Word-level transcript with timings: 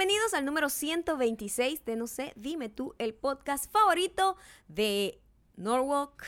Bienvenidos 0.00 0.32
al 0.32 0.46
número 0.46 0.70
126 0.70 1.84
de 1.84 1.94
No 1.94 2.06
sé, 2.06 2.32
dime 2.34 2.70
tú, 2.70 2.94
el 2.96 3.12
podcast 3.12 3.70
favorito 3.70 4.34
de 4.66 5.20
Norwalk 5.56 6.24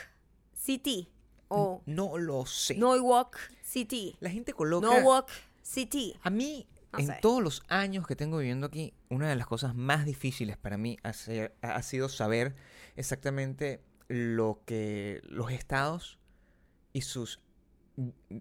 City 0.53 1.09
o 1.49 1.81
No 1.87 2.19
lo 2.19 2.45
sé. 2.45 2.75
Norwalk 2.75 3.39
City. 3.63 4.15
La 4.21 4.29
gente 4.29 4.53
coloca... 4.53 4.87
Norwalk 4.89 5.31
City. 5.63 6.15
A 6.23 6.29
mí, 6.29 6.69
No 6.93 6.99
en 6.99 7.07
sé. 7.07 7.19
todos 7.23 7.43
los 7.43 7.63
años 7.69 8.07
que 8.07 8.15
tengo 8.15 8.37
viviendo 8.37 8.67
aquí, 8.67 8.93
una 9.09 9.31
de 9.31 9.37
las 9.37 9.47
cosas 9.47 9.75
más 9.75 10.05
difíciles 10.05 10.59
para 10.59 10.77
mí 10.77 10.99
ha, 11.03 11.15
ser- 11.15 11.57
ha 11.63 11.83
sido 11.83 12.11
saber 12.11 12.55
exactamente 12.97 13.83
lo 14.07 14.61
que 14.67 15.23
los 15.25 15.51
estados 15.51 16.19
y 16.93 17.01
sus... 17.01 17.41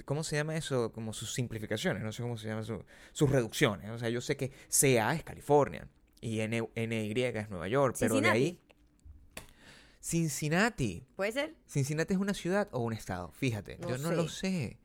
¿Cómo 0.06 0.24
se 0.24 0.38
llama 0.38 0.56
eso? 0.56 0.92
Como 0.94 1.14
sus 1.14 1.34
simplificaciones, 1.34 2.04
no 2.04 2.12
sé 2.12 2.22
cómo 2.24 2.38
se 2.38 2.48
llama 2.48 2.64
su- 2.64 2.84
sus 3.12 3.30
reducciones. 3.30 3.90
O 3.92 3.98
sea, 4.00 4.10
yo 4.10 4.22
sé 4.22 4.38
que 4.38 4.52
CA 4.70 5.14
es 5.14 5.24
California 5.24 5.88
y 6.22 6.40
N- 6.40 6.70
NY 6.76 7.22
es 7.24 7.50
Nueva 7.50 7.68
York, 7.68 7.96
pero 8.00 8.22
de 8.22 8.30
ahí... 8.30 8.60
Cincinnati. 10.00 11.06
¿Puede 11.16 11.32
ser? 11.32 11.56
¿Cincinnati 11.68 12.14
es 12.14 12.20
una 12.20 12.34
ciudad 12.34 12.68
o 12.72 12.80
un 12.80 12.94
estado? 12.94 13.32
Fíjate, 13.34 13.78
No 13.78 13.90
yo 13.90 13.98
no 14.00 14.10
sé. 14.10 14.16
lo 14.16 14.28
sé. 14.30 14.78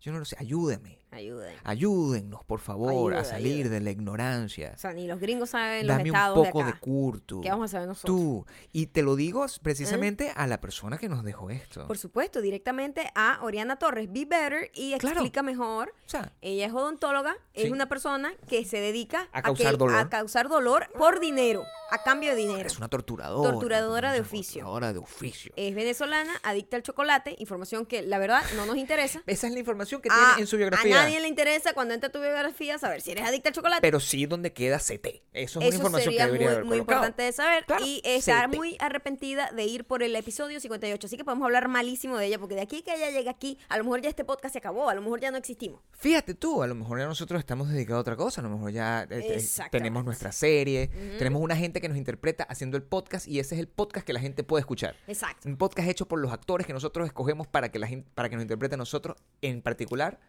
Yo 0.00 0.12
no 0.12 0.18
lo 0.18 0.24
sé. 0.24 0.36
Ayúdeme. 0.38 0.98
Ayuden. 1.14 1.54
Ayúdennos, 1.64 2.44
por 2.44 2.60
favor, 2.60 3.14
a 3.14 3.24
salir 3.24 3.60
ayuda. 3.62 3.70
de 3.70 3.80
la 3.80 3.90
ignorancia. 3.90 4.72
O 4.74 4.78
sea, 4.78 4.92
ni 4.92 5.06
los 5.06 5.20
gringos 5.20 5.50
saben 5.50 5.86
los 5.86 5.96
Dame 5.96 6.10
un 6.10 6.16
estados 6.16 6.46
poco 6.48 6.64
de 6.64 6.72
curto. 6.74 7.40
¿Qué 7.40 7.50
vamos 7.50 7.70
a 7.70 7.72
saber 7.72 7.88
nosotros? 7.88 8.16
Tú. 8.16 8.46
Y 8.72 8.86
te 8.86 9.02
lo 9.02 9.16
digo 9.16 9.46
precisamente 9.62 10.32
a 10.34 10.46
la 10.46 10.60
persona 10.60 10.98
que 10.98 11.08
nos 11.08 11.24
dejó 11.24 11.50
esto. 11.50 11.86
Por 11.86 11.98
supuesto, 11.98 12.40
directamente 12.40 13.10
a 13.14 13.38
Oriana 13.42 13.76
Torres, 13.76 14.08
Be 14.12 14.24
Better, 14.24 14.70
y 14.74 14.94
Claro. 14.98 15.16
explica 15.20 15.42
mejor. 15.42 15.94
o 16.06 16.08
sea, 16.08 16.32
Ella 16.42 16.66
es 16.66 16.72
odontóloga, 16.72 17.34
es 17.54 17.70
una 17.70 17.88
persona 17.88 18.32
que 18.48 18.64
se 18.64 18.78
dedica 18.80 19.28
A 19.32 19.42
causar 19.42 19.72
que- 19.72 19.76
dolor. 19.78 19.98
a 19.98 20.08
causar 20.08 20.48
dolor 20.48 20.88
por 20.96 21.20
dinero, 21.20 21.64
a 21.90 22.02
cambio 22.02 22.30
de 22.30 22.36
dinero. 22.36 22.66
es 22.66 22.76
una 22.78 22.88
torturadora. 22.88 23.50
Torturadora 23.52 24.12
de 24.12 24.20
oficio. 24.20 24.60
Torturadora 24.62 24.92
de 24.92 24.98
oficio. 24.98 25.52
Es 25.56 25.74
venezolana, 25.74 26.32
adicta 26.42 26.76
al 26.76 26.82
chocolate, 26.82 27.36
información 27.38 27.86
que 27.86 28.02
la 28.02 28.18
verdad 28.18 28.42
no 28.56 28.66
nos 28.66 28.76
interesa. 28.76 29.22
Esa 29.26 29.46
es 29.46 29.52
la 29.52 29.58
información 29.58 30.00
que 30.00 30.08
A- 30.10 30.14
tiene 30.14 30.40
en 30.42 30.46
su 30.46 30.56
biografía. 30.56 31.03
A 31.04 31.08
nadie 31.08 31.20
le 31.20 31.28
interesa 31.28 31.72
cuando 31.74 31.94
entra 31.94 32.10
tu 32.10 32.20
biografía 32.20 32.78
saber 32.78 33.00
si 33.00 33.12
eres 33.12 33.24
adicta 33.24 33.50
al 33.50 33.54
chocolate. 33.54 33.80
Pero 33.80 34.00
sí 34.00 34.26
donde 34.26 34.52
queda 34.52 34.78
CT. 34.78 35.22
Eso 35.32 35.60
es 35.60 35.66
una 35.66 35.66
información 35.66 36.04
sería 36.04 36.26
que 36.26 36.26
debería 36.26 36.46
muy, 36.46 36.54
haber 36.54 36.64
muy 36.64 36.78
colocado. 36.78 36.98
importante 36.98 37.22
de 37.22 37.32
saber. 37.32 37.64
Claro, 37.64 37.84
y 37.84 38.00
está 38.04 38.48
CT. 38.48 38.56
muy 38.56 38.76
arrepentida 38.80 39.50
de 39.52 39.64
ir 39.64 39.84
por 39.84 40.02
el 40.02 40.14
episodio 40.16 40.60
58. 40.60 41.06
Así 41.06 41.16
que 41.16 41.24
podemos 41.24 41.44
hablar 41.44 41.68
malísimo 41.68 42.16
de 42.18 42.26
ella, 42.26 42.38
porque 42.38 42.54
de 42.54 42.62
aquí 42.62 42.82
que 42.82 42.94
ella 42.94 43.10
llega 43.10 43.30
aquí, 43.30 43.58
a 43.68 43.78
lo 43.78 43.84
mejor 43.84 44.00
ya 44.00 44.08
este 44.08 44.24
podcast 44.24 44.52
se 44.52 44.58
acabó, 44.58 44.88
a 44.88 44.94
lo 44.94 45.02
mejor 45.02 45.20
ya 45.20 45.30
no 45.30 45.36
existimos. 45.36 45.80
Fíjate 45.92 46.34
tú, 46.34 46.62
a 46.62 46.66
lo 46.66 46.74
mejor 46.74 46.98
ya 46.98 47.06
nosotros 47.06 47.38
estamos 47.38 47.68
dedicados 47.68 47.98
a 47.98 48.00
otra 48.00 48.16
cosa, 48.16 48.40
a 48.40 48.44
lo 48.44 48.50
mejor 48.50 48.72
ya 48.72 49.06
eh, 49.10 49.42
tenemos 49.70 50.04
nuestra 50.04 50.32
serie, 50.32 50.88
tenemos 51.18 51.40
una 51.42 51.56
gente 51.56 51.80
que 51.80 51.88
nos 51.88 51.96
interpreta 51.98 52.44
haciendo 52.44 52.76
el 52.76 52.82
podcast 52.82 53.26
y 53.26 53.38
ese 53.38 53.54
es 53.54 53.60
el 53.60 53.68
podcast 53.68 54.06
que 54.06 54.12
la 54.12 54.20
gente 54.20 54.44
puede 54.44 54.60
escuchar. 54.60 54.96
Exacto. 55.06 55.48
Un 55.48 55.56
podcast 55.56 55.88
hecho 55.88 56.06
por 56.06 56.18
los 56.18 56.32
actores 56.32 56.66
que 56.66 56.72
nosotros 56.72 57.06
escogemos 57.06 57.46
para 57.46 57.70
que 57.70 57.78
la 57.78 57.86
gente, 57.86 58.08
para 58.14 58.28
que 58.28 58.36
nos 58.36 58.42
interprete 58.42 58.74
a 58.74 58.78
nosotros, 58.78 59.16
en 59.42 59.62
particular 59.62 60.20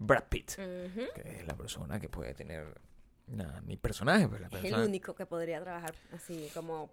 Brad 0.00 0.24
Pitt, 0.28 0.52
Ujú. 0.58 1.02
que 1.14 1.20
es 1.40 1.46
la 1.46 1.54
persona 1.54 2.00
que 2.00 2.08
puede 2.08 2.34
tener 2.34 2.80
nada, 3.26 3.60
mi 3.60 3.76
personaje, 3.76 4.26
pues 4.26 4.40
la 4.40 4.46
Es 4.48 4.54
el 4.54 4.60
persona 4.62 4.84
único 4.84 5.14
que 5.14 5.26
podría 5.26 5.60
trabajar 5.60 5.94
así, 6.12 6.50
como 6.54 6.90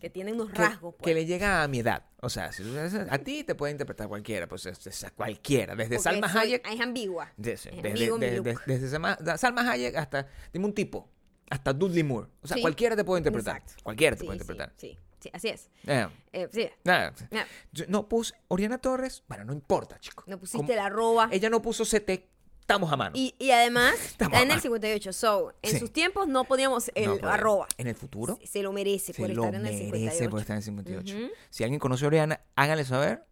que 0.00 0.08
tiene 0.10 0.32
unos 0.32 0.50
que, 0.50 0.56
rasgos. 0.58 0.94
que 0.96 1.02
pues. 1.02 1.14
le 1.14 1.26
llega 1.26 1.62
a 1.62 1.68
mi 1.68 1.80
edad. 1.80 2.04
O 2.20 2.28
sea, 2.28 2.52
si 2.52 2.62
a 3.10 3.18
ti 3.18 3.44
te 3.44 3.54
puede 3.54 3.72
interpretar 3.72 4.08
cualquiera, 4.08 4.46
pues 4.46 4.66
es, 4.66 4.86
es 4.86 5.10
cualquiera, 5.16 5.74
desde 5.74 5.96
Porque 5.96 6.02
Salma 6.02 6.28
soy- 6.30 6.42
Hayek 6.42 6.66
Es 6.70 6.80
ambigua. 6.80 7.32
Desde, 7.36 7.70
Es 7.70 7.82
desde- 7.82 8.18
desde- 8.18 8.40
desde- 8.42 8.60
desde 8.66 8.88
Salma, 8.88 9.18
Salma 9.36 9.70
Hayek 9.70 9.96
hasta, 9.96 10.26
dime 10.52 10.66
un 10.66 10.74
tipo, 10.74 11.08
hasta 11.50 11.72
Dudley 11.72 12.02
Moore. 12.04 12.28
O 12.42 12.46
sea, 12.46 12.56
Sí, 12.56 12.60
cualquiera 12.60 12.94
te 12.94 13.04
puede 13.04 13.20
interpretar. 13.20 13.56
exacto. 13.56 13.82
Cualquiera 13.82 14.16
te 14.16 14.20
Sí, 14.20 14.26
puede 14.26 14.36
interpretar. 14.36 14.72
Sí, 14.76 14.98
sí, 15.18 15.30
así 15.32 15.48
es. 15.48 15.70
Eh, 15.86 16.06
Eh, 16.32 16.48
sí, 16.52 16.70
nada. 16.84 17.12
ya. 17.30 17.46
Yo 17.72 17.84
no 17.88 18.08
puse 18.08 18.34
Oriana 18.48 18.78
Torres, 18.78 19.24
bueno, 19.28 19.44
no 19.44 19.52
importa, 19.52 19.98
chico. 19.98 20.24
no 20.26 20.38
pusiste 20.38 20.58
Como- 20.58 20.72
la 20.72 20.86
arroba. 20.86 21.28
Ella 21.32 21.50
no 21.50 21.60
puso 21.60 21.84
CT, 21.84 22.28
estamos 22.70 22.92
a 22.92 22.96
mano. 22.96 23.12
Y, 23.14 23.34
y 23.38 23.50
además 23.50 23.94
Estamos 24.04 24.32
está 24.32 24.42
en 24.42 24.50
el 24.50 24.56
mal. 24.56 24.60
58. 24.62 25.12
So, 25.12 25.52
en 25.62 25.70
Sí. 25.72 25.78
sus 25.78 25.92
tiempos 25.92 26.28
no 26.28 26.44
poníamos 26.44 26.90
el 26.94 27.06
No, 27.06 27.18
pues, 27.18 27.32
arroba. 27.32 27.66
En 27.76 27.86
el 27.86 27.94
futuro, 27.94 28.38
Se, 28.40 28.46
se 28.46 28.62
lo 28.62 28.72
merece 28.72 29.12
se 29.12 29.20
por 29.22 29.30
lo 29.30 29.42
estar 29.44 29.54
en 29.54 29.66
el 29.66 29.72
merece 29.72 29.84
58. 29.86 30.30
por 30.30 30.40
estar 30.40 30.54
en 30.54 30.58
el 30.58 30.62
58. 30.64 31.16
Ujú. 31.16 31.26
Si 31.50 31.64
alguien 31.64 31.80
conoce 31.80 32.04
a 32.04 32.08
Oriana, 32.08 32.40
háganle 32.56 32.84
saber 32.84 33.24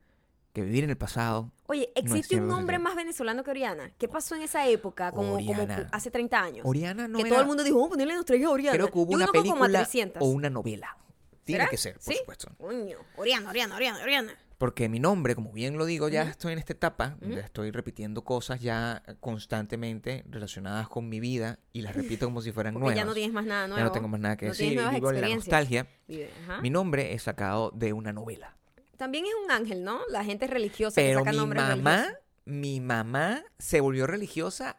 que 0.53 0.63
vivir 0.63 0.85
en 0.85 0.91
el 0.91 0.97
pasado. 0.97 1.53
Oye, 1.67 1.93
¿existe 1.95 2.17
un 2.19 2.23
siempre 2.25 2.55
hombre 2.55 2.77
sentido. 2.77 2.81
más 2.89 2.97
venezolano 2.97 3.45
que 3.45 3.51
Oriana? 3.51 3.93
¿Qué 3.99 4.09
pasó 4.09 4.35
en 4.35 4.43
esa 4.43 4.67
época, 4.67 5.13
como, 5.13 5.33
como 5.35 5.35
Oriana. 5.53 5.89
hace 5.93 6.11
30 6.11 6.41
años? 6.41 6.63
Oriana 6.67 7.07
no 7.07 7.19
que 7.19 7.23
era- 7.23 7.31
todo 7.31 7.41
el 7.43 7.47
mundo 7.47 7.63
dijo, 7.63 7.77
vamos 7.77 7.89
a 7.89 7.93
ponerle 7.93 8.15
nuestra 8.15 8.37
hija 8.37 8.47
a 8.49 8.51
Oriana. 8.51 8.77
Creo 8.77 8.91
que 8.91 8.99
hubo 8.99 9.11
Yo 9.13 9.17
una 9.17 9.27
conozco 9.27 9.51
como 9.51 9.65
a 9.65 9.67
película 9.67 9.79
300. 9.85 10.23
o 10.23 10.27
una 10.27 10.51
novela. 10.51 10.97
Tiene 11.45 11.61
¿Será? 11.61 11.71
que 11.71 11.77
ser, 11.77 11.95
por 11.95 12.03
¿Sí? 12.13 12.19
supuesto. 12.19 12.51
Coño, 12.59 12.99
Oriana, 13.17 13.51
Oriana, 13.51 13.77
Oriana, 13.77 14.03
Oriana. 14.03 14.39
Porque 14.59 14.89
mi 14.89 14.99
nombre, 14.99 15.37
como 15.37 15.53
bien 15.53 15.79
lo 15.79 15.85
digo, 15.87 16.09
ya 16.09 16.23
estoy 16.25 16.53
en 16.53 16.59
esta 16.59 16.73
etapa, 16.73 17.17
ya 17.21 17.39
estoy 17.39 17.71
repitiendo 17.71 18.25
cosas 18.25 18.61
ya 18.61 19.05
constantemente 19.21 20.25
relacionadas 20.29 20.89
con 20.89 21.09
mi 21.09 21.21
vida 21.21 21.61
y 21.73 21.83
las 21.83 21.95
repito 21.95 22.27
como 22.27 22.41
si 22.43 22.51
fueran 22.51 22.75
Porque 22.75 22.87
nuevas. 22.87 22.97
ya 22.97 23.05
no 23.05 23.15
tienes 23.15 23.33
más 23.33 23.47
nada 23.47 23.69
nuevo. 23.69 23.79
Ya 23.79 23.85
no 23.85 23.93
tengo 23.93 24.09
más 24.09 24.19
nada 24.21 24.37
que 24.37 24.47
no 24.47 24.53
decir, 24.53 24.71
vivo 24.71 25.11
en 25.13 25.21
la 25.21 25.29
nostalgia. 25.35 25.87
Vive. 26.09 26.31
Mi 26.61 26.71
nombre 26.71 27.13
es 27.15 27.23
sacado 27.23 27.71
de 27.71 27.93
una 27.93 28.13
novela. 28.13 28.57
También 28.97 29.27
es 29.27 29.33
un 29.45 29.51
ángel, 29.53 29.85
¿no? 29.85 30.01
La 30.11 30.25
gente 30.25 30.49
religiosa 30.49 31.01
que 31.01 31.07
Pero 31.07 31.21
saca 31.21 31.31
mi 31.31 31.37
nombres 31.37 31.63
mamá, 31.63 31.97
religiosos. 31.99 32.23
mi 32.47 32.81
mamá 32.81 33.45
se 33.61 33.81
volvió 33.81 34.09
religiosa 34.09 34.77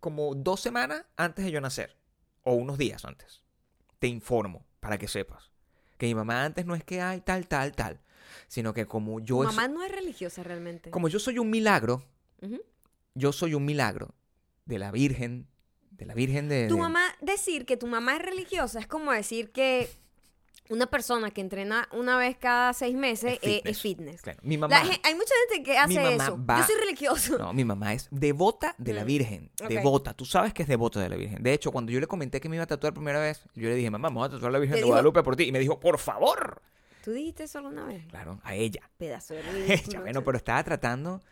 como 0.00 0.34
dos 0.34 0.60
semanas 0.60 1.04
antes 1.18 1.44
de 1.44 1.50
yo 1.50 1.60
nacer. 1.60 1.98
O 2.44 2.54
unos 2.54 2.78
días 2.78 3.04
antes. 3.04 3.42
Te 3.98 4.06
informo, 4.06 4.64
para 4.80 4.96
que 4.96 5.06
sepas. 5.06 5.50
Que 5.98 6.06
mi 6.06 6.14
mamá 6.14 6.44
antes 6.46 6.64
no 6.64 6.74
es 6.74 6.82
que 6.82 7.02
hay 7.02 7.20
tal, 7.20 7.46
tal, 7.46 7.72
tal. 7.72 8.00
Sino 8.48 8.72
que 8.74 8.86
como 8.86 9.18
Tu 9.20 9.24
yo, 9.26 9.42
es- 9.42 9.46
mamá 9.54 9.68
no 9.68 9.82
es 9.84 9.90
religiosa 9.92 10.42
realmente. 10.42 10.90
como 10.90 11.08
yo 11.08 11.18
soy 11.18 11.38
un 11.38 11.50
milagro, 11.50 12.02
yo 13.14 13.32
soy 13.32 13.54
un 13.54 13.64
milagro 13.64 14.14
de 14.64 14.78
la 14.78 14.90
Virgen, 14.90 15.46
de 15.90 16.06
la 16.06 16.14
Virgen 16.14 16.48
de... 16.48 16.68
Tu 16.68 16.74
de- 16.76 16.80
mamá, 16.80 17.02
decir 17.20 17.66
que 17.66 17.76
tu 17.76 17.86
mamá 17.86 18.16
es 18.16 18.22
religiosa 18.22 18.78
es 18.78 18.86
como 18.86 19.12
decir 19.12 19.50
que 19.50 19.88
una 20.70 20.86
persona 20.86 21.30
que 21.30 21.40
entrena 21.40 21.88
una 21.92 22.18
vez 22.18 22.36
cada 22.36 22.74
seis 22.74 22.94
meses 22.94 23.38
Es 23.40 23.42
eh, 23.42 23.54
fitness. 23.56 23.70
es 23.76 23.80
fitness. 23.82 24.22
Claro, 24.22 24.38
mi 24.42 24.58
mamá... 24.58 24.76
hay 25.02 25.14
mucha 25.14 25.32
gente 25.48 25.62
que 25.64 25.78
hace 25.78 26.14
eso. 26.14 26.38
va- 26.44 26.58
Yo 26.58 26.66
soy 26.66 26.74
religioso. 26.78 27.38
No, 27.38 27.54
mi 27.54 27.64
mamá 27.64 27.94
es 27.94 28.06
devota 28.10 28.74
de 28.76 28.92
la 28.92 29.02
Mm, 29.02 29.06
Virgen. 29.06 29.50
Devota. 29.66 30.12
Tú 30.12 30.26
sabes 30.26 30.52
que 30.52 30.62
es 30.64 30.68
devota 30.68 31.00
de 31.00 31.08
la 31.08 31.16
Virgen. 31.16 31.42
De 31.42 31.54
hecho, 31.54 31.72
cuando 31.72 31.90
yo 31.90 31.98
le 32.00 32.06
comenté 32.06 32.38
que 32.40 32.50
me 32.50 32.56
iba 32.56 32.64
a 32.64 32.66
tatuar 32.66 32.92
primera 32.92 33.18
vez, 33.18 33.42
yo 33.54 33.68
le 33.70 33.74
dije, 33.76 33.90
mamá, 33.90 34.10
voy 34.10 34.26
a 34.26 34.28
tatuar 34.28 34.50
a 34.50 34.52
la 34.52 34.58
Virgen 34.58 34.76
de 34.76 34.82
Guadalupe 34.84 35.22
por 35.22 35.36
ti. 35.36 35.44
Y 35.44 35.52
me 35.52 35.58
dijo, 35.58 35.80
por 35.80 35.98
favor. 35.98 36.60
¿Tú 37.08 37.14
dijiste 37.14 37.44
eso 37.44 37.56
alguna 37.56 37.86
vez? 37.86 38.04
Claro, 38.08 38.38
a 38.44 38.54
ella. 38.54 38.82
Pedazo 38.98 39.32
de 39.32 39.40
Ella, 39.64 39.76
ridículo. 39.76 40.00
bueno, 40.02 40.22
pero 40.22 40.36
estaba 40.36 40.62
tratando 40.62 41.22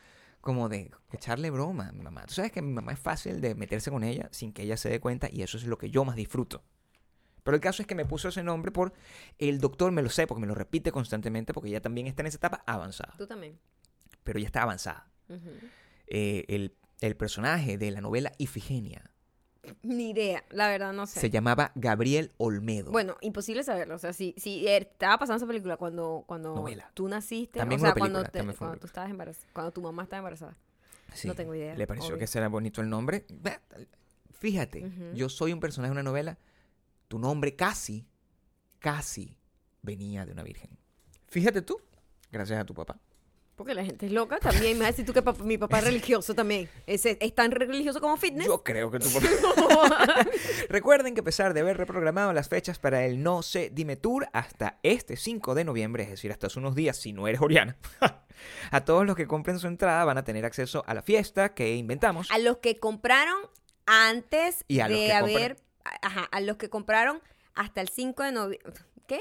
como 0.41 0.70
de 0.70 0.91
echarle 1.12 1.50
broma 1.50 1.88
a 1.88 1.92
mi 1.92 2.00
mamá. 2.00 2.25
Tú 2.25 2.32
sabes 2.32 2.50
que 2.50 2.62
mi 2.62 2.72
mamá 2.72 2.92
es 2.92 2.98
fácil 2.98 3.42
de 3.42 3.54
meterse 3.54 3.91
con 3.91 4.03
ella 4.03 4.31
sin 4.32 4.54
que 4.54 4.62
ella 4.62 4.78
se 4.78 4.88
dé 4.88 5.00
cuenta 5.00 5.28
y 5.31 5.42
eso 5.42 5.59
es 5.59 5.65
lo 5.66 5.76
que 5.76 5.91
yo 5.91 6.03
más 6.06 6.16
disfruto. 6.16 6.65
Pero 7.42 7.56
el 7.56 7.60
caso 7.60 7.82
es 7.82 7.86
que 7.86 7.94
me 7.94 8.06
puso 8.06 8.31
ese 8.31 8.42
nombre 8.42 8.72
por 8.72 8.94
el 9.36 9.60
doctor, 9.60 9.92
me 9.92 10.00
lo 10.00 10.09
sé, 10.09 10.26
porque 10.26 10.41
me 10.41 10.47
lo 10.47 10.54
repite 10.54 10.92
constantemente, 10.92 11.53
porque 11.53 11.69
ella 11.69 11.82
también 11.82 12.06
está 12.06 12.22
en 12.22 12.28
esa 12.28 12.38
etapa 12.38 12.65
avanzada. 12.66 13.12
Tú 13.19 13.26
también. 13.26 13.59
Pero 14.25 14.38
ella 14.38 14.47
está 14.47 14.62
avanzada. 14.62 15.10
Eh, 16.06 16.47
el, 16.48 16.75
el 17.03 17.16
personaje 17.19 17.76
de 17.76 17.91
la 17.91 18.00
novela 18.00 18.32
Ifigenia 18.38 19.10
Ni 19.82 20.10
idea, 20.10 20.44
la 20.50 20.69
verdad 20.69 20.93
no 20.93 21.06
sé. 21.06 21.21
se 21.21 21.31
llamaba 21.31 21.72
Gabriel 21.75 22.32
Olmedo. 22.38 22.91
Bueno, 22.93 23.16
imposible 23.21 23.62
saberlo. 23.65 23.94
O 23.94 23.99
sea, 23.99 24.12
si, 24.12 24.34
si 24.37 24.66
eh, 24.66 24.77
estaba 24.78 25.19
pasando 25.19 25.37
esa 25.37 25.47
película 25.47 25.77
cuando, 25.77 26.25
cuando 26.27 26.54
Novela. 26.54 26.91
tú 26.94 27.09
naciste, 27.09 27.59
También 27.59 27.81
o 27.81 27.84
sea, 27.84 27.94
película, 27.94 28.12
cuando, 28.12 28.31
te- 28.31 28.38
también 28.38 28.56
cuando 28.59 28.77
tú 28.78 28.87
estabas 28.87 29.10
embarazada, 29.10 29.47
cuando 29.53 29.72
tu 29.72 29.81
mamá 29.82 30.03
estaba 30.04 30.19
embarazada. 30.19 30.56
Sí, 31.15 31.28
no 31.28 31.34
tengo 31.34 31.54
idea, 31.54 31.75
Le 31.77 31.87
pareció 31.87 32.09
obvio. 32.10 32.19
que 32.19 32.25
ese 32.25 32.38
era 32.38 32.49
bonito 32.49 32.81
el 32.81 32.88
nombre. 32.91 33.25
Fíjate, 34.39 34.91
yo 35.15 35.28
soy 35.28 35.53
un 35.53 35.60
personaje 35.60 35.89
de 35.91 35.92
una 35.92 36.03
novela. 36.03 36.39
Tu 37.09 37.19
nombre 37.19 37.54
casi, 37.57 38.07
casi 38.80 39.36
venía 39.83 40.27
de 40.27 40.33
una 40.33 40.42
virgen. 40.42 40.71
Fíjate 41.28 41.62
tú, 41.62 41.80
gracias 42.30 42.59
a 42.60 42.65
tu 42.65 42.74
papá. 42.74 42.98
Porque 43.56 43.72
la 43.74 43.82
gente 43.84 44.04
es 44.06 44.12
loca 44.12 44.38
también. 44.38 44.74
Me 44.74 44.80
vas 44.80 44.88
a 44.88 44.91
decir 44.92 45.06
tú 45.06 45.14
que 45.14 45.24
pap- 45.24 45.41
mi 45.41 45.56
papá 45.56 45.78
es 45.78 45.84
religioso 45.84 46.34
también. 46.34 46.68
Es, 46.86 47.06
es 47.06 47.34
tan 47.34 47.50
religioso 47.50 48.00
como 48.03 48.16
fitness. 48.18 48.47
Yo 48.47 48.62
creo 48.62 48.91
que 48.91 48.98
tu 48.98 49.08
papá. 49.10 50.26
Recuerden 50.68 51.14
que 51.14 51.20
a 51.20 51.24
pesar 51.24 51.54
de 51.54 51.60
haber 51.60 51.76
reprogramado 51.78 52.32
las 52.34 52.48
fechas 52.50 52.78
para 52.78 53.04
el 53.06 53.22
No 53.22 53.42
sé 53.42 53.70
Dime 53.72 53.97
Tour 53.97 54.28
hasta 54.34 54.78
este 54.82 55.16
5 55.16 55.54
de 55.54 55.64
noviembre, 55.64 56.03
es 56.04 56.10
decir, 56.10 56.32
hasta 56.32 56.48
hace 56.48 56.58
unos 56.58 56.74
días, 56.74 56.97
si 56.98 57.12
no 57.14 57.26
eres 57.28 57.41
Oriana, 57.41 57.76
a 58.70 58.84
todos 58.84 59.06
los 59.06 59.16
que 59.16 59.26
compren 59.26 59.59
su 59.59 59.66
entrada 59.68 60.04
van 60.04 60.18
a 60.18 60.24
tener 60.24 60.44
acceso 60.44 60.84
a 60.86 60.92
la 60.94 61.02
fiesta 61.02 61.54
que 61.54 61.76
inventamos. 61.76 62.30
a 62.30 62.38
los 62.38 62.59
que 62.59 62.78
compraron 62.78 63.36
antes 63.86 64.64
Y 64.68 64.80
a 64.80 64.88
de 64.88 65.12
haber. 65.12 65.56
Ajá, 66.02 66.24
a 66.30 66.41
los 66.41 66.56
que 66.56 66.68
compraron 66.68 67.22
hasta 67.54 67.80
el 67.80 67.88
5 67.88 68.22
de 68.22 68.32
noviembre. 68.32 68.72
¿Qué? 69.06 69.20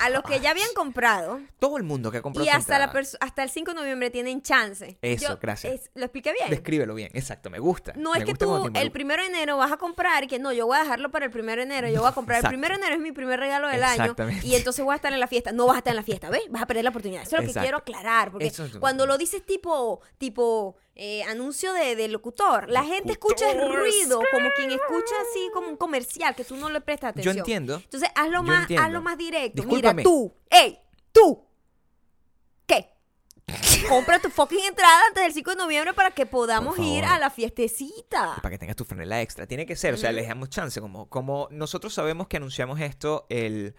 A 0.00 0.08
los 0.10 0.22
que 0.22 0.40
ya 0.40 0.50
habían 0.50 0.72
comprado. 0.74 1.40
Todo 1.58 1.76
el 1.76 1.82
mundo 1.82 2.10
que 2.10 2.22
compró 2.22 2.42
Y 2.42 2.48
hasta, 2.48 2.78
la 2.78 2.92
hasta 3.20 3.42
el 3.42 3.50
5 3.50 3.72
de 3.72 3.74
noviembre 3.74 4.10
tienen 4.10 4.40
chance. 4.42 4.98
Eso, 5.02 5.28
Yo- 5.28 5.38
gracias. 5.40 5.72
es- 5.74 5.90
¿Lo 5.94 6.04
expliqué 6.04 6.32
bien? 6.32 6.48
Descríbelo 6.50 6.94
bien, 6.94 7.10
exacto, 7.14 7.50
me 7.50 7.58
gusta. 7.58 7.92
No 7.96 8.12
Me 8.12 8.18
es 8.20 8.24
que 8.24 8.34
tú 8.34 8.44
el 8.46 8.50
involucras. 8.56 8.90
primero 8.90 9.22
de 9.22 9.28
enero 9.28 9.56
vas 9.58 9.72
a 9.72 9.76
comprar 9.76 10.24
y 10.24 10.26
que 10.28 10.38
no, 10.38 10.52
yo 10.52 10.66
voy 10.66 10.78
a 10.78 10.82
dejarlo 10.82 11.10
para 11.10 11.26
el 11.26 11.30
primero 11.30 11.60
de 11.60 11.64
enero, 11.66 11.88
yo 11.88 12.00
voy 12.00 12.08
a 12.10 12.12
comprar 12.12 12.38
Exacto. 12.38 12.54
el 12.54 12.60
primero 12.60 12.74
de 12.76 12.80
enero 12.80 12.94
es 12.96 13.02
mi 13.02 13.12
primer 13.12 13.38
regalo 13.38 13.68
del 13.68 13.82
año 13.84 14.14
y 14.42 14.54
entonces 14.54 14.84
voy 14.84 14.92
a 14.92 14.96
estar 14.96 15.12
en 15.12 15.20
la 15.20 15.26
fiesta. 15.26 15.52
No 15.52 15.66
vas 15.66 15.76
a 15.76 15.78
estar 15.78 15.92
en 15.92 15.96
la 15.96 16.02
fiesta, 16.02 16.30
¿ves? 16.30 16.42
Vas 16.50 16.62
a 16.62 16.66
perder 16.66 16.84
la 16.84 16.90
oportunidad. 16.90 17.22
Eso 17.22 17.36
es 17.36 17.46
lo 17.46 17.52
que 17.52 17.60
quiero 17.60 17.78
aclarar, 17.78 18.30
porque 18.30 18.46
es 18.46 18.60
cuando 18.80 19.06
lo 19.06 19.18
dices 19.18 19.44
tipo 19.44 20.00
tipo 20.16 20.76
eh, 21.00 21.22
anuncio 21.22 21.72
de, 21.72 21.94
de 21.96 22.08
locutor, 22.08 22.68
la 22.68 22.82
gente 22.84 23.12
escucha 23.12 23.50
el 23.52 23.72
ruido 23.72 24.20
como 24.32 24.50
quien 24.56 24.72
escucha 24.72 25.14
así 25.30 25.48
como 25.54 25.68
un 25.68 25.76
comercial 25.76 26.34
que 26.34 26.42
tú 26.44 26.56
no 26.56 26.68
le 26.70 26.80
prestas 26.80 27.14
Yo 27.14 27.20
atención. 27.20 27.38
entiendo. 27.38 27.76
Entonces 27.76 28.10
hazlo 28.16 28.38
Yo 28.38 28.42
más, 28.42 28.60
entiendo. 28.62 28.84
hazlo 28.86 29.00
más 29.02 29.16
directo. 29.16 29.62
Discúlpame. 29.62 30.02
Mira, 30.02 30.10
tú, 30.10 30.34
ey, 30.50 30.78
tú, 31.12 31.44
¿qué? 32.66 32.90
Compra 33.88 34.18
tu 34.18 34.28
fucking 34.28 34.64
entrada 34.66 35.00
antes 35.06 35.22
del 35.22 35.32
5 35.32 35.50
de 35.52 35.56
noviembre 35.56 35.94
para 35.94 36.10
que 36.10 36.26
podamos 36.26 36.76
Por 36.76 36.84
ir 36.84 37.04
a 37.04 37.18
la 37.18 37.30
fiestecita. 37.30 38.34
para 38.42 38.50
que 38.50 38.58
tengas 38.58 38.76
tu 38.76 38.84
franela 38.84 39.22
extra. 39.22 39.46
Tiene 39.46 39.64
que 39.66 39.76
ser, 39.76 39.94
o 39.94 39.96
sea, 39.96 40.12
les 40.12 40.28
damos 40.28 40.50
chance. 40.50 40.80
Como, 40.80 41.08
como 41.08 41.48
nosotros 41.50 41.94
sabemos 41.94 42.26
que 42.28 42.36
anunciamos 42.38 42.80
esto 42.80 43.24
el, 43.30 43.74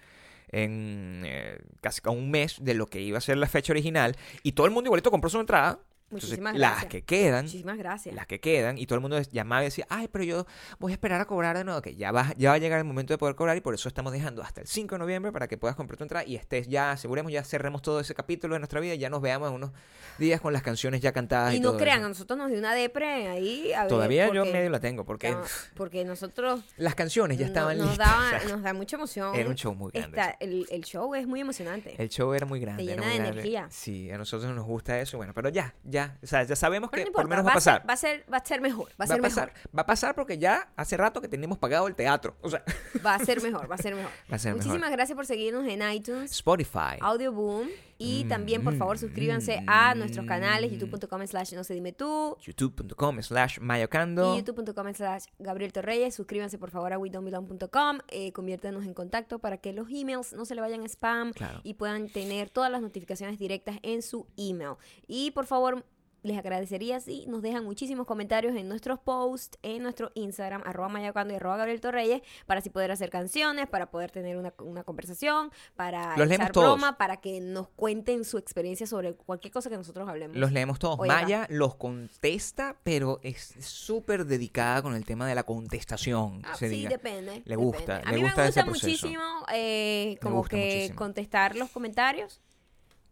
en 0.47 1.23
eh, 1.25 1.59
casi 1.81 2.01
a 2.03 2.09
un 2.09 2.31
mes 2.31 2.55
de 2.61 2.73
lo 2.73 2.87
que 2.87 3.01
iba 3.01 3.17
a 3.17 3.21
ser 3.21 3.37
la 3.37 3.47
fecha 3.47 3.71
original 3.73 4.15
y 4.41 4.53
todo 4.53 4.65
el 4.65 4.71
mundo 4.71 4.87
igualito 4.87 5.11
compró 5.11 5.29
su 5.29 5.39
entrada. 5.39 5.79
Entonces, 6.11 6.29
Muchísimas 6.29 6.55
las 6.57 6.71
gracias. 6.71 6.91
que 6.91 7.01
quedan, 7.03 7.45
Muchísimas 7.45 7.77
gracias. 7.77 8.15
las 8.15 8.25
que 8.25 8.39
quedan, 8.39 8.77
y 8.79 8.87
todo 8.87 8.95
el 8.95 9.01
mundo 9.01 9.21
llamaba 9.31 9.61
y 9.61 9.65
decía, 9.65 9.85
ay, 9.89 10.07
pero 10.07 10.23
yo 10.23 10.45
voy 10.79 10.91
a 10.91 10.95
esperar 10.95 11.21
a 11.21 11.25
cobrar 11.25 11.55
de 11.55 11.63
nuevo, 11.63 11.81
que 11.83 11.95
ya 11.95 12.11
va, 12.11 12.33
ya 12.35 12.49
va 12.49 12.55
a 12.55 12.57
llegar 12.57 12.79
el 12.79 12.85
momento 12.85 13.13
de 13.13 13.19
poder 13.19 13.35
cobrar 13.35 13.55
y 13.57 13.61
por 13.61 13.75
eso 13.75 13.87
estamos 13.87 14.11
dejando 14.11 14.41
hasta 14.41 14.61
el 14.61 14.67
5 14.67 14.95
de 14.95 14.99
noviembre 14.99 15.31
para 15.31 15.47
que 15.47 15.57
puedas 15.57 15.75
comprar 15.75 15.97
tu 15.97 16.03
entrada 16.03 16.25
y 16.25 16.35
estés 16.35 16.67
ya, 16.67 16.91
aseguremos, 16.91 17.31
ya 17.31 17.43
cerremos 17.43 17.81
todo 17.83 17.99
ese 17.99 18.15
capítulo 18.15 18.55
de 18.55 18.59
nuestra 18.59 18.79
vida 18.79 18.95
y 18.95 18.97
ya 18.97 19.09
nos 19.11 19.21
veamos 19.21 19.49
en 19.49 19.55
unos 19.55 19.71
días 20.17 20.41
con 20.41 20.51
las 20.51 20.63
canciones 20.63 20.99
ya 21.01 21.11
cantadas. 21.11 21.53
Y, 21.53 21.57
Y 21.57 21.59
no 21.59 21.69
todo 21.69 21.79
crean, 21.79 21.99
eso. 21.99 22.05
a 22.07 22.09
nosotros 22.09 22.37
nos 22.39 22.49
dio 22.49 22.57
una 22.57 22.73
depre 22.73 23.27
ahí. 23.27 23.71
a 23.73 23.81
ver, 23.81 23.89
Todavía 23.89 24.33
yo 24.33 24.45
medio 24.45 24.69
la 24.71 24.79
tengo, 24.79 25.05
porque 25.05 25.29
no, 25.31 25.41
porque 25.75 26.03
nosotros 26.05 26.63
las 26.77 26.95
canciones 26.95 27.37
ya 27.37 27.45
no- 27.45 27.47
estaban 27.49 27.77
nos, 27.77 27.89
listas. 27.89 28.07
daba- 28.07 28.25
o 28.25 28.29
sea, 28.39 28.49
nos 28.49 28.63
da 28.63 28.73
mucha 28.73 28.95
emoción. 28.95 29.35
Era 29.35 29.47
un 29.47 29.55
show 29.55 29.75
muy 29.75 29.91
grande, 29.91 30.19
el, 30.39 30.65
el 30.71 30.83
show 30.83 31.13
es 31.13 31.27
muy 31.27 31.39
emocionante. 31.41 31.93
El 32.01 32.09
show 32.09 32.33
era 32.33 32.47
muy 32.47 32.59
grande. 32.59 32.83
era 32.83 32.93
llena 32.93 33.03
muy 33.03 33.11
de 33.11 33.17
grande. 33.19 33.41
energía. 33.41 33.67
Sí, 33.69 34.09
a 34.09 34.17
nosotros 34.17 34.53
nos 34.55 34.65
gusta 34.65 34.99
eso. 34.99 35.17
Bueno, 35.17 35.33
pero 35.35 35.49
ya, 35.49 35.75
ya. 35.83 35.98
O 36.23 36.27
sea, 36.27 36.43
ya 36.43 36.55
sabemos 36.55 36.89
Pero 36.91 37.03
que 37.03 37.09
no 37.09 37.13
por 37.13 37.23
importa, 37.23 37.37
lo 37.37 37.43
menos 37.43 37.45
va 37.45 37.57
a 37.57 37.61
ser- 37.61 37.73
pasar. 37.83 37.89
va 37.89 37.93
a 37.93 37.97
ser, 37.97 38.25
va 38.33 38.37
a 38.37 38.45
ser 38.45 38.61
mejor. 38.61 38.87
Va 38.89 39.05
a 39.05 39.07
Va 39.07 39.07
ser 39.07 39.21
pasar, 39.21 39.53
mejor. 39.53 39.77
va 39.77 39.81
a 39.81 39.85
pasar 39.85 40.15
porque 40.15 40.37
ya 40.37 40.69
hace 40.75 40.97
rato 40.97 41.21
que 41.21 41.27
tenemos 41.27 41.57
pagado 41.57 41.87
el 41.87 41.95
teatro. 41.95 42.35
O 42.41 42.49
sea, 42.49 42.63
Va 43.05 43.15
a 43.15 43.19
ser 43.25 43.41
mejor, 43.41 43.69
va 43.69 43.75
a 43.75 43.77
ser 43.77 43.95
mejor. 43.95 44.11
Va 44.31 44.35
a 44.35 44.39
ser 44.39 44.53
mejor. 44.53 44.65
Muchísimas 44.67 44.91
gracias 44.91 45.15
por 45.15 45.25
seguirnos 45.25 45.65
en 45.67 45.81
iTunes, 45.91 46.31
Spotify. 46.31 46.97
Audio 47.01 47.31
Boom. 47.31 47.69
Y 48.01 48.23
Mm, 48.23 48.27
también, 48.29 48.63
por 48.63 48.75
favor, 48.77 48.95
mm, 48.95 48.99
suscríbanse 48.99 49.61
a 49.67 49.93
nuestros 49.93 50.25
canales, 50.25 50.71
youtube.com 50.71 51.27
slash 51.27 51.53
no 51.53 51.65
se 51.65 51.73
dime 51.73 51.91
tú, 51.91 52.37
youtube.com 52.41 53.21
slash 53.21 53.59
mayocando. 53.59 54.33
y 54.35 54.37
youtube.com 54.37 54.93
slash 54.93 55.25
Gabriel 55.37 55.73
Torreyes. 55.73 56.15
Suscríbanse 56.15 56.57
por 56.57 56.71
favor 56.71 56.93
a 56.93 56.97
WeDon'tBelong.com. 56.97 57.99
Eh, 58.07 58.31
conviértanos 58.31 58.85
en 58.85 58.93
contacto 58.93 59.39
para 59.39 59.57
que 59.57 59.73
los 59.73 59.89
emails 59.91 60.31
no 60.33 60.45
se 60.45 60.55
le 60.55 60.61
vayan 60.61 60.81
a 60.81 60.85
spam 60.85 61.33
Claro. 61.33 61.59
y 61.63 61.73
puedan 61.73 62.07
tener 62.07 62.49
todas 62.49 62.71
las 62.71 62.81
notificaciones 62.81 63.37
directas 63.37 63.77
en 63.83 64.01
su 64.01 64.25
email. 64.37 64.75
Y 65.07 65.31
por 65.31 65.45
favor, 65.45 65.83
les 66.23 66.37
agradecería 66.37 66.99
si 66.99 67.25
nos 67.27 67.41
dejan 67.41 67.63
muchísimos 67.63 68.05
comentarios 68.05 68.55
en 68.55 68.67
nuestros 68.67 68.99
posts, 68.99 69.57
en 69.63 69.83
nuestro 69.83 70.11
Instagram, 70.15 70.61
arroba 70.65 70.89
mayacando 70.89 71.33
y 71.33 71.37
arroba 71.37 71.57
Gabriel 71.57 71.81
Torreyes, 71.81 72.21
para 72.45 72.59
así 72.59 72.69
poder 72.69 72.91
hacer 72.91 73.09
canciones, 73.09 73.67
para 73.67 73.89
poder 73.91 74.11
tener 74.11 74.37
una, 74.37 74.53
una 74.59 74.83
conversación, 74.83 75.51
para 75.75 76.15
Los 76.17 76.29
echar 76.31 76.51
broma, 76.51 76.97
para 76.97 77.17
que 77.17 77.39
nos 77.41 77.67
cuenten 77.69 78.25
su 78.25 78.37
experiencia 78.37 78.87
sobre 78.87 79.13
cualquier 79.13 79.53
cosa 79.53 79.69
que 79.69 79.77
nosotros 79.77 80.07
hablemos. 80.07 80.35
Los 80.37 80.51
leemos 80.51 80.79
todos. 80.79 81.05
Maya 81.07 81.47
los 81.49 81.75
contesta, 81.75 82.75
pero 82.83 83.19
es 83.23 83.55
súper 83.59 84.25
dedicada 84.25 84.81
con 84.81 84.95
el 84.95 85.05
tema 85.05 85.27
de 85.27 85.35
la 85.35 85.43
contestación. 85.43 86.41
Ah, 86.45 86.55
se 86.55 86.69
sí, 86.69 86.75
diga. 86.75 86.89
depende. 86.89 87.31
Le 87.45 87.55
depende. 87.55 87.55
gusta, 87.57 87.97
A 87.97 88.11
le 88.11 88.17
mí 88.17 88.23
gusta 88.23 88.41
me 88.41 88.47
gusta 88.47 88.65
muchísimo 88.65 89.21
eh, 89.53 90.17
como 90.21 90.37
gusta 90.37 90.55
que 90.57 90.65
muchísimo. 90.65 90.95
contestar 90.97 91.55
los 91.55 91.69
comentarios. 91.69 92.41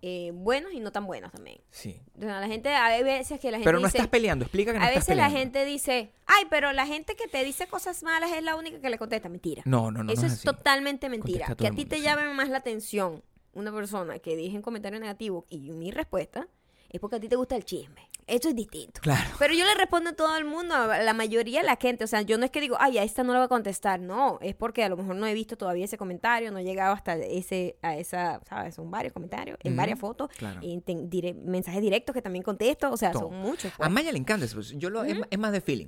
Eh, 0.02 0.32
buenos 0.34 0.74
y 0.74 0.80
no 0.80 0.92
tan 0.92 1.08
buenos 1.08 1.32
también. 1.32 1.60
Sí. 1.72 2.00
O 2.18 2.22
sea, 2.22 2.40
la 2.40 2.48
gente, 2.48 2.70
hay 2.70 3.04
veces 3.04 3.40
que 3.40 3.52
la 3.52 3.58
gente 3.58 3.66
Pero 3.66 3.80
no 3.80 3.88
dice, 3.88 3.98
estás 3.98 4.10
peleando. 4.10 4.46
Explica 4.46 4.72
que 4.74 4.80
no 4.80 4.86
a 4.86 4.90
estás 4.90 5.08
veces 5.08 5.18
la 5.18 5.30
gente 5.30 5.66
dice, 5.66 6.12
ay, 6.26 6.46
pero 6.50 6.72
la 6.74 6.86
gente 6.86 7.16
que 7.16 7.28
te 7.28 7.44
dice 7.44 7.68
cosas 7.68 8.04
malas 8.04 8.32
es 8.32 8.44
la 8.44 8.56
única 8.56 8.80
que 8.80 8.90
le 8.90 8.98
contesta. 8.98 9.28
Mentira. 9.30 9.64
No, 9.66 9.92
no, 9.92 10.04
no. 10.04 10.12
Eso 10.12 10.24
no 10.24 10.28
es, 10.28 10.42
totalmente 10.42 11.10
mentira. 11.10 11.48
A 11.50 11.56
Que 11.56 11.68
a 11.68 11.72
ti 11.72 11.78
mundo, 11.78 11.90
te 11.90 11.96
sí. 11.98 12.04
llame 12.04 12.32
más 12.34 12.50
la 12.50 12.58
atención 12.58 13.24
una 13.54 13.72
persona 13.72 14.20
que 14.20 14.36
dije 14.36 14.56
un 14.56 14.62
comentario 14.62 15.00
negativo 15.00 15.46
y 15.50 15.72
mi 15.72 15.92
respuesta 15.92 16.48
es 16.90 17.00
porque 17.00 17.16
a 17.16 17.20
ti 17.20 17.28
te 17.28 17.36
gusta 17.36 17.56
el 17.56 17.66
chisme. 17.66 18.08
Eso 18.28 18.50
es 18.50 18.56
distinto. 18.56 19.00
Claro. 19.02 19.30
Pero 19.40 19.54
yo 19.54 19.66
le 19.66 19.74
respondo 19.76 20.10
a 20.10 20.14
todo 20.14 20.36
el 20.36 20.44
mundo, 20.44 20.76
a 20.76 21.00
la 21.00 21.14
mayoría 21.14 21.62
de 21.62 21.66
la 21.66 21.78
gente. 21.78 22.04
O 22.04 22.08
sea, 22.08 22.22
yo 22.22 22.38
no 22.38 22.44
es 22.46 22.52
que 22.52 22.60
digo, 22.60 22.76
ay, 22.80 22.98
a 22.98 23.04
esta 23.04 23.24
no 23.24 23.32
la 23.32 23.40
voy 23.40 23.46
a 23.46 23.48
contestar. 23.48 24.00
No, 24.02 24.38
es 24.42 24.54
porque 24.54 24.84
a 24.84 24.90
lo 24.90 24.98
mejor 24.98 25.16
no 25.16 25.26
he 25.26 25.34
visto 25.34 25.58
todavía 25.58 25.86
ese 25.86 25.98
comentario, 25.98 26.52
no 26.52 26.60
he 26.60 26.64
llegado 26.66 26.94
hasta 26.94 27.16
ese, 27.16 27.78
a 27.82 27.96
esa, 27.96 28.42
¿sabes? 28.48 28.76
Son 28.76 28.92
varios 28.92 29.14
comentarios, 29.14 29.58
en 29.64 29.76
varias 29.78 29.98
fotos, 29.98 30.30
claro. 30.38 30.60
dire- 30.62 31.34
mensajes 31.36 31.82
directos 31.82 32.14
que 32.14 32.22
también 32.22 32.44
contesto. 32.44 32.92
O 32.92 32.98
sea, 32.98 33.12
Todo. 33.12 33.30
son 33.30 33.40
muchos. 33.40 33.72
A 33.74 33.78
pues. 33.78 33.90
Maya 33.92 34.12
le 34.12 34.18
encanta 34.20 34.46
eso. 34.46 34.56
pues, 34.56 34.72
Yo 34.78 34.90
lo, 34.90 35.04
es 35.06 35.40
más 35.40 35.52
de 35.54 35.62
feeling. 35.62 35.88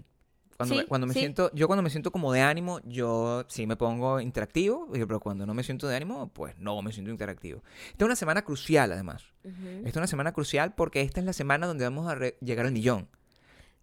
Cuando, 0.59 0.75
Sí, 0.75 0.81
me, 0.81 0.87
cuando 0.87 1.07
me 1.07 1.13
sí. 1.13 1.19
siento, 1.21 1.49
yo 1.53 1.67
cuando 1.67 1.81
me 1.83 1.89
siento 1.89 2.11
como 2.11 2.33
de 2.33 2.41
ánimo, 2.41 2.81
yo 2.83 3.45
sí 3.47 3.65
me 3.65 3.77
pongo 3.77 4.19
interactivo, 4.19 4.89
y- 4.93 4.99
pero 5.05 5.21
cuando 5.21 5.45
no 5.45 5.53
me 5.53 5.63
siento 5.63 5.87
de 5.87 5.95
ánimo, 5.95 6.27
pues 6.33 6.53
no 6.57 6.81
me 6.81 6.91
siento 6.91 7.11
interactivo. 7.11 7.63
Esta 7.91 8.03
es 8.03 8.05
una 8.07 8.15
semana 8.17 8.41
crucial, 8.41 8.91
además. 8.91 9.23
Ujú. 9.45 9.53
Esta 9.77 9.87
es 9.87 9.95
una 9.95 10.07
semana 10.07 10.33
crucial 10.33 10.73
porque 10.75 10.99
esta 10.99 11.21
es 11.21 11.25
la 11.25 11.31
semana 11.31 11.65
donde 11.65 11.85
vamos 11.85 12.11
a 12.11 12.17
llegar 12.41 12.65
al 12.65 12.73
millón. 12.73 13.07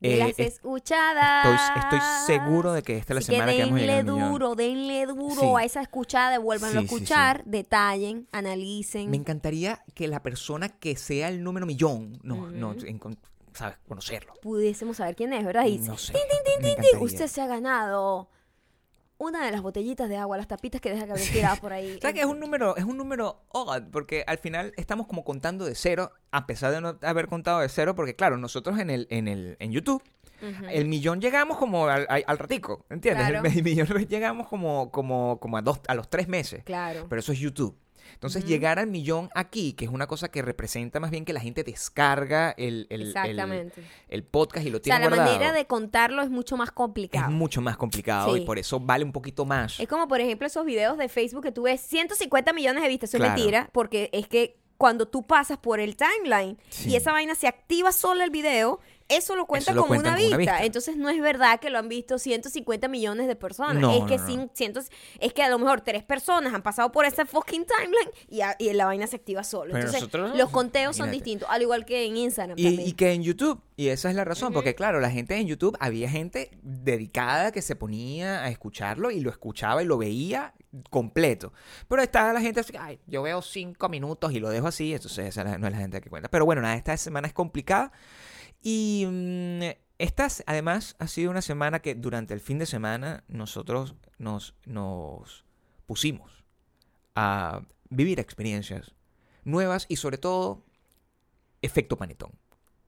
Eh, 0.02 0.18
las 0.18 0.28
es- 0.38 0.56
escuchadas. 0.56 1.46
Estoy, 1.46 1.98
estoy 1.98 2.00
seguro 2.26 2.74
de 2.74 2.82
que 2.82 2.98
esta 2.98 3.14
es 3.14 3.14
la 3.14 3.18
Así 3.20 3.32
semana 3.32 3.52
que, 3.52 3.60
vamos 3.62 3.72
a 3.72 3.76
denle 3.80 3.92
llegar 3.92 4.04
millón. 4.04 4.32
duro, 4.32 4.54
denle 4.54 5.06
duro 5.06 5.40
Sí. 5.40 5.46
a 5.58 5.64
esa 5.64 5.80
escuchada, 5.80 6.30
devuélvanlo 6.32 6.80
Sí, 6.80 6.84
a 6.86 6.88
sí, 6.88 6.88
sí. 6.88 6.94
escuchar, 6.94 7.42
detallen, 7.46 8.28
analicen. 8.32 9.08
Me 9.10 9.16
encantaría 9.16 9.82
que 9.94 10.08
la 10.08 10.22
persona 10.22 10.68
que 10.68 10.94
sea 10.96 11.30
el 11.30 11.42
número 11.42 11.64
millón, 11.64 12.18
no, 12.22 12.50
no, 12.50 12.72
Ujú. 12.72 12.80
Sabes, 13.56 13.78
conocerlo. 13.88 14.34
Pudiésemos 14.42 14.96
saber 14.98 15.16
quién 15.16 15.32
es, 15.32 15.44
¿verdad? 15.44 15.66
Y 15.66 15.78
No 15.78 15.96
sé. 15.98 16.12
tin, 16.12 16.22
tin, 16.62 16.76
tin, 16.76 17.00
usted 17.02 17.26
se 17.26 17.40
ha 17.42 17.46
ganado 17.46 18.28
una 19.18 19.46
de 19.46 19.50
las 19.50 19.62
botellitas 19.62 20.08
de 20.10 20.16
agua, 20.18 20.36
las 20.36 20.46
tapitas 20.46 20.80
que 20.80 20.90
deja 20.90 21.06
Gabriel 21.06 21.30
tiradas 21.32 21.58
por 21.60 21.72
ahí. 21.72 21.98
¿Sabes 22.02 22.14
que 22.14 22.20
es 22.20 22.26
un 22.26 22.38
número, 22.38 22.76
es 22.76 22.84
un 22.84 22.96
número 22.98 23.40
odd? 23.48 23.84
Porque 23.90 24.24
al 24.26 24.36
final 24.38 24.72
estamos 24.76 25.06
como 25.06 25.24
contando 25.24 25.64
de 25.64 25.74
cero, 25.74 26.12
a 26.30 26.46
pesar 26.46 26.70
de 26.72 26.80
no 26.82 26.98
haber 27.02 27.26
contado 27.26 27.60
de 27.60 27.68
cero, 27.70 27.94
porque 27.94 28.14
claro, 28.14 28.36
nosotros 28.36 28.78
en 28.78 28.90
el, 28.90 29.06
en 29.10 29.26
el, 29.28 29.56
en 29.58 29.72
YouTube, 29.72 30.02
Ujú. 30.42 30.66
el 30.68 30.84
millón 30.86 31.22
llegamos 31.22 31.56
como 31.56 31.86
al, 31.88 32.04
al- 32.10 32.24
al 32.26 32.38
ratico, 32.38 32.84
¿entiendes? 32.90 33.26
Claro. 33.26 33.48
El, 33.48 33.62
millón 33.62 33.86
llegamos 34.06 34.48
como, 34.48 34.90
como, 34.90 35.40
como 35.40 35.56
a 35.56 35.62
dos, 35.62 35.80
a 35.88 35.94
los 35.94 36.10
tres 36.10 36.28
meses. 36.28 36.62
Claro. 36.64 37.06
Pero 37.08 37.20
eso 37.20 37.32
es 37.32 37.38
YouTube. 37.38 37.74
Entonces, 38.14 38.44
llegar 38.44 38.78
al 38.78 38.86
millón 38.86 39.30
aquí, 39.34 39.72
que 39.74 39.84
es 39.84 39.90
una 39.90 40.06
cosa 40.06 40.28
que 40.30 40.42
representa 40.42 41.00
más 41.00 41.10
bien 41.10 41.24
que 41.24 41.32
la 41.32 41.40
gente 41.40 41.64
descarga 41.64 42.54
el, 42.56 42.86
el, 42.90 43.12
el- 44.08 44.24
podcast 44.24 44.66
y 44.66 44.70
lo 44.70 44.78
o 44.78 44.80
sea, 44.80 44.96
tiene 44.98 45.00
la 45.10 45.16
guardado, 45.16 45.32
manera 45.32 45.52
de 45.52 45.66
contarlo 45.66 46.22
es 46.22 46.30
mucho 46.30 46.56
más 46.56 46.68
es 46.68 46.72
complicado. 46.74 47.30
mucho 47.30 47.60
más 47.60 47.76
complicado 47.76 48.34
Sí. 48.34 48.42
y 48.42 48.44
por 48.44 48.58
eso 48.58 48.80
vale 48.80 49.04
un 49.04 49.12
poquito 49.12 49.44
más. 49.44 49.78
Es 49.80 49.88
como, 49.88 50.08
por 50.08 50.20
ejemplo, 50.20 50.46
esos 50.46 50.64
videos 50.64 50.98
de 50.98 51.08
Facebook 51.08 51.42
que 51.42 51.52
tú 51.52 51.62
ves 51.62 51.80
150 51.80 52.52
millones 52.52 52.82
de 52.82 52.88
vistas. 52.88 53.10
Eso 53.10 53.18
Claro. 53.18 53.34
es 53.34 53.38
mentira, 53.38 53.70
porque 53.72 54.10
es 54.12 54.28
que 54.28 54.58
cuando 54.76 55.06
tú 55.08 55.26
pasas 55.26 55.56
por 55.58 55.80
el 55.80 55.96
timeline 55.96 56.58
Sí. 56.68 56.90
y 56.90 56.96
esa 56.96 57.12
vaina 57.12 57.34
se 57.34 57.46
activa 57.48 57.92
sola 57.92 58.24
el 58.24 58.30
video, 58.30 58.80
eso 59.08 59.36
lo 59.36 59.46
cuenta 59.46 59.70
Eso 59.70 59.76
lo 59.76 59.82
como 59.86 59.98
una, 60.00 60.14
como 60.14 60.26
una 60.26 60.36
vista. 60.36 60.64
Entonces 60.64 60.96
no 60.96 61.08
es 61.08 61.20
verdad 61.20 61.60
que 61.60 61.70
lo 61.70 61.78
han 61.78 61.88
visto 61.88 62.18
150 62.18 62.88
millones 62.88 63.26
de 63.28 63.36
personas. 63.36 63.76
No, 63.76 63.92
es 63.92 64.04
que 64.10 64.18
no, 64.18 64.26
cin- 64.26 64.50
cientos- 64.54 64.90
es 65.20 65.32
que 65.32 65.42
a 65.42 65.48
lo 65.48 65.58
mejor 65.58 65.80
tres 65.82 66.02
personas 66.02 66.52
han 66.54 66.62
pasado 66.62 66.90
por 66.92 67.04
ese 67.04 67.24
fucking 67.24 67.64
timeline 67.66 68.10
y, 68.28 68.40
a- 68.40 68.56
y 68.58 68.72
la 68.72 68.86
vaina 68.86 69.06
se 69.06 69.16
activa 69.16 69.44
solo. 69.44 69.72
Pero 69.72 69.86
Entonces 69.86 70.00
nosotros- 70.02 70.36
los 70.36 70.50
conteos 70.50 70.96
son 70.96 71.10
distintos, 71.10 71.48
al 71.50 71.62
igual 71.62 71.84
que 71.84 72.04
en 72.06 72.16
Instagram 72.16 72.58
Y, 72.58 72.64
también. 72.64 72.88
y 72.88 72.92
que 72.92 73.12
en 73.12 73.22
YouTube, 73.22 73.60
y 73.76 73.88
esa 73.88 74.08
es 74.10 74.16
la 74.16 74.24
razón, 74.24 74.52
porque 74.52 74.74
claro, 74.74 75.00
la 75.00 75.10
gente 75.10 75.36
en 75.36 75.46
YouTube, 75.46 75.76
había 75.80 76.08
gente 76.10 76.50
dedicada 76.62 77.52
que 77.52 77.62
se 77.62 77.76
ponía 77.76 78.42
a 78.42 78.48
escucharlo 78.48 79.10
y 79.10 79.20
lo 79.20 79.30
escuchaba 79.30 79.82
y 79.82 79.86
lo 79.86 79.98
veía 79.98 80.54
completo. 80.90 81.52
Pero 81.88 82.02
está 82.02 82.32
la 82.32 82.40
gente 82.40 82.60
así, 82.60 82.72
ay, 82.78 82.98
yo 83.06 83.22
veo 83.22 83.40
cinco 83.42 83.88
minutos 83.88 84.32
y 84.32 84.40
lo 84.40 84.50
dejo 84.50 84.66
así, 84.68 84.92
entonces 84.92 85.26
esa 85.28 85.44
no 85.58 85.66
es 85.66 85.72
la 85.72 85.78
gente 85.78 86.00
que 86.00 86.10
cuenta. 86.10 86.28
Pero 86.28 86.44
bueno, 86.44 86.60
nada, 86.62 86.74
esta 86.74 86.96
semana 86.96 87.26
es 87.28 87.32
complicada 87.34 87.92
y 88.62 89.06
mm, 89.08 89.62
esta 89.98 90.28
además 90.46 90.96
ha 90.98 91.06
sido 91.06 91.30
una 91.30 91.42
semana 91.42 91.80
que 91.80 91.94
durante 91.94 92.34
el 92.34 92.40
fin 92.40 92.58
de 92.58 92.66
semana 92.66 93.24
nosotros 93.28 93.94
nos, 94.18 94.54
nos 94.64 95.44
pusimos 95.86 96.44
a 97.14 97.62
vivir 97.88 98.20
experiencias 98.20 98.94
nuevas 99.44 99.86
y 99.88 99.96
sobre 99.96 100.18
todo 100.18 100.62
efecto 101.62 101.96
panetón. 101.96 102.32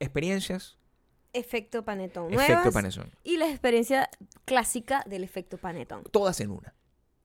Experiencias, 0.00 0.78
efecto 1.32 1.84
panetón. 1.84 2.32
efecto 2.32 2.54
Nuevas 2.54 2.74
panetón. 2.74 3.10
y 3.24 3.36
la 3.36 3.48
experiencia 3.48 4.10
clásica 4.44 5.04
del 5.06 5.24
efecto 5.24 5.58
panetón. 5.58 6.04
Todas 6.10 6.40
en 6.40 6.50
una. 6.50 6.74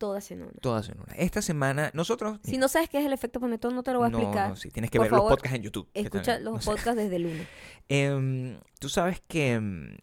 Todas 0.04 0.30
en 0.32 0.42
una. 0.42 0.52
Todas 0.60 0.90
en 0.90 1.00
una. 1.00 1.14
Esta 1.16 1.42
semana, 1.42 1.90
nosotros. 1.94 2.38
Si 2.44 2.58
no 2.58 2.68
sabes 2.68 2.90
qué 2.90 3.00
es 3.00 3.06
el 3.06 3.14
efecto 3.14 3.40
panetón, 3.40 3.74
no 3.74 3.84
te 3.84 3.94
lo 3.94 4.00
voy 4.00 4.08
a 4.08 4.10
no, 4.10 4.18
explicar. 4.20 4.50
no, 4.50 4.56
sí, 4.58 4.70
tienes 4.70 4.92
que 4.92 4.98
Por 4.98 5.06
ver 5.06 5.12
los 5.14 5.22
podcasts 5.30 5.56
en 5.56 5.64
YouTube. 5.64 5.90
Escucha 5.94 6.40
los 6.40 6.54
no 6.56 6.60
sé. 6.62 6.66
podcasts 6.66 6.96
desde 6.98 7.16
el 7.16 7.26
1. 7.28 7.44
Em, 7.88 8.60
Tú 8.80 8.90
sabes 8.90 9.22
que 9.28 9.54
em, 9.54 9.96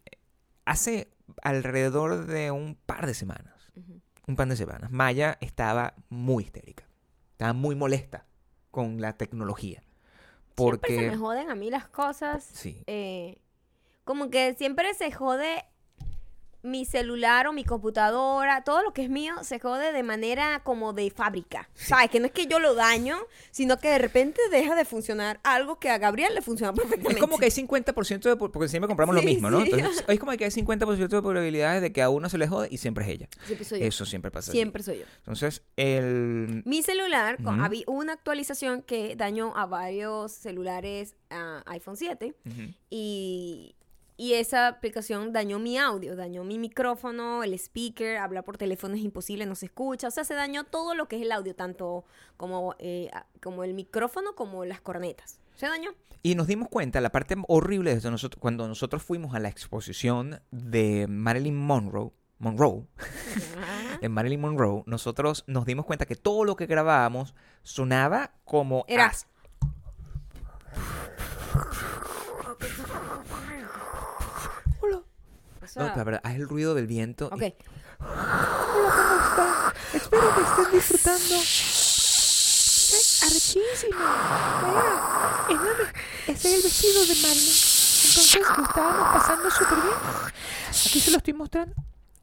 hace 0.65 1.11
alrededor 1.43 2.25
de 2.25 2.49
un 2.49 2.73
par 2.75 3.05
de 3.05 3.13
semanas, 3.13 3.53
un 4.27 4.35
par 4.35 4.47
de 4.47 4.55
semanas, 4.55 4.89
Maya 4.89 5.37
estaba 5.39 5.93
muy 6.09 6.45
histérica. 6.45 6.87
Estaba 7.33 7.53
muy 7.53 7.75
molesta 7.75 8.25
con 8.71 8.99
la 9.01 9.13
tecnología. 9.17 9.81
Siempre 9.81 9.91
se 10.55 10.55
Porque. 10.55 11.09
me 11.11 11.17
joden 11.17 11.49
a 11.51 11.55
mí 11.55 11.69
las 11.69 11.87
cosas. 11.87 12.43
Sí. 12.43 12.83
eh, 12.87 13.37
como 14.03 14.31
que 14.31 14.55
siempre 14.55 14.93
se 14.95 15.11
jode 15.11 15.63
mi 16.63 16.85
celular 16.85 17.47
o 17.47 17.53
mi 17.53 17.63
computadora, 17.63 18.63
todo 18.63 18.83
lo 18.83 18.93
que 18.93 19.03
es 19.03 19.09
mío 19.09 19.33
se 19.43 19.59
jode 19.59 19.91
de 19.91 20.03
manera 20.03 20.61
como 20.63 20.93
de 20.93 21.09
fábrica. 21.09 21.69
¿Sabes? 21.73 22.09
Que 22.11 22.19
no 22.19 22.27
es 22.27 22.31
que 22.31 22.45
yo 22.45 22.59
lo 22.59 22.75
daño, 22.75 23.17
sino 23.51 23.77
que 23.77 23.89
de 23.89 23.97
repente 23.97 24.39
deja 24.51 24.75
de 24.75 24.85
funcionar 24.85 25.39
algo 25.43 25.79
que 25.79 25.89
a 25.89 25.97
Gabriel 25.97 26.35
le 26.35 26.41
funciona 26.41 26.73
perfectamente. 26.73 27.13
Es 27.13 27.17
como 27.19 27.37
que 27.37 27.45
hay 27.45 27.51
50% 27.51 28.21
de... 28.21 28.35
por- 28.35 28.51
Porque 28.51 28.67
siempre 28.69 28.87
compramos 28.87 29.15
lo 29.15 29.21
mismo, 29.23 29.49
¿no? 29.49 29.61
sí. 29.65 29.71
Entonces, 29.73 30.03
es 30.07 30.19
como 30.19 30.31
que 30.33 30.45
hay 30.45 30.51
50% 30.51 30.95
de 31.07 31.07
probabilidades 31.21 31.81
de 31.81 31.91
que 31.91 32.01
a 32.01 32.09
uno 32.09 32.29
se 32.29 32.37
le 32.37 32.47
jode 32.47 32.67
y 32.71 32.77
siempre 32.77 33.05
es 33.05 33.09
ella. 33.11 33.27
Siempre 33.45 33.65
soy 33.65 33.79
yo. 33.79 33.85
Eso 33.85 34.05
siempre 34.05 34.29
pasa. 34.31 34.51
así. 34.51 34.57
Siempre 34.57 34.83
soy 34.83 34.99
yo. 34.99 35.05
Entonces, 35.17 35.63
el... 35.77 36.61
Mi 36.65 36.83
celular, 36.83 37.37
con- 37.43 37.55
Ujú. 37.55 37.63
había 37.65 37.83
una 37.87 38.13
actualización 38.13 38.81
que 38.83 39.15
dañó 39.15 39.55
a 39.57 39.65
varios 39.65 40.31
celulares 40.31 41.15
ah, 41.29 41.63
iPhone 41.65 41.97
7 41.97 42.35
Ujú. 42.45 42.73
y, 42.89 43.75
y 44.21 44.35
esa 44.35 44.67
aplicación 44.67 45.33
dañó 45.33 45.57
mi 45.57 45.79
audio, 45.79 46.15
dañó 46.15 46.43
mi 46.43 46.59
micrófono, 46.59 47.43
el 47.43 47.55
speaker, 47.55 48.17
hablar 48.17 48.43
por 48.43 48.55
teléfono 48.55 48.93
es 48.93 49.01
imposible, 49.01 49.47
no 49.47 49.55
se 49.55 49.65
escucha, 49.65 50.09
o 50.09 50.11
sea, 50.11 50.23
se 50.23 50.35
dañó 50.35 50.63
todo 50.63 50.93
lo 50.93 51.07
que 51.07 51.15
es 51.15 51.23
el 51.23 51.31
audio, 51.31 51.55
tanto 51.55 52.05
como, 52.37 52.75
eh, 52.77 53.09
como 53.41 53.63
el 53.63 53.73
micrófono 53.73 54.35
como 54.35 54.63
las 54.63 54.79
cornetas. 54.79 55.39
Se 55.55 55.65
dañó. 55.65 55.89
Y 56.21 56.35
nos 56.35 56.45
dimos 56.45 56.69
cuenta, 56.69 57.01
la 57.01 57.11
parte 57.11 57.35
horrible 57.47 57.89
de 57.89 57.97
esto, 57.97 58.11
nosotros, 58.11 58.39
cuando 58.39 58.67
nosotros 58.67 59.01
fuimos 59.01 59.33
a 59.33 59.39
la 59.39 59.49
exposición 59.49 60.39
de 60.51 61.07
Marilyn 61.09 61.57
Monroe, 61.57 62.11
Monroe, 62.37 62.85
de 64.01 64.07
Marilyn 64.07 64.39
Monroe, 64.39 64.83
nosotros 64.85 65.43
nos 65.47 65.65
dimos 65.65 65.87
cuenta 65.87 66.05
que 66.05 66.15
todo 66.15 66.45
lo 66.45 66.55
que 66.55 66.67
grabábamos 66.67 67.33
sonaba 67.63 68.35
como... 68.45 68.85
Era- 68.87 69.07
as- 69.07 69.25
sea, 75.71 75.83
No, 75.83 75.95
la 75.95 76.03
verdad, 76.03 76.21
haz 76.23 76.35
el 76.35 76.47
ruido 76.47 76.73
del 76.75 76.87
viento. 76.87 77.29
y- 77.31 77.35
ok. 77.35 77.43
Espero 79.93 80.35
que 80.35 80.41
estén 80.41 80.71
disfrutando. 80.71 81.35
Arrechísimo. 83.23 83.99
ese 86.27 86.47
es 86.47 86.55
el 86.55 86.61
vestido 86.63 87.05
de 87.05 87.15
Marilyn. 87.15 87.53
Entonces 88.03 88.41
lo 88.57 88.63
estábamos 88.63 89.13
pasando 89.19 89.51
súper 89.51 89.77
bien. 89.81 89.95
Aquí 90.69 90.99
se 90.99 91.11
lo 91.11 91.17
estoy 91.17 91.33
mostrando. 91.33 91.75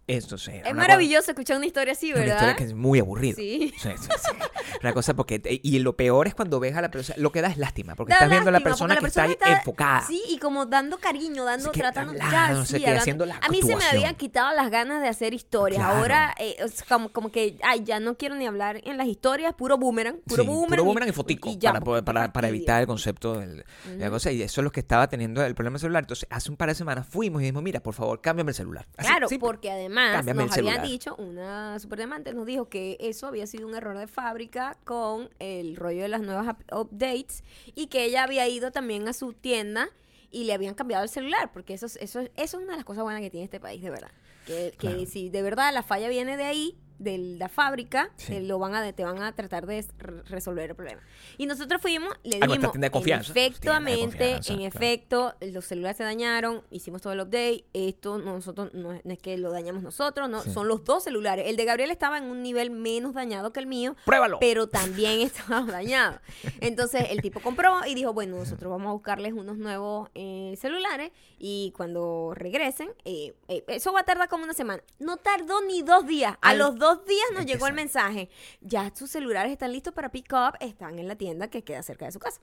Eso 0.08 0.38
sí. 0.38 0.52
Es 0.64 0.74
maravilloso 0.74 1.30
escuchar 1.30 1.58
una 1.58 1.66
historia 1.66 1.92
así, 1.92 2.10
Una 2.12 2.20
¿verdad? 2.20 2.34
historia 2.36 2.56
que 2.56 2.64
es 2.64 2.74
muy 2.74 2.98
aburrida. 2.98 3.36
Sí. 3.36 3.72
Sí, 3.78 3.90
sí, 3.96 4.08
sí. 4.08 4.36
Una 4.82 4.92
cosa 4.94 5.14
porque... 5.14 5.40
Y 5.62 5.78
lo 5.80 5.96
peor 5.96 6.26
es 6.26 6.34
cuando 6.34 6.58
ves 6.60 6.74
a 6.76 6.80
la 6.80 6.90
persona... 6.90 7.16
Lo 7.18 7.30
que 7.30 7.42
da 7.42 7.48
es 7.48 7.58
lástima. 7.58 7.94
Porque 7.94 8.12
Da 8.12 8.16
estás 8.16 8.30
viendo 8.30 8.48
a 8.48 8.52
la 8.52 8.58
lástima, 8.58 8.70
persona 8.70 8.96
que 8.96 9.06
está, 9.06 9.26
está- 9.26 9.52
enfocada. 9.52 10.06
Sí, 10.06 10.22
y 10.28 10.38
como 10.38 10.64
dando 10.66 10.98
cariño, 10.98 11.44
dando, 11.44 11.70
tratando, 11.72 12.14
ya, 12.14 12.52
no 12.52 12.64
sé 12.64 12.80
qué, 12.80 12.88
haciendo 12.90 13.26
la 13.26 13.36
A 13.36 13.48
mí 13.50 13.60
se 13.62 13.76
me 13.76 13.84
habían 13.84 14.14
quitado 14.14 14.54
las 14.56 14.70
ganas 14.70 15.02
de 15.02 15.08
hacer 15.08 15.34
historias. 15.34 15.80
Claro. 15.82 15.98
Ahora, 15.98 16.34
eh, 16.38 16.56
es 16.58 16.82
como, 16.84 17.10
como 17.10 17.30
que, 17.30 17.58
ay, 17.62 17.84
ya 17.84 18.00
no 18.00 18.16
quiero 18.16 18.34
ni 18.34 18.46
hablar 18.46 18.80
en 18.84 18.96
las 18.96 19.06
historias, 19.08 19.52
puro 19.54 19.76
boomerang, 19.76 20.16
puro 20.26 20.44
boomerang. 20.44 20.68
puro 20.70 20.84
boomerang 20.84 21.08
y 21.10 21.12
fotico 21.12 21.50
y 21.50 21.58
ya, 21.58 21.72
para, 21.74 22.02
para, 22.02 22.32
para 22.32 22.48
evitar 22.48 22.80
el 22.80 22.86
concepto 22.86 23.38
del- 23.38 23.58
de 23.86 23.98
la 23.98 24.08
cosa. 24.10 24.32
Y 24.32 24.40
eso 24.40 24.62
es 24.62 24.64
lo 24.64 24.72
que 24.72 24.80
estaba 24.80 25.06
teniendo 25.08 25.44
el 25.44 25.54
problema 25.54 25.74
del 25.74 25.80
celular. 25.80 26.04
Entonces, 26.04 26.26
hace 26.30 26.50
un 26.50 26.56
par 26.56 26.70
de 26.70 26.74
semanas 26.74 27.06
fuimos 27.06 27.42
y 27.42 27.44
dijimos, 27.44 27.62
mira, 27.62 27.80
por 27.80 27.92
favor, 27.92 28.22
cámbiame 28.22 28.52
el 28.52 28.54
celular. 28.54 28.86
Así, 28.96 29.06
Claro, 29.08 29.28
porque 29.38 29.70
además 29.70 29.97
Cámbiame 30.12 30.44
nos 30.44 30.54
celular. 30.54 30.86
dicho, 30.86 31.14
una 31.16 31.78
superdiamante 31.78 32.32
nos 32.34 32.46
dijo 32.46 32.68
que 32.68 32.96
eso 33.00 33.26
había 33.26 33.46
sido 33.46 33.66
un 33.66 33.74
error 33.74 33.96
de 33.98 34.06
fábrica 34.06 34.76
con 34.84 35.28
el 35.38 35.76
rollo 35.76 36.02
de 36.02 36.08
las 36.08 36.20
nuevas 36.20 36.46
up- 36.48 36.74
updates 36.80 37.42
y 37.74 37.86
que 37.86 38.04
ella 38.04 38.24
había 38.24 38.46
ido 38.48 38.70
también 38.70 39.06
a 39.08 39.12
su 39.12 39.32
tienda 39.32 39.88
y 40.30 40.44
le 40.44 40.52
habían 40.52 40.74
cambiado 40.74 41.02
el 41.04 41.08
celular, 41.10 41.50
porque 41.52 41.74
eso, 41.74 41.86
es- 41.86 41.96
eso, 41.96 42.20
es- 42.20 42.30
eso 42.36 42.58
es 42.58 42.62
una 42.64 42.72
de 42.72 42.76
las 42.78 42.84
cosas 42.84 43.02
buenas 43.02 43.22
que 43.22 43.30
tiene 43.30 43.44
este 43.44 43.60
país, 43.60 43.82
de 43.82 43.90
verdad. 43.90 44.10
Que, 44.46 44.70
que 44.72 44.76
Claro. 44.78 45.06
si 45.06 45.28
de 45.30 45.42
verdad 45.42 45.72
la 45.74 45.82
falla 45.82 46.08
viene 46.08 46.36
de 46.36 46.44
ahí, 46.44 46.76
de 46.98 47.18
la 47.18 47.48
fábrica, 47.48 48.10
Sí. 48.16 48.34
eh, 48.36 48.40
lo 48.40 48.58
van 48.58 48.74
a, 48.74 48.92
te 48.92 49.04
van 49.04 49.22
a 49.22 49.32
tratar 49.32 49.66
de 49.66 49.84
re- 49.98 50.22
resolver 50.24 50.70
el 50.70 50.76
problema. 50.76 51.00
Y 51.36 51.46
nosotros 51.46 51.80
fuimos, 51.80 52.12
le 52.24 52.38
tienda 52.40 52.68
de 52.86 52.90
confianza. 52.90 53.28
en 53.30 53.34
Tienda 53.34 53.40
de 53.40 53.46
efectivamente, 53.46 54.18
confianza, 54.18 54.52
en 54.52 54.58
claro. 54.58 54.76
efecto, 54.76 55.34
los 55.40 55.64
celulares 55.64 55.96
se 55.96 56.04
dañaron, 56.04 56.62
hicimos 56.70 57.02
todo 57.02 57.12
el 57.12 57.20
update, 57.20 57.64
esto 57.72 58.18
nosotros 58.18 58.74
no 58.74 58.92
es, 58.92 59.04
no 59.04 59.12
es 59.12 59.18
que 59.18 59.36
lo 59.38 59.50
dañamos 59.50 59.82
nosotros, 59.82 60.28
no, 60.28 60.42
Sí. 60.42 60.50
son 60.52 60.66
los 60.68 60.84
dos 60.84 61.04
celulares. 61.04 61.46
El 61.48 61.56
de 61.56 61.64
Gabriel 61.64 61.90
estaba 61.90 62.18
en 62.18 62.24
un 62.24 62.42
nivel 62.42 62.70
menos 62.70 63.14
dañado 63.14 63.52
que 63.52 63.60
el 63.60 63.66
mío, 63.66 63.94
¡Pruébalo! 64.04 64.38
pero 64.40 64.68
también 64.68 65.20
estaba 65.60 65.62
dañado. 65.62 66.18
Entonces 66.60 67.06
el 67.10 67.22
tipo 67.22 67.40
compró 67.40 67.84
y 67.86 67.94
dijo, 67.94 68.12
bueno, 68.12 68.36
nosotros 68.36 68.70
vamos 68.70 68.88
a 68.88 68.92
buscarles 68.92 69.32
unos 69.32 69.56
nuevos 69.58 70.08
eh, 70.14 70.54
celulares 70.58 71.12
y 71.38 71.72
cuando 71.76 72.32
regresen, 72.34 72.88
eh, 73.04 73.34
eh, 73.48 73.64
eso 73.68 73.92
va 73.92 74.00
a 74.00 74.04
tardar 74.04 74.28
como 74.28 74.44
una 74.44 74.54
semana. 74.54 74.82
No 74.98 75.16
tardó 75.18 75.60
ni 75.62 75.82
dos 75.82 76.06
días. 76.06 76.36
A 76.40 76.50
Al- 76.50 76.58
los 76.58 76.76
dos 76.78 76.87
días 76.96 77.26
nos 77.34 77.46
llegó 77.46 77.66
el 77.66 77.74
mensaje. 77.74 78.28
Ya 78.60 78.90
sus 78.94 79.10
celulares 79.10 79.52
están 79.52 79.72
listos 79.72 79.92
para 79.94 80.10
pick 80.10 80.32
up, 80.32 80.56
están 80.60 80.98
en 80.98 81.08
la 81.08 81.16
tienda 81.16 81.48
que 81.48 81.62
queda 81.64 81.82
cerca 81.82 82.06
de 82.06 82.12
su 82.12 82.18
casa. 82.18 82.40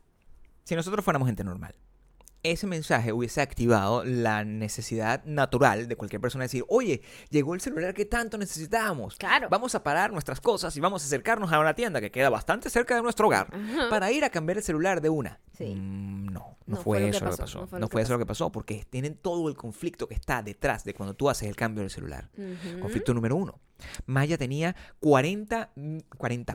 Si 0.64 0.76
nosotros 0.76 1.04
fuéramos 1.06 1.28
gente 1.28 1.44
normal, 1.44 1.76
ese 2.42 2.68
mensaje 2.68 3.12
hubiese 3.12 3.42
activado 3.42 4.04
la 4.04 4.44
necesidad 4.44 5.24
natural 5.26 5.88
de 5.88 5.96
cualquier 5.96 6.22
persona 6.22 6.44
de 6.44 6.46
decir, 6.46 6.64
oye, 6.70 7.02
llegó 7.30 7.56
el 7.56 7.62
celular 7.62 7.94
que 7.96 8.06
tanto 8.06 8.38
necesitábamos. 8.38 9.16
Claro. 9.18 9.48
Vamos 9.50 9.74
a 9.74 9.82
parar 9.84 10.12
nuestras 10.12 10.40
cosas 10.42 10.76
y 10.78 10.80
vamos 10.80 11.02
a 11.04 11.06
acercarnos 11.08 11.52
a 11.52 11.60
una 11.60 11.74
tienda 11.74 12.02
que 12.02 12.12
queda 12.12 12.30
bastante 12.30 12.70
cerca 12.70 12.96
de 12.96 13.02
nuestro 13.02 13.28
hogar 13.28 13.48
Ajá. 13.52 13.90
para 13.90 14.12
ir 14.12 14.24
a 14.24 14.30
cambiar 14.30 14.58
el 14.58 14.64
celular 14.64 15.02
de 15.02 15.10
una. 15.10 15.40
Sí. 15.58 15.74
Mm, 15.76 16.26
no, 16.28 16.58
no, 16.68 16.76
No 16.76 16.78
fue, 16.78 17.10
eso 17.10 17.26
lo 17.26 17.32
que 17.32 17.38
pasó, 17.38 17.42
pasó. 17.44 17.60
no 17.62 17.68
fue 17.68 17.80
No 17.80 18.00
eso 18.04 18.14
lo 18.14 18.20
que 18.20 18.26
pasó 18.28 18.52
porque 18.52 18.86
tienen 18.90 19.16
todo 19.16 19.50
el 19.50 19.56
conflicto 19.56 20.08
que 20.08 20.14
está 20.14 20.44
detrás 20.44 20.84
de 20.84 20.94
cuando 20.94 21.16
tú 21.16 21.30
haces 21.30 21.50
el 21.50 21.56
cambio 21.56 21.82
del 21.82 21.90
celular. 21.90 22.30
Conflicto 22.80 23.14
número 23.14 23.36
uno. 23.36 23.60
Maya 24.06 24.38
tenía 24.38 24.76
40 25.00 25.70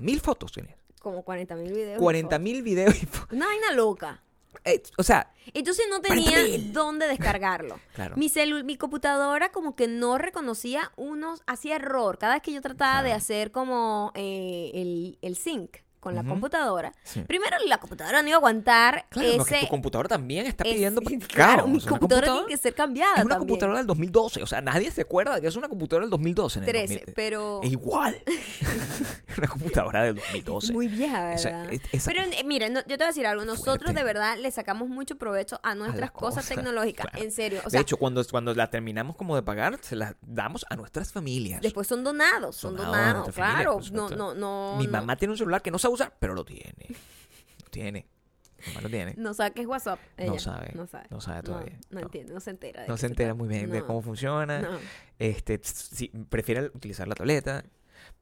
mil 0.00 0.20
fotos. 0.20 0.52
Tenía. 0.52 0.76
Como 1.00 1.22
40 1.22 1.54
mil 1.56 1.72
videos. 1.72 1.96
y 1.98 2.02
40 2.02 2.28
fotos. 2.28 2.42
mil 2.42 2.62
videos 2.62 3.02
y 3.02 3.06
fotos. 3.06 3.32
Una 3.36 3.46
vaina 3.46 3.72
loca. 3.72 4.22
Eh, 4.64 4.82
o 4.98 5.02
sea, 5.02 5.32
Entonces 5.54 5.86
no 5.88 6.00
tenía 6.00 6.30
40.000. 6.42 6.72
dónde 6.72 7.06
descargarlo. 7.06 7.78
Claro. 7.94 8.16
Mi, 8.16 8.28
celu- 8.28 8.64
mi 8.64 8.76
computadora 8.76 9.52
como 9.52 9.76
que 9.76 9.86
no 9.88 10.18
reconocía 10.18 10.92
unos, 10.96 11.42
hacía 11.46 11.76
error. 11.76 12.18
Cada 12.18 12.34
vez 12.34 12.42
que 12.42 12.52
yo 12.52 12.60
trataba 12.60 13.02
de 13.02 13.12
hacer 13.12 13.52
como 13.52 14.10
eh, 14.14 14.70
el, 14.74 15.18
el 15.22 15.36
sync 15.36 15.78
con 16.00 16.14
la 16.14 16.24
computadora, 16.24 16.92
Sí. 17.04 17.20
primero 17.22 17.56
la 17.66 17.78
computadora 17.78 18.22
no 18.22 18.28
iba 18.28 18.36
a 18.36 18.38
aguantar 18.38 19.06
Claro, 19.10 19.28
porque 19.36 19.54
ese... 19.56 19.66
tu 19.66 19.70
computadora 19.70 20.08
también 20.08 20.46
está 20.46 20.64
es- 20.64 20.72
pidiendo 20.74 21.00
claro, 21.28 21.58
caos. 21.64 21.68
mi 21.70 21.80
computadora 21.80 22.32
tiene 22.32 22.46
que 22.48 22.56
ser 22.56 22.74
cambiada 22.74 23.16
Es 23.16 23.24
una 23.24 23.34
también. 23.36 23.48
computadora 23.48 23.78
del 23.78 23.86
2012. 23.86 24.42
O 24.42 24.46
sea, 24.46 24.60
nadie 24.60 24.90
se 24.90 25.02
acuerda 25.02 25.34
de 25.36 25.40
que 25.42 25.46
es 25.48 25.56
una 25.56 25.68
computadora 25.68 26.04
del 26.06 26.10
2012. 26.10 26.58
En 26.60 26.64
el 26.64 26.70
13, 26.70 26.94
2000. 26.94 27.14
pero... 27.14 27.60
Es 27.62 27.70
igual. 27.72 28.22
una 29.38 29.48
computadora 29.48 30.02
del 30.04 30.14
2012. 30.16 30.72
Muy 30.72 30.88
vieja, 30.88 31.32
O 31.34 31.38
sea, 31.38 31.58
¿verdad? 31.58 31.72
es- 31.74 31.82
esa- 31.92 32.10
Pero 32.10 32.22
eh, 32.24 32.70
no- 32.70 32.80
yo 32.80 32.84
te 32.86 32.96
voy 32.96 33.04
a 33.04 33.06
decir 33.08 33.26
algo. 33.26 33.44
Nosotros 33.44 33.78
Fuerte. 33.84 33.94
de 33.94 34.04
verdad 34.04 34.38
le 34.38 34.50
sacamos 34.50 34.88
mucho 34.88 35.16
provecho 35.16 35.60
a 35.62 35.74
nuestras 35.74 36.10
cosas, 36.10 36.46
tecnológicas. 36.48 37.06
claro. 37.06 37.24
En 37.24 37.32
serio. 37.32 37.60
O 37.64 37.70
de 37.70 37.78
hecho, 37.78 37.96
cuando, 37.96 38.22
cuando 38.30 38.54
la 38.54 38.70
terminamos 38.70 39.16
como 39.16 39.36
de 39.36 39.42
pagar, 39.42 39.78
se 39.82 39.96
las 39.96 40.14
damos 40.22 40.64
a 40.70 40.76
nuestras 40.76 41.12
familias. 41.12 41.60
después 41.60 41.86
son 41.86 42.04
donados, 42.04 42.56
son 42.56 42.76
Donados 42.76 43.34
claro. 43.34 43.78
No, 43.92 44.08
no, 44.10 44.34
no. 44.34 44.76
Mi 44.78 44.86
no- 44.86 44.92
mamá 44.92 45.16
tiene 45.16 45.32
un 45.32 45.38
celular 45.38 45.62
que 45.62 45.70
no 45.70 45.78
sabe 45.78 45.89
usar, 45.90 46.16
pero 46.18 46.34
lo 46.34 46.44
tiene. 46.44 46.86
Lo 47.62 47.70
tiene. 47.70 48.06
Mamá 48.68 48.80
lo 48.82 48.90
tiene. 48.90 49.14
No 49.16 49.32
sabe 49.32 49.52
qué 49.52 49.62
es 49.62 49.66
WhatsApp. 49.66 49.98
ella. 50.18 50.32
No 50.32 50.38
sabe, 50.38 50.70
No 50.74 50.86
sabe. 50.86 51.06
no 51.10 51.20
sabe 51.20 51.42
todavía, 51.42 51.78
No, 51.90 52.00
no. 52.00 52.06
entiende, 52.06 52.34
no 52.34 52.40
se 52.40 52.50
entera. 52.50 52.82
de 52.82 52.88
No 52.88 52.96
se 52.98 53.06
entera 53.06 53.32
muy 53.34 53.48
bien 53.48 53.70
de 53.70 53.80
No, 53.80 53.86
cómo 53.86 54.02
funciona. 54.02 54.60
no. 54.60 54.78
Este, 55.18 55.58
sí, 55.62 56.08
prefiere 56.28 56.66
utilizar 56.74 57.08
la 57.08 57.14
tableta. 57.14 57.64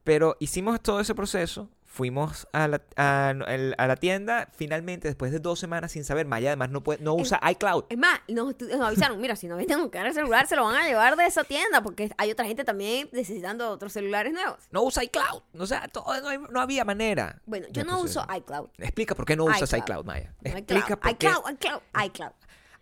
Pero 0.05 0.37
hicimos 0.41 0.81
todo 0.81 1.01
ese 1.01 1.15
proceso. 1.15 1.71
Fuimos 1.91 2.47
a 2.53 2.69
la, 2.69 2.83
a, 2.97 3.31
a 3.31 3.87
la 3.87 3.97
tienda. 3.97 4.49
Finalmente, 4.55 5.09
después 5.09 5.33
de 5.33 5.41
dos 5.41 5.59
semanas 5.59 5.93
sin 5.93 6.05
saber, 6.05 6.27
Maya 6.27 6.51
además 6.51 6.69
no, 6.71 6.83
puede, 6.83 7.03
no 7.03 7.15
usa 7.15 7.41
iCloud. 7.51 7.85
Es 7.89 7.97
más, 7.99 8.21
nos, 8.29 8.55
nos 8.61 8.81
avisaron, 8.83 9.19
mira, 9.21 9.35
si 9.37 9.49
no 9.49 9.57
vienen 9.57 9.79
a 9.79 9.83
buscar 9.83 10.07
el 10.07 10.13
celular, 10.13 10.47
se 10.47 10.55
lo 10.55 10.65
van 10.65 10.77
a 10.77 10.87
llevar 10.87 11.17
de 11.17 11.25
esa 11.27 11.45
tienda, 11.45 11.83
porque 11.83 12.11
hay 12.19 12.31
otra 12.31 12.45
gente 12.45 12.63
también 12.63 13.09
necesitando 13.13 13.71
otros 13.71 13.93
celulares 13.95 14.33
nuevos. 14.35 14.59
No 14.71 14.83
usa 14.83 15.03
iCloud. 15.03 15.43
O 15.59 15.67
sea, 15.67 15.89
todo- 15.89 16.05
no, 16.21 16.47
no 16.49 16.61
había 16.61 16.85
manera. 16.85 17.41
Bueno, 17.47 17.67
yo 17.71 17.85
no 17.85 18.01
uso 18.03 18.25
iCloud. 18.37 18.69
Explica 18.79 19.15
por 19.15 19.25
qué 19.25 19.35
no 19.35 19.47
usas 19.47 19.63
iCloud. 19.63 19.83
iCloud, 19.83 20.05
Maya. 20.05 20.35
Explica 20.45 20.95
iCloud, 20.95 20.99
por 21.01 21.17
qué. 21.17 21.27
iCloud, 21.27 21.51
iCloud, 21.55 21.83
iCloud. 22.05 22.33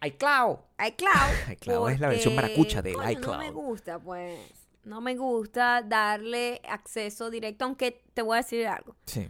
iCloud. 0.05 0.59
iCloud. 0.85 1.51
iCloud 1.53 1.91
es 1.91 2.01
la 2.01 2.09
versión 2.09 2.35
maracucha 2.35 2.83
del 2.83 2.95
coño, 2.95 3.11
iCloud. 3.13 3.33
No 3.35 3.39
me 3.39 3.51
gusta, 3.51 3.99
pues. 4.01 4.39
No 4.87 5.01
me 5.01 5.17
gusta 5.17 5.83
darle 5.83 6.63
acceso 6.69 7.29
directo, 7.29 7.65
aunque 7.67 8.03
te 8.15 8.23
voy 8.23 8.35
a 8.39 8.43
decir 8.43 8.67
algo. 8.67 8.97
Sí. 9.05 9.29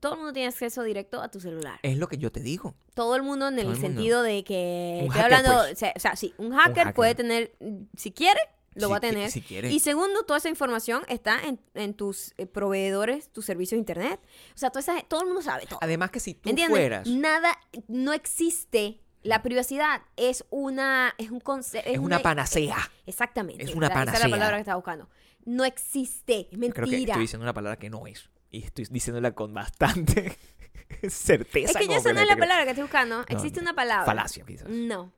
Todo 0.00 0.14
el 0.14 0.18
mundo 0.18 0.32
tiene 0.32 0.48
acceso 0.48 0.82
directo 0.82 1.20
a 1.20 1.30
tu 1.30 1.40
celular. 1.40 1.78
Es 1.82 1.98
lo 1.98 2.08
que 2.08 2.16
yo 2.16 2.32
te 2.32 2.40
digo. 2.40 2.74
Todo 2.94 3.16
el 3.16 3.22
mundo 3.22 3.48
en 3.48 3.58
el 3.58 3.76
sentido 3.76 4.22
de 4.22 4.42
que... 4.44 5.00
Un 5.02 5.06
estoy 5.08 5.20
hacker, 5.20 5.34
hablando, 5.36 5.58
pues. 5.60 5.72
o, 5.72 5.76
sea, 5.76 5.92
o 5.94 6.00
sea, 6.00 6.16
sí, 6.16 6.34
un 6.38 6.52
hacker, 6.52 6.76
hacker. 6.84 6.94
puede 6.94 7.14
tener, 7.14 7.52
si 7.96 8.10
quiere, 8.10 8.40
lo 8.74 8.86
Si 8.86 8.90
va 8.92 8.96
a 8.96 9.00
tener. 9.00 9.30
si 9.30 9.42
quiere. 9.42 9.70
Y 9.70 9.78
segundo, 9.80 10.22
toda 10.22 10.38
esa 10.38 10.48
información 10.48 11.02
está 11.08 11.38
en, 11.44 11.60
en 11.74 11.92
tus 11.92 12.32
eh, 12.38 12.46
proveedores, 12.46 13.28
tus 13.30 13.44
servicios 13.44 13.72
de 13.76 13.80
internet. 13.80 14.20
O 14.54 14.58
sea, 14.58 14.70
toda 14.70 14.80
esa- 14.80 15.02
todo 15.06 15.20
el 15.20 15.26
mundo 15.26 15.42
sabe 15.42 15.66
todo. 15.66 15.78
Además 15.82 16.10
que 16.10 16.20
si 16.20 16.32
tú 16.32 16.48
¿Entiendes? 16.48 16.78
fueras... 16.78 17.06
Nada, 17.06 17.58
no 17.86 18.14
existe. 18.14 19.02
La 19.22 19.42
privacidad 19.42 20.02
es 20.16 20.44
una, 20.50 21.14
es 21.18 21.30
un 21.30 21.40
concepto. 21.40 21.90
Es 21.90 21.98
una 21.98 22.20
panacea. 22.20 22.76
Exactamente. 23.06 23.62
es 23.64 23.74
una 23.74 23.86
esa- 23.88 23.92
Esa 23.94 24.02
es 24.02 24.06
panacea. 24.06 24.28
la 24.28 24.34
palabra 24.36 24.56
que 24.56 24.60
estaba 24.60 24.76
buscando. 24.76 25.08
No 25.44 25.64
existe, 25.64 26.48
es 26.50 26.58
Yo 26.58 26.58
Creo 26.58 26.72
que 26.72 26.80
mentira. 26.92 27.12
estoy 27.12 27.22
diciendo 27.22 27.44
una 27.44 27.52
palabra 27.54 27.78
que 27.78 27.90
no 27.90 28.06
es. 28.06 28.30
Y 28.50 28.62
estoy 28.64 28.86
diciéndola 28.90 29.32
con 29.32 29.52
bastante 29.54 30.36
certeza. 31.08 31.70
Es 31.72 31.86
que 31.86 31.86
ya 31.92 31.96
esa 31.98 32.12
no 32.12 32.20
es 32.20 32.26
la 32.26 32.34
creo. 32.34 32.38
palabra 32.44 32.64
que 32.64 32.70
estoy 32.70 32.82
buscando. 32.82 33.24
Existe 33.28 33.60
no. 33.60 33.64
una 33.64 33.74
palabra. 33.74 34.06
Falacia, 34.06 34.44
quizás. 34.44 34.68
No. 34.68 35.12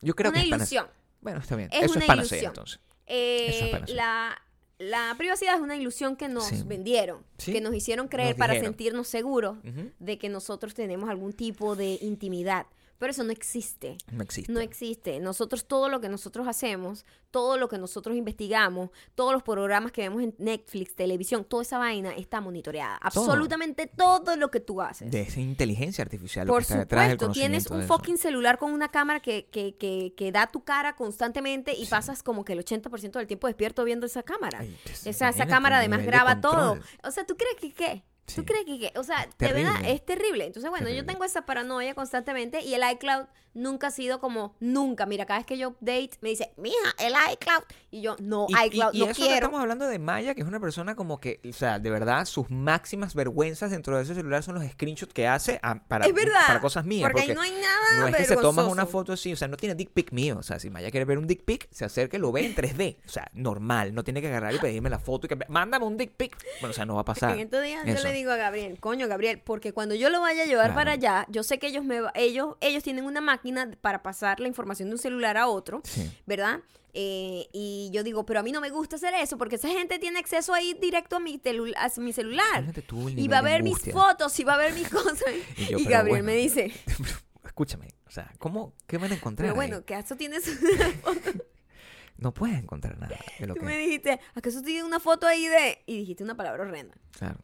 Yo 0.00 0.14
creo 0.14 0.30
una 0.30 0.40
que 0.40 0.44
es 0.46 0.50
panacea. 0.50 0.80
ilusión. 0.82 1.02
Bueno, 1.20 1.38
está 1.40 1.56
bien. 1.56 1.68
Es 1.72 1.82
Eso 1.84 1.92
una 1.92 2.00
es 2.00 2.06
panacea, 2.06 2.38
ilusión. 2.38 2.50
entonces. 2.50 2.80
Eh, 3.06 3.46
Eso 3.48 3.64
es 3.66 3.70
panacea. 3.70 3.94
la, 3.96 4.42
la 4.78 5.14
privacidad 5.16 5.54
es 5.54 5.60
una 5.60 5.76
ilusión 5.76 6.16
que 6.16 6.28
nos 6.28 6.46
Sí. 6.46 6.62
vendieron, 6.66 7.24
Sí. 7.38 7.52
que 7.52 7.60
nos 7.60 7.74
hicieron 7.74 8.08
creer 8.08 8.30
Nos 8.30 8.38
para 8.38 8.58
sentirnos 8.60 9.06
seguros 9.08 9.58
de 9.98 10.18
que 10.18 10.28
nosotros 10.28 10.74
tenemos 10.74 11.08
algún 11.08 11.32
tipo 11.32 11.76
de 11.76 11.98
intimidad. 12.02 12.66
Pero 13.02 13.10
eso 13.10 13.24
no 13.24 13.32
existe. 13.32 13.98
No 14.12 14.22
existe. 14.22 14.52
No 14.52 14.60
existe. 14.60 15.18
Nosotros, 15.18 15.66
todo 15.66 15.88
lo 15.88 16.00
que 16.00 16.08
nosotros 16.08 16.46
hacemos, 16.46 17.04
todo 17.32 17.58
lo 17.58 17.68
que 17.68 17.76
nosotros 17.76 18.16
investigamos, 18.16 18.90
todos 19.16 19.32
los 19.32 19.42
programas 19.42 19.90
que 19.90 20.02
vemos 20.02 20.22
en 20.22 20.36
Netflix, 20.38 20.94
televisión, 20.94 21.44
toda 21.44 21.64
esa 21.64 21.78
vaina 21.78 22.14
está 22.14 22.40
monitoreada. 22.40 23.00
Todo. 23.12 23.24
Absolutamente 23.24 23.88
todo 23.88 24.36
lo 24.36 24.52
que 24.52 24.60
tú 24.60 24.80
haces. 24.80 25.10
de 25.10 25.22
esa 25.22 25.40
inteligencia 25.40 26.02
artificial 26.02 26.46
lo 26.46 26.52
Por 26.52 26.60
que 26.62 26.62
está 26.62 26.78
detrás 26.78 27.08
del 27.08 27.18
supuesto, 27.18 27.32
tienes 27.32 27.66
un 27.72 27.80
de 27.80 27.86
fucking 27.88 28.18
celular 28.18 28.56
con 28.56 28.72
una 28.72 28.88
cámara 28.88 29.18
que, 29.18 29.48
que, 29.50 29.74
que, 29.76 30.14
que 30.16 30.30
da 30.30 30.46
tu 30.46 30.62
cara 30.62 30.94
constantemente 30.94 31.74
y 31.76 31.86
pasas 31.86 32.22
como 32.22 32.44
que 32.44 32.52
el 32.52 32.64
80% 32.64 33.10
del 33.10 33.26
tiempo 33.26 33.48
despierto 33.48 33.82
viendo 33.82 34.06
esa 34.06 34.22
cámara. 34.22 34.58
Ay, 34.60 34.78
esa 35.04 35.26
imagínate 35.26 35.50
cámara 35.50 35.78
además 35.78 36.06
graba 36.06 36.40
todo. 36.40 36.78
O 37.02 37.10
sea, 37.10 37.26
¿tú 37.26 37.36
crees 37.36 37.56
que 37.56 37.72
qué? 37.72 38.04
¿Tú 38.26 38.32
Sí. 38.34 38.44
crees 38.44 38.64
que 38.64 38.78
qué? 38.78 38.92
O 38.98 39.02
sea, 39.04 39.26
de 39.26 39.32
Terrible. 39.36 39.64
verdad 39.64 39.90
es 39.90 40.04
terrible. 40.04 40.46
Entonces, 40.46 40.70
bueno, 40.70 40.88
yo 40.90 41.04
tengo 41.04 41.24
esa 41.24 41.44
paranoia 41.44 41.94
constantemente 41.94 42.62
y 42.62 42.74
el 42.74 42.82
iCloud 42.92 43.26
nunca 43.54 43.88
ha 43.88 43.90
sido 43.90 44.20
como 44.20 44.54
nunca. 44.60 45.06
Mira, 45.06 45.26
cada 45.26 45.40
vez 45.40 45.46
que 45.46 45.58
yo 45.58 45.70
update 45.70 46.10
me 46.20 46.30
dice, 46.30 46.52
mija, 46.56 46.76
el 46.98 47.12
iCloud. 47.32 47.62
Y 47.90 48.00
yo, 48.02 48.16
no, 48.20 48.46
Y, 48.48 48.54
y- 48.54 48.66
iCloud, 48.66 48.94
y 48.94 48.98
no 49.00 49.04
eso 49.06 49.14
que 49.14 49.20
quiero. 49.22 49.34
estamos 49.34 49.60
hablando 49.60 49.86
de 49.86 49.98
Maya, 49.98 50.34
que 50.34 50.40
es 50.42 50.46
una 50.48 50.60
persona 50.60 50.94
como 50.96 51.20
que, 51.20 51.40
o 51.48 51.52
sea, 51.52 51.78
de 51.78 51.90
verdad, 51.90 52.24
sus 52.24 52.50
máximas 52.50 53.14
vergüenzas 53.14 53.70
dentro 53.70 53.96
de 53.96 54.04
ese 54.04 54.14
celular 54.14 54.42
son 54.42 54.54
los 54.54 54.64
screenshots 54.64 55.12
que 55.12 55.26
hace 55.26 55.58
a- 55.62 55.82
para, 55.84 56.06
es 56.06 56.14
verdad. 56.14 56.46
para 56.46 56.60
cosas 56.60 56.84
mías. 56.84 57.10
Porque, 57.10 57.28
ahí 57.30 57.34
no 57.34 57.40
hay 57.42 57.50
nada 57.52 58.00
no 58.00 58.06
es 58.08 58.16
que 58.16 58.24
se 58.24 58.36
toma 58.36 58.66
una 58.66 58.86
foto 58.86 59.12
así, 59.12 59.32
o 59.32 59.36
sea, 59.36 59.48
no 59.48 59.56
tiene 59.56 59.74
dick 59.74 59.90
pic 59.90 60.12
mío. 60.12 60.36
O 60.38 60.42
sea, 60.42 60.58
si 60.58 60.70
Maya 60.70 60.90
quiere 60.90 61.04
ver 61.04 61.18
un 61.18 61.26
dick 61.26 61.44
pic, 61.44 61.68
se 61.70 61.84
acerca 61.84 62.16
y 62.16 62.20
lo 62.20 62.32
ve 62.32 62.46
en 62.46 62.54
3D. 62.54 62.96
O 63.06 63.08
sea, 63.08 63.30
normal. 63.34 63.94
No 63.94 64.04
tiene 64.04 64.20
que 64.20 64.28
agarrar 64.28 64.54
y 64.54 64.58
pedirme 64.58 64.88
la 64.90 64.98
foto 64.98 65.26
y 65.26 65.28
que 65.28 65.38
mándame 65.48 65.84
un 65.84 65.96
dick 65.96 66.12
pic. 66.16 66.36
Bueno, 66.60 66.70
o 66.70 66.74
sea, 66.74 66.86
no 66.86 66.94
va 66.94 67.02
a 67.02 67.04
pasar. 67.04 67.32
En 67.34 67.40
estos 67.40 67.62
días 67.62 67.84
yo 67.84 68.02
le 68.02 68.12
digo 68.12 68.30
a 68.30 68.36
Gabriel, 68.36 68.80
coño 68.80 69.08
Gabriel, 69.08 69.40
porque 69.44 69.72
cuando 69.72 69.94
yo 69.94 70.08
lo 70.08 70.20
vaya 70.20 70.44
a 70.44 70.46
llevar 70.46 70.66
Claro. 70.66 70.74
para 70.74 70.92
allá, 70.92 71.26
yo 71.28 71.42
sé 71.42 71.58
que 71.58 71.66
ellos 71.66 71.84
me 71.84 72.00
va- 72.00 72.12
ellos 72.14 72.56
ellos 72.60 72.82
tienen 72.82 73.04
una 73.04 73.20
máquina 73.20 73.41
para 73.80 74.02
pasar 74.02 74.40
la 74.40 74.48
información 74.48 74.88
de 74.88 74.94
un 74.94 74.98
celular 75.00 75.36
a 75.36 75.48
otro, 75.48 75.80
Sí. 75.84 76.10
¿verdad? 76.26 76.60
Eh, 76.94 77.48
y 77.52 77.90
yo 77.92 78.02
digo, 78.02 78.26
pero 78.26 78.40
a 78.40 78.42
mí 78.42 78.52
no 78.52 78.60
me 78.60 78.68
gusta 78.70 78.96
hacer 78.96 79.14
eso 79.14 79.38
porque 79.38 79.56
esa 79.56 79.68
gente 79.68 79.98
tiene 79.98 80.18
acceso 80.18 80.52
ahí 80.52 80.74
directo 80.80 81.16
a 81.16 81.20
mi, 81.20 81.38
telu- 81.38 81.74
a 81.76 82.00
mi 82.00 82.12
celular. 82.12 82.70
Tú 82.86 83.08
Y 83.08 83.28
va 83.28 83.38
a 83.38 83.42
ver 83.42 83.62
mis 83.62 83.78
fotos 83.90 84.38
y 84.38 84.44
va 84.44 84.54
a 84.54 84.58
ver 84.58 84.74
mis 84.74 84.88
cosas. 84.90 85.22
Y 85.56 85.66
yo, 85.66 85.78
Gabriel 85.88 86.22
bueno. 86.22 86.24
me 86.24 86.34
dice, 86.34 86.70
Escúchame, 87.44 87.88
o 88.06 88.10
sea, 88.10 88.32
¿cómo, 88.38 88.74
¿qué 88.86 88.98
van 88.98 89.10
a 89.12 89.14
encontrar? 89.14 89.48
pero 89.50 89.60
ahí? 89.60 89.68
bueno, 89.68 89.84
que 89.84 89.94
acaso 89.94 90.16
tienes 90.16 90.44
No 92.16 92.32
puedes 92.34 92.56
encontrar 92.58 92.98
nada 92.98 93.16
de 93.38 93.46
lo 93.46 93.54
Tú 93.54 93.60
que. 93.60 93.66
me 93.66 93.76
dijiste, 93.78 94.20
¿acaso 94.34 94.62
tienes 94.62 94.84
una 94.84 95.00
foto 95.00 95.26
ahí 95.26 95.46
de...? 95.48 95.82
Y 95.86 95.96
dijiste 95.98 96.22
una 96.22 96.36
palabra 96.36 96.62
horrenda. 96.64 96.94
Claro. 97.12 97.40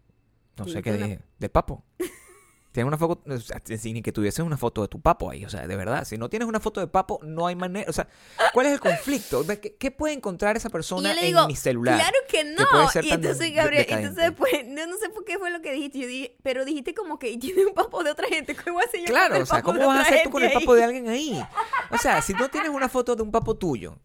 No 0.56 0.66
sé 0.68 0.82
qué 0.82 0.90
una- 0.92 1.06
dije. 1.06 1.20
De 1.38 1.48
papo. 1.48 1.84
Tienes 2.78 2.86
una 2.86 2.96
foto, 2.96 3.22
ni 3.84 4.02
que 4.02 4.12
tuvieses 4.12 4.38
una 4.38 4.56
foto 4.56 4.82
de 4.82 4.88
tu 4.88 5.00
papo 5.00 5.28
ahí, 5.28 5.44
o 5.44 5.50
sea, 5.50 5.66
de 5.66 5.74
verdad, 5.74 6.04
si 6.04 6.16
no 6.16 6.28
tienes 6.28 6.46
una 6.46 6.60
foto 6.60 6.78
de 6.78 6.86
papo, 6.86 7.18
no 7.24 7.48
hay 7.48 7.56
manera, 7.56 7.90
o 7.90 7.92
sea, 7.92 8.06
¿cuál 8.52 8.66
es 8.66 8.72
el 8.72 8.78
conflicto? 8.78 9.42
¿De 9.42 9.58
¿Qué, 9.58 9.74
qué 9.74 9.90
puede 9.90 10.14
encontrar 10.14 10.56
esa 10.56 10.70
persona 10.70 11.12
le 11.12 11.18
en 11.18 11.26
digo, 11.26 11.44
mi 11.48 11.56
celular? 11.56 11.96
claro 11.98 12.16
que 12.28 12.44
no. 12.44 12.88
ser 12.88 13.04
y 13.04 13.10
entonces, 13.10 13.52
Gabriel, 13.52 13.82
decadente? 13.82 14.08
entonces 14.10 14.30
después, 14.30 14.68
no, 14.68 14.86
no 14.86 14.96
sé 14.96 15.08
por 15.08 15.24
qué 15.24 15.38
fue 15.38 15.50
lo 15.50 15.60
que 15.60 15.72
dijiste, 15.72 15.98
yo 15.98 16.06
dije, 16.06 16.36
pero 16.44 16.64
dijiste 16.64 16.94
como 16.94 17.18
que 17.18 17.36
tiene 17.38 17.66
un 17.66 17.74
papo 17.74 18.04
de 18.04 18.12
otra 18.12 18.28
gente. 18.28 18.54
¿Cómo 18.54 18.78
así 18.78 18.98
yo 18.98 19.06
con 19.06 19.06
Claro, 19.06 19.34
el 19.34 19.42
o 19.42 19.46
sea, 19.46 19.60
¿cómo 19.60 19.80
de 19.80 19.84
vas 19.84 19.98
a 19.98 20.02
hacer 20.02 20.22
tú 20.22 20.30
con 20.30 20.44
el 20.44 20.52
papo 20.52 20.72
ahí? 20.74 20.78
de 20.78 20.84
alguien 20.84 21.08
ahí? 21.08 21.44
O 21.90 21.98
sea, 21.98 22.22
si 22.22 22.32
no 22.32 22.48
tienes 22.48 22.70
una 22.70 22.88
foto 22.88 23.16
de 23.16 23.24
un 23.24 23.32
papo 23.32 23.56
tuyo, 23.56 23.98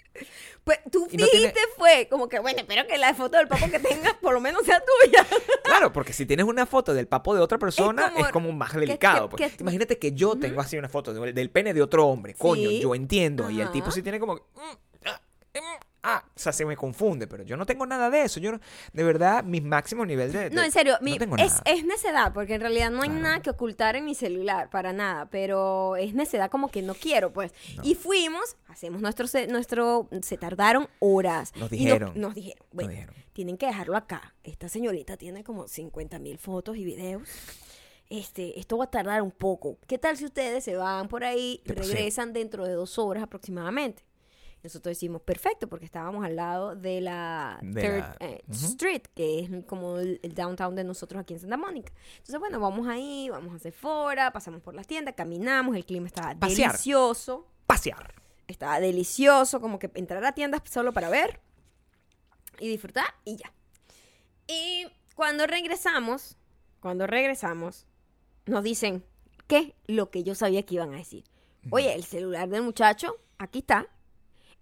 Pues 0.63 0.79
tú 0.89 1.07
y 1.11 1.17
no 1.17 1.25
dijiste 1.25 1.51
tiene- 1.51 1.67
fue 1.75 2.07
como 2.09 2.29
que, 2.29 2.39
bueno, 2.39 2.59
espero 2.59 2.87
que 2.87 2.97
la 2.97 3.13
foto 3.13 3.35
del 3.37 3.47
papo 3.49 3.69
que 3.69 3.79
tengas 3.79 4.13
por 4.15 4.33
lo 4.33 4.39
menos 4.39 4.63
sea 4.65 4.81
tuya. 4.81 5.25
claro, 5.63 5.91
porque 5.91 6.13
si 6.13 6.25
tienes 6.25 6.45
una 6.45 6.65
foto 6.65 6.93
del 6.93 7.07
papo 7.07 7.35
de 7.35 7.41
otra 7.41 7.57
persona, 7.57 8.07
es 8.15 8.27
como- 8.27 8.47
como, 8.47 8.51
más 8.53 8.73
delicado. 8.73 9.29
que- 9.29 9.37
pues. 9.37 9.51
que- 9.55 9.61
Imagínate 9.63 9.97
que 9.99 10.13
yo 10.13 10.37
tengo 10.37 10.61
así 10.61 10.77
una 10.77 10.87
foto 10.89 11.13
del, 11.13 11.33
del 11.33 11.49
pene 11.49 11.73
de 11.73 11.81
otro 11.81 12.07
hombre, 12.07 12.33
coño, 12.35 12.69
Sí. 12.69 12.79
yo 12.79 12.95
entiendo, 12.95 13.49
y 13.49 13.59
el 13.61 13.71
tipo 13.71 13.91
sí 13.91 14.01
tiene 14.01 14.19
como... 14.19 14.39
ah, 16.03 16.23
o 16.35 16.39
sea, 16.39 16.51
se 16.51 16.65
me 16.65 16.75
confunde, 16.75 17.27
pero 17.27 17.43
yo 17.43 17.57
no 17.57 17.65
tengo 17.65 17.85
nada 17.85 18.09
de 18.09 18.23
eso. 18.23 18.39
Yo, 18.39 18.51
no- 18.51 18.59
de 18.91 19.03
verdad, 19.03 19.43
mis 19.43 19.63
máximos 19.63 20.05
niveles 20.05 20.33
de, 20.33 20.49
No, 20.49 20.61
en 20.61 20.71
serio, 20.71 20.97
no 20.99 21.05
mi- 21.05 21.17
tengo 21.17 21.37
es, 21.37 21.51
nada. 21.51 21.63
es 21.65 21.85
necedad, 21.85 22.33
porque 22.33 22.55
en 22.55 22.61
realidad 22.61 22.91
no 22.91 23.01
hay 23.01 23.09
Claro. 23.09 23.23
nada 23.23 23.41
que 23.41 23.49
ocultar 23.49 23.95
en 23.95 24.05
mi 24.05 24.13
celular, 24.15 24.69
para 24.69 24.93
nada, 24.93 25.27
pero 25.29 25.95
es 25.95 26.13
necedad 26.13 26.49
como 26.51 26.69
que 26.69 26.81
no 26.81 26.93
quiero, 26.93 27.31
pues. 27.33 27.53
No. 27.77 27.83
Y 27.83 27.95
fuimos, 27.95 28.57
hacemos 28.67 29.01
nuestro, 29.01 29.27
se- 29.27 29.47
nuestro, 29.47 30.09
se 30.21 30.37
tardaron 30.37 30.87
horas. 30.99 31.53
Nos 31.55 31.69
dijeron. 31.69 32.13
nos 32.15 32.35
dijeron, 32.35 32.65
bueno, 32.71 32.89
dijeron. 32.91 33.15
tienen 33.33 33.57
que 33.57 33.65
dejarlo 33.65 33.95
acá. 33.97 34.35
Esta 34.43 34.67
señorita 34.69 35.17
tiene 35.17 35.43
como 35.43 35.67
50 35.67 36.19
mil 36.19 36.37
fotos 36.37 36.77
y 36.77 36.83
videos. 36.85 37.23
Este, 38.09 38.59
esto 38.59 38.77
va 38.77 38.83
a 38.85 38.91
tardar 38.91 39.21
un 39.21 39.31
poco. 39.31 39.77
¿Qué 39.87 39.97
tal 39.97 40.17
si 40.17 40.25
ustedes 40.25 40.63
se 40.63 40.75
van 40.75 41.07
por 41.07 41.23
ahí 41.23 41.61
y 41.65 41.71
regresan 41.71 42.31
dentro 42.33 42.65
de 42.65 42.73
dos 42.73 42.99
horas 42.99 43.23
aproximadamente? 43.23 44.03
Nosotros 44.63 44.91
decimos 44.91 45.21
perfecto 45.21 45.67
porque 45.67 45.83
estábamos 45.85 46.23
al 46.25 46.37
lado 46.37 46.75
de 46.75 47.01
la 47.01 47.59
De 47.61 47.81
Third 47.81 47.97
la- 47.99 48.17
eh. 48.21 48.41
Street, 48.49 49.01
que 49.13 49.39
es 49.41 49.65
como 49.65 49.97
el, 49.99 50.19
el 50.23 50.33
downtown 50.33 50.73
de 50.75 50.85
nosotros 50.85 51.19
aquí 51.21 51.33
en 51.33 51.41
Santa 51.41 51.57
Mónica. 51.57 51.91
Entonces, 52.13 52.39
bueno, 52.39 52.59
vamos 52.61 52.87
ahí, 52.87 53.27
vamos 53.29 53.51
a 53.51 53.57
hacer 53.57 53.73
fora, 53.73 54.31
pasamos 54.31 54.61
por 54.61 54.73
las 54.73 54.87
tiendas, 54.87 55.15
caminamos, 55.15 55.75
el 55.75 55.85
clima 55.85 56.07
estaba 56.07 56.33
Pasear. 56.35 56.71
delicioso. 56.71 57.45
Pasear. 57.67 58.13
Estaba 58.47 58.79
delicioso, 58.79 59.59
como 59.59 59.79
que 59.79 59.91
entrar 59.95 60.23
a 60.23 60.33
tiendas 60.33 60.61
solo 60.69 60.93
para 60.93 61.09
ver 61.09 61.41
y 62.59 62.69
disfrutar 62.69 63.05
y 63.25 63.35
ya. 63.37 63.51
Y 64.47 64.85
cuando 65.15 65.45
regresamos, 65.47 66.37
cuando 66.79 67.05
regresamos, 67.07 67.85
nos 68.45 68.63
dicen, 68.63 69.03
¿qué? 69.47 69.75
Lo 69.87 70.09
que 70.09 70.23
yo 70.23 70.35
sabía 70.35 70.63
que 70.63 70.75
iban 70.75 70.93
a 70.93 70.97
decir. 70.97 71.23
Oye, 71.69 71.93
el 71.95 72.03
celular 72.03 72.47
del 72.49 72.61
muchacho, 72.63 73.17
aquí 73.37 73.59
está. 73.59 73.87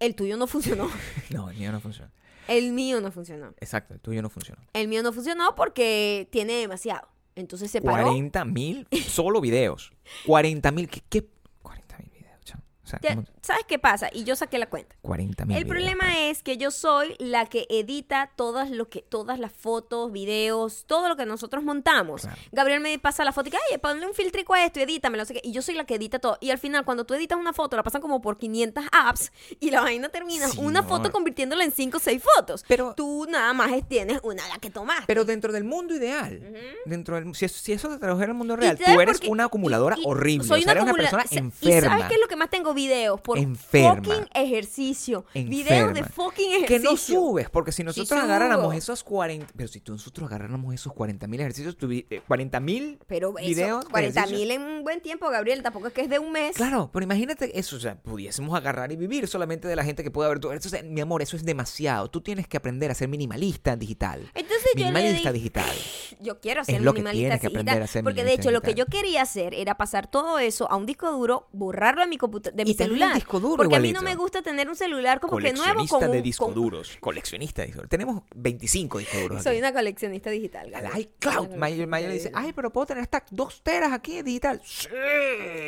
El 0.02 0.16
tuyo 0.16 0.36
no 0.36 0.46
funcionó. 0.48 0.90
No, 1.30 1.48
el 1.50 1.56
mío 1.56 1.70
no 1.70 1.80
funciona. 1.80 2.10
El 2.48 2.72
mío 2.72 3.00
no 3.00 3.12
funcionó. 3.12 3.54
Exacto, 3.60 3.94
el 3.94 4.00
tuyo 4.00 4.20
no 4.20 4.28
funcionó. 4.28 4.60
El 4.72 4.88
mío 4.88 5.02
no 5.02 5.12
funcionó 5.12 5.54
porque 5.54 6.28
tiene 6.32 6.54
demasiado. 6.54 7.08
Entonces 7.36 7.70
se 7.70 7.80
paró. 7.80 8.02
40 8.08 8.44
mil 8.46 8.88
solo 9.06 9.40
videos. 9.40 9.92
40 10.26 10.70
mil. 10.72 10.88
¿Qué, 10.88 11.02
qué? 11.08 11.28
40 11.62 11.98
mil 11.98 12.10
videos, 12.10 12.40
chamo. 12.44 12.64
O 12.81 12.81
sea. 13.00 13.22
¿Sabes 13.40 13.64
qué 13.66 13.78
pasa? 13.78 14.08
Y 14.12 14.24
yo 14.24 14.36
saqué 14.36 14.58
la 14.58 14.68
cuenta. 14.68 14.94
40 15.02 15.44
mil 15.46 15.56
El 15.56 15.66
problema 15.66 16.18
es 16.28 16.42
que 16.42 16.56
yo 16.56 16.70
soy 16.70 17.16
la 17.18 17.46
que 17.46 17.66
edita 17.70 18.30
todas 18.36 18.70
lo 18.70 18.88
que 18.88 19.02
todas 19.02 19.38
las 19.38 19.52
fotos, 19.52 20.12
videos, 20.12 20.84
todo 20.86 21.08
lo 21.08 21.16
que 21.16 21.26
nosotros 21.26 21.64
montamos. 21.64 22.22
Claro. 22.22 22.36
Gabriel 22.52 22.80
me 22.80 22.98
pasa 22.98 23.24
la 23.24 23.32
foto 23.32 23.48
y 23.48 23.52
que, 23.52 23.58
ay, 23.70 23.78
ponle 23.78 24.06
un 24.06 24.14
filtrico 24.14 24.54
a 24.54 24.64
esto 24.64 24.78
y 24.80 24.82
edítamelo. 24.84 25.24
Y 25.42 25.52
yo 25.52 25.62
soy 25.62 25.74
la 25.74 25.84
que 25.84 25.94
edita 25.96 26.18
todo. 26.18 26.38
Y 26.40 26.50
al 26.50 26.58
final, 26.58 26.84
cuando 26.84 27.04
tú 27.04 27.14
editas 27.14 27.38
una 27.38 27.52
foto, 27.52 27.76
la 27.76 27.82
pasan 27.82 28.00
como 28.00 28.20
por 28.20 28.38
500 28.38 28.84
apps 28.92 29.32
y 29.60 29.70
la 29.70 29.80
vaina 29.80 30.08
termina 30.08 30.48
Sí, 30.48 30.58
una 30.60 30.82
no. 30.82 30.88
foto 30.88 31.10
convirtiéndola 31.10 31.64
en 31.64 31.72
5 31.72 31.96
o 31.96 32.00
6 32.00 32.22
fotos. 32.22 32.64
Pero- 32.68 32.94
tú 32.94 33.26
nada 33.28 33.52
más 33.52 33.70
tienes 33.88 34.20
una 34.22 34.46
la 34.48 34.58
que 34.58 34.70
tomaste. 34.70 35.04
Pero 35.06 35.24
dentro 35.24 35.52
del 35.52 35.64
mundo 35.64 35.94
ideal, 35.94 36.40
dentro 36.84 37.16
del, 37.16 37.34
si, 37.34 37.48
si 37.48 37.72
eso 37.72 37.88
te 37.88 37.98
trajera 37.98 38.26
al 38.32 38.34
mundo 38.34 38.54
¿Y 38.54 38.58
real, 38.58 38.78
tú 38.78 39.00
eres 39.00 39.20
una 39.26 39.44
acumuladora 39.44 39.96
Y- 39.98 40.02
y 40.02 40.04
horrible. 40.06 40.46
soy 40.46 40.60
o 40.60 40.62
sea, 40.64 40.72
eres 40.72 40.84
una 40.84 40.94
persona 40.94 41.24
enferma. 41.30 41.78
¿Y 41.78 41.80
sabes 41.90 42.06
qué 42.06 42.14
es 42.14 42.20
lo 42.20 42.28
que 42.28 42.36
más 42.36 42.50
tengo? 42.50 42.74
Videos 42.86 43.20
por 43.20 43.38
Enferma. 43.38 44.02
fucking 44.02 44.28
ejercicio. 44.34 45.24
Videos 45.34 45.92
de 45.94 46.00
Enferma. 46.00 46.08
fucking 46.08 46.50
Que 46.66 46.76
ejercicio. 46.76 46.90
no 46.90 46.96
subes, 47.26 47.50
porque 47.50 47.72
si 47.72 47.82
nosotros 47.84 48.18
agarráramos 48.20 48.66
subo. 48.66 48.72
esos 48.72 49.04
40... 49.04 49.52
Pero 49.56 49.68
si 49.68 49.80
tú- 49.80 49.92
nosotros 49.92 50.26
agarráramos 50.28 50.74
esos 50.74 50.92
40 50.92 51.26
mil 51.26 51.40
ejercicios, 51.40 51.76
tuvi- 51.78 52.06
eh, 52.10 52.20
40 52.26 52.60
mil 52.60 52.98
videos 53.08 53.84
de 53.84 53.90
40 53.90 54.20
ejercicio. 54.20 54.38
mil 54.38 54.50
en 54.50 54.62
un 54.62 54.82
buen 54.84 55.00
tiempo, 55.00 55.28
Gabriel, 55.30 55.62
tampoco 55.62 55.88
es 55.88 55.92
que 55.92 56.02
es 56.02 56.10
de 56.10 56.18
un 56.18 56.32
mes. 56.32 56.56
Claro, 56.56 56.90
pero 56.92 57.04
imagínate 57.04 57.58
eso, 57.58 57.76
o 57.76 57.80
sea, 57.80 57.96
pudiésemos 58.00 58.54
agarrar 58.56 58.92
y 58.92 58.96
vivir 58.96 59.26
solamente 59.28 59.68
de 59.68 59.76
la 59.76 59.84
gente 59.84 60.02
que 60.02 60.10
puede. 60.10 60.32
Eso, 60.32 60.68
o 60.68 60.70
sea, 60.70 60.82
mi 60.82 61.00
amor, 61.00 61.22
eso 61.22 61.36
es 61.36 61.44
demasiado. 61.44 62.08
Tú 62.10 62.20
tienes 62.20 62.46
que 62.48 62.56
aprender 62.56 62.90
a 62.90 62.94
ser 62.94 63.08
minimalista 63.08 63.76
digital. 63.76 64.30
Entonces 64.34 64.70
yo 64.74 64.84
le 64.86 64.92
Minimalista 64.92 65.32
di- 65.32 65.38
digital. 65.38 65.76
yo 66.20 66.40
quiero 66.40 66.64
ser 66.64 66.76
Es 66.76 66.82
lo 66.82 66.92
que 66.94 67.00
minimalista 67.02 67.38
que 67.38 67.48
digital, 67.48 67.60
aprender 67.60 67.82
a 67.82 67.86
ser 67.86 68.04
porque 68.04 68.20
de 68.20 68.22
minimalista 68.24 68.42
hecho 68.48 68.50
lo 68.52 68.60
que 68.60 68.74
yo 68.74 68.84
digital. 68.84 69.00
quería 69.02 69.22
hacer 69.22 69.54
era 69.54 69.76
pasar 69.76 70.10
todo 70.10 70.38
eso 70.38 70.70
a 70.70 70.76
un 70.76 70.86
disco 70.86 71.10
duro, 71.10 71.48
borrarlo 71.52 72.02
de 72.02 72.08
mi 72.08 72.16
computa- 72.18 72.50
de 72.62 72.66
mi 72.66 72.70
Y 72.72 72.74
celular, 72.74 73.14
disco 73.14 73.40
duro 73.40 73.56
porque 73.56 73.76
a 73.76 73.80
mí 73.80 73.92
no 73.92 74.02
me 74.02 74.14
gusta 74.14 74.42
tener 74.42 74.68
un 74.68 74.76
celular 74.76 75.20
como 75.20 75.36
que 75.38 75.52
nuevo 75.52 75.62
Coleccionista 75.62 75.98
con 76.06 76.12
de 76.12 76.22
discos 76.22 76.46
con- 76.46 76.54
duros. 76.54 76.96
Coleccionista 77.00 77.62
de 77.62 77.66
discos 77.66 77.78
duros. 77.82 77.90
Tenemos 77.90 78.22
25 78.34 78.98
discos 78.98 79.20
duros. 79.22 79.42
Soy 79.42 79.52
aquí. 79.52 79.58
una 79.60 79.72
coleccionista 79.72 80.30
digital. 80.30 80.74
Al 80.74 80.82
Gabriel. 80.82 81.10
iCloud. 81.18 81.48
Maya 81.56 82.08
le 82.08 82.14
dice, 82.14 82.30
ay, 82.34 82.52
pero 82.52 82.70
puedo 82.72 82.86
tener 82.86 83.02
hasta 83.02 83.24
dos 83.30 83.62
teras 83.62 83.92
aquí 83.92 84.22
digital. 84.22 84.60
Sí. 84.64 84.88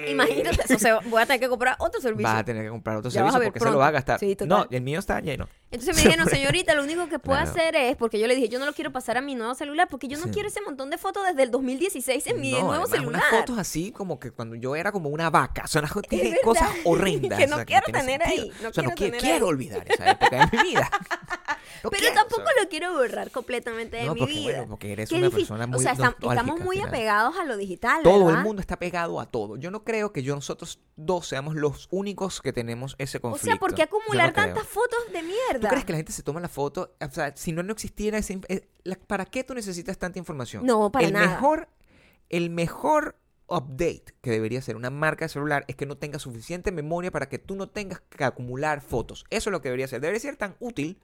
Imagínate 0.09 0.63
eso, 0.65 0.75
o 0.75 0.79
sea, 0.79 0.99
voy 1.07 1.23
a 1.23 1.27
tener 1.27 1.41
que 1.41 1.49
comprar 1.49 1.77
otro 1.79 2.01
servicio. 2.01 2.25
Vas 2.29 2.41
a 2.41 2.45
tener 2.45 2.65
que 2.65 2.71
comprar 2.71 2.97
otro 2.97 3.11
Ya 3.11 3.21
servicio 3.21 3.43
porque 3.45 3.61
se 3.61 3.71
lo 3.71 3.79
va 3.79 3.89
a 3.89 3.91
gastar. 3.91 4.19
Sí, 4.21 4.37
no, 4.47 4.67
el 4.71 4.83
mío 4.83 4.99
está 4.99 5.21
lleno. 5.21 5.49
Entonces 5.75 5.97
me 5.97 6.03
dijeron, 6.03 6.29
señorita, 6.29 6.75
lo 6.75 6.85
único 6.85 7.09
que 7.09 7.19
puedo 7.19 7.39
Claro. 7.41 7.51
hacer 7.51 7.75
es, 7.77 7.97
porque 7.97 8.19
yo 8.21 8.27
le 8.27 8.35
dije, 8.37 8.49
yo 8.49 8.59
no 8.59 8.67
lo 8.67 8.73
quiero 8.73 8.93
pasar 8.93 9.17
a 9.19 9.21
mi 9.21 9.35
nuevo 9.35 9.55
celular, 9.55 9.89
porque 9.91 10.07
yo 10.09 10.17
no 10.19 10.25
Sí. 10.25 10.31
quiero 10.31 10.49
ese 10.49 10.61
montón 10.61 10.89
de 10.91 10.99
fotos 10.99 11.25
desde 11.27 11.43
el 11.43 11.51
2016 11.51 12.27
en 12.29 12.41
mi 12.41 12.53
no, 12.53 12.63
nuevo 12.69 12.87
celular. 12.87 13.21
unas 13.23 13.41
fotos 13.41 13.59
así 13.59 13.91
como 13.93 14.19
que 14.21 14.31
cuando 14.31 14.55
yo 14.55 14.77
era 14.77 14.93
como 14.93 15.09
una 15.09 15.31
vaca. 15.31 15.65
Verdad. 15.75 16.37
cosas 16.45 16.71
horrendas. 16.85 17.39
Que 17.39 17.47
no 17.47 17.57
o 17.57 17.59
sea, 17.59 17.65
quiero 17.67 17.87
tener 17.87 18.23
sentido. 18.23 18.45
ahí, 18.45 18.53
no 18.63 18.69
o 18.69 18.73
sea, 18.73 18.83
no 18.85 18.91
quiero 18.91 18.95
qui- 18.95 18.97
tener 18.97 19.21
quiero 19.21 19.47
ahí. 19.47 19.51
olvidar 19.51 19.85
esa 19.91 20.11
época 20.11 20.47
de 20.51 20.57
mi 20.57 20.63
vida. 20.71 20.91
Pero 21.83 21.91
quiero, 21.91 22.15
tampoco 22.15 22.43
¿sabes? 22.43 22.63
lo 22.63 22.69
quiero 22.69 22.93
borrar 22.95 23.31
completamente 23.31 23.97
de 23.97 24.05
No, 24.07 24.15
mi 24.15 24.21
porque, 24.21 24.35
vida. 24.35 24.45
bueno, 24.53 24.69
porque 24.69 24.93
eres 24.93 25.09
Qué 25.09 25.17
una 25.17 25.27
difícil. 25.27 25.43
persona 25.49 25.67
muy 25.67 25.77
O 25.77 25.81
sea, 25.81 25.93
estamos 25.93 26.61
muy 26.61 26.81
apegados 26.81 27.37
a 27.37 27.45
lo 27.45 27.57
digital, 27.57 28.03
Todo 28.03 28.25
¿verdad? 28.27 28.41
el 28.41 28.45
mundo 28.47 28.61
está 28.61 28.79
pegado 28.79 29.21
a 29.21 29.27
todo. 29.31 29.57
Yo 29.57 29.71
no 29.71 29.85
creo 29.85 30.13
que 30.13 30.23
yo 30.23 30.35
nosotros 30.35 30.81
dos 30.97 31.27
seamos 31.29 31.55
los 31.55 31.89
únicos 31.91 32.41
que 32.41 32.53
tenemos 32.53 32.95
ese 32.99 33.19
O 33.19 33.21
conflicto. 33.21 33.47
sea, 33.47 33.57
¿por 33.59 33.75
qué 33.75 33.83
no 33.83 33.97
acumular 33.99 34.33
tantas 34.33 34.67
fotos 34.67 34.99
de 35.13 35.23
mierda? 35.23 35.61
¿Tú 35.61 35.69
crees 35.69 35.85
que 35.85 35.93
la 35.93 35.99
gente 35.99 36.13
se 36.13 36.23
toma 36.23 36.41
la 36.41 36.49
foto? 36.49 36.95
O 37.01 37.11
sea, 37.11 37.37
si 37.37 37.53
no, 37.53 37.63
no 37.63 37.73
existiera 37.73 38.19
ese... 38.19 38.41
eh, 38.49 38.69
la- 38.85 38.97
¿Para 38.97 39.25
qué 39.25 39.45
tú 39.45 39.55
necesitas 39.55 39.99
tanta 39.99 40.19
información? 40.19 40.65
No, 40.67 40.91
para 40.91 41.07
el 41.07 41.13
nada. 41.13 41.27
Mejor, 41.27 41.69
el 42.29 42.51
mejor 42.51 43.17
update 43.47 44.05
que 44.23 44.31
debería 44.31 44.63
ser 44.63 44.75
una 44.75 44.89
marca 44.89 45.27
de 45.27 45.29
celular 45.29 45.65
es 45.69 45.77
que 45.77 45.85
no 45.85 45.99
tenga 45.99 46.19
suficiente 46.19 46.73
memoria 46.73 47.11
para 47.11 47.29
que 47.29 47.39
tú 47.39 47.55
no 47.57 47.69
tengas 47.69 48.01
que 48.01 48.25
acumular 48.25 48.81
fotos. 48.81 49.25
Eso 49.29 49.51
es 49.51 49.53
lo 49.53 49.61
que 49.61 49.69
debería 49.69 49.87
ser. 49.87 50.01
Debería 50.01 50.21
ser 50.21 50.37
tan 50.37 50.57
útil 50.61 50.99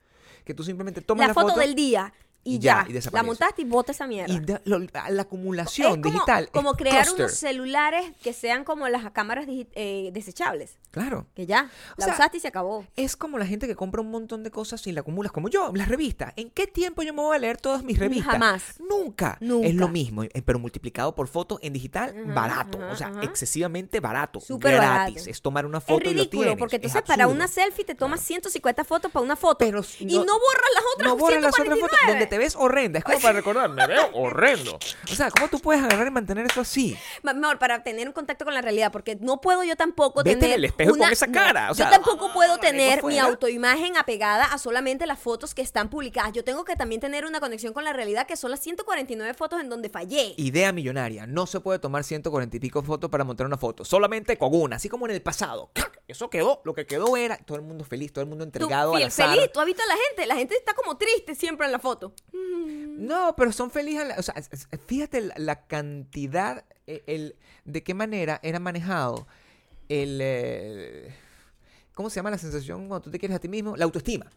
que 0.44 0.55
tú 0.55 0.62
simplemente 0.62 1.00
tomas 1.00 1.29
la, 1.29 1.29
la, 1.29 1.35
foto, 1.35 1.59
del 1.59 1.74
día 1.74 2.12
y, 2.42 2.55
y 2.55 2.59
ya, 2.59 2.87
ya, 2.88 2.98
y 2.98 3.12
la 3.14 3.22
montaste 3.22 3.62
y 3.62 3.64
bota 3.66 3.92
esa 3.92 4.07
mierda. 4.07 4.33
y 4.33 4.40
lo- 4.68 4.79
la 4.79 5.09
es 5.09 5.18
acumulación 5.18 6.00
como, 6.00 6.14
digital. 6.14 6.44
es 6.44 6.50
como 6.50 6.72
crear 6.74 7.05
cluster. 7.05 7.26
unos 7.26 7.37
celulares 7.37 8.12
que 8.22 8.33
sean 8.33 8.64
como 8.64 8.88
las 8.88 9.11
cámaras 9.12 9.46
eh, 9.48 10.11
desechables. 10.12 10.79
Claro. 10.90 11.26
Que 11.35 11.46
ya, 11.46 11.70
O 11.92 11.94
la 12.00 12.07
sea, 12.07 12.14
usaste 12.14 12.38
y 12.38 12.40
se 12.40 12.48
acabó. 12.48 12.87
Es 12.96 13.16
como 13.16 13.38
la 13.38 13.46
gente 13.46 13.66
que 13.66 13.76
compra 13.76 14.00
un 14.00 14.11
montón 14.11 14.42
de 14.42 14.50
cosas 14.50 14.85
y 14.87 14.92
la 14.92 15.00
acumulas, 15.03 15.33
como 15.33 15.48
yo, 15.48 15.70
las 15.74 15.88
revistas. 15.88 16.33
¿En 16.37 16.50
qué 16.50 16.66
tiempo 16.66 17.03
yo 17.03 17.12
me 17.14 17.20
voy 17.22 17.37
a 17.37 17.38
leer 17.38 17.59
todas 17.59 17.85
mis 17.85 17.98
revistas? 17.98 18.33
Jamás. 18.33 18.74
Nunca. 18.81 19.37
Nunca. 19.40 19.68
Es 19.68 19.74
lo 19.74 19.88
mismo, 19.88 20.24
eh, 20.24 20.31
pero 20.44 20.59
multiplicado 20.59 21.14
por 21.14 21.29
fotos 21.29 21.59
en 21.62 21.72
digital, 21.74 22.14
Ajá, 22.24 22.35
barato. 22.35 22.79
ajá, 22.83 22.92
o 22.92 22.96
sea, 22.96 23.07
ajá. 23.09 23.22
excesivamente 23.22 24.00
barato. 24.00 24.40
Súper 24.40 24.74
gratis. 24.76 25.14
barato. 25.16 25.31
Es 25.31 25.42
tomar 25.42 25.66
una 25.66 25.79
Es 25.79 25.85
foto 25.85 26.00
y 26.09 26.14
lo 26.14 26.18
ridículo, 26.20 26.42
tienes. 26.42 26.59
porque 26.59 26.76
Es 26.76 26.83
entonces 26.85 27.03
para 27.07 27.29
una 27.29 27.46
selfie 27.48 27.85
te 27.85 27.94
tomas 27.94 28.20
150 28.20 28.85
fotos 28.85 29.12
para 29.12 29.24
una 29.24 29.37
foto. 29.37 29.59
Pero 29.59 29.83
y 30.00 30.07
no- 30.07 30.24
no 30.24 30.33
borras 30.33 30.70
las 30.74 30.85
otras 30.94 31.09
No 31.09 31.16
borras 31.16 31.42
las 31.42 31.55
otras 31.55 31.79
fotos 31.79 31.98
149. 31.98 32.12
donde 32.12 32.26
te 32.30 32.38
ves 32.38 32.56
horrenda. 32.56 32.98
Es 33.00 33.04
como 33.04 33.20
para 33.20 33.34
recordar, 33.34 33.68
me 33.68 33.86
veo 33.86 34.08
horrendo. 34.14 34.78
O 35.10 35.14
sea, 35.14 35.30
¿cómo 35.30 35.48
tú 35.48 35.58
puedes 35.60 35.82
agarrar 35.82 36.06
y 36.06 36.10
mantener 36.10 36.46
eso 36.46 36.62
así? 36.62 36.96
Mejor 37.22 37.58
para 37.58 37.82
tener 37.82 38.06
un 38.08 38.14
contacto 38.14 38.44
con 38.46 38.54
la 38.54 38.62
realidad, 38.62 38.90
porque 38.92 39.16
no 39.20 39.40
puedo 39.40 39.62
yo 39.64 39.76
tampoco 39.76 40.20
Vete 40.20 40.32
en 40.32 40.40
tener. 40.40 40.56
el 40.56 40.64
espejo 40.64 40.92
una- 40.94 41.04
con 41.04 41.12
esa 41.12 41.26
no, 41.26 41.32
cara, 41.32 41.70
o 41.70 41.74
sea, 41.74 41.86
yo 41.86 41.90
tampoco 41.92 42.32
puedo 42.32 42.56
tener 42.58 43.04
mi 43.04 43.18
autoimagen 43.18 43.96
apegada 43.96 44.44
a 44.44 44.56
solamente 44.58 45.06
las 45.06 45.18
fotos 45.18 45.54
que 45.54 45.62
están 45.62 45.90
publicadas. 45.90 46.32
Yo 46.32 46.44
tengo 46.44 46.64
que 46.64 46.76
también 46.76 47.00
tener 47.00 47.26
una 47.26 47.40
conexión 47.40 47.72
con 47.72 47.84
la 47.84 47.92
realidad, 47.92 48.26
que 48.26 48.36
son 48.36 48.50
las 48.50 48.60
149 48.60 49.34
fotos 49.34 49.60
en 49.60 49.68
donde 49.68 49.88
fallé. 49.90 50.34
Idea 50.36 50.72
millonaria. 50.72 51.26
No 51.26 51.46
se 51.46 51.60
puede 51.60 51.78
tomar 51.78 52.04
140 52.04 52.56
y 52.56 52.60
pico 52.60 52.82
fotos 52.82 53.10
para 53.10 53.24
montar 53.24 53.46
una 53.46 53.56
foto. 53.58 53.84
Solamente 53.84 54.38
con 54.38 54.54
una. 54.54 54.76
Así 54.76 54.88
como 54.88 55.06
en 55.06 55.12
el 55.12 55.22
pasado. 55.22 55.70
Eso 56.06 56.30
quedó. 56.30 56.60
Lo 56.64 56.74
que 56.74 56.86
quedó 56.86 57.16
era 57.16 57.36
todo 57.38 57.56
el 57.56 57.62
mundo 57.62 57.84
feliz, 57.84 58.12
todo 58.12 58.22
el 58.22 58.28
mundo 58.28 58.44
entregado 58.44 58.92
fiel- 58.94 59.06
azar. 59.06 59.30
feliz, 59.34 59.50
tú 59.52 59.60
has 59.60 59.66
visto 59.66 59.82
a 59.82 59.86
la 59.86 59.94
gente, 60.08 60.26
la 60.26 60.34
gente 60.36 60.54
está 60.56 60.74
como 60.74 60.96
triste 60.96 61.34
siempre 61.34 61.66
en 61.66 61.72
la 61.72 61.78
foto. 61.78 62.12
No, 62.33 63.35
pero 63.37 63.50
son 63.52 63.70
felices. 63.70 64.14
O 64.18 64.22
sea, 64.22 64.35
fíjate 64.87 65.20
la, 65.22 65.35
la 65.37 65.66
cantidad, 65.66 66.64
eh, 66.87 67.02
el, 67.06 67.37
de 67.64 67.83
qué 67.83 67.94
manera 67.94 68.40
era 68.42 68.59
manejado 68.61 69.26
el... 69.88 70.18
eh, 70.22 71.14
¿Cómo 71.94 72.09
se 72.09 72.16
llama 72.16 72.30
la 72.30 72.38
sensación 72.38 72.88
cuando 72.88 73.02
tú 73.02 73.11
te 73.11 73.18
quieres 73.18 73.37
a 73.37 73.40
ti 73.40 73.48
mismo? 73.48 73.76
La 73.76 73.85
autoestima. 73.85 74.30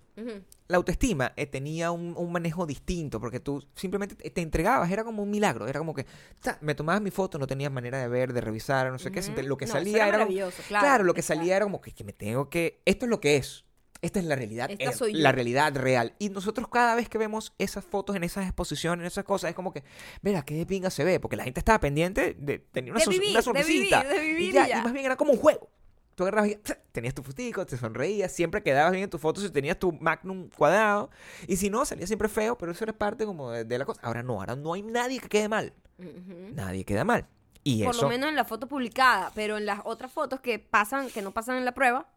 La 0.67 0.77
autoestima 0.77 1.31
eh, 1.37 1.45
tenía 1.45 1.91
un, 1.91 2.13
un 2.17 2.31
manejo 2.31 2.65
distinto 2.65 3.21
porque 3.21 3.39
tú 3.39 3.63
simplemente 3.75 4.15
te, 4.15 4.41
entregabas, 4.41 4.91
era 4.91 5.03
como 5.05 5.23
un 5.23 5.29
milagro, 5.29 5.67
era 5.67 5.79
como 5.79 5.93
que 5.93 6.05
ta, 6.41 6.57
me 6.61 6.75
tomabas 6.75 7.01
mi 7.01 7.09
foto, 7.11 7.37
no 7.39 7.47
tenías 7.47 7.71
manera 7.71 7.99
de 7.99 8.07
ver, 8.09 8.33
de 8.33 8.41
revisar, 8.41 8.91
no 8.91 8.99
sé 8.99 9.11
qué, 9.11 9.21
lo 9.43 9.55
que 9.55 9.65
No, 9.65 9.71
salía 9.71 9.95
era 9.97 10.07
era, 10.07 10.11
como- 10.17 10.25
maravilloso, 10.25 10.61
claro, 10.67 11.03
lo 11.05 11.13
que 11.13 11.21
salía 11.21 11.55
era 11.55 11.65
como 11.65 11.79
que, 11.79 11.93
que 11.93 12.03
me 12.03 12.11
tengo 12.11 12.49
que, 12.49 12.81
esto 12.85 13.05
es 13.05 13.09
lo 13.09 13.21
que 13.21 13.37
es, 13.37 13.63
esta 14.03 14.19
es 14.19 14.25
la 14.25 14.35
realidad, 14.35 14.69
Esta 14.69 14.89
es 14.91 14.97
soy 14.97 15.13
yo. 15.13 15.19
la 15.19 15.31
realidad 15.31 15.75
real. 15.75 16.13
Y 16.19 16.29
nosotros 16.29 16.67
cada 16.67 16.93
vez 16.95 17.09
que 17.09 17.17
vemos 17.17 17.53
esas 17.57 17.83
fotos 17.83 18.15
en 18.15 18.23
esas 18.23 18.43
exposiciones, 18.45 19.01
en 19.01 19.07
esas 19.07 19.23
cosas, 19.23 19.49
es 19.49 19.55
como 19.55 19.73
que, 19.73 19.83
mira, 20.21 20.43
qué 20.43 20.55
de 20.55 20.65
pinga 20.65 20.89
se 20.89 21.03
ve, 21.03 21.19
porque 21.19 21.35
la 21.37 21.43
gente 21.43 21.59
estaba 21.59 21.79
pendiente 21.79 22.35
de 22.37 22.59
tener 22.59 22.91
una, 22.91 22.99
De 22.99 23.07
vivir, 23.09 23.31
una 23.31 23.41
de 23.41 23.63
vivir, 23.63 23.89
sonrisita. 23.89 24.03
de 24.03 24.19
vivir 24.19 24.41
y, 24.41 24.49
y 24.49 24.53
ya, 24.53 24.67
ya. 24.67 24.79
y 24.79 24.83
más 24.83 24.93
bien 24.93 25.05
era 25.05 25.15
como 25.15 25.31
un 25.31 25.39
juego. 25.39 25.69
Tú 26.15 26.23
agarrabas 26.23 26.51
y 26.51 26.59
tenías 26.91 27.15
tu 27.15 27.23
fotico, 27.23 27.65
te 27.65 27.75
sonreías, 27.75 28.31
siempre 28.31 28.61
quedabas 28.61 28.91
bien 28.91 29.05
en 29.05 29.09
tus 29.09 29.19
fotos 29.19 29.43
y 29.45 29.49
tenías 29.49 29.79
tu 29.79 29.93
magnum 29.93 30.47
cuadrado. 30.55 31.09
Y 31.47 31.55
si 31.55 31.71
no, 31.71 31.83
salía 31.85 32.05
siempre 32.05 32.29
feo, 32.29 32.55
pero 32.55 32.71
eso 32.71 32.83
era 32.83 32.93
parte 32.93 33.25
como 33.25 33.49
de, 33.49 33.63
de 33.63 33.77
la 33.79 33.85
cosa. 33.85 33.99
Ahora 34.03 34.21
no, 34.21 34.33
ahora 34.39 34.55
no 34.55 34.73
hay 34.73 34.83
nadie 34.83 35.19
que 35.19 35.27
quede 35.29 35.49
mal. 35.49 35.73
Nadie 35.97 36.85
queda 36.85 37.03
mal. 37.03 37.25
Y 37.63 37.83
Por 37.83 37.95
eso... 37.95 38.03
lo 38.03 38.09
menos 38.09 38.29
en 38.29 38.35
la 38.35 38.43
foto 38.45 38.67
publicada, 38.67 39.31
pero 39.33 39.57
en 39.57 39.65
las 39.65 39.79
otras 39.85 40.11
fotos 40.11 40.39
que 40.41 40.59
pasan, 40.59 41.09
que 41.09 41.21
no 41.21 41.31
pasan 41.31 41.57
en 41.57 41.65
la 41.65 41.73
prueba, 41.73 42.09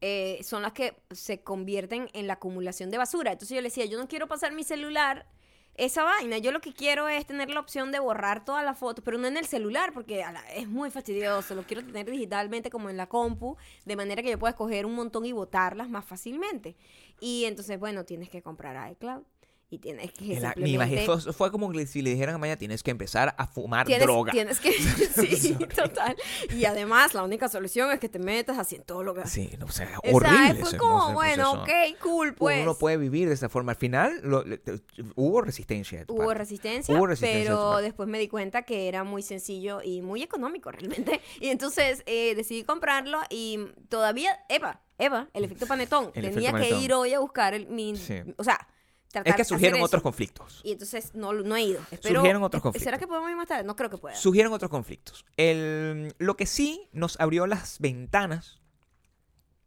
eh, 0.00 0.38
son 0.42 0.62
las 0.62 0.72
que 0.72 0.96
se 1.10 1.42
convierten 1.42 2.08
en 2.12 2.26
la 2.26 2.34
acumulación 2.34 2.90
de 2.90 2.98
basura. 2.98 3.32
Entonces 3.32 3.54
yo 3.54 3.60
le 3.60 3.68
decía, 3.68 3.84
yo 3.84 3.98
no 3.98 4.08
quiero 4.08 4.28
pasar 4.28 4.52
mi 4.52 4.64
celular 4.64 5.26
esa 5.74 6.02
vaina. 6.02 6.38
Yo 6.38 6.52
lo 6.52 6.60
que 6.60 6.72
quiero 6.72 7.08
es 7.08 7.26
tener 7.26 7.50
la 7.50 7.60
opción 7.60 7.92
de 7.92 8.00
borrar 8.00 8.44
todas 8.44 8.64
las 8.64 8.76
fotos, 8.78 9.04
pero 9.04 9.16
no 9.16 9.28
en 9.28 9.36
el 9.36 9.46
celular, 9.46 9.92
porque 9.92 10.24
es 10.54 10.68
muy 10.68 10.90
fastidioso. 10.90 11.54
Lo 11.54 11.62
quiero 11.62 11.84
tener 11.84 12.10
digitalmente 12.10 12.68
como 12.68 12.90
en 12.90 12.96
la 12.96 13.08
compu, 13.08 13.56
de 13.84 13.96
manera 13.96 14.22
que 14.22 14.30
yo 14.30 14.38
pueda 14.38 14.50
escoger 14.50 14.86
un 14.86 14.94
montón 14.94 15.24
y 15.24 15.32
botarlas 15.32 15.88
más 15.88 16.04
fácilmente. 16.04 16.76
Y 17.20 17.44
entonces, 17.44 17.78
bueno, 17.78 18.04
tienes 18.04 18.28
que 18.28 18.42
comprar 18.42 18.92
iCloud 18.92 19.22
y 19.70 19.78
tienes 19.78 20.12
que 20.12 20.24
el- 20.24 20.28
mi 20.30 20.40
simplemente... 20.40 20.70
imagino- 21.04 21.20
fue, 21.20 21.32
fue 21.32 21.50
como 21.50 21.70
que 21.70 21.86
si 21.86 22.00
le 22.00 22.10
dijeran 22.10 22.36
a 22.36 22.38
Maya, 22.38 22.56
tienes 22.56 22.82
que 22.82 22.90
empezar 22.90 23.34
a 23.36 23.46
fumar 23.46 23.86
Tienes, 23.86 24.06
droga. 24.06 24.32
tienes 24.32 24.60
que. 24.60 24.72
Sí, 25.36 25.54
total. 25.76 26.16
Y 26.56 26.64
además, 26.64 27.12
la 27.14 27.22
única 27.22 27.48
solución 27.48 27.90
es 27.90 28.00
que 28.00 28.08
te 28.08 28.18
metas 28.18 28.58
a 28.58 28.64
cientóloga. 28.64 29.26
Sí, 29.26 29.50
no, 29.58 29.66
o 29.66 29.70
sea, 29.70 29.98
O 30.10 30.20
sea, 30.20 30.30
horrible. 30.46 30.64
fue 30.64 30.78
como, 30.78 31.08
no 31.08 31.12
bueno, 31.14 31.52
ok, 31.52 31.68
cool, 32.02 32.34
pues. 32.34 32.56
Uno 32.56 32.66
no 32.72 32.78
puede 32.78 32.96
vivir 32.96 33.28
de 33.28 33.34
esa 33.34 33.48
forma. 33.48 33.72
Al 33.72 33.78
final 33.78 34.20
lo- 34.22 34.42
le- 34.44 34.60
hubo 35.16 35.42
resistencia. 35.42 35.98
de 35.98 36.04
Hubo 36.08 36.18
parte. 36.26 36.34
resistencia, 36.34 36.94
Hubo 36.96 37.06
resistencia 37.06 37.38
de 37.40 37.44
pero 37.44 37.70
parte. 37.70 37.82
después 37.84 38.08
me 38.08 38.18
di 38.18 38.28
cuenta 38.28 38.62
que 38.62 38.88
era 38.88 39.04
muy 39.04 39.22
sencillo 39.22 39.82
y 39.82 40.00
muy 40.00 40.22
económico 40.22 40.70
realmente. 40.70 41.20
Y 41.40 41.48
entonces 41.48 42.02
eh, 42.06 42.34
decidí 42.34 42.64
comprarlo 42.64 43.20
y 43.28 43.58
todavía, 43.90 44.38
Eva, 44.48 44.80
Eva, 44.96 45.28
el 45.34 45.44
efecto 45.44 45.66
panetón. 45.66 46.10
El 46.14 46.24
efecto 46.24 46.36
tenía 46.36 46.50
que 46.52 46.58
panetón. 46.58 46.82
ir 46.82 46.92
hoy 46.94 47.12
a 47.14 47.20
buscar 47.20 47.54
el, 47.54 47.66
mi, 47.68 47.96
Sí. 47.96 48.14
o 48.36 48.44
sea, 48.44 48.66
tratar 49.10 49.28
Es 49.30 49.36
que 49.36 49.44
surgieron 49.44 49.80
otros 49.82 50.02
conflictos. 50.02 50.60
Y 50.64 50.72
entonces 50.72 51.14
no, 51.14 51.32
no 51.32 51.56
he 51.56 51.62
ido. 51.62 51.80
Espero, 51.90 52.16
Surgieron 52.20 52.42
otros 52.42 52.60
¿Será 52.60 52.72
conflictos. 52.72 52.98
que 52.98 53.06
podemos 53.06 53.30
ir 53.30 53.36
más 53.36 53.48
tarde? 53.48 53.64
No 53.64 53.74
creo 53.76 53.90
que 53.90 53.98
pueda. 53.98 54.14
Surgieron 54.14 54.52
otros 54.52 54.70
conflictos. 54.70 55.24
El, 55.36 56.14
lo 56.18 56.36
que 56.36 56.46
sí 56.46 56.88
nos 56.92 57.18
abrió 57.20 57.46
las 57.46 57.78
ventanas, 57.80 58.60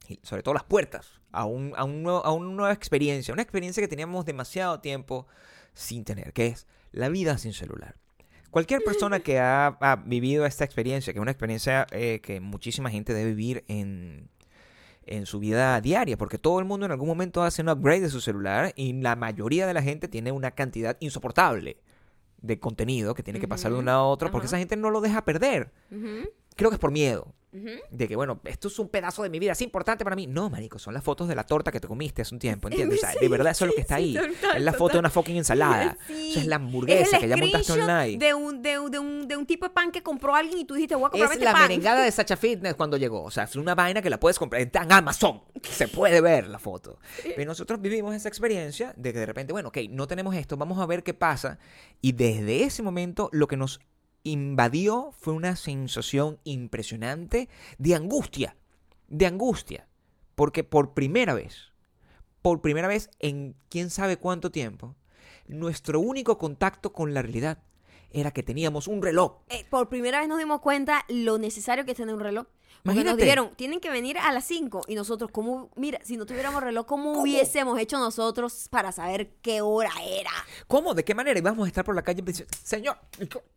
y 0.08 0.20
sobre 0.24 0.44
todo 0.44 0.54
las 0.54 0.64
puertas, 0.64 1.20
a, 1.32 1.46
un, 1.46 1.74
a, 1.78 1.84
un 1.84 2.04
nuevo- 2.04 2.26
a 2.26 2.32
una 2.34 2.50
nueva 2.54 2.74
experiencia. 2.74 3.34
Una 3.34 3.42
experiencia 3.44 3.82
que 3.82 3.88
teníamos 3.88 4.26
demasiado 4.26 4.80
tiempo 4.80 5.28
sin 5.74 6.04
tener, 6.04 6.34
que 6.34 6.48
es 6.48 6.68
la 6.92 7.10
vida 7.10 7.38
sin 7.38 7.54
celular. 7.54 7.96
Cualquier 8.50 8.84
persona 8.84 9.22
que 9.22 9.40
ha, 9.40 9.68
ha 9.68 9.96
vivido 9.96 10.46
esta 10.46 10.66
experiencia, 10.66 11.14
que 11.14 11.20
es 11.20 11.22
una 11.22 11.32
experiencia 11.32 11.88
eh, 11.92 12.20
que 12.22 12.42
muchísima 12.42 12.90
gente 12.90 13.14
debe 13.14 13.30
vivir 13.30 13.64
en, 13.70 14.30
en 15.06 15.26
su 15.26 15.40
vida 15.40 15.80
diaria, 15.82 16.18
porque 16.18 16.38
todo 16.38 16.60
el 16.60 16.66
mundo 16.66 16.86
en 16.86 16.92
algún 16.92 17.08
momento 17.08 17.44
hace 17.44 17.62
un 17.62 17.70
upgrade 17.70 18.02
de 18.02 18.10
su 18.10 18.22
celular 18.22 18.74
y 18.76 18.94
la 18.94 19.16
mayoría 19.16 19.68
de 19.68 19.74
la 19.74 19.82
gente 19.82 20.08
tiene 20.08 20.32
una 20.32 20.52
cantidad 20.52 20.98
insoportable 21.00 21.78
de 22.42 22.60
contenido 22.60 23.14
que 23.14 23.24
tiene 23.24 23.40
que 23.40 23.48
pasar 23.48 23.72
de 23.72 23.76
Ujú, 23.78 23.84
una 23.84 23.94
a 23.94 24.04
otra, 24.04 24.32
porque 24.32 24.48
esa 24.48 24.58
gente 24.58 24.76
no 24.76 24.90
lo 24.90 25.02
deja 25.02 25.26
perder. 25.26 25.72
Creo 26.56 26.70
que 26.70 26.76
es 26.76 26.80
por 26.80 26.92
miedo. 26.92 27.34
De 27.52 28.08
que, 28.08 28.16
bueno, 28.16 28.40
esto 28.46 28.70
es 28.70 28.80
un 28.80 28.88
pedazo 28.88 29.24
de 29.24 29.30
mi 29.30 29.38
vida, 29.40 29.52
es 29.52 29.62
importante 29.62 30.04
para 30.06 30.16
mí. 30.16 30.26
No, 30.26 30.50
marico, 30.50 30.80
son 30.80 30.94
las 30.94 31.04
fotos 31.04 31.28
de 31.28 31.36
la 31.36 31.44
torta 31.46 31.72
que 31.72 31.80
te 31.82 31.88
comiste 31.88 32.22
hace 32.22 32.34
un 32.34 32.40
tiempo, 32.40 32.68
¿entiendes? 32.70 33.00
O 33.00 33.02
sea, 33.08 33.14
de 33.20 33.28
verdad 33.28 33.52
eso 33.52 33.66
es 33.66 33.70
lo 33.72 33.76
que 33.76 33.82
está 33.82 33.98
sí, 33.98 34.18
ahí. 34.18 34.34
total, 34.36 34.58
es 34.58 34.64
la 34.64 34.74
foto 34.74 34.94
de 34.94 35.00
una 35.00 35.10
fucking 35.10 35.38
ensalada. 35.38 35.98
Sí. 36.08 36.34
Es 36.38 36.46
la 36.48 36.56
hamburguesa 36.58 37.18
Es 37.18 37.22
que 37.22 37.28
ya 37.28 37.36
montaste 37.38 37.72
online. 37.74 38.18
De 38.18 38.34
un, 38.34 38.62
de, 38.62 38.80
un- 38.80 38.92
de 38.92 39.00
un, 39.00 39.28
de 39.28 39.36
un 39.38 39.46
tipo 39.46 39.66
de 39.66 39.72
pan 39.74 39.92
que 39.92 40.02
compró 40.02 40.34
alguien 40.36 40.58
y 40.60 40.66
tú 40.66 40.74
dijiste, 40.76 40.96
voy 40.96 41.06
a 41.08 41.10
comprarme 41.10 41.36
Es 41.36 41.40
este 41.40 41.46
la 41.46 41.52
pan. 41.54 41.62
merengada 41.64 42.04
de 42.04 42.12
Sacha 42.12 42.38
Fitness 42.38 42.76
cuando 42.76 42.96
llegó. 42.98 43.24
O 43.24 43.32
sea, 43.32 43.44
es 43.44 43.56
una 43.56 43.76
vaina 43.76 44.02
que 44.02 44.10
la 44.10 44.20
puedes 44.20 44.40
comprar 44.40 44.62
en 44.62 44.72
Amazon. 44.92 45.42
Se 45.62 45.88
puede 45.88 46.22
ver 46.22 46.48
la 46.48 46.60
foto. 46.60 47.00
Pero 47.36 47.46
nosotros 47.50 47.82
vivimos 47.82 48.16
esa 48.16 48.30
experiencia 48.30 48.94
de 48.96 49.12
que 49.14 49.20
de 49.20 49.26
repente, 49.26 49.52
bueno, 49.54 49.70
ok, 49.70 49.78
no 49.90 50.08
tenemos 50.08 50.36
esto, 50.36 50.56
vamos 50.58 50.80
a 50.80 50.86
ver 50.86 51.04
qué 51.04 51.14
pasa. 51.14 51.60
Y 52.02 52.14
desde 52.14 52.64
ese 52.64 52.82
momento 52.82 53.30
lo 53.34 53.48
que 53.48 53.58
nos 53.58 53.80
invadió 54.24 55.12
fue 55.18 55.34
una 55.34 55.56
sensación 55.56 56.40
impresionante 56.44 57.50
de 57.78 57.96
angustia. 57.96 58.56
De 59.08 59.26
angustia. 59.26 59.88
Porque 60.36 60.64
por 60.64 60.94
primera 60.94 61.34
vez, 61.34 61.72
por 62.42 62.62
primera 62.62 62.88
vez 62.88 63.10
en 63.20 63.56
quién 63.70 63.90
sabe 63.90 64.18
cuánto 64.18 64.52
tiempo, 64.52 64.96
nuestro 65.48 66.00
único 66.00 66.38
contacto 66.38 66.94
con 66.94 67.14
la 67.14 67.22
realidad 67.22 67.60
era 68.12 68.32
que 68.32 68.44
teníamos 68.44 68.88
un 68.88 69.02
reloj. 69.02 69.40
Eh, 69.50 69.66
por 69.70 69.90
primera 69.90 70.20
vez 70.20 70.28
nos 70.28 70.40
dimos 70.40 70.62
cuenta 70.62 71.06
lo 71.08 71.38
necesario 71.38 71.86
que 71.86 71.92
es 71.92 71.98
tener 71.98 72.16
un 72.16 72.22
reloj. 72.22 72.48
Porque 72.84 72.96
nos 73.04 73.14
Imagínate. 73.14 73.24
dijeron, 73.24 73.50
tienen 73.56 73.80
que 73.80 73.90
venir 73.90 74.18
a 74.18 74.32
las 74.32 74.44
5. 74.46 74.82
Y 74.88 74.96
nosotros, 74.96 75.30
¿cómo? 75.32 75.70
Mira, 75.76 76.00
si 76.04 76.18
no 76.18 76.26
tuviéramos 76.26 76.64
reloj, 76.64 76.86
¿cómo, 76.86 77.22
hubiésemos 77.22 77.80
hecho 77.80 78.00
nosotros 78.00 78.68
para 78.70 78.92
saber 78.92 79.30
qué 79.42 79.62
hora 79.62 79.92
era? 80.08 80.32
¿Cómo? 80.68 80.94
¿De 80.94 81.04
qué 81.04 81.14
manera 81.14 81.38
íbamos 81.38 81.66
a 81.66 81.68
estar 81.68 81.86
por 81.86 81.96
la 81.96 82.02
calle 82.02 82.22
diciendo, 82.24 82.52
señor, 82.64 82.98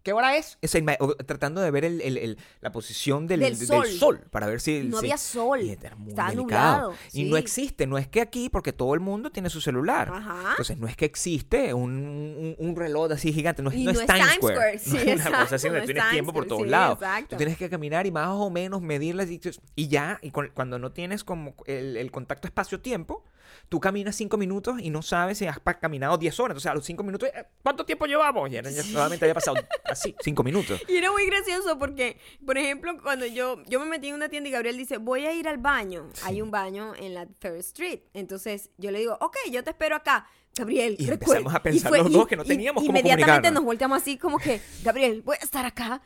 ¿qué 0.03 0.13
hora 0.13 0.37
es? 0.37 0.59
O 0.63 0.69
sea, 0.69 0.83
tratando 1.27 1.61
de 1.61 1.71
ver 1.71 1.85
el- 1.85 2.01
el- 2.03 2.19
el- 2.19 2.39
la 2.61 2.71
posición 2.73 3.27
del, 3.27 3.41
Del 3.41 3.59
del 3.59 3.99
sol. 3.99 4.21
para 4.31 4.47
ver 4.47 4.61
si... 4.61 4.81
No 4.85 4.99
si- 4.99 5.07
había 5.07 5.17
sol. 5.19 5.63
y 5.63 5.71
era 5.71 5.95
muy 5.97 6.11
Estaba 6.11 6.33
nublado. 6.33 6.95
Y 7.13 7.25
no 7.25 7.37
existe, 7.37 7.87
no 7.87 7.97
es 7.99 8.09
que 8.09 8.21
aquí, 8.21 8.49
porque 8.51 8.73
todo 8.73 8.95
el 8.95 9.01
mundo 9.01 9.31
tiene 9.31 9.49
su 9.51 9.61
celular. 9.61 10.11
Ajá. 10.13 10.51
Entonces 10.51 10.77
no 10.79 10.87
es 10.87 10.97
que 10.97 11.05
existe 11.07 11.73
un, 11.73 11.93
un- 11.93 12.57
un 12.59 12.77
reloj 12.77 13.13
así 13.13 13.33
gigante, 13.33 13.63
no 13.63 13.71
es, 13.71 13.77
Y 13.77 13.85
no 13.85 13.93
no 13.93 14.01
es 14.01 14.09
es 14.09 14.15
Times 14.15 14.35
Square. 14.35 14.55
Square, 14.57 14.79
sí, 14.79 14.91
no 14.93 14.99
es 14.99 15.27
una 15.27 15.41
cosa 15.41 15.55
así 15.57 15.69
no 15.71 15.77
es 15.77 15.85
tienes 15.87 16.11
tiempo 16.11 16.33
por 16.33 16.47
todos 16.47 16.63
sí, 16.63 16.69
lados. 16.69 16.99
exacto. 16.99 17.29
Tú 17.31 17.37
tienes 17.37 17.57
que 17.57 17.71
caminar 17.71 18.07
y 18.07 18.11
más 18.11 18.29
o 18.29 18.51
menos 18.51 18.83
medirlas 19.14 19.57
y, 19.77 19.83
y 19.85 19.88
ya, 19.88 20.18
y 20.22 20.31
con- 20.31 20.50
cuando 20.55 20.79
no 20.79 20.92
tienes 20.92 21.24
como 21.24 21.55
el, 21.66 21.96
el 21.96 22.11
contacto 22.11 22.46
espacio-tiempo, 22.48 23.24
tú 23.68 23.79
caminas 23.81 24.16
cinco 24.16 24.37
minutos 24.37 24.77
y 24.81 24.90
no 24.90 25.03
sabes 25.03 25.38
si 25.38 25.46
has 25.46 25.59
caminado 25.81 26.16
10 26.18 26.40
horas. 26.40 26.53
Entonces 26.53 26.70
a 26.70 26.74
los 26.74 26.85
cinco 26.85 27.03
minutos, 27.05 27.29
eh, 27.35 27.44
¿cuánto 27.62 27.85
tiempo 27.85 28.07
llevamos? 28.07 28.50
Y 28.50 28.57
era- 28.57 28.70
ya 28.70 28.83
solamente 28.83 29.24
había 29.24 29.35
pasado 29.35 29.57
así, 29.85 30.14
cinco 30.22 30.42
minutos. 30.42 30.81
Y 30.88 30.96
era 30.96 31.11
muy 31.12 31.27
gracioso 31.27 31.79
porque, 31.79 32.18
por 32.44 32.59
ejemplo, 32.59 32.92
cuando 33.03 33.27
yo, 33.27 33.62
yo 33.66 33.81
me 33.81 33.87
metí 33.87 34.09
en 34.09 34.14
una 34.14 34.29
tienda 34.29 34.48
y 34.48 34.53
Gabriel 34.53 34.77
dice, 34.77 34.96
voy 34.98 35.27
a 35.27 35.33
ir 35.33 35.48
al 35.48 35.59
baño. 35.59 36.09
Hay 36.24 36.40
un 36.42 36.50
baño 36.50 36.94
en 36.96 37.14
la 37.14 37.27
Third 37.27 37.57
Street. 37.57 38.00
Entonces 38.14 38.70
yo 38.79 38.90
le 38.90 38.98
digo, 38.98 39.16
ok, 39.20 39.37
yo 39.50 39.62
te 39.64 39.70
espero 39.70 39.96
acá. 39.96 40.27
Gabriel, 40.57 40.94
Y 41.00 41.07
recuerda- 41.07 41.38
empezamos 41.40 41.55
a 41.55 41.62
pensar 41.62 41.88
fue- 41.88 41.98
los 41.98 42.12
dos 42.12 42.27
que 42.29 42.37
no 42.37 42.44
teníamos 42.44 42.85
cómo 42.85 42.96
Inmediatamente 42.96 43.50
nos 43.50 43.64
volteamos 43.64 44.00
así 44.00 44.16
como 44.16 44.38
que, 44.38 44.61
Gabriel, 44.85 45.20
voy 45.22 45.37
a 45.40 45.44
estar 45.44 45.66
acá. 45.66 46.00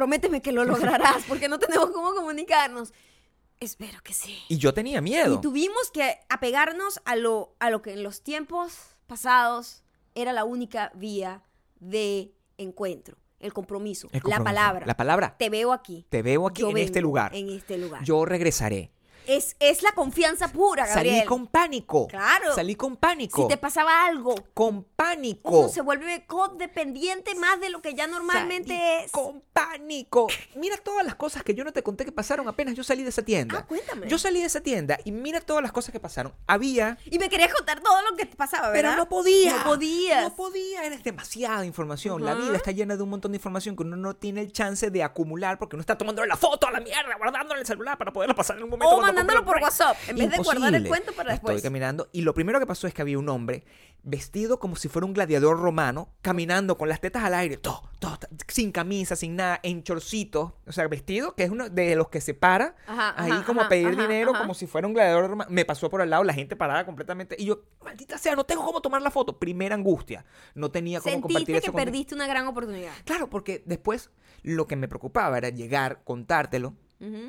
Prométeme 0.00 0.40
que 0.40 0.50
lo 0.50 0.64
lograrás 0.64 1.24
porque 1.28 1.46
no 1.46 1.58
tenemos 1.58 1.90
cómo 1.90 2.14
comunicarnos. 2.14 2.94
Espero 3.58 3.98
que 4.02 4.14
sí. 4.14 4.38
Y 4.48 4.56
yo 4.56 4.72
tenía 4.72 5.02
miedo. 5.02 5.34
Y 5.34 5.40
tuvimos 5.42 5.90
que 5.92 6.20
apegarnos 6.30 7.02
a 7.04 7.16
lo, 7.16 7.54
a 7.58 7.68
lo 7.68 7.82
que 7.82 7.92
en 7.92 8.02
los 8.02 8.22
tiempos 8.22 8.96
pasados 9.06 9.82
era 10.14 10.32
la 10.32 10.44
única 10.44 10.90
vía 10.94 11.42
de 11.80 12.32
encuentro, 12.56 13.18
el 13.40 13.52
compromiso, 13.52 14.08
El 14.12 14.22
la 14.24 14.42
palabra. 14.42 14.86
La 14.86 14.96
palabra. 14.96 15.36
Te 15.36 15.50
veo 15.50 15.70
aquí. 15.74 16.06
Te 16.08 16.22
veo 16.22 16.46
aquí 16.46 16.62
Yo 16.62 16.70
en 16.70 16.78
este 16.78 17.02
lugar. 17.02 17.34
En 17.34 17.50
este 17.50 17.76
lugar. 17.76 18.02
Yo 18.02 18.24
regresaré. 18.24 18.92
Es, 19.30 19.54
es 19.60 19.82
la 19.84 19.92
confianza 19.92 20.48
pura, 20.48 20.86
Gabriel. 20.86 21.18
Salí 21.18 21.26
con 21.28 21.46
pánico. 21.46 22.08
Claro. 22.08 22.52
Salí 22.52 22.74
con 22.74 22.96
pánico. 22.96 23.42
Si 23.42 23.48
te 23.48 23.56
pasaba 23.56 24.04
algo, 24.04 24.34
Con 24.54 24.82
pánico. 24.82 25.50
uno 25.60 25.68
se 25.68 25.82
vuelve 25.82 26.26
codependiente 26.26 27.36
más 27.36 27.60
de 27.60 27.70
lo 27.70 27.80
que 27.80 27.94
ya 27.94 28.08
normalmente 28.08 28.76
Salí 28.76 29.04
es. 29.04 29.12
Con 29.12 29.42
pánico. 29.52 30.26
Mira 30.56 30.76
todas 30.78 31.04
las 31.04 31.14
cosas 31.14 31.44
que 31.44 31.54
yo 31.54 31.62
no 31.62 31.72
te 31.72 31.82
conté 31.84 32.04
que 32.04 32.10
pasaron 32.10 32.48
apenas 32.48 32.74
yo 32.74 32.82
salí 32.82 33.04
de 33.04 33.10
esa 33.10 33.22
tienda. 33.22 33.60
Ah, 33.60 33.66
cuéntame. 33.66 34.08
Yo 34.08 34.18
salí 34.18 34.40
de 34.40 34.46
esa 34.46 34.62
tienda 34.62 34.98
y 35.04 35.12
mira 35.12 35.40
todas 35.40 35.62
las 35.62 35.70
cosas 35.70 35.92
que 35.92 36.00
pasaron. 36.00 36.34
Había. 36.48 36.98
Y 37.04 37.20
me 37.20 37.28
querías 37.28 37.54
contar 37.54 37.80
todo 37.80 38.02
lo 38.02 38.16
que 38.16 38.26
te 38.26 38.34
pasaba, 38.34 38.70
¿verdad? 38.70 38.90
Pero 38.94 38.96
no 38.96 39.08
podía. 39.08 39.58
No 39.58 39.64
podías. 39.64 40.24
No 40.24 40.34
podía. 40.34 40.84
Era 40.84 40.96
demasiada 40.96 41.64
información. 41.64 42.24
La 42.24 42.34
vida 42.34 42.56
está 42.56 42.72
llena 42.72 42.96
de 42.96 43.02
un 43.04 43.10
montón 43.10 43.30
de 43.30 43.36
información 43.36 43.76
que 43.76 43.84
uno 43.84 43.96
no 43.96 44.16
tiene 44.16 44.40
el 44.40 44.52
chance 44.52 44.90
de 44.90 45.04
acumular 45.04 45.56
porque 45.56 45.76
uno 45.76 45.82
está 45.82 45.96
tomándole 45.96 46.26
la 46.26 46.36
foto 46.36 46.66
a 46.66 46.72
la 46.72 46.80
mierda, 46.80 47.14
guardándole 47.16 47.60
el 47.60 47.66
celular 47.66 47.96
para 47.96 48.12
poderla 48.12 48.34
pasar 48.34 48.56
en 48.56 48.64
un 48.64 48.70
momento. 48.70 48.96
O 48.96 48.98
cuando 48.98 49.19
mandándolo 49.20 49.44
por 49.46 49.62
WhatsApp, 49.62 49.96
en 50.08 50.16
vez 50.16 50.30
de 50.30 50.36
guardar 50.38 50.74
el 50.74 50.86
cuento 50.88 51.12
para 51.12 51.34
Estoy 51.34 51.46
después. 51.54 51.62
caminando 51.62 52.08
y 52.12 52.22
lo 52.22 52.34
primero 52.34 52.58
que 52.60 52.66
pasó 52.66 52.86
es 52.86 52.94
que 52.94 53.02
había 53.02 53.18
un 53.18 53.28
hombre 53.28 53.64
vestido 54.02 54.58
como 54.58 54.76
si 54.76 54.88
fuera 54.88 55.04
un 55.04 55.12
gladiador 55.12 55.60
romano, 55.60 56.08
caminando 56.22 56.78
con 56.78 56.88
las 56.88 57.00
tetas 57.02 57.22
al 57.22 57.34
aire, 57.34 57.58
todo, 57.58 57.82
todo, 57.98 58.18
sin 58.48 58.72
camisa, 58.72 59.14
sin 59.14 59.36
nada, 59.36 59.60
en 59.62 59.82
chorcitos, 59.82 60.52
o 60.66 60.72
sea, 60.72 60.88
vestido, 60.88 61.34
que 61.34 61.44
es 61.44 61.50
uno 61.50 61.68
de 61.68 61.96
los 61.96 62.08
que 62.08 62.22
se 62.22 62.32
para 62.32 62.74
Ajá, 62.86 63.14
ahí 63.22 63.30
ajá, 63.30 63.44
como 63.44 63.60
a 63.60 63.68
pedir 63.68 63.88
ajá, 63.88 64.00
dinero, 64.00 64.32
como 64.32 64.54
si 64.54 64.66
fuera 64.66 64.86
un 64.88 64.94
gladiador 64.94 65.28
romano. 65.28 65.50
Me 65.50 65.66
pasó 65.66 65.90
por 65.90 66.00
al 66.00 66.08
lado, 66.08 66.24
la 66.24 66.32
gente 66.32 66.56
parada 66.56 66.86
completamente 66.86 67.36
y 67.38 67.44
yo, 67.44 67.60
maldita 67.84 68.16
sea, 68.16 68.34
no 68.34 68.44
tengo 68.44 68.64
cómo 68.64 68.80
tomar 68.80 69.02
la 69.02 69.10
foto. 69.10 69.38
Primera 69.38 69.74
angustia, 69.74 70.24
no 70.54 70.70
tenía 70.70 71.00
cómo 71.00 71.20
compartir 71.20 71.36
Sentiste 71.46 71.58
eso 71.58 71.66
que 71.66 71.72
con- 71.72 71.84
perdiste 71.84 72.14
una 72.14 72.26
gran 72.26 72.46
oportunidad. 72.46 72.92
Claro, 73.04 73.28
porque 73.28 73.62
después 73.66 74.08
lo 74.42 74.66
que 74.66 74.76
me 74.76 74.88
preocupaba 74.88 75.36
era 75.36 75.50
llegar, 75.50 76.00
contártelo 76.04 76.72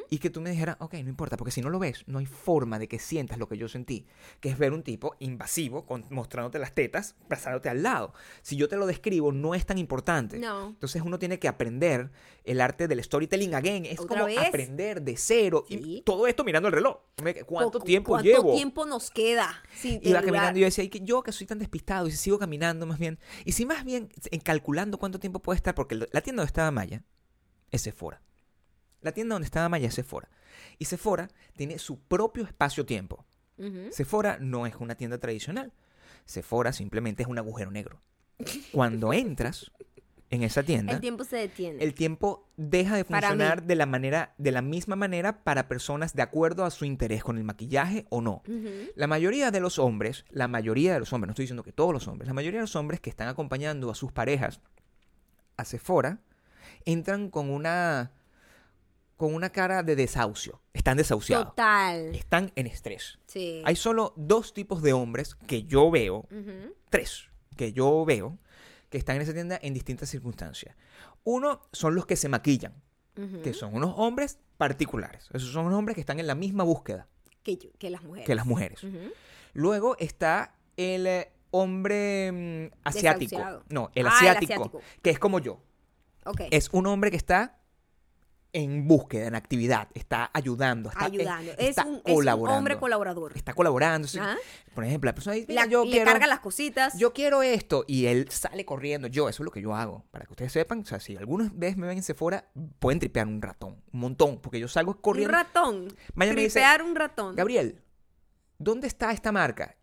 Y 0.09 0.17
que 0.19 0.29
tú 0.29 0.41
me 0.41 0.49
dijeras, 0.51 0.75
ok, 0.79 0.95
no 0.95 1.09
importa, 1.09 1.37
porque 1.37 1.51
si 1.51 1.61
no 1.61 1.69
lo 1.69 1.79
ves, 1.79 2.03
no 2.05 2.19
hay 2.19 2.25
forma 2.25 2.77
de 2.77 2.89
que 2.89 2.99
sientas 2.99 3.37
lo 3.37 3.47
que 3.47 3.57
yo 3.57 3.69
sentí, 3.69 4.05
que 4.41 4.49
es 4.49 4.57
ver 4.57 4.73
un 4.73 4.83
tipo 4.83 5.15
invasivo 5.19 5.85
con- 5.85 6.05
mostrándote 6.09 6.59
las 6.59 6.73
tetas, 6.73 7.15
pasándote 7.29 7.69
al 7.69 7.81
lado. 7.81 8.13
Si 8.41 8.57
yo 8.57 8.67
te 8.67 8.75
lo 8.75 8.85
describo, 8.85 9.31
no 9.31 9.55
es 9.55 9.65
tan 9.65 9.77
importante. 9.77 10.39
No. 10.39 10.67
Entonces 10.67 11.01
uno 11.05 11.17
tiene 11.19 11.39
que 11.39 11.47
aprender 11.47 12.11
el 12.43 12.59
arte 12.59 12.89
del 12.89 13.01
storytelling 13.01 13.55
again. 13.55 13.85
Es 13.85 13.99
¿Otra 14.01 14.07
como 14.19 14.25
vez? 14.25 14.39
aprender 14.39 15.01
de 15.03 15.15
cero. 15.15 15.63
Sí. 15.67 15.79
Y 15.81 16.01
todo 16.01 16.27
esto 16.27 16.43
mirando 16.43 16.67
el 16.67 16.73
reloj. 16.73 16.97
¿Cuánto 17.45 17.79
tiempo 17.79 18.09
¿Cuánto 18.11 18.29
llevo? 18.29 18.53
tiempo 18.53 18.85
nos 18.85 19.09
queda? 19.09 19.61
sin 19.75 20.01
Iba 20.03 20.21
caminando 20.21 20.57
y 20.57 20.61
yo 20.63 20.65
decía, 20.65 20.83
"Y 20.83 20.89
que 20.89 20.99
yo 20.99 21.23
que 21.23 21.31
soy 21.31 21.47
tan 21.47 21.59
despistado 21.59 22.07
y 22.07 22.11
si 22.11 22.17
sigo 22.17 22.37
caminando 22.39 22.85
más 22.85 22.99
bien. 22.99 23.19
Y 23.45 23.53
si 23.53 23.65
más 23.65 23.85
bien 23.85 24.09
en 24.31 24.39
calculando 24.41 24.97
cuánto 24.97 25.19
tiempo 25.19 25.39
puede 25.41 25.55
estar, 25.57 25.75
porque 25.75 25.95
la 25.95 26.21
tienda 26.21 26.41
donde 26.41 26.47
estaba 26.47 26.71
Maya 26.71 27.03
es 27.69 27.81
Sephora. 27.83 28.21
La 29.01 29.11
tienda 29.11 29.35
donde 29.35 29.45
estaba 29.45 29.69
Maya 29.69 29.87
es 29.87 29.93
Sephora. 29.95 30.29
Y 30.77 30.85
Sephora 30.85 31.27
tiene 31.55 31.79
su 31.79 31.99
propio 31.99 32.43
espacio-tiempo. 32.43 33.25
Sephora 33.91 34.37
no 34.39 34.65
es 34.65 34.75
una 34.77 34.95
tienda 34.95 35.19
tradicional. 35.19 35.71
Sephora 36.25 36.73
simplemente 36.73 37.21
es 37.23 37.29
un 37.29 37.37
agujero 37.37 37.69
negro. 37.69 38.01
Cuando 38.71 39.13
entras 39.13 39.71
en 40.31 40.43
esa 40.43 40.63
tienda, 40.63 40.93
El 40.93 41.01
tiempo 41.01 41.25
se 41.25 41.35
detiene. 41.35 41.83
el 41.83 41.93
tiempo 41.93 42.47
deja 42.55 42.95
de 42.95 43.03
funcionar 43.03 43.63
de 43.63 43.75
la 43.75 43.85
manera, 43.85 44.33
de 44.37 44.51
la 44.51 44.61
misma 44.61 44.95
manera 44.95 45.43
para 45.43 45.67
personas 45.67 46.15
de 46.15 46.21
acuerdo 46.21 46.63
a 46.63 46.71
su 46.71 46.85
interés 46.85 47.21
con 47.23 47.37
el 47.37 47.43
maquillaje 47.43 48.05
o 48.09 48.21
no. 48.21 48.41
La 48.95 49.07
mayoría 49.07 49.51
de 49.51 49.59
los 49.59 49.77
hombres, 49.77 50.25
la 50.29 50.47
mayoría 50.47 50.93
de 50.93 50.99
los 51.01 51.11
hombres, 51.11 51.27
no 51.27 51.31
estoy 51.33 51.43
diciendo 51.43 51.63
que 51.63 51.73
todos 51.73 51.93
los 51.93 52.07
hombres, 52.07 52.27
la 52.27 52.33
mayoría 52.33 52.59
de 52.59 52.63
los 52.63 52.75
hombres 52.77 52.99
que 53.01 53.09
están 53.09 53.27
acompañando 53.27 53.91
a 53.91 53.95
sus 53.95 54.11
parejas 54.11 54.61
a 55.57 55.65
Sephora 55.65 56.19
entran 56.85 57.29
con 57.29 57.49
una 57.49 58.11
con 59.21 59.35
una 59.35 59.51
cara 59.51 59.83
de 59.83 59.95
desahucio. 59.95 60.59
Están 60.73 60.97
desahuciados. 60.97 61.49
Total. 61.49 62.15
Están 62.15 62.51
en 62.55 62.65
estrés. 62.65 63.19
Sí. 63.27 63.61
Hay 63.65 63.75
solo 63.75 64.13
dos 64.17 64.51
tipos 64.51 64.81
de 64.81 64.93
hombres 64.93 65.35
que 65.35 65.61
yo 65.61 65.91
veo, 65.91 66.27
tres 66.89 67.29
que 67.55 67.71
yo 67.71 68.03
veo 68.03 68.39
que 68.89 68.97
están 68.97 69.17
en 69.17 69.21
esa 69.21 69.31
tienda 69.31 69.59
en 69.61 69.75
distintas 69.75 70.09
circunstancias. 70.09 70.75
Uno 71.23 71.61
son 71.71 71.93
los 71.93 72.07
que 72.07 72.15
se 72.15 72.29
maquillan, 72.29 72.73
que 73.43 73.53
son 73.53 73.75
unos 73.75 73.93
hombres 73.95 74.39
particulares. 74.57 75.29
Esos 75.33 75.51
son 75.51 75.67
unos 75.67 75.77
hombres 75.77 75.93
que 75.93 76.01
están 76.01 76.19
en 76.19 76.25
la 76.25 76.33
misma 76.33 76.63
búsqueda 76.63 77.07
que, 77.43 77.57
yo- 77.57 77.69
que 77.77 77.91
las 77.91 78.01
mujeres. 78.01 78.25
que 78.25 78.33
las 78.33 78.47
mujeres. 78.47 78.81
Luego 79.53 79.95
está 79.99 80.55
el 80.77 81.05
eh, 81.05 81.31
hombre 81.51 82.31
mm, 82.71 82.73
asiático. 82.85 83.37
No, 83.69 83.91
el 83.93 84.07
Ah, 84.07 84.17
el 84.23 84.27
asiático, 84.29 84.81
que 85.03 85.11
es 85.11 85.19
como 85.19 85.37
yo. 85.37 85.61
Ok. 86.25 86.41
Es 86.49 86.69
un 86.71 86.87
hombre 86.87 87.11
que 87.11 87.17
está 87.17 87.59
en 88.53 88.87
búsqueda, 88.87 89.27
en 89.27 89.35
actividad, 89.35 89.87
está 89.93 90.29
ayudando, 90.33 90.89
está, 90.89 91.05
Ayudando. 91.05 91.51
Es 91.53 91.69
está 91.69 91.85
un, 91.85 91.95
es 91.95 92.01
un 92.05 92.15
colaborando. 92.15 92.57
hombre 92.57 92.77
colaborador. 92.77 93.31
Está 93.35 93.53
colaborando. 93.53 94.07
Ajá. 94.19 94.37
Por 94.75 94.83
ejemplo, 94.85 95.07
la 95.09 95.15
persona 95.15 95.35
dice, 95.35 95.53
La- 95.53 95.61
"Mira, 95.65 95.71
yo 95.71 95.85
le 95.85 95.91
quiero, 95.91 96.05
carga 96.11 96.27
las 96.27 96.39
cositas. 96.41 96.97
yo 96.97 97.13
quiero 97.13 97.43
esto 97.43 97.85
y 97.87 98.07
él 98.07 98.27
sale 98.29 98.65
corriendo. 98.65 99.07
Yo, 99.07 99.29
eso 99.29 99.43
es 99.43 99.45
lo 99.45 99.51
que 99.51 99.61
yo 99.61 99.73
hago. 99.75 100.05
Para 100.11 100.25
que 100.25 100.31
ustedes 100.33 100.51
sepan, 100.51 100.79
o 100.81 100.85
sea, 100.85 100.99
si 100.99 101.15
algunas 101.17 101.57
veces 101.57 101.77
me 101.77 101.87
ven 101.87 101.97
en 101.97 102.03
Sephora, 102.03 102.49
pueden 102.79 102.99
tripear 102.99 103.27
un 103.27 103.41
ratón, 103.41 103.81
un 103.93 103.99
montón, 103.99 104.39
porque 104.41 104.59
yo 104.59 104.67
salgo 104.67 104.91
un 104.93 104.97
corriendo. 105.01 105.31
ratón. 105.33 105.87
Mañana 106.13 106.35
me 106.35 106.41
dice, 106.43 106.59
Tripear 106.59 106.83
un 106.83 106.95
ratón. 106.95 107.35
Gabriel, 107.35 107.81
¿dónde 108.57 108.87
está 108.87 109.11
esta 109.11 109.31
marca? 109.31 109.75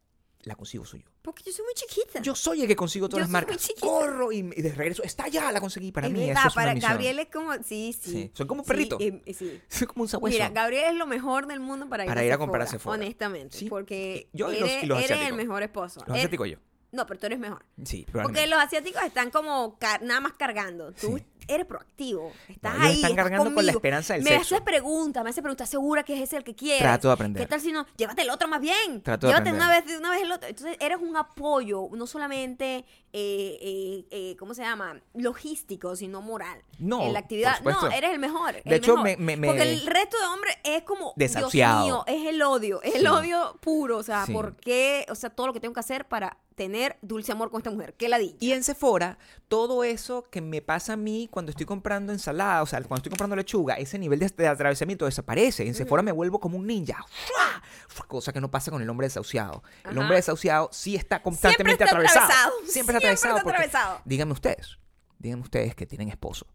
La 0.42 0.54
consigo 0.54 0.84
soy 0.86 1.00
yo. 1.02 1.08
Porque 1.22 1.42
yo 1.44 1.52
soy 1.52 1.64
muy 1.64 1.74
chiquita. 1.74 2.20
Yo 2.20 2.34
soy 2.34 2.62
el 2.62 2.68
que 2.68 2.76
consigo 2.76 3.08
todas 3.08 3.26
Yo 3.26 3.32
las 3.32 3.40
soy 3.40 3.46
muy 3.46 3.46
marcas. 3.52 3.66
chiquita. 3.66 3.86
Corro 3.86 4.32
y, 4.32 4.38
y 4.38 4.62
de 4.62 4.72
regreso, 4.72 5.02
está 5.02 5.28
ya, 5.28 5.50
la 5.52 5.60
conseguí. 5.60 5.92
Para 5.92 6.06
Es 6.06 6.12
mí 6.12 6.20
verdad, 6.26 6.42
eso 6.42 6.48
es 6.48 6.54
para 6.54 6.72
una. 6.72 6.80
Gabriel 6.80 7.18
es 7.18 7.28
como, 7.28 7.52
sí, 7.64 7.94
sí. 8.00 8.10
Sí, 8.12 8.30
son 8.34 8.46
como 8.46 8.62
Sí, 8.62 8.68
perritos. 8.68 9.00
em, 9.00 9.20
eh, 9.26 9.34
sí. 9.34 9.60
Soy 9.68 9.86
como 9.88 10.02
un 10.02 10.08
sabueso. 10.08 10.34
Mira, 10.34 10.48
Gabriel 10.50 10.92
es 10.92 10.94
lo 10.96 11.06
mejor 11.06 11.46
del 11.46 11.60
mundo 11.60 11.88
para 11.88 12.04
ir, 12.04 12.08
Para 12.08 12.20
a, 12.20 12.24
ir 12.24 12.30
a 12.30 12.34
Sephora, 12.34 12.38
comprar 12.46 12.62
a 12.62 12.66
Sephora. 12.70 12.94
Honestamente. 12.96 13.56
Sí. 13.58 13.68
Porque 13.68 14.28
Yo 14.32 14.50
y 14.52 14.60
los- 14.60 14.70
eres, 14.70 14.88
los 14.88 15.02
eres 15.04 15.28
el 15.28 15.34
mejor 15.34 15.62
esposo. 15.62 16.00
Los 16.06 16.16
asiáticos 16.16 16.48
yo. 16.48 16.56
no, 16.92 17.06
pero 17.06 17.20
tú 17.20 17.26
eres 17.26 17.38
mejor. 17.38 17.64
Sí, 17.84 18.06
Porque 18.10 18.46
los 18.46 18.58
asiáticos 18.58 19.02
están 19.02 19.30
como 19.30 19.76
nada 20.02 20.20
más 20.20 20.32
cargando. 20.34 20.92
Tú 20.92 21.18
Sí. 21.18 21.24
Eres 21.48 21.66
proactivo. 21.66 22.32
Estás 22.48 22.74
No, 22.78 22.84
ahí. 22.84 22.94
están 22.96 23.10
estás 23.10 23.24
cargando 23.24 23.54
con 23.54 23.66
la 23.66 23.72
esperanza 23.72 24.14
del 24.14 24.22
Me 24.22 24.30
sexo. 24.30 24.54
haces 24.56 24.60
preguntas, 24.64 25.24
me 25.24 25.30
haces 25.30 25.42
preguntas. 25.42 25.68
¿Segura 25.68 26.02
que 26.02 26.14
es 26.14 26.20
ese 26.20 26.36
el 26.36 26.44
que 26.44 26.54
quieres? 26.54 26.80
Trato 26.82 27.08
de 27.08 27.14
aprender. 27.14 27.42
¿Qué 27.42 27.48
tal 27.48 27.60
si 27.60 27.72
no? 27.72 27.86
Llévate 27.96 28.22
el 28.22 28.30
otro 28.30 28.46
más 28.48 28.60
bien. 28.60 29.02
Trato 29.02 29.26
de 29.26 29.32
Llévate 29.32 29.50
aprender. 29.50 29.68
una 29.68 29.80
vez, 29.80 29.98
una 29.98 30.10
vez 30.10 30.22
el 30.22 30.32
otro. 30.32 30.48
Entonces, 30.48 30.76
eres 30.80 30.98
un 31.00 31.16
apoyo, 31.16 31.88
no 31.92 32.06
solamente, 32.06 32.84
eh, 33.12 33.58
eh, 33.60 34.04
eh, 34.10 34.36
¿cómo 34.38 34.54
se 34.54 34.62
llama? 34.62 35.00
Logístico, 35.14 35.96
sino 35.96 36.20
moral. 36.22 36.62
No, 36.78 37.02
En 37.02 37.12
la 37.12 37.20
actividad. 37.20 37.62
por 37.62 37.72
No, 37.72 37.90
eres 37.90 38.10
el 38.12 38.18
mejor. 38.18 38.56
el 38.56 38.62
De 38.64 38.76
hecho, 38.76 38.96
mejor. 38.96 39.04
me- 39.04 39.16
me- 39.16 39.36
me- 39.36 39.46
Porque 39.48 39.62
el 39.62 39.86
resto 39.86 40.18
de 40.18 40.26
hombres 40.26 40.56
es 40.64 40.82
como. 40.82 41.12
Desahuciado. 41.16 41.84
Dios 41.84 41.86
mío, 41.86 42.04
es 42.06 42.26
el 42.28 42.42
odio. 42.42 42.82
Es 42.82 42.96
el 42.96 43.06
odio 43.06 43.56
puro. 43.60 43.98
O 43.98 44.02
sea, 44.02 44.26
Sí. 44.26 44.32
¿por 44.32 44.56
qué? 44.56 45.06
O 45.10 45.14
sea, 45.14 45.30
todo 45.30 45.46
lo 45.48 45.52
que 45.52 45.60
tengo 45.60 45.74
que 45.74 45.80
hacer 45.80 46.06
para 46.06 46.36
tener 46.58 46.98
dulce 47.00 47.32
amor 47.32 47.50
con 47.50 47.60
esta 47.60 47.70
mujer. 47.70 47.94
¿Qué 47.94 48.10
la 48.10 48.18
di? 48.18 48.36
Y 48.40 48.52
en 48.52 48.62
Sephora, 48.62 49.16
todo 49.48 49.84
eso 49.84 50.24
que 50.30 50.42
me 50.42 50.60
pasa 50.60 50.92
a 50.92 50.96
mí 50.96 51.28
cuando 51.30 51.50
estoy 51.50 51.64
comprando 51.64 52.12
ensalada, 52.12 52.62
o 52.62 52.66
sea, 52.66 52.80
cuando 52.80 52.96
estoy 52.96 53.10
comprando 53.10 53.36
lechuga, 53.36 53.76
ese 53.76 53.98
nivel 53.98 54.18
de, 54.18 54.28
de 54.28 54.46
atravesamiento 54.48 55.06
desaparece. 55.06 55.66
En 55.66 55.74
Sephora 55.74 56.02
me 56.02 56.12
vuelvo 56.12 56.38
como 56.40 56.58
un 56.58 56.66
ninja. 56.66 56.96
¡Fua! 57.08 57.62
Fua, 57.88 58.06
Cosa 58.06 58.32
que 58.32 58.40
no 58.42 58.50
pasa 58.50 58.70
con 58.70 58.82
el 58.82 58.90
hombre 58.90 59.06
desahuciado. 59.06 59.62
El 59.88 59.96
hombre 59.96 60.16
desahuciado 60.16 60.68
sí 60.72 60.96
está 60.96 61.22
constantemente 61.22 61.84
está 61.84 61.96
atravesado. 61.96 62.26
atravesado. 62.26 62.52
Siempre 62.66 62.66
está 62.66 62.72
Siempre 62.72 62.96
atravesado. 62.98 63.36
está 63.38 63.50
atravesado. 63.50 64.00
Díganme 64.04 64.32
ustedes, 64.32 64.78
díganme 65.18 65.42
ustedes 65.44 65.74
que 65.74 65.86
tienen 65.86 66.08
esposo. 66.10 66.46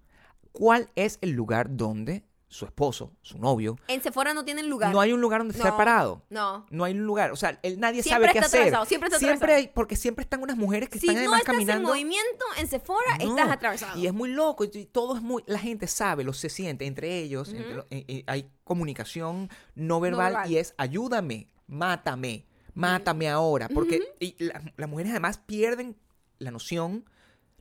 ¿Cuál 0.52 0.92
es 0.96 1.18
el 1.22 1.32
lugar 1.32 1.76
donde 1.76 2.24
su 2.54 2.66
esposo, 2.66 3.12
su 3.24 3.40
novio, 3.40 3.78
En 3.88 4.02
Sephora 4.04 4.34
no 4.34 4.46
tienen 4.46 4.70
lugar. 4.70 4.94
no 4.94 5.02
hay 5.02 5.12
un 5.12 5.20
lugar 5.22 5.40
donde 5.40 5.56
estar 5.56 5.72
No, 5.72 5.78
parado? 5.78 6.22
No. 6.30 6.66
No 6.70 6.84
hay 6.84 6.94
un 6.94 7.04
lugar, 7.04 7.32
o 7.32 7.36
sea, 7.36 7.60
él, 7.64 7.80
nadie 7.80 8.04
Siempre 8.04 8.28
sabe 8.28 8.32
qué 8.34 8.38
está 8.40 8.46
hacer. 8.46 8.60
atravesado, 8.60 8.86
siempre 8.86 9.08
está 9.08 9.18
atravesado. 9.18 9.54
hay, 9.58 9.68
porque 9.74 9.96
siempre 9.96 10.22
están 10.24 10.42
unas 10.44 10.56
mujeres 10.56 10.88
que 10.90 11.00
Si 11.00 11.08
están 11.08 11.16
no 11.16 11.20
además 11.22 11.40
estás 11.42 11.54
caminando. 11.56 11.90
en 11.90 11.90
movimiento 11.90 12.46
en 12.60 12.68
Sephora, 12.68 13.18
No, 13.18 13.30
estás 13.36 13.50
atravesado. 13.52 14.00
Y 14.00 14.06
es 14.08 14.14
muy 14.14 14.30
loco, 14.30 14.64
y 14.66 14.86
todo 14.86 15.16
es 15.16 15.22
muy, 15.24 15.44
la 15.48 15.58
gente 15.60 15.88
sabe, 15.88 16.24
lo 16.24 16.32
se 16.34 16.50
siente 16.50 16.86
entre 16.86 17.18
ellos, 17.20 17.50
entre 17.50 17.74
lo- 17.74 17.88
eh, 17.90 18.06
eh, 18.08 18.24
hay 18.28 18.50
comunicación 18.64 19.50
no 19.76 20.00
verbal, 20.00 20.34
verbal. 20.34 20.52
y 20.52 20.58
es 20.58 20.76
ayúdame, 20.78 21.50
mátame, 21.68 22.46
mátame 22.76 23.30
ahora, 23.30 23.68
porque 23.68 24.02
y 24.20 24.36
la- 24.44 24.62
las 24.78 24.90
mujeres 24.90 25.12
además 25.12 25.40
pierden 25.40 25.98
la 26.40 26.52
noción, 26.52 27.06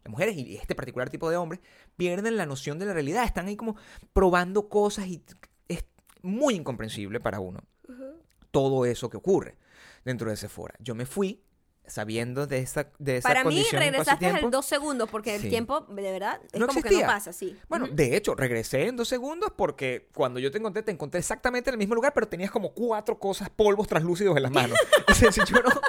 las 0.04 0.10
mujeres 0.10 0.36
y 0.36 0.56
este 0.56 0.74
particular 0.74 1.10
tipo 1.10 1.30
de 1.30 1.36
hombres 1.36 1.60
pierden 1.96 2.36
la 2.36 2.46
noción 2.46 2.78
de 2.78 2.86
la 2.86 2.92
realidad, 2.92 3.24
están 3.24 3.46
ahí 3.46 3.56
como 3.56 3.76
probando 4.12 4.68
cosas 4.68 5.06
y 5.06 5.22
es 5.68 5.84
muy 6.22 6.54
incomprensible 6.54 7.20
para 7.20 7.40
uno 7.40 7.60
todo 8.50 8.84
eso 8.84 9.08
que 9.08 9.16
ocurre 9.16 9.56
dentro 10.04 10.28
de 10.30 10.36
Sephora. 10.36 10.74
Yo 10.78 10.94
me 10.94 11.06
fui 11.06 11.42
sabiendo 11.86 12.46
de 12.46 12.58
esa, 12.58 12.90
de 12.98 13.16
esa 13.16 13.28
Para 13.28 13.44
mí 13.44 13.64
regresaste 13.72 14.26
al 14.26 14.50
dos 14.50 14.66
segundos 14.66 15.08
porque 15.10 15.36
Sí. 15.38 15.44
el 15.46 15.50
tiempo, 15.50 15.80
de 15.80 16.02
verdad, 16.12 16.40
es 16.52 16.60
No 16.60 16.66
como 16.68 16.80
que 16.80 16.88
existía. 16.88 17.06
no 17.06 17.12
pasa, 17.12 17.32
sí. 17.32 17.56
Bueno, 17.68 17.86
Ujú. 17.86 17.94
de 17.94 18.16
hecho, 18.16 18.34
regresé 18.34 18.86
en 18.86 18.96
dos 18.96 19.08
segundos 19.08 19.52
porque 19.56 20.08
cuando 20.14 20.38
yo 20.38 20.50
te 20.50 20.58
encontré, 20.58 20.82
te 20.82 20.92
encontré 20.92 21.18
exactamente 21.20 21.70
en 21.70 21.74
el 21.74 21.78
mismo 21.78 21.94
lugar, 21.94 22.12
pero 22.14 22.28
tenías 22.28 22.50
como 22.50 22.72
cuatro 22.72 23.18
cosas, 23.18 23.50
polvos 23.50 23.88
translúcidos 23.88 24.36
en 24.36 24.42
las 24.44 24.52
manos. 24.52 24.78
Yo, 25.48 25.62
no- 25.62 25.80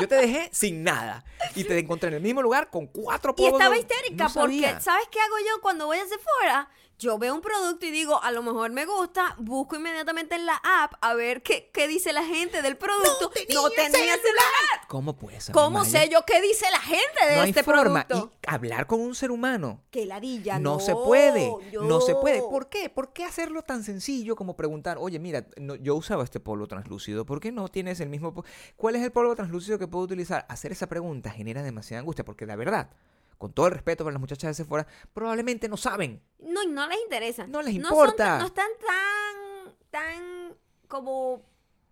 yo 0.00 0.08
te 0.08 0.14
dejé 0.14 0.48
sin 0.52 0.82
nada 0.82 1.22
y 1.54 1.64
te 1.64 1.78
encontré 1.78 2.08
en 2.08 2.14
el 2.14 2.22
mismo 2.22 2.42
lugar 2.42 2.70
con 2.70 2.86
cuatro 2.86 3.32
Y 3.36 3.42
polvos. 3.42 3.60
estaba 3.60 3.74
no- 3.74 3.80
histérica 3.80 4.24
no 4.28 4.34
porque, 4.34 4.60
sabía. 4.62 4.80
¿sabes 4.80 5.06
qué 5.10 5.20
hago 5.20 5.36
yo 5.40 5.60
cuando 5.62 5.86
voy 5.86 5.98
a 5.98 6.06
Sephora? 6.06 6.68
Yo 6.98 7.18
veo 7.18 7.34
un 7.34 7.40
producto 7.40 7.84
y 7.84 7.90
digo, 7.90 8.22
a 8.22 8.30
lo 8.30 8.44
mejor 8.44 8.70
me 8.70 8.86
gusta, 8.86 9.34
busco 9.38 9.74
inmediatamente 9.74 10.36
en 10.36 10.46
la 10.46 10.60
app 10.62 10.92
a 11.00 11.14
ver 11.14 11.42
qué, 11.42 11.68
qué 11.74 11.88
dice 11.88 12.12
la 12.12 12.22
gente 12.24 12.62
del 12.62 12.76
producto. 12.76 13.32
No 13.52 13.70
tenía, 13.70 13.90
celular. 13.90 14.86
¿Cómo 14.86 15.16
puedes 15.16 15.44
saber, 15.44 15.54
¿Cómo 15.60 15.80
Maya? 15.80 15.90
sé 16.02 16.08
yo 16.10 16.24
qué 16.24 16.40
dice 16.40 16.66
la 16.70 16.78
gente 16.78 17.26
de 17.28 17.36
No 17.36 17.42
hay 17.42 17.48
este 17.50 17.64
forma. 17.64 18.06
producto? 18.06 18.32
Y 18.40 18.46
hablar 18.54 18.86
con 18.86 19.00
un 19.00 19.16
ser 19.16 19.32
humano. 19.32 19.82
Que 19.90 20.06
ladilla, 20.06 20.60
no, 20.60 20.74
no. 20.74 20.80
se 20.80 20.94
puede, 20.94 21.50
no 21.72 22.00
se 22.02 22.14
puede. 22.14 22.40
¿Por 22.42 22.68
qué? 22.68 22.88
¿Por 22.88 23.12
qué 23.12 23.24
hacerlo 23.24 23.62
tan 23.62 23.82
sencillo 23.82 24.36
como 24.36 24.54
preguntar, 24.54 24.96
oye, 25.00 25.18
mira, 25.18 25.44
no- 25.56 25.74
yo 25.74 25.96
usaba 25.96 26.22
este 26.22 26.38
polvo 26.38 26.68
translúcido, 26.68 27.26
¿por 27.26 27.40
qué 27.40 27.50
no 27.50 27.66
tienes 27.68 27.98
el 27.98 28.10
mismo? 28.10 28.44
¿Cuál 28.76 28.94
es 28.94 29.02
el 29.02 29.10
polvo 29.10 29.34
translúcido 29.34 29.76
que 29.76 29.88
puedo 29.88 30.04
utilizar? 30.04 30.46
Hacer 30.48 30.70
esa 30.70 30.86
pregunta 30.88 31.30
genera 31.42 31.62
demasiada 31.62 32.00
angustia, 32.00 32.24
porque 32.24 32.46
la 32.46 32.56
verdad, 32.56 32.90
con 33.36 33.52
todo 33.52 33.66
el 33.66 33.72
respeto 33.72 34.04
para 34.04 34.12
las 34.12 34.20
muchachas 34.20 34.50
de 34.50 34.54
Sephora, 34.54 34.86
probablemente 35.12 35.68
no 35.68 35.76
saben. 35.76 36.22
No, 36.38 36.62
y 36.62 36.68
no 36.68 36.86
les 36.86 36.98
interesa. 37.02 37.46
No 37.48 37.60
les 37.62 37.74
importa. 37.74 38.38
No, 38.38 38.46
están 38.46 38.70
tan, 38.80 39.74
tan 39.90 40.54
como 40.86 41.42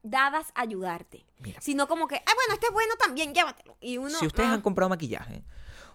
dadas 0.03 0.53
a 0.55 0.63
ayudarte. 0.63 1.27
Mira. 1.39 1.61
Sino 1.61 1.89
como 1.89 2.07
que, 2.07 2.17
ah, 2.17 2.33
bueno, 2.35 2.55
este 2.55 2.67
es 2.67 2.73
bueno 2.73 2.95
también, 2.97 3.35
llévatelo. 3.35 3.77
Y 3.81 3.99
uno, 3.99 4.11
si 4.11 4.27
ustedes 4.27 4.49
ah, 4.49 4.55
han 4.55 4.61
comprado 4.61 4.89
maquillaje, 4.89 5.43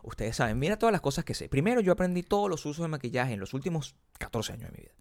ustedes 0.04 0.36
saben, 0.36 0.60
mira 0.60 0.78
todas 0.78 0.92
las 0.92 1.02
cosas 1.02 1.24
que 1.24 1.34
sé. 1.34 1.50
Primero, 1.50 1.82
yo 1.82 1.94
aprendí 1.94 2.22
todos 2.24 2.50
los 2.50 2.66
usos 2.66 2.84
de 2.84 2.90
maquillaje 2.90 3.34
en 3.34 3.40
los 3.40 3.54
últimos 3.54 3.96
14 4.20 4.54
años 4.54 4.72
de 4.72 4.78
mi 4.78 4.84
vida. 4.84 4.94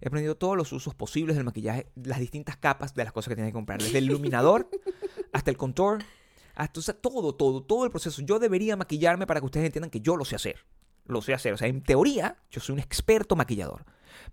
He 0.00 0.08
aprendido 0.08 0.36
todos 0.36 0.56
los 0.56 0.72
usos 0.72 0.94
posibles 0.94 1.36
del 1.36 1.44
maquillaje, 1.44 1.86
las 1.94 2.18
distintas 2.18 2.56
capas 2.56 2.94
de 2.94 3.04
las 3.04 3.12
cosas 3.12 3.30
que 3.30 3.36
tienes 3.36 3.50
que 3.50 3.54
comprar, 3.54 3.80
desde 3.80 3.98
el 3.98 4.04
iluminador 4.04 4.68
hasta 5.32 5.50
el 5.50 5.56
contour, 5.56 6.04
hasta 6.54 6.80
o 6.80 6.82
sea, 6.82 6.94
todo, 6.94 7.34
todo, 7.34 7.62
todo 7.62 7.84
el 7.84 7.90
proceso. 7.90 8.22
Yo 8.22 8.38
debería 8.38 8.76
maquillarme 8.76 9.26
para 9.26 9.40
que 9.40 9.46
ustedes 9.46 9.66
entiendan 9.66 9.90
que 9.90 10.00
yo 10.00 10.16
lo 10.16 10.24
sé 10.24 10.36
hacer. 10.36 10.64
Lo 11.06 11.20
sé 11.22 11.34
hacer. 11.34 11.52
O 11.52 11.56
sea, 11.56 11.68
en 11.68 11.82
teoría, 11.82 12.36
yo 12.50 12.60
soy 12.60 12.74
un 12.74 12.78
experto 12.78 13.34
maquillador. 13.36 13.84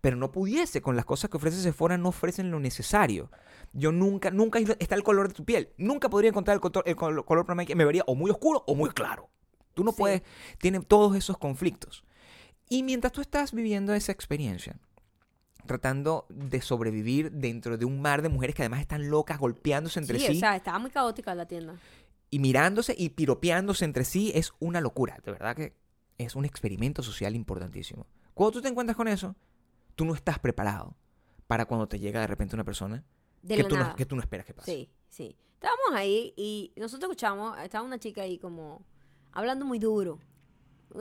Pero 0.01 0.17
no 0.17 0.31
pudiese, 0.31 0.81
con 0.81 0.95
las 0.95 1.05
cosas 1.05 1.29
que 1.29 1.37
ofrece 1.37 1.61
Sephora, 1.61 1.97
no 1.97 2.09
ofrecen 2.09 2.51
lo 2.51 2.59
necesario. 2.59 3.31
Yo 3.73 3.91
nunca, 3.91 4.29
nunca 4.29 4.59
está 4.59 4.95
el 4.95 5.03
color 5.03 5.29
de 5.29 5.33
tu 5.33 5.45
piel. 5.45 5.69
Nunca 5.77 6.09
podría 6.09 6.29
encontrar 6.29 6.55
el, 6.55 6.61
color- 6.61 6.83
el 6.85 6.95
col- 6.95 7.25
color 7.25 7.45
para 7.45 7.55
maquillaje. 7.55 7.75
Me 7.77 7.85
vería 7.85 8.03
o 8.05 8.15
muy 8.15 8.29
oscuro 8.29 8.63
o 8.67 8.75
muy 8.75 8.89
claro. 8.91 9.29
Tú 9.73 9.83
no 9.83 9.91
Sí. 9.91 9.97
puedes, 9.97 10.21
tienen 10.59 10.83
todos 10.83 11.15
esos 11.15 11.37
conflictos. 11.37 12.03
Y 12.67 12.83
mientras 12.83 13.13
tú 13.13 13.21
estás 13.21 13.51
viviendo 13.53 13.93
esa 13.93 14.11
experiencia, 14.11 14.75
tratando 15.65 16.25
de 16.29 16.61
sobrevivir 16.61 17.31
dentro 17.31 17.77
de 17.77 17.85
un 17.85 18.01
mar 18.01 18.21
de 18.21 18.29
mujeres 18.29 18.55
que 18.55 18.61
además 18.63 18.81
están 18.81 19.09
locas, 19.09 19.37
golpeándose 19.39 19.99
entre 19.99 20.19
sí, 20.19 20.27
sí 20.27 20.37
o 20.37 20.39
sea, 20.39 20.55
estaba 20.55 20.79
muy 20.79 20.89
caótica 20.89 21.33
la 21.35 21.45
tienda. 21.47 21.75
Y 22.29 22.39
mirándose 22.39 22.95
y 22.97 23.09
piropeándose 23.09 23.85
entre 23.85 24.05
sí, 24.05 24.31
es 24.35 24.53
una 24.59 24.81
locura. 24.81 25.19
De 25.23 25.31
verdad 25.31 25.55
que 25.55 25.75
es 26.17 26.35
un 26.35 26.45
experimento 26.45 27.01
social 27.01 27.35
importantísimo. 27.35 28.05
Cuando 28.33 28.53
tú 28.53 28.61
te 28.61 28.67
encuentras 28.67 28.95
con 28.95 29.07
eso, 29.07 29.35
tú 29.95 30.05
no 30.05 30.13
estás 30.13 30.39
preparado 30.39 30.95
para 31.47 31.65
cuando 31.65 31.87
te 31.87 31.99
llega 31.99 32.21
de 32.21 32.27
repente 32.27 32.55
una 32.55 32.63
persona 32.63 33.03
De 33.41 33.55
que 33.55 33.63
tú, 33.63 33.75
no, 33.77 33.95
que 33.95 34.05
tú 34.05 34.15
no 34.15 34.21
esperas 34.21 34.45
que 34.45 34.53
pase. 34.53 34.71
Sí, 34.71 34.89
sí. 35.09 35.37
Estábamos 35.55 35.93
ahí 35.93 36.33
y 36.37 36.71
nosotros 36.77 37.09
escuchamos, 37.09 37.57
estaba 37.59 37.83
una 37.83 37.99
chica 37.99 38.21
ahí 38.21 38.37
como 38.37 38.85
hablando 39.31 39.65
muy 39.65 39.79
duro. 39.79 40.19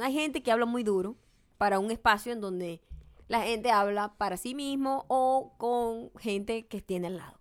Hay 0.01 0.13
gente 0.13 0.43
que 0.43 0.51
habla 0.51 0.67
muy 0.67 0.83
duro 0.83 1.17
para 1.59 1.79
un 1.79 1.91
espacio 1.91 2.33
en 2.33 2.41
donde 2.41 2.81
la 3.29 3.43
gente 3.43 3.71
habla 3.71 4.15
para 4.17 4.37
sí 4.37 4.55
mismo 4.55 5.05
o 5.09 5.55
con 5.59 6.11
gente 6.19 6.67
que 6.67 6.81
tiene 6.81 7.09
al 7.09 7.19
lado. 7.19 7.39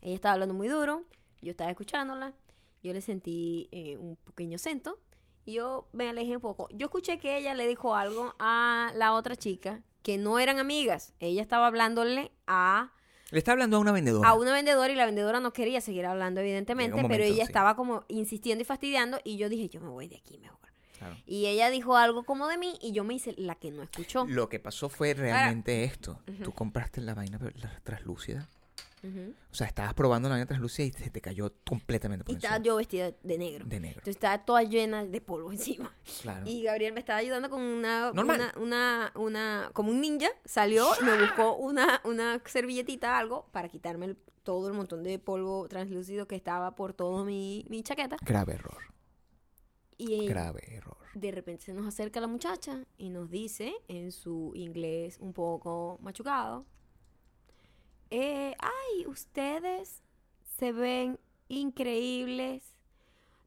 Ella 0.00 0.14
estaba 0.14 0.34
hablando 0.34 0.54
muy 0.54 0.68
duro, 0.68 1.04
yo 1.40 1.52
estaba 1.52 1.70
escuchándola, 1.70 2.34
yo 2.82 2.92
le 2.92 3.00
sentí 3.00 3.68
eh, 3.72 3.96
un 3.96 4.16
pequeño 4.16 4.56
acento 4.56 4.98
y 5.44 5.54
yo 5.54 5.88
me 5.92 6.08
alejé 6.08 6.36
un 6.36 6.42
poco. 6.42 6.68
Yo 6.72 6.86
escuché 6.86 7.18
que 7.18 7.36
ella 7.36 7.54
le 7.54 7.66
dijo 7.66 7.94
algo 7.94 8.34
a 8.38 8.92
la 8.94 9.14
otra 9.14 9.36
chica 9.36 9.82
que 10.02 10.18
no 10.18 10.38
eran 10.38 10.58
amigas. 10.58 11.14
Ella 11.20 11.42
estaba 11.42 11.66
hablándole 11.66 12.32
a 12.46 12.92
Le 13.30 13.38
está 13.38 13.52
hablando 13.52 13.76
a 13.76 13.80
una 13.80 13.92
vendedora. 13.92 14.28
a 14.28 14.34
una 14.34 14.52
vendedora 14.52 14.92
y 14.92 14.96
la 14.96 15.06
vendedora 15.06 15.40
no 15.40 15.52
quería 15.52 15.80
seguir 15.80 16.06
hablando, 16.06 16.40
evidentemente, 16.40 17.04
pero 17.08 17.24
ella 17.24 17.36
sí. 17.36 17.40
estaba 17.42 17.76
como 17.76 18.04
insistiendo 18.08 18.62
y 18.62 18.64
fastidiando 18.64 19.20
y 19.24 19.36
yo 19.36 19.48
dije, 19.48 19.68
yo 19.68 19.80
me 19.80 19.88
voy 19.88 20.08
de 20.08 20.16
aquí 20.16 20.38
mejor. 20.38 20.58
Claro. 20.98 21.16
Y 21.26 21.46
ella 21.46 21.70
dijo 21.70 21.96
algo 21.96 22.22
como 22.24 22.46
de 22.46 22.58
mí 22.58 22.78
y 22.80 22.92
yo 22.92 23.02
me 23.02 23.14
hice 23.14 23.34
la 23.36 23.56
que 23.56 23.72
no 23.72 23.82
escuchó. 23.82 24.24
Lo 24.28 24.48
que 24.48 24.60
pasó 24.60 24.88
fue 24.88 25.14
realmente 25.14 25.82
esto. 25.82 26.20
Tú 26.44 26.52
compraste 26.52 27.00
la 27.00 27.14
vaina 27.14 27.40
la 27.56 27.80
Ujú. 29.02 29.34
O 29.50 29.54
sea, 29.54 29.66
estabas 29.66 29.94
probando 29.94 30.28
la 30.28 30.34
vaina 30.34 30.46
translúcida 30.46 30.86
y 30.86 30.92
se 30.92 31.10
te 31.10 31.20
cayó 31.20 31.52
completamente 31.66 32.24
por 32.24 32.32
Y 32.32 32.36
estaba 32.36 32.58
yo 32.58 32.76
vestida 32.76 33.10
de 33.22 33.38
negro. 33.38 33.64
De 33.66 33.80
negro. 33.80 33.98
Entonces 33.98 34.14
estaba 34.16 34.44
toda 34.44 34.62
llena 34.62 35.04
de 35.04 35.20
polvo 35.20 35.50
encima. 35.52 35.92
Claro. 36.22 36.46
Y 36.48 36.62
Gabriel 36.62 36.92
me 36.92 37.00
estaba 37.00 37.18
ayudando 37.18 37.50
con 37.50 37.60
una, 37.62 38.12
Normal. 38.12 38.52
una, 38.56 38.62
una, 38.62 39.12
una- 39.16 39.70
como 39.72 39.90
un 39.90 40.00
ninja, 40.00 40.28
salió, 40.44 40.86
me 41.02 41.18
buscó 41.20 41.56
una, 41.56 42.00
una 42.04 42.40
servilletita, 42.46 43.18
algo, 43.18 43.46
para 43.52 43.68
quitarme 43.68 44.06
el- 44.06 44.16
todo 44.44 44.68
el 44.68 44.74
montón 44.74 45.02
de 45.02 45.18
polvo 45.18 45.68
translúcido 45.68 46.26
que 46.26 46.34
estaba 46.36 46.74
por 46.74 46.92
todo 46.94 47.24
mi, 47.24 47.64
mi 47.68 47.82
chaqueta. 47.82 48.16
Grave 48.24 48.54
error. 48.54 48.78
Y 49.98 50.26
Grave 50.26 50.60
error. 50.74 50.96
de 51.14 51.30
repente 51.30 51.64
se 51.64 51.72
nos 51.72 51.86
acerca 51.86 52.20
la 52.20 52.26
muchacha 52.26 52.84
y 52.98 53.10
nos 53.10 53.30
dice 53.30 53.72
en 53.88 54.10
su 54.10 54.50
inglés 54.56 55.18
un 55.20 55.32
poco 55.32 55.98
machucado, 56.02 56.66
eh, 58.12 58.54
ay, 58.58 59.06
ustedes 59.06 60.02
se 60.58 60.72
ven 60.72 61.18
increíbles 61.48 62.62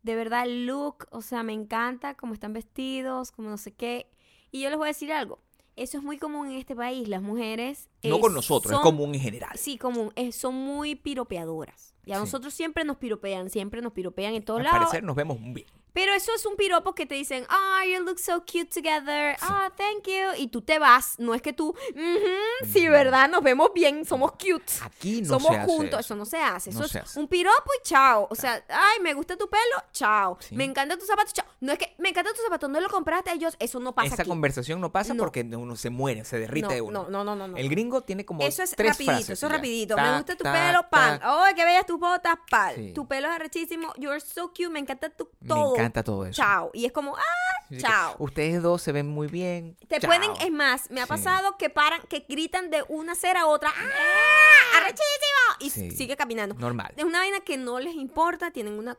de 0.04 0.16
verdad, 0.16 0.44
el 0.46 0.68
look, 0.68 1.08
o 1.10 1.22
sea, 1.24 1.42
me 1.42 1.54
encanta 1.54 2.14
cómo 2.14 2.36
están 2.36 2.54
vestidos, 2.54 3.32
como 3.32 3.50
no 3.50 3.58
sé 3.58 3.72
qué. 3.74 4.08
Y 4.52 4.62
yo 4.62 4.70
les 4.70 4.78
voy 4.78 4.86
a 4.86 4.90
decir 4.90 5.12
algo. 5.12 5.40
Eso 5.76 5.98
es 5.98 6.04
muy 6.04 6.20
común 6.20 6.46
en 6.52 6.58
este 6.60 6.76
país. 6.76 7.08
Las 7.08 7.24
mujeres. 7.24 7.90
No 8.04 8.20
con 8.20 8.32
nosotros, 8.36 8.72
es 8.76 8.80
común 8.82 9.16
en 9.16 9.22
general. 9.22 9.58
Sí, 9.58 9.80
común. 9.80 10.12
eh, 10.16 10.32
son 10.32 10.54
muy 10.54 10.94
piropeadoras. 10.94 11.96
Y 12.06 12.12
a 12.12 12.18
Sí. 12.18 12.22
nosotros 12.22 12.54
siempre 12.54 12.84
nos 12.84 12.98
piropean, 12.98 13.50
siempre 13.50 13.82
nos 13.82 13.94
piropean 13.94 14.36
en 14.36 14.44
todos 14.46 14.60
Al 14.60 14.66
lados. 14.66 14.80
parecer 14.82 15.04
nos 15.04 15.16
vemos 15.16 15.40
muy 15.40 15.54
bien. 15.56 15.68
Pero 15.96 16.14
eso 16.14 16.32
es 16.36 16.46
un 16.46 16.56
piropo 16.58 16.94
que 16.94 17.06
te 17.06 17.16
dicen, 17.16 17.46
ah, 17.50 17.80
you 17.86 18.04
look 18.04 18.20
so 18.20 18.42
cute 18.42 18.66
together, 18.66 19.36
ah, 19.42 19.72
thank 19.78 20.06
you, 20.06 20.36
y 20.38 20.50
tú 20.50 20.62
te 20.62 20.78
vas, 20.78 21.16
no 21.18 21.34
es 21.34 21.42
que 21.42 21.54
tú, 21.54 21.70
"Ujú, 21.70 22.68
sí, 22.72 22.88
verdad, 22.90 23.30
nos 23.30 23.42
vemos 23.42 23.70
bien, 23.74 24.06
somos 24.06 24.34
cute, 24.34 24.66
Aquí 24.84 25.22
no 25.22 25.40
somos 25.40 25.48
se 25.54 25.56
hace 25.58 25.66
juntos, 25.72 25.90
eso. 25.92 26.00
eso 26.00 26.16
no 26.18 26.26
se 26.26 26.38
hace, 26.38 26.70
eso 26.72 26.80
No 26.80 26.86
es 26.86 26.92
se 26.92 27.00
hace. 27.00 27.18
un 27.20 27.28
piropo 27.30 27.72
y 27.80 27.88
chao, 27.88 28.28
o 28.30 28.36
sea, 28.36 28.64
ay, 28.68 29.00
me 29.02 29.14
gusta 29.14 29.38
tu 29.38 29.50
pelo, 29.50 29.84
chao, 29.94 30.38
Sí. 30.42 30.54
me 30.56 30.66
encanta 30.66 30.98
tu 30.98 31.06
zapato, 31.06 31.32
chao, 31.34 31.46
no 31.62 31.72
es 31.72 31.80
que, 31.80 31.96
me 31.98 32.10
encanta 32.10 32.32
tu 32.34 32.42
zapato, 32.44 32.68
no 32.68 32.82
lo 32.82 32.90
compraste 32.90 33.30
a 33.30 33.34
ellos, 33.34 33.56
eso 33.60 33.80
no 33.80 33.96
pasa 33.96 34.08
Esa 34.16 34.22
aquí. 34.24 34.30
conversación 34.30 34.82
no 34.82 34.92
pasa 34.92 35.14
No. 35.14 35.24
porque 35.24 35.42
uno 35.44 35.78
se 35.78 35.90
muere, 35.90 36.26
se 36.26 36.38
derrite 36.40 36.68
no, 36.68 36.74
de 36.74 36.82
uno. 36.82 37.08
no, 37.10 37.24
no, 37.24 37.36
no, 37.38 37.48
no. 37.48 37.56
El 37.58 37.70
gringo 37.70 38.02
tiene 38.02 38.26
como 38.26 38.42
Eso 38.44 38.64
es 38.64 38.72
tres 38.76 38.90
rapidito, 38.92 39.12
frases 39.14 39.30
eso 39.30 39.46
es 39.48 39.52
rapidito. 39.54 39.96
Ta, 39.96 40.04
me 40.12 40.18
gusta 40.18 40.36
tu 40.36 40.44
ta, 40.44 40.52
pelo, 40.52 40.90
pan. 40.90 41.20
ta. 41.22 41.46
¡Ay, 41.46 41.54
qué 41.56 41.64
bellas 41.64 41.86
tus 41.86 41.98
botas! 42.00 42.36
Sí. 42.76 42.92
Tu 42.94 43.08
pelo 43.08 43.30
es 43.30 43.34
arrechísimo. 43.36 43.94
You're 43.98 44.20
so 44.20 44.50
cute. 44.50 44.70
Me 44.70 44.80
encanta 44.80 45.10
tu 45.10 45.30
Me 45.40 45.48
todo. 45.48 45.74
Encanta 45.86 46.04
todo 46.04 46.26
eso. 46.26 46.42
Chao. 46.42 46.72
Y 46.74 46.86
es 46.86 46.92
como, 46.92 47.16
¡ah! 47.16 47.22
Así 47.66 47.78
Chao. 47.78 48.16
Ustedes 48.20 48.62
dos 48.62 48.82
se 48.82 48.92
ven 48.92 49.08
muy 49.08 49.28
bien. 49.28 49.76
Te 49.88 50.00
Chao. 50.00 50.08
pueden, 50.10 50.32
es 50.40 50.52
más, 50.52 50.90
me 50.92 51.02
ha 51.02 51.06
Sí. 51.06 51.10
pasado 51.10 51.58
que 51.58 51.70
paran, 51.70 52.02
que 52.10 52.26
gritan 52.28 52.70
de 52.70 52.84
una 52.90 53.14
acera 53.14 53.42
a 53.42 53.46
otra. 53.48 53.70
¡Ah! 53.76 54.78
¡Arrechísimo! 54.78 55.06
Y 55.60 55.70
Sí. 55.70 55.92
sigue 55.92 56.16
caminando. 56.16 56.56
Normal. 56.56 56.94
Es 56.96 57.04
una 57.04 57.20
vaina 57.20 57.40
que 57.40 57.58
no 57.58 57.80
les 57.80 57.96
importa, 57.96 58.52
tienen 58.52 58.78
una, 58.78 58.98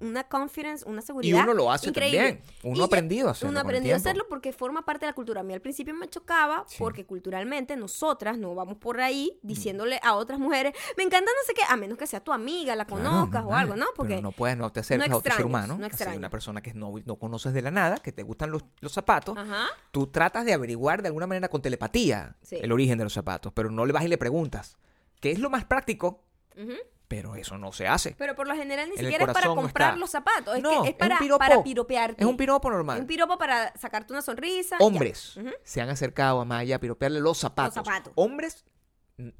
una 0.00 0.24
confidence, 0.24 0.84
una 0.88 1.00
Y 1.00 1.02
seguridad. 1.02 1.42
uno 1.44 1.54
lo 1.54 1.70
hace 1.70 1.88
increíble. 1.88 2.18
también. 2.18 2.42
Uno 2.64 2.78
Y 2.78 2.80
ha 2.82 2.84
aprendido 2.84 3.28
a 3.28 3.30
hacerlo. 3.30 3.50
Uno 3.50 3.60
aprendido 3.60 3.94
a 3.94 3.96
hacerlo 3.98 4.26
porque 4.28 4.52
forma 4.52 4.84
parte 4.84 5.06
de 5.06 5.10
la 5.12 5.14
cultura. 5.14 5.40
A 5.40 5.44
mí 5.44 5.54
al 5.54 5.60
principio 5.60 5.94
me 5.94 6.08
chocaba 6.08 6.64
Sí. 6.66 6.76
porque 6.78 7.06
culturalmente 7.06 7.76
nosotras 7.76 8.36
no 8.36 8.54
vamos 8.54 8.76
por 8.78 9.00
ahí 9.00 9.38
diciéndole 9.42 10.00
a 10.02 10.14
otras 10.14 10.38
mujeres, 10.40 10.72
me 10.96 11.04
encanta 11.04 11.30
no 11.30 11.46
sé 11.46 11.54
qué, 11.54 11.62
a 11.68 11.76
menos 11.76 11.96
que 11.96 12.06
sea 12.06 12.20
tu 12.20 12.32
amiga, 12.32 12.74
la 12.76 12.84
Claro, 12.86 13.02
conozcas 13.04 13.44
o 13.44 13.54
algo, 13.54 13.76
¿no? 13.76 13.86
Porque 13.96 14.14
Pero 14.14 14.22
no 14.22 14.32
puedes, 14.32 14.56
no 14.56 14.70
te 14.72 14.80
acercas 14.80 15.10
a 15.10 15.16
otro 15.16 15.34
ser 15.34 15.46
humano. 15.46 15.78
no 15.78 15.86
así, 15.86 16.04
una 16.16 16.30
persona 16.30 16.60
que 16.60 16.74
no, 16.74 16.92
no 17.04 17.16
conoces 17.16 17.54
de 17.54 17.62
la 17.62 17.70
nada, 17.70 17.98
que 17.98 18.12
te 18.12 18.22
gustan 18.24 18.50
los, 18.50 18.64
los 18.80 18.92
zapatos. 18.92 19.38
Ajá. 19.38 19.66
Tú 19.92 20.08
tratas 20.08 20.44
de 20.44 20.52
averiguar 20.54 21.02
de 21.02 21.08
alguna 21.08 21.26
manera 21.26 21.48
con 21.48 21.62
telepatía 21.62 22.36
Sí. 22.42 22.56
el 22.60 22.72
origen 22.72 22.98
de 22.98 23.04
los 23.04 23.12
zapatos, 23.12 23.52
pero 23.54 23.70
no 23.70 23.86
le 23.86 23.92
vas 23.92 24.04
y 24.04 24.08
le 24.08 24.18
preguntas. 24.18 24.76
¿Qué 25.20 25.30
es 25.30 25.38
lo 25.38 25.50
más 25.50 25.64
práctico? 25.64 26.24
ujú. 26.60 26.72
Pero 27.08 27.36
eso 27.36 27.58
no 27.58 27.70
se 27.72 27.86
hace. 27.86 28.14
Pero 28.18 28.34
por 28.34 28.48
lo 28.48 28.54
general 28.54 28.88
ni 28.88 28.94
En 28.94 29.00
siquiera 29.02 29.24
es 29.26 29.32
para 29.32 29.48
comprar 29.48 29.90
está. 29.90 30.00
los 30.00 30.10
zapatos, 30.10 30.56
es, 30.56 30.62
No, 30.62 30.70
que 30.70 30.76
es 30.76 30.84
es 30.84 30.90
un 30.92 30.98
para, 30.98 31.18
piropo. 31.18 31.38
para 31.38 31.62
piropearte. 31.62 32.22
Es 32.22 32.28
un 32.28 32.36
piropo 32.36 32.70
normal. 32.70 33.00
Un 33.00 33.06
piropo 33.06 33.36
para 33.38 33.76
sacarte 33.76 34.12
una 34.12 34.22
sonrisa. 34.22 34.76
Hombres 34.80 35.38
se 35.62 35.80
han 35.80 35.90
acercado 35.90 36.40
a 36.40 36.44
Maya 36.44 36.76
a 36.76 36.80
piropearle 36.80 37.20
los 37.20 37.38
zapatos. 37.38 37.74
zapatos. 37.74 38.12
Hombres 38.16 38.64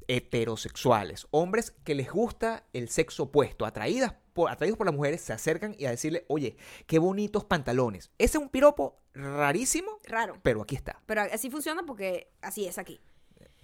heterosexuales. 0.07 1.27
Hombres 1.31 1.71
que 1.83 1.95
les 1.95 2.09
gusta 2.11 2.63
el 2.73 2.89
sexo 2.89 3.23
opuesto. 3.23 3.65
Atraídas 3.65 4.13
por, 4.33 4.49
atraídos 4.51 4.77
por 4.77 4.85
las 4.87 4.95
mujeres 4.95 5.21
se 5.21 5.33
acercan 5.33 5.75
y 5.77 5.85
a 5.85 5.91
decirle, 5.91 6.25
oye, 6.27 6.57
qué 6.87 6.99
bonitos 6.99 7.45
pantalones. 7.45 8.11
Ese 8.17 8.37
es 8.37 8.43
un 8.43 8.49
piropo 8.49 9.01
rarísimo, 9.13 9.99
Raro. 10.05 10.37
pero 10.43 10.61
aquí 10.61 10.75
está. 10.75 11.01
Pero 11.05 11.21
así 11.21 11.49
funciona 11.49 11.83
porque 11.83 12.31
así 12.41 12.65
es 12.67 12.77
aquí. 12.77 12.99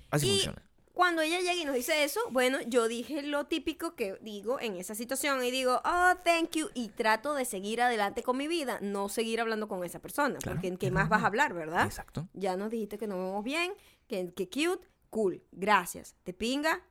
Así 0.09 0.27
Y 0.27 0.31
funciona. 0.31 0.63
Cuando 1.01 1.23
ella 1.23 1.39
llega 1.39 1.55
y 1.55 1.65
nos 1.65 1.73
dice 1.73 2.03
eso, 2.03 2.19
bueno, 2.29 2.59
yo 2.67 2.87
dije 2.87 3.23
lo 3.23 3.47
típico 3.47 3.95
que 3.95 4.19
digo 4.21 4.59
en 4.59 4.75
esa 4.75 4.93
situación 4.93 5.43
y 5.43 5.49
digo, 5.49 5.81
oh, 5.83 6.11
thank 6.23 6.51
you, 6.51 6.67
y 6.75 6.89
trato 6.89 7.33
de 7.33 7.43
seguir 7.43 7.81
adelante 7.81 8.21
con 8.21 8.37
mi 8.37 8.47
vida, 8.47 8.77
no 8.83 9.09
seguir 9.09 9.41
hablando 9.41 9.67
con 9.67 9.83
esa 9.83 9.97
persona, 9.99 10.37
Claro, 10.37 10.57
porque 10.57 10.67
¿en 10.67 10.77
qué 10.77 10.91
más 10.91 11.09
vas 11.09 11.23
a 11.23 11.25
hablar, 11.25 11.55
verdad? 11.55 11.87
Exacto. 11.87 12.27
Ya 12.33 12.55
nos 12.55 12.69
dijiste 12.69 12.99
que 12.99 13.07
nos 13.07 13.17
vemos 13.17 13.43
bien, 13.43 13.73
que, 14.07 14.31
que 14.31 14.47
cute, 14.47 14.87
cool, 15.09 15.43
gracias, 15.51 16.13
te 16.23 16.33
pinga, 16.33 16.83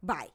bye. 0.00 0.32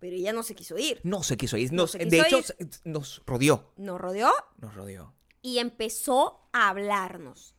Pero 0.00 0.16
ella 0.16 0.32
no 0.32 0.42
se 0.42 0.56
quiso 0.56 0.76
ir, 0.76 1.00
No 1.04 1.22
se 1.22 1.36
quiso 1.36 1.56
ir. 1.56 1.72
No 1.72 1.86
de 1.86 2.18
hecho, 2.20 2.40
ir. 2.58 2.68
nos 2.82 3.22
rodeó. 3.26 3.72
nos 3.76 4.00
rodeó 4.00 4.32
Nos 4.58 4.74
rodeó. 4.74 5.14
y 5.40 5.58
empezó 5.60 6.48
a 6.52 6.68
hablarnos. 6.70 7.54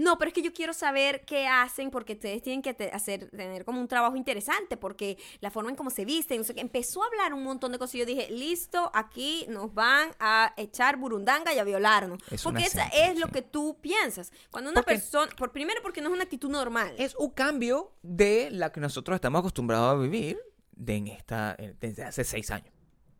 No, 0.00 0.16
pero 0.18 0.28
es 0.30 0.34
que 0.34 0.42
yo 0.42 0.52
quiero 0.52 0.72
saber 0.72 1.24
qué 1.26 1.46
hacen 1.46 1.90
porque 1.90 2.14
ustedes 2.14 2.42
tienen 2.42 2.62
que 2.62 2.72
te- 2.74 2.90
hacer, 2.90 3.28
tener 3.30 3.64
como 3.66 3.80
un 3.80 3.86
trabajo 3.86 4.16
interesante 4.16 4.76
porque 4.78 5.18
la 5.40 5.50
forma 5.50 5.68
en 5.70 5.76
cómo 5.76 5.90
se 5.90 6.04
visten, 6.04 6.38
no 6.38 6.44
sé 6.44 6.54
qué. 6.54 6.60
Empezó 6.62 7.02
a 7.02 7.06
hablar 7.06 7.34
un 7.34 7.42
montón 7.44 7.72
de 7.72 7.78
cosas 7.78 7.96
y 7.96 7.98
yo 7.98 8.06
dije, 8.06 8.28
listo, 8.30 8.90
aquí 8.94 9.44
nos 9.48 9.74
van 9.74 10.10
a 10.18 10.54
echar 10.56 10.96
burundanga 10.96 11.52
y 11.52 11.58
a 11.58 11.64
violarnos. 11.64 12.18
Es 12.30 12.42
porque 12.42 12.62
esa 12.62 12.86
es 12.88 13.18
lo 13.18 13.28
que 13.28 13.42
tú 13.42 13.76
piensas. 13.80 14.32
Cuando 14.50 14.70
una 14.70 14.80
persona, 14.82 15.30
por 15.36 15.52
primero 15.52 15.82
porque 15.82 16.00
no 16.00 16.08
es 16.08 16.14
una 16.14 16.24
actitud 16.24 16.48
normal. 16.50 16.94
Es 16.96 17.14
un 17.16 17.30
cambio 17.30 17.92
de 18.02 18.48
la 18.50 18.72
que 18.72 18.80
nosotros 18.80 19.14
estamos 19.16 19.40
acostumbrados 19.40 19.92
a 19.92 20.00
vivir 20.00 20.38
de 20.72 20.94
en 20.96 21.08
esta, 21.08 21.54
eh, 21.58 21.74
desde 21.78 22.04
hace 22.04 22.24
seis 22.24 22.50
años. 22.50 22.72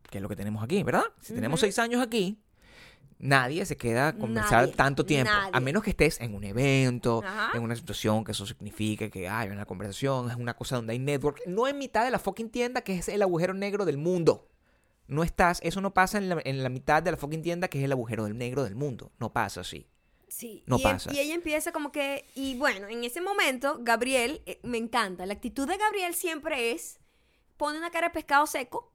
Que 0.08 0.18
es 0.18 0.22
lo 0.22 0.28
que 0.28 0.36
tenemos 0.36 0.64
aquí, 0.64 0.82
¿verdad? 0.82 1.04
Si 1.20 1.34
tenemos 1.34 1.60
seis 1.60 1.78
años 1.78 2.02
aquí, 2.02 2.38
nadie 3.20 3.64
se 3.66 3.76
queda 3.76 4.08
a 4.08 4.12
conversar 4.16 4.62
Nadie, 4.62 4.74
tanto 4.74 5.06
tiempo. 5.06 5.30
A 5.32 5.50
nadie. 5.50 5.60
menos 5.64 5.82
que 5.84 5.90
estés 5.90 6.20
en 6.20 6.34
un 6.34 6.42
evento, 6.44 7.22
Ajá. 7.24 7.56
en 7.56 7.62
una 7.62 7.76
situación 7.76 8.24
que 8.24 8.32
eso 8.32 8.46
signifique 8.46 9.10
que 9.10 9.28
hay 9.28 9.48
una 9.50 9.66
conversación, 9.66 10.30
es 10.30 10.36
una 10.36 10.54
cosa 10.54 10.76
donde 10.76 10.92
hay 10.94 10.98
network. 10.98 11.42
No 11.46 11.68
en 11.68 11.78
mitad 11.78 12.04
de 12.04 12.10
la 12.10 12.18
fucking 12.18 12.50
tienda, 12.50 12.80
que 12.82 12.96
es 12.98 13.08
el 13.08 13.22
agujero 13.22 13.54
negro 13.54 13.84
del 13.84 13.98
mundo. 13.98 14.48
No 15.06 15.22
estás, 15.22 15.60
eso 15.62 15.80
no 15.80 15.92
pasa 15.92 16.18
en 16.18 16.28
la, 16.28 16.40
en 16.44 16.62
la 16.62 16.68
mitad 16.68 17.02
de 17.02 17.10
la 17.10 17.16
fucking 17.16 17.42
tienda, 17.42 17.68
que 17.68 17.78
es 17.78 17.84
el 17.84 17.92
agujero 17.92 18.24
del 18.24 18.36
negro 18.38 18.64
del 18.64 18.74
mundo. 18.76 19.12
No 19.18 19.32
pasa 19.32 19.60
así. 19.62 19.86
Sí, 20.28 20.62
No 20.66 20.78
y, 20.78 20.82
pasa. 20.82 21.12
y 21.12 21.18
ella 21.18 21.34
empieza 21.34 21.72
como 21.72 21.90
que, 21.90 22.24
y 22.36 22.56
bueno, 22.56 22.86
en 22.88 23.02
ese 23.02 23.20
momento, 23.20 23.78
Gabriel, 23.80 24.42
eh, 24.46 24.60
me 24.62 24.78
encanta, 24.78 25.26
la 25.26 25.32
actitud 25.34 25.66
de 25.68 25.76
Gabriel 25.76 26.14
siempre 26.14 26.70
es, 26.70 27.00
pone 27.56 27.78
una 27.78 27.90
cara 27.90 28.06
de 28.08 28.14
pescado 28.14 28.46
seco. 28.46 28.92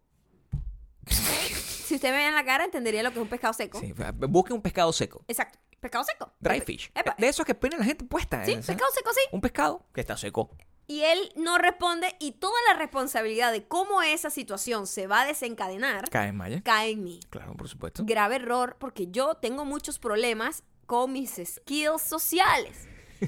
si 1.85 1.95
usted 1.95 2.09
me 2.11 2.17
ve 2.17 2.27
en 2.27 2.35
la 2.35 2.43
cara, 2.45 2.65
entendería 2.65 3.03
lo 3.03 3.09
que 3.11 3.17
es 3.19 3.21
un 3.23 3.29
pescado 3.29 3.53
seco. 3.53 3.79
Sí, 3.79 3.93
busque 4.27 4.53
un 4.53 4.61
pescado 4.61 4.91
seco. 4.93 5.23
Exacto, 5.27 5.59
pescado 5.79 6.03
seco. 6.03 6.33
Dry 6.39 6.61
fish. 6.61 6.91
epa, 6.95 7.15
De 7.17 7.27
esos 7.27 7.45
que 7.45 7.55
pone 7.55 7.77
la 7.77 7.85
gente 7.85 8.05
puesta. 8.05 8.43
Sí, 8.45 8.51
¿eh? 8.53 8.57
pescado 8.57 8.91
seco, 8.93 9.11
sí. 9.13 9.21
Un 9.31 9.41
pescado 9.41 9.85
que 9.93 10.01
está 10.01 10.17
seco. 10.17 10.49
Y 10.87 11.01
él 11.01 11.33
no 11.35 11.57
responde 11.57 12.15
y 12.19 12.33
toda 12.33 12.53
la 12.67 12.77
responsabilidad 12.77 13.51
de 13.51 13.67
cómo 13.67 14.03
esa 14.03 14.29
situación 14.29 14.85
se 14.85 15.07
va 15.07 15.21
a 15.21 15.25
desencadenar 15.25 16.07
Cae 16.11 16.27
en 16.29 16.35
malla. 16.35 16.61
cae 16.61 16.91
en 16.91 17.03
mí. 17.03 17.19
Claro, 17.31 17.55
por 17.55 17.67
supuesto. 17.67 18.03
grave 18.05 18.35
error 18.35 18.77
porque 18.79 19.07
yo 19.07 19.33
tengo 19.35 19.65
muchos 19.65 19.97
problemas 19.97 20.63
con 20.85 21.11
mis 21.11 21.41
skills 21.43 22.03
sociales. 22.03 22.87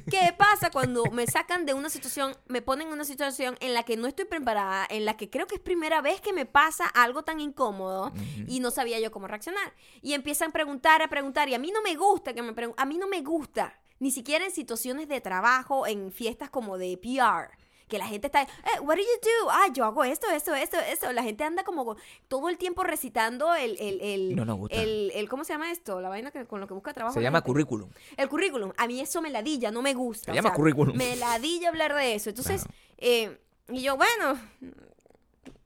¿Qué 0.10 0.34
pasa 0.38 0.70
cuando 0.72 1.04
me 1.12 1.28
sacan 1.28 1.66
de 1.66 1.74
una 1.74 1.90
situación, 1.90 2.36
me 2.48 2.62
ponen 2.62 2.88
en 2.88 2.94
una 2.94 3.06
situación 3.06 3.58
en 3.60 3.74
la 3.74 3.84
que 3.84 3.98
no 3.98 4.08
estoy 4.08 4.26
preparada, 4.26 4.86
en 4.90 5.06
la 5.06 5.18
que 5.18 5.30
creo 5.30 5.48
que 5.48 5.56
es 5.56 5.62
primera 5.62 6.02
vez 6.02 6.22
que 6.22 6.34
me 6.34 6.46
pasa 6.46 6.86
algo 6.88 7.24
tan 7.24 7.40
incómodo 7.40 8.12
y 8.48 8.60
no 8.60 8.72
sabía 8.72 9.00
yo 9.00 9.12
cómo 9.12 9.28
reaccionar? 9.28 9.74
Y 10.02 10.14
empiezan 10.14 10.50
a 10.50 10.54
preguntar, 10.54 11.02
a 11.02 11.10
preguntar, 11.10 11.50
y 11.50 11.54
a 11.54 11.60
mí 11.60 11.72
no 11.72 11.82
me 11.82 11.96
gusta 11.96 12.34
que 12.34 12.42
me 12.42 12.54
pregunten, 12.54 12.82
a 12.82 12.86
mí 12.86 12.98
no 12.98 13.08
me 13.08 13.22
gusta, 13.22 13.80
ni 14.00 14.12
siquiera 14.12 14.46
en 14.46 14.52
situaciones 14.52 15.08
de 15.08 15.22
trabajo, 15.22 15.88
en 15.88 16.12
fiestas 16.12 16.50
como 16.50 16.78
de 16.78 16.98
PR. 16.98 17.58
Que 17.88 17.98
la 17.98 18.06
gente 18.08 18.28
está, 18.28 18.42
eh, 18.42 18.48
what 18.82 18.96
do 18.98 19.02
you 19.02 19.08
do? 19.46 19.50
Ah, 19.50 19.68
yo 19.74 19.86
hago 19.86 20.04
esto, 20.04 20.30
esto, 20.30 20.54
esto, 20.54 20.78
esto. 20.78 21.12
La 21.14 21.24
gente 21.24 21.46
anda 21.46 21.64
como 21.64 21.96
todo 22.28 22.50
el 22.50 22.58
tiempo 22.58 22.84
recitando 22.84 23.56
el, 23.56 23.78
el, 23.80 24.02
el, 24.02 24.36
no 24.36 24.44
nos 24.44 24.58
gusta. 24.58 24.76
el, 24.76 25.12
el- 25.16 25.30
¿cómo 25.30 25.46
se 25.46 25.54
llama 25.54 25.72
esto? 25.72 26.02
La 26.02 26.10
vaina 26.10 26.30
que, 26.32 26.46
con 26.46 26.60
lo 26.60 26.68
que 26.68 26.74
busca 26.74 26.94
trabajo. 26.94 27.14
Se 27.14 27.22
la 27.22 27.24
llama 27.30 27.38
gente. 27.40 27.48
currículum. 27.48 27.90
El 28.18 28.28
currículum. 28.28 28.74
A 28.78 28.88
mí 28.88 29.00
eso 29.00 29.22
me 29.22 29.30
ladilla, 29.30 29.72
no 29.72 29.82
me 29.82 29.94
gusta. 29.94 30.26
Se 30.26 30.32
o 30.32 30.34
llama 30.36 30.50
sea, 30.50 30.56
currículum. 30.56 30.98
Me 30.98 31.16
ladilla 31.16 31.70
hablar 31.70 31.94
de 31.96 32.16
eso. 32.16 32.30
Entonces, 32.30 32.64
Claro. 32.64 32.78
eh, 32.98 33.40
y 33.70 33.82
yo, 33.82 33.96
bueno, 33.96 34.38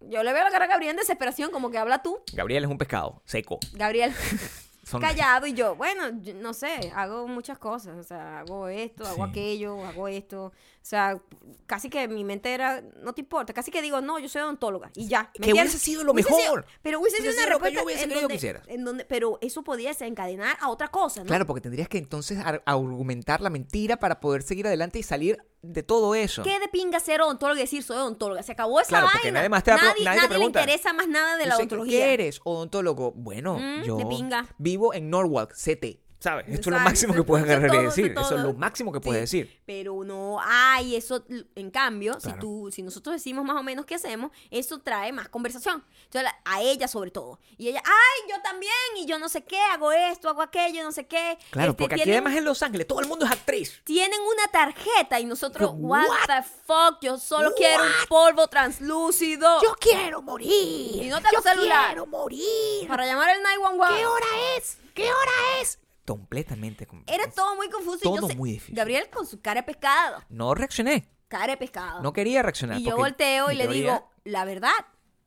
yo 0.02 0.24
le 0.24 0.34
veo 0.34 0.44
la 0.44 0.52
cara 0.52 0.66
a 0.66 0.68
Gabriel 0.68 0.92
en 0.92 0.98
desesperación, 0.98 1.50
como 1.52 1.72
que 1.72 1.78
habla 1.80 2.04
tú, 2.04 2.20
Gabriel 2.34 2.64
es 2.66 2.70
un 2.70 2.78
pescado 2.78 3.22
seco. 3.26 3.60
Gabriel, 3.74 4.14
Son- 4.92 5.02
callado, 5.02 5.48
y 5.48 5.54
yo, 5.54 5.76
bueno, 5.76 6.10
yo 6.22 6.34
no 6.36 6.54
sé, 6.54 6.92
hago 6.96 7.28
muchas 7.28 7.58
cosas. 7.58 7.98
O 7.98 8.04
sea, 8.04 8.40
hago 8.42 8.68
esto, 8.68 9.06
hago 9.06 9.26
Sí. 9.26 9.30
aquello, 9.32 9.84
hago 9.86 10.08
esto. 10.08 10.46
O 10.46 10.84
sea, 10.84 11.20
casi 11.68 11.90
que 11.92 12.08
mi 12.08 12.24
mente 12.24 12.52
era, 12.54 12.82
no 13.04 13.14
te 13.14 13.22
importa, 13.22 13.54
casi 13.54 13.70
que 13.70 13.82
digo, 13.84 14.02
no, 14.02 14.18
yo 14.18 14.28
soy 14.28 14.42
odontóloga, 14.42 14.90
y 14.96 15.08
ya. 15.08 15.32
¿me 15.38 15.46
Que 15.46 15.54
hubiese 15.54 15.78
sido 15.78 16.04
lo 16.04 16.12
Hubiese 16.14 16.30
sido- 16.30 16.40
mejor. 16.42 16.66
pero 16.82 17.00
hubiese 17.00 17.18
sido 17.18 17.32
una 17.34 17.42
lo 17.50 17.60
que 17.60 17.72
yo 17.72 17.82
respuesta 17.82 17.84
hubiese 17.84 18.04
en 18.04 18.10
donde, 18.10 18.62
en 18.74 18.84
donde, 18.86 19.06
pero 19.06 19.38
eso 19.42 19.64
podía 19.64 19.90
desencadenar 19.90 20.58
a 20.60 20.70
otra 20.70 20.88
cosa, 20.88 21.22
¿no? 21.22 21.28
Claro, 21.28 21.46
porque 21.46 21.62
tendrías 21.62 21.88
que 21.88 22.00
entonces 22.00 22.40
ar- 22.44 22.64
argumentar 22.66 23.42
la 23.42 23.52
mentira 23.52 23.98
para 23.98 24.20
poder 24.20 24.42
seguir 24.42 24.66
adelante 24.66 24.98
y 24.98 25.04
salir 25.04 25.38
de 25.62 25.84
todo 25.84 26.16
eso. 26.16 26.42
¿Qué 26.42 26.60
de 26.60 26.68
pinga 26.68 27.00
ser 27.00 27.22
odontóloga 27.22 27.60
y 27.60 27.64
decir 27.64 27.84
soy 27.84 27.98
odontóloga? 27.98 28.42
Se 28.42 28.52
acabó 28.54 28.80
esa 28.80 28.90
Claro, 28.90 29.08
porque 29.12 29.28
vaina. 29.28 29.40
nadie 29.42 29.50
más 29.50 29.64
te 29.64 29.72
pre- 29.74 29.82
nadie, 29.84 30.04
nadie 30.04 30.04
te 30.04 30.04
nadie 30.16 30.22
le 30.22 30.28
pregunta. 30.36 30.60
interesa 30.62 30.94
más 30.94 31.08
nada 31.08 31.38
de 31.38 31.46
la 31.46 31.58
odontología. 31.58 32.00
¿Qué 32.00 32.14
eres? 32.16 32.42
Odontólogo. 32.44 33.12
Bueno, 33.12 33.60
Mm, 33.60 33.84
yo 33.84 33.98
de 33.98 34.06
pinga. 34.08 34.48
vivo 34.58 34.81
en 34.90 35.10
Norwalk, 35.10 35.54
CT. 35.54 36.11
¿Sabes? 36.22 36.46
Esto 36.50 36.70
es 36.70 36.76
lo 36.76 36.80
máximo 36.80 37.14
que 37.16 37.24
puedes 37.24 37.44
agarrar 37.44 37.74
y 37.74 37.86
decir. 37.86 38.14
Eso 38.16 38.36
es 38.36 38.44
lo 38.44 38.54
máximo 38.54 38.92
que 38.92 39.02
puedes 39.02 39.22
decir. 39.22 39.60
Pero 39.66 40.04
no 40.04 40.40
hay 40.40 40.96
eso. 40.96 41.26
En 41.56 41.72
cambio, 41.72 42.20
si 42.20 42.32
tú, 42.34 42.70
si 42.72 42.84
nosotros 42.84 43.16
decimos 43.16 43.44
más 43.44 43.58
o 43.58 43.64
menos 43.64 43.86
qué 43.86 43.96
hacemos, 43.96 44.32
eso 44.52 44.80
trae 44.80 45.12
más 45.12 45.30
conversación. 45.30 45.84
Entonces, 46.04 46.32
a 46.46 46.62
ella 46.62 46.88
sobre 46.88 47.10
todo. 47.10 47.40
Y 47.58 47.70
ella, 47.70 47.82
ay, 47.84 48.30
yo 48.30 48.42
también, 48.44 48.72
y 48.98 49.08
yo 49.08 49.18
no 49.18 49.30
sé 49.30 49.44
qué, 49.44 49.60
hago 49.74 49.92
esto, 49.92 50.30
hago 50.30 50.44
aquello, 50.44 50.84
no 50.84 50.92
sé 50.92 51.08
qué. 51.08 51.40
Claro, 51.50 51.72
Este, 51.72 51.84
porque 51.84 51.96
aquí 51.96 52.12
además 52.12 52.36
en 52.36 52.46
Los 52.46 52.62
Ángeles 52.62 52.88
todo 52.88 53.00
el 53.00 53.08
mundo 53.08 53.26
es 53.26 53.32
actriz. 53.32 53.82
tienen 53.84 54.20
una 54.22 54.48
tarjeta 54.52 55.20
y 55.20 55.26
nosotros, 55.26 55.72
Yo, 55.72 55.76
what, 55.76 56.06
the 56.28 56.44
fuck, 56.66 57.02
yo 57.02 57.18
solo 57.18 57.52
quiero 57.56 57.84
un 57.84 58.08
polvo 58.08 58.48
translúcido 58.48 59.60
quiero 59.80 60.22
morir. 60.22 61.04
Y 61.04 61.10
no 61.10 61.22
tengo 61.22 61.42
celular. 61.42 62.08
morir. 62.08 62.88
para 62.88 63.06
llamar 63.06 63.30
el 63.36 63.42
911. 63.44 64.06
hora 64.06 64.26
es? 64.58 64.78
¿Qué 64.94 65.04
hora 65.04 65.62
es? 65.62 65.81
Completamente. 66.06 66.86
com- 66.88 67.04
Era 67.08 67.30
todo 67.32 67.56
muy 67.56 67.70
confuso 67.70 68.00
y 68.02 68.08
yo 68.08 68.16
Todo 68.16 68.28
sé- 68.28 68.36
muy 68.36 68.52
difícil. 68.54 68.76
Gabriel 68.76 69.10
con 69.10 69.26
su 69.28 69.42
cara 69.42 69.62
de 69.62 69.66
pescado, 69.66 70.22
No 70.30 70.54
reaccioné. 70.56 71.08
cara 71.28 71.54
de 71.54 71.58
pescado. 71.58 72.02
No 72.02 72.12
quería 72.14 72.42
reaccionar. 72.42 72.80
Y 72.80 72.84
yo 72.86 72.98
volteo 72.98 73.52
y 73.52 73.56
le 73.56 73.64
teoría- 73.66 73.82
digo, 73.94 74.12
la 74.26 74.46
verdad, 74.46 74.72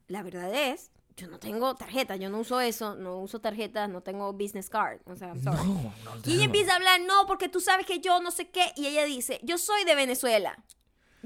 la 0.09 0.22
verdad 0.22 0.53
es, 0.55 0.91
yo 1.16 1.29
no 1.29 1.39
tengo 1.39 1.75
tarjeta, 1.77 2.16
yo 2.16 2.29
no 2.29 2.41
uso 2.41 2.61
eso, 2.61 2.97
no 2.97 3.18
uso 3.20 3.41
tarjetas, 3.41 3.89
no 3.89 4.03
tengo 4.03 4.33
business 4.33 4.68
card. 4.68 5.01
O 5.07 5.14
sea, 5.16 5.29
I'm 5.29 5.43
sorry. 5.43 5.57
No, 5.59 5.93
no, 6.05 6.16
Y 6.25 6.31
ella 6.33 6.39
no. 6.39 6.43
empieza 6.45 6.72
a 6.72 6.77
hablar, 6.77 7.01
no, 7.03 7.27
porque 7.27 7.49
tú 7.49 7.61
sabes 7.61 7.87
que 7.87 8.01
yo 8.01 8.20
no 8.20 8.31
sé 8.33 8.51
qué. 8.51 8.72
Y 8.77 8.87
ella 8.89 9.05
dice, 9.05 9.41
yo 9.45 9.57
soy 9.59 9.85
de 9.85 9.95
Venezuela. 9.95 10.62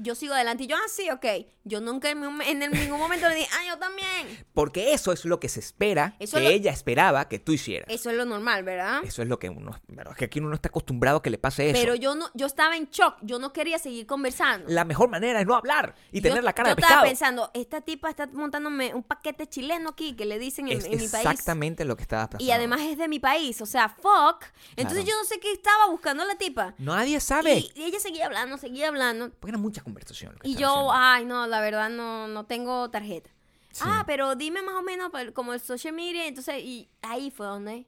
Yo 0.01 0.15
sigo 0.15 0.33
adelante. 0.33 0.63
Y 0.63 0.67
yo, 0.67 0.75
ah, 0.75 0.87
sí, 0.87 1.09
ok. 1.09 1.25
Yo 1.65 1.81
nunca 1.81 2.09
en, 2.09 2.23
en 2.23 2.71
ningún 2.71 2.99
momento 2.99 3.29
le 3.29 3.35
dije, 3.35 3.49
ah, 3.53 3.67
yo 3.67 3.77
también. 3.77 4.45
Porque 4.53 4.93
eso 4.93 5.11
es 5.11 5.25
lo 5.25 5.39
que 5.39 5.49
se 5.49 5.59
espera 5.59 6.15
Eso 6.19 6.37
que 6.37 6.43
es 6.43 6.49
lo- 6.49 6.55
ella 6.55 6.71
esperaba 6.71 7.27
que 7.27 7.37
tú 7.37 7.51
hicieras. 7.51 7.87
Eso 7.89 8.09
es 8.09 8.15
lo 8.17 8.25
normal, 8.25 8.63
¿verdad? 8.63 9.01
Eso 9.03 9.21
es 9.21 9.27
lo 9.27 9.37
que 9.39 9.49
uno. 9.49 9.79
Pero 9.95 10.11
es 10.11 10.17
que 10.17 10.25
aquí 10.25 10.39
uno 10.39 10.49
no 10.49 10.55
está 10.55 10.69
acostumbrado 10.69 11.17
a 11.17 11.21
que 11.21 11.29
le 11.29 11.37
pase 11.37 11.69
eso. 11.69 11.79
Pero 11.79 11.95
yo 11.95 12.15
no, 12.15 12.29
yo 12.33 12.47
estaba 12.47 12.75
en 12.75 12.85
shock. 12.89 13.17
Yo 13.21 13.37
no 13.39 13.53
quería 13.53 13.77
seguir 13.77 14.07
conversando. 14.07 14.65
La 14.69 14.83
mejor 14.85 15.09
manera 15.09 15.41
es 15.41 15.45
no 15.45 15.53
hablar 15.55 15.93
y 16.11 16.21
tener 16.21 16.39
yo, 16.39 16.43
la 16.43 16.53
cara 16.53 16.69
yo 16.71 16.75
de 16.75 16.81
estaba 16.81 17.01
pescado. 17.03 17.09
pensando, 17.43 17.51
esta 17.53 17.81
tipa 17.81 18.09
está 18.09 18.25
montándome 18.27 18.93
un 18.95 19.03
paquete 19.03 19.47
chileno 19.47 19.89
aquí 19.89 20.15
que 20.15 20.25
le 20.25 20.39
dicen 20.39 20.67
en, 20.69 20.77
es 20.79 20.85
en 20.85 20.91
mi 20.91 20.97
país. 21.07 21.13
exactamente 21.13 21.85
lo 21.85 21.95
que 21.95 22.03
estabas 22.03 22.29
pasando. 22.29 22.43
Y 22.45 22.51
además 22.51 22.81
es 22.81 22.97
de 22.97 23.07
mi 23.07 23.19
país, 23.19 23.61
o 23.61 23.65
sea, 23.65 23.89
fuck. 23.89 24.45
Entonces 24.75 25.03
Claro. 25.03 25.09
yo 25.09 25.15
no 25.19 25.25
sé 25.25 25.39
qué 25.39 25.51
estaba 25.51 25.87
buscando 25.87 26.25
la 26.25 26.35
tipa. 26.37 26.73
Nadie 26.77 27.19
sabe. 27.19 27.57
Y, 27.57 27.71
y 27.75 27.83
ella 27.83 27.99
seguía 27.99 28.25
hablando, 28.25 28.57
seguía 28.57 28.87
hablando. 28.87 29.29
Porque 29.39 29.51
era 29.51 29.57
mucha 29.57 29.81
conversación. 29.89 30.37
Y 30.43 30.55
yo, 30.55 30.69
haciendo. 30.69 30.91
ay, 30.93 31.25
no, 31.25 31.47
la 31.47 31.61
verdad 31.61 31.89
no, 31.89 32.27
no 32.27 32.45
tengo 32.45 32.89
tarjeta. 32.89 33.29
Sí. 33.71 33.83
Ah, 33.85 34.03
pero 34.07 34.35
dime 34.35 34.61
más 34.61 34.75
o 34.75 34.81
menos 34.81 35.09
pues, 35.11 35.31
como 35.31 35.53
el 35.53 35.59
social 35.59 35.93
media. 35.93 36.25
Entonces, 36.27 36.63
y 36.63 36.89
ahí 37.01 37.29
fue 37.31 37.45
donde 37.45 37.87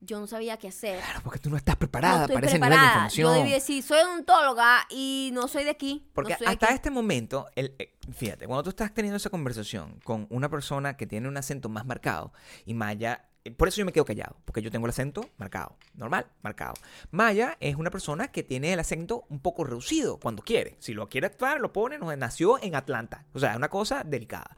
yo 0.00 0.18
no 0.20 0.26
sabía 0.26 0.56
qué 0.58 0.68
hacer. 0.68 0.98
Claro, 0.98 1.20
porque 1.22 1.38
tú 1.38 1.48
no 1.48 1.56
estás 1.56 1.76
No 1.76 1.78
preparada 1.78 2.22
estoy 2.22 2.34
para 2.34 2.46
ese 2.48 2.56
nivel 2.56 2.70
de 2.70 2.76
preparada. 2.76 2.92
información. 3.08 3.28
Yo 3.28 3.32
debí 3.40 3.50
decir, 3.52 3.82
soy 3.82 3.98
odontóloga 4.00 4.86
y 4.90 5.30
no 5.32 5.46
soy 5.48 5.64
de 5.64 5.70
aquí. 5.70 6.02
no 6.04 6.12
Porque 6.12 6.34
soy 6.36 6.46
hasta 6.48 6.66
aquí. 6.66 6.74
este 6.74 6.90
momento, 6.90 7.46
el, 7.54 7.74
eh, 7.78 7.94
fíjate, 8.12 8.46
cuando 8.46 8.64
tú 8.64 8.70
estás 8.70 8.92
teniendo 8.92 9.16
esa 9.16 9.30
conversación 9.30 10.00
con 10.04 10.26
una 10.30 10.48
persona 10.50 10.96
que 10.96 11.06
tiene 11.06 11.28
un 11.28 11.36
acento 11.36 11.68
más 11.68 11.86
marcado, 11.86 12.32
y 12.66 12.74
Maya, 12.74 13.24
por 13.50 13.68
eso 13.68 13.78
yo 13.78 13.84
me 13.84 13.92
quedo 13.92 14.04
callado, 14.04 14.36
porque 14.44 14.62
yo 14.62 14.70
tengo 14.70 14.86
el 14.86 14.90
acento 14.90 15.28
marcado, 15.36 15.76
normal, 15.94 16.26
marcado. 16.42 16.74
Maya 17.10 17.56
es 17.60 17.74
una 17.76 17.90
persona 17.90 18.28
que 18.28 18.42
tiene 18.42 18.72
el 18.72 18.78
acento 18.80 19.24
un 19.28 19.40
poco 19.40 19.64
reducido 19.64 20.18
cuando 20.18 20.42
quiere. 20.42 20.76
Si 20.78 20.94
lo 20.94 21.08
quiere 21.08 21.26
actuar, 21.26 21.60
lo 21.60 21.72
pone, 21.72 21.98
nació 22.16 22.62
en 22.62 22.74
Atlanta. 22.74 23.24
O 23.34 23.38
sea, 23.40 23.50
es 23.50 23.56
una 23.56 23.68
cosa 23.68 24.04
delicada. 24.04 24.56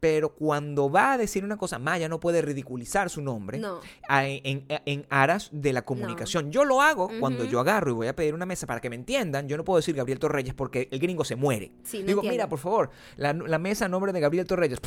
Pero 0.00 0.30
cuando 0.34 0.90
va 0.90 1.12
a 1.12 1.18
decir 1.18 1.44
una 1.44 1.56
cosa, 1.56 1.78
Maya 1.78 2.08
no 2.08 2.18
puede 2.18 2.42
ridiculizar 2.42 3.08
su 3.08 3.22
nombre 3.22 3.58
No. 3.58 3.78
en, 4.08 4.64
en- 4.68 4.80
en 4.84 5.06
aras 5.10 5.48
de 5.52 5.72
la 5.72 5.82
comunicación. 5.82 6.50
Yo 6.50 6.64
lo 6.64 6.82
hago 6.82 7.08
cuando 7.20 7.44
yo 7.44 7.60
agarro 7.60 7.90
y 7.90 7.94
voy 7.94 8.06
a 8.08 8.16
pedir 8.16 8.34
una 8.34 8.44
mesa 8.44 8.66
para 8.66 8.80
que 8.80 8.90
me 8.90 8.96
entiendan. 8.96 9.46
Yo 9.46 9.56
no 9.56 9.64
puedo 9.64 9.76
decir 9.76 9.94
Gabriel 9.94 10.18
Torreyes 10.18 10.54
porque 10.54 10.88
el 10.90 10.98
gringo 10.98 11.24
se 11.24 11.36
muere. 11.36 11.70
Sí, 11.84 12.02
Digo, 12.02 12.20
mira, 12.22 12.48
por 12.48 12.58
favor, 12.58 12.90
la, 13.16 13.32
la 13.32 13.58
mesa 13.58 13.84
a 13.84 13.88
nombre 13.88 14.12
de 14.12 14.18
Gabriel 14.18 14.44
Torreyes. 14.46 14.80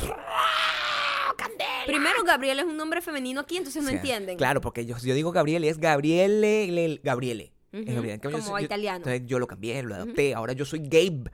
Primero, 1.86 2.24
Gabriel 2.24 2.58
es 2.58 2.64
un 2.64 2.76
nombre 2.76 3.00
femenino 3.00 3.40
aquí, 3.40 3.56
entonces 3.56 3.82
no 3.82 3.88
O 3.88 3.90
sea, 3.92 3.98
entienden. 4.00 4.36
Claro, 4.36 4.60
porque 4.60 4.84
yo, 4.86 4.96
yo 4.98 5.14
digo 5.14 5.32
Gabriel 5.32 5.64
y 5.64 5.68
es 5.68 5.78
Gabriele. 5.78 6.66
le- 6.70 7.00
Gabriele. 7.02 7.52
Es 7.72 7.84
Gabriele. 7.86 8.14
En 8.14 8.20
cambio, 8.20 8.38
yo 8.38 8.42
como 8.44 8.54
soy- 8.54 8.62
yo- 8.62 8.66
italiano. 8.66 8.96
entonces 8.98 9.22
yo 9.26 9.38
lo 9.38 9.46
cambié, 9.46 9.82
lo 9.82 9.94
adopté. 9.94 10.34
Ahora 10.34 10.52
yo 10.52 10.64
soy 10.64 10.80
Gabe. 10.80 11.30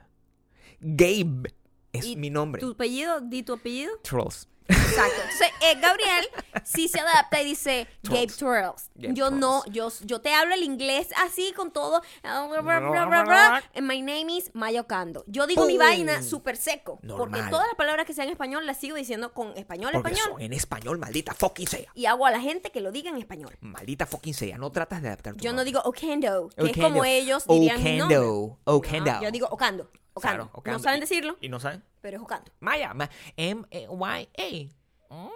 Gabe 0.79 1.53
es 1.93 2.05
¿Y 2.05 2.15
mi 2.15 2.29
nombre. 2.29 2.59
¿Tu 2.61 2.71
apellido? 2.71 3.21
¿Di 3.21 3.43
tu 3.43 3.53
apellido? 3.53 3.91
Trolls. 4.03 4.47
Exacto. 4.67 5.15
Entonces, 5.21 5.47
eh, 5.61 5.75
Gabriel 5.81 6.25
sí 6.63 6.87
se 6.87 6.99
adapta 6.99 7.41
y 7.41 7.45
dice 7.45 7.87
Gabe. 8.03 8.27
Gabe 8.27 9.13
Yo 9.13 9.31
no, 9.31 9.63
yo, 9.65 9.89
yo 10.01 10.21
te 10.21 10.33
hablo 10.33 10.53
el 10.53 10.63
inglés 10.63 11.09
así 11.17 11.51
con 11.53 11.71
todo. 11.71 12.01
And 12.23 13.81
my 13.87 14.01
name 14.01 14.29
is 14.37 14.51
Maya 14.53 14.81
Ocando. 14.81 15.23
Yo 15.27 15.47
digo 15.47 15.65
mi 15.65 15.77
vaina 15.77 16.21
súper 16.23 16.57
seco. 16.57 16.99
Porque 17.01 17.07
Normal. 17.07 17.49
todas 17.49 17.67
las 17.67 17.75
palabras 17.75 18.05
que 18.05 18.13
sean 18.13 18.27
en 18.27 18.33
español 18.33 18.65
las 18.65 18.77
sigo 18.77 18.95
diciendo 18.95 19.33
con 19.33 19.55
español, 19.57 19.91
Porque 19.93 20.11
español. 20.11 20.33
son 20.33 20.41
en 20.41 20.53
español, 20.53 20.97
maldita 20.97 21.33
fucking 21.33 21.67
sea. 21.67 21.91
Y 21.93 22.05
hago 22.05 22.25
a 22.25 22.31
la 22.31 22.39
gente 22.39 22.71
que 22.71 22.81
lo 22.81 22.91
diga 22.91 23.09
en 23.09 23.17
español. 23.17 23.55
Maldita 23.61 24.05
fucking 24.05 24.33
sea. 24.33 24.57
No 24.57 24.71
tratas 24.71 25.01
de 25.01 25.07
adaptar 25.09 25.33
tu 25.35 25.39
Yo 25.39 25.51
no 25.51 25.57
nombre. 25.57 25.65
digo 25.65 25.81
Okendo, 25.83 26.49
que 26.49 26.63
es 26.63 26.69
Okendo. 26.71 26.87
como 26.89 27.05
ellos 27.05 27.45
dirían 27.47 27.83
mi 27.83 27.97
nombre. 27.97 28.17
Okendo. 28.17 28.59
Okendo. 28.65 29.11
No, 29.13 29.21
yo 29.23 29.31
digo 29.31 29.47
Ocando. 29.49 29.89
Ocando. 30.13 30.21
Claro, 30.21 30.51
No 30.53 30.59
Ocando. 30.59 30.79
saben 30.79 30.97
Y- 30.97 31.01
decirlo, 31.01 31.37
¿Y 31.41 31.49
no 31.49 31.59
saben? 31.59 31.83
pero 32.01 32.17
es 32.17 32.23
Ocando. 32.23 32.51
Maya, 32.59 32.93
ma- 32.93 33.09
M-Y-A. 33.37 35.29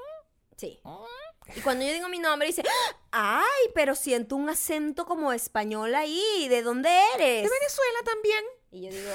Sí. 0.55 0.79
Y 1.55 1.61
cuando 1.61 1.85
yo 1.85 1.93
digo 1.93 2.09
mi 2.09 2.19
nombre, 2.19 2.47
dice, 2.47 2.63
ay, 3.11 3.43
pero 3.73 3.95
siento 3.95 4.35
un 4.35 4.49
acento 4.49 5.05
como 5.05 5.31
español 5.31 5.93
ahí. 5.95 6.47
¿De 6.49 6.61
dónde 6.61 6.89
eres? 7.15 7.43
De 7.43 7.49
Venezuela 7.49 7.99
también. 8.03 8.43
Y 8.71 8.81
yo 8.85 8.91
digo, 8.91 9.11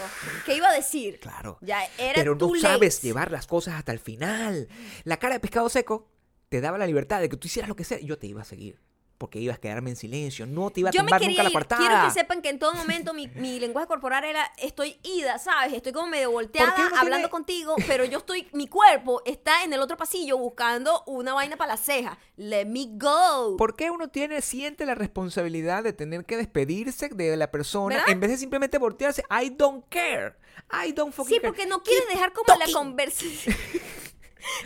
¿qué 0.47 0.55
iba 0.57 0.69
a 0.69 0.73
decir? 0.73 1.21
Claro. 1.21 1.59
Ya 1.61 1.85
era 1.99 2.15
Pero 2.15 2.35
no 2.35 2.47
late. 2.55 2.61
sabes 2.61 3.03
llevar 3.03 3.31
las 3.31 3.47
cosas 3.47 3.75
hasta 3.75 3.93
el 3.93 3.99
final. 3.99 4.69
La 5.05 5.19
cara 5.19 5.35
de 5.35 5.41
pescado 5.41 5.69
seco 5.69 6.09
te 6.49 6.61
daba 6.61 6.79
la 6.79 6.87
libertad 6.87 7.21
de 7.21 7.29
que 7.29 7.37
tú 7.37 7.49
hicieras 7.49 7.69
lo 7.69 7.77
que 7.77 7.85
sea 7.85 7.99
y 8.01 8.07
yo 8.07 8.19
te 8.19 8.27
iba 8.29 8.41
a 8.43 8.45
seguir. 8.47 8.81
Porque 9.23 9.39
ibas 9.39 9.59
a 9.59 9.61
quedarme 9.61 9.91
en 9.91 9.95
silencio. 9.95 10.47
No 10.49 10.71
te 10.71 10.81
iba 10.81 10.89
a 10.89 10.93
Yo 10.93 11.03
me 11.05 11.07
tumbar 11.07 11.21
quería 11.21 11.31
nunca 11.35 11.43
la 11.45 11.49
ir. 11.51 11.53
coartada. 11.53 11.81
Quiero 11.81 12.05
que 12.07 12.11
sepan 12.11 12.43
que 12.43 12.49
en 12.49 12.59
todo 12.59 12.75
momento 12.75 13.15
mi, 13.15 13.29
mi 13.37 13.61
lenguaje 13.61 13.87
corporal 13.87 14.25
era, 14.25 14.51
estoy 14.59 14.99
ida, 15.05 15.39
¿sabes? 15.39 15.73
Estoy 15.75 15.93
como 15.93 16.09
medio 16.09 16.33
volteada 16.33 16.75
hablando 16.97 17.29
tiene- 17.29 17.29
contigo, 17.29 17.77
pero 17.87 18.05
yo 18.05 18.19
estoy, 18.19 18.49
mi 18.53 18.67
cuerpo 18.67 19.23
está 19.25 19.63
en 19.63 19.73
el 19.73 19.81
otro 19.81 19.97
pasillo 19.97 20.37
buscando 20.39 21.05
una 21.07 21.35
vaina 21.35 21.57
para 21.57 21.75
la 21.75 21.77
ceja. 21.77 22.19
Let 22.37 22.65
me 22.67 22.87
go. 22.95 23.57
¿Por 23.59 23.77
qué 23.77 23.93
uno 23.93 24.09
tiene, 24.09 24.43
siente 24.43 24.85
la 24.87 24.97
responsabilidad 24.97 25.85
de 25.85 25.93
tener 25.93 26.25
que 26.25 26.37
despedirse 26.37 27.09
de 27.11 27.37
la 27.37 27.53
persona 27.53 27.95
¿Verdad? 27.99 28.11
en 28.11 28.19
vez 28.19 28.31
de 28.31 28.37
simplemente 28.39 28.79
voltearse? 28.79 29.23
I 29.31 29.51
don't 29.51 29.85
care. 29.89 30.35
I 30.73 30.91
don't 30.91 31.15
fucking 31.15 31.35
Sí, 31.35 31.41
porque 31.41 31.65
no 31.67 31.81
quieres 31.85 32.07
Keep 32.07 32.15
dejar 32.15 32.33
como 32.33 32.59
la 32.59 32.73
conversación. 32.73 33.55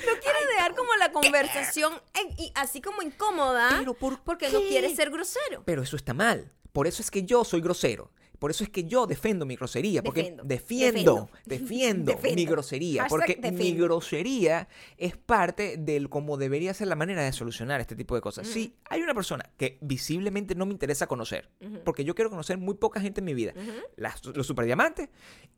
no 0.06 0.20
quieres 0.20 0.42
dejar 0.54 0.74
como 0.74 0.94
la 0.96 1.12
conversación 1.12 1.92
en- 2.14 2.32
y 2.38 2.52
así 2.54 2.80
como 2.80 3.02
incómoda. 3.02 3.68
Pero 3.78 3.94
¿por 3.94 4.20
porque 4.22 4.48
no 4.50 4.60
qué? 4.60 4.68
quieres 4.68 4.96
ser 4.96 5.10
grosero. 5.10 5.62
Pero 5.64 5.82
eso 5.82 5.96
está 5.96 6.14
mal. 6.14 6.52
Por 6.72 6.86
eso 6.86 7.02
es 7.02 7.10
que 7.10 7.22
yo 7.24 7.44
soy 7.44 7.60
grosero. 7.60 8.10
Por 8.38 8.50
eso 8.50 8.64
es 8.64 8.68
que 8.68 8.84
yo 8.84 9.06
defiendo 9.06 9.46
mi 9.46 9.56
grosería. 9.56 10.02
Porque 10.02 10.20
Defiendo. 10.44 10.44
defiendo, 10.44 11.30
defiendo, 11.46 12.12
Defiendo. 12.12 12.36
mi 12.36 12.44
grosería. 12.44 13.02
Hashtag 13.04 13.08
porque 13.40 13.50
mi 13.52 13.72
grosería 13.72 14.68
es 14.98 15.16
parte 15.16 15.78
del 15.78 16.10
cómo 16.10 16.36
debería 16.36 16.74
ser 16.74 16.88
la 16.88 16.96
manera 16.96 17.22
de 17.24 17.32
solucionar 17.32 17.80
este 17.80 17.96
tipo 17.96 18.14
de 18.14 18.20
cosas. 18.20 18.46
Si 18.46 18.76
hay 18.90 19.00
una 19.00 19.14
persona 19.14 19.48
que 19.56 19.78
visiblemente 19.80 20.54
no 20.54 20.66
me 20.66 20.72
interesa 20.72 21.06
conocer, 21.06 21.48
porque 21.82 22.04
yo 22.04 22.14
quiero 22.14 22.28
conocer 22.28 22.58
muy 22.58 22.74
poca 22.74 23.00
gente 23.00 23.20
en 23.22 23.24
mi 23.24 23.32
vida, 23.32 23.54
las- 23.96 24.22
los 24.26 24.46
superdiamantes 24.46 25.08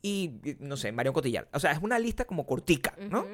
y, 0.01 0.35
y, 0.45 0.57
no 0.61 0.77
sé, 0.77 0.93
Marion 0.93 1.13
Cotillar. 1.15 1.49
O 1.53 1.59
sea, 1.59 1.73
es 1.73 1.81
una 1.83 1.99
lista 1.99 2.27
como 2.27 2.47
cortica, 2.47 2.95
¿no? 3.11 3.27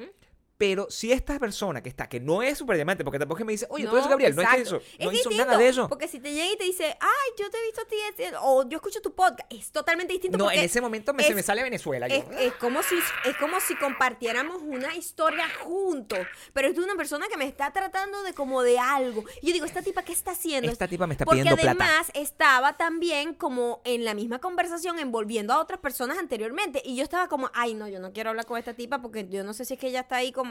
Pero 0.57 0.87
si 0.89 1.11
esta 1.11 1.37
persona 1.37 1.83
que 1.83 1.89
está, 1.89 2.07
que 2.07 2.19
no 2.21 2.41
es 2.41 2.57
superdiamante, 2.57 3.03
porque 3.03 3.19
tampoco 3.19 3.37
es 3.37 3.41
que 3.41 3.45
me 3.45 3.51
dice, 3.51 3.67
oye, 3.69 3.83
tú 3.85 3.91
No, 3.91 3.97
eres 3.97 4.09
Gabriel, 4.09 4.35
no 4.35 4.41
es 4.41 4.53
eso, 4.53 4.75
no 4.75 4.79
Es 4.81 4.99
hizo 4.99 5.09
distinto, 5.29 5.45
nada 5.45 5.57
de 5.57 5.67
eso. 5.67 5.89
Porque 5.89 6.07
si 6.07 6.19
te 6.21 6.33
llega 6.33 6.49
y 6.53 6.57
te 6.57 6.63
dice, 6.63 6.97
ay, 7.01 7.31
yo 7.37 7.49
te 7.49 7.57
he 7.57 7.63
visto 7.65 7.81
a 7.81 7.85
ti, 7.85 7.95
este- 8.09 8.31
o 8.41 8.67
yo 8.69 8.77
escucho 8.77 9.01
tu 9.01 9.13
podcast, 9.13 9.51
es 9.51 9.69
totalmente 9.71 10.13
distinto. 10.13 10.37
No, 10.37 10.45
porque 10.45 10.59
en 10.59 10.65
ese 10.65 10.79
momento 10.79 11.13
me, 11.13 11.23
es- 11.23 11.27
se 11.27 11.35
me 11.35 11.43
sale 11.43 11.61
Venezuela. 11.61 12.07
yo. 12.07 12.15
Es, 12.39 12.53
como 12.53 12.81
si, 12.83 12.95
es 13.25 13.35
como 13.37 13.59
si 13.59 13.75
compartiéramos 13.75 14.61
una 14.61 14.95
historia 14.95 15.45
juntos, 15.63 16.19
pero 16.53 16.69
es 16.69 16.75
de 16.75 16.81
una 16.83 16.95
persona 16.95 17.27
que 17.27 17.35
me 17.37 17.45
está 17.45 17.71
tratando 17.73 18.23
de 18.23 18.33
como 18.33 18.61
de 18.61 18.79
algo. 18.79 19.25
Y 19.41 19.47
yo 19.47 19.53
digo, 19.53 19.65
¿esta 19.65 19.81
tipa 19.81 20.03
qué 20.03 20.13
está 20.13 20.31
haciendo? 20.31 20.71
Esta 20.71 20.87
tipa 20.87 21.05
me 21.07 21.15
está 21.15 21.25
Porque 21.25 21.41
pidiendo 21.41 21.61
plata. 21.61 21.83
además 21.83 22.11
estaba 22.13 22.77
también 22.77 23.33
como 23.33 23.81
en 23.83 24.05
la 24.05 24.13
misma 24.13 24.39
conversación 24.39 24.99
envolviendo 24.99 25.51
a 25.53 25.59
otras 25.59 25.79
personas 25.81 26.17
anteriormente. 26.17 26.81
Y 26.85 26.95
yo 26.95 27.03
estaba 27.03 27.27
como, 27.27 27.49
ay, 27.53 27.73
no, 27.73 27.87
yo 27.89 27.99
no 27.99 28.13
quiero 28.13 28.29
hablar 28.29 28.45
con 28.45 28.57
esta 28.57 28.73
tipa 28.73 29.01
porque 29.01 29.27
yo 29.27 29.43
no 29.43 29.53
sé 29.53 29.65
si 29.65 29.73
es 29.73 29.79
que 29.79 29.87
ella 29.87 30.01
está 30.01 30.17
ahí 30.17 30.31
como, 30.31 30.44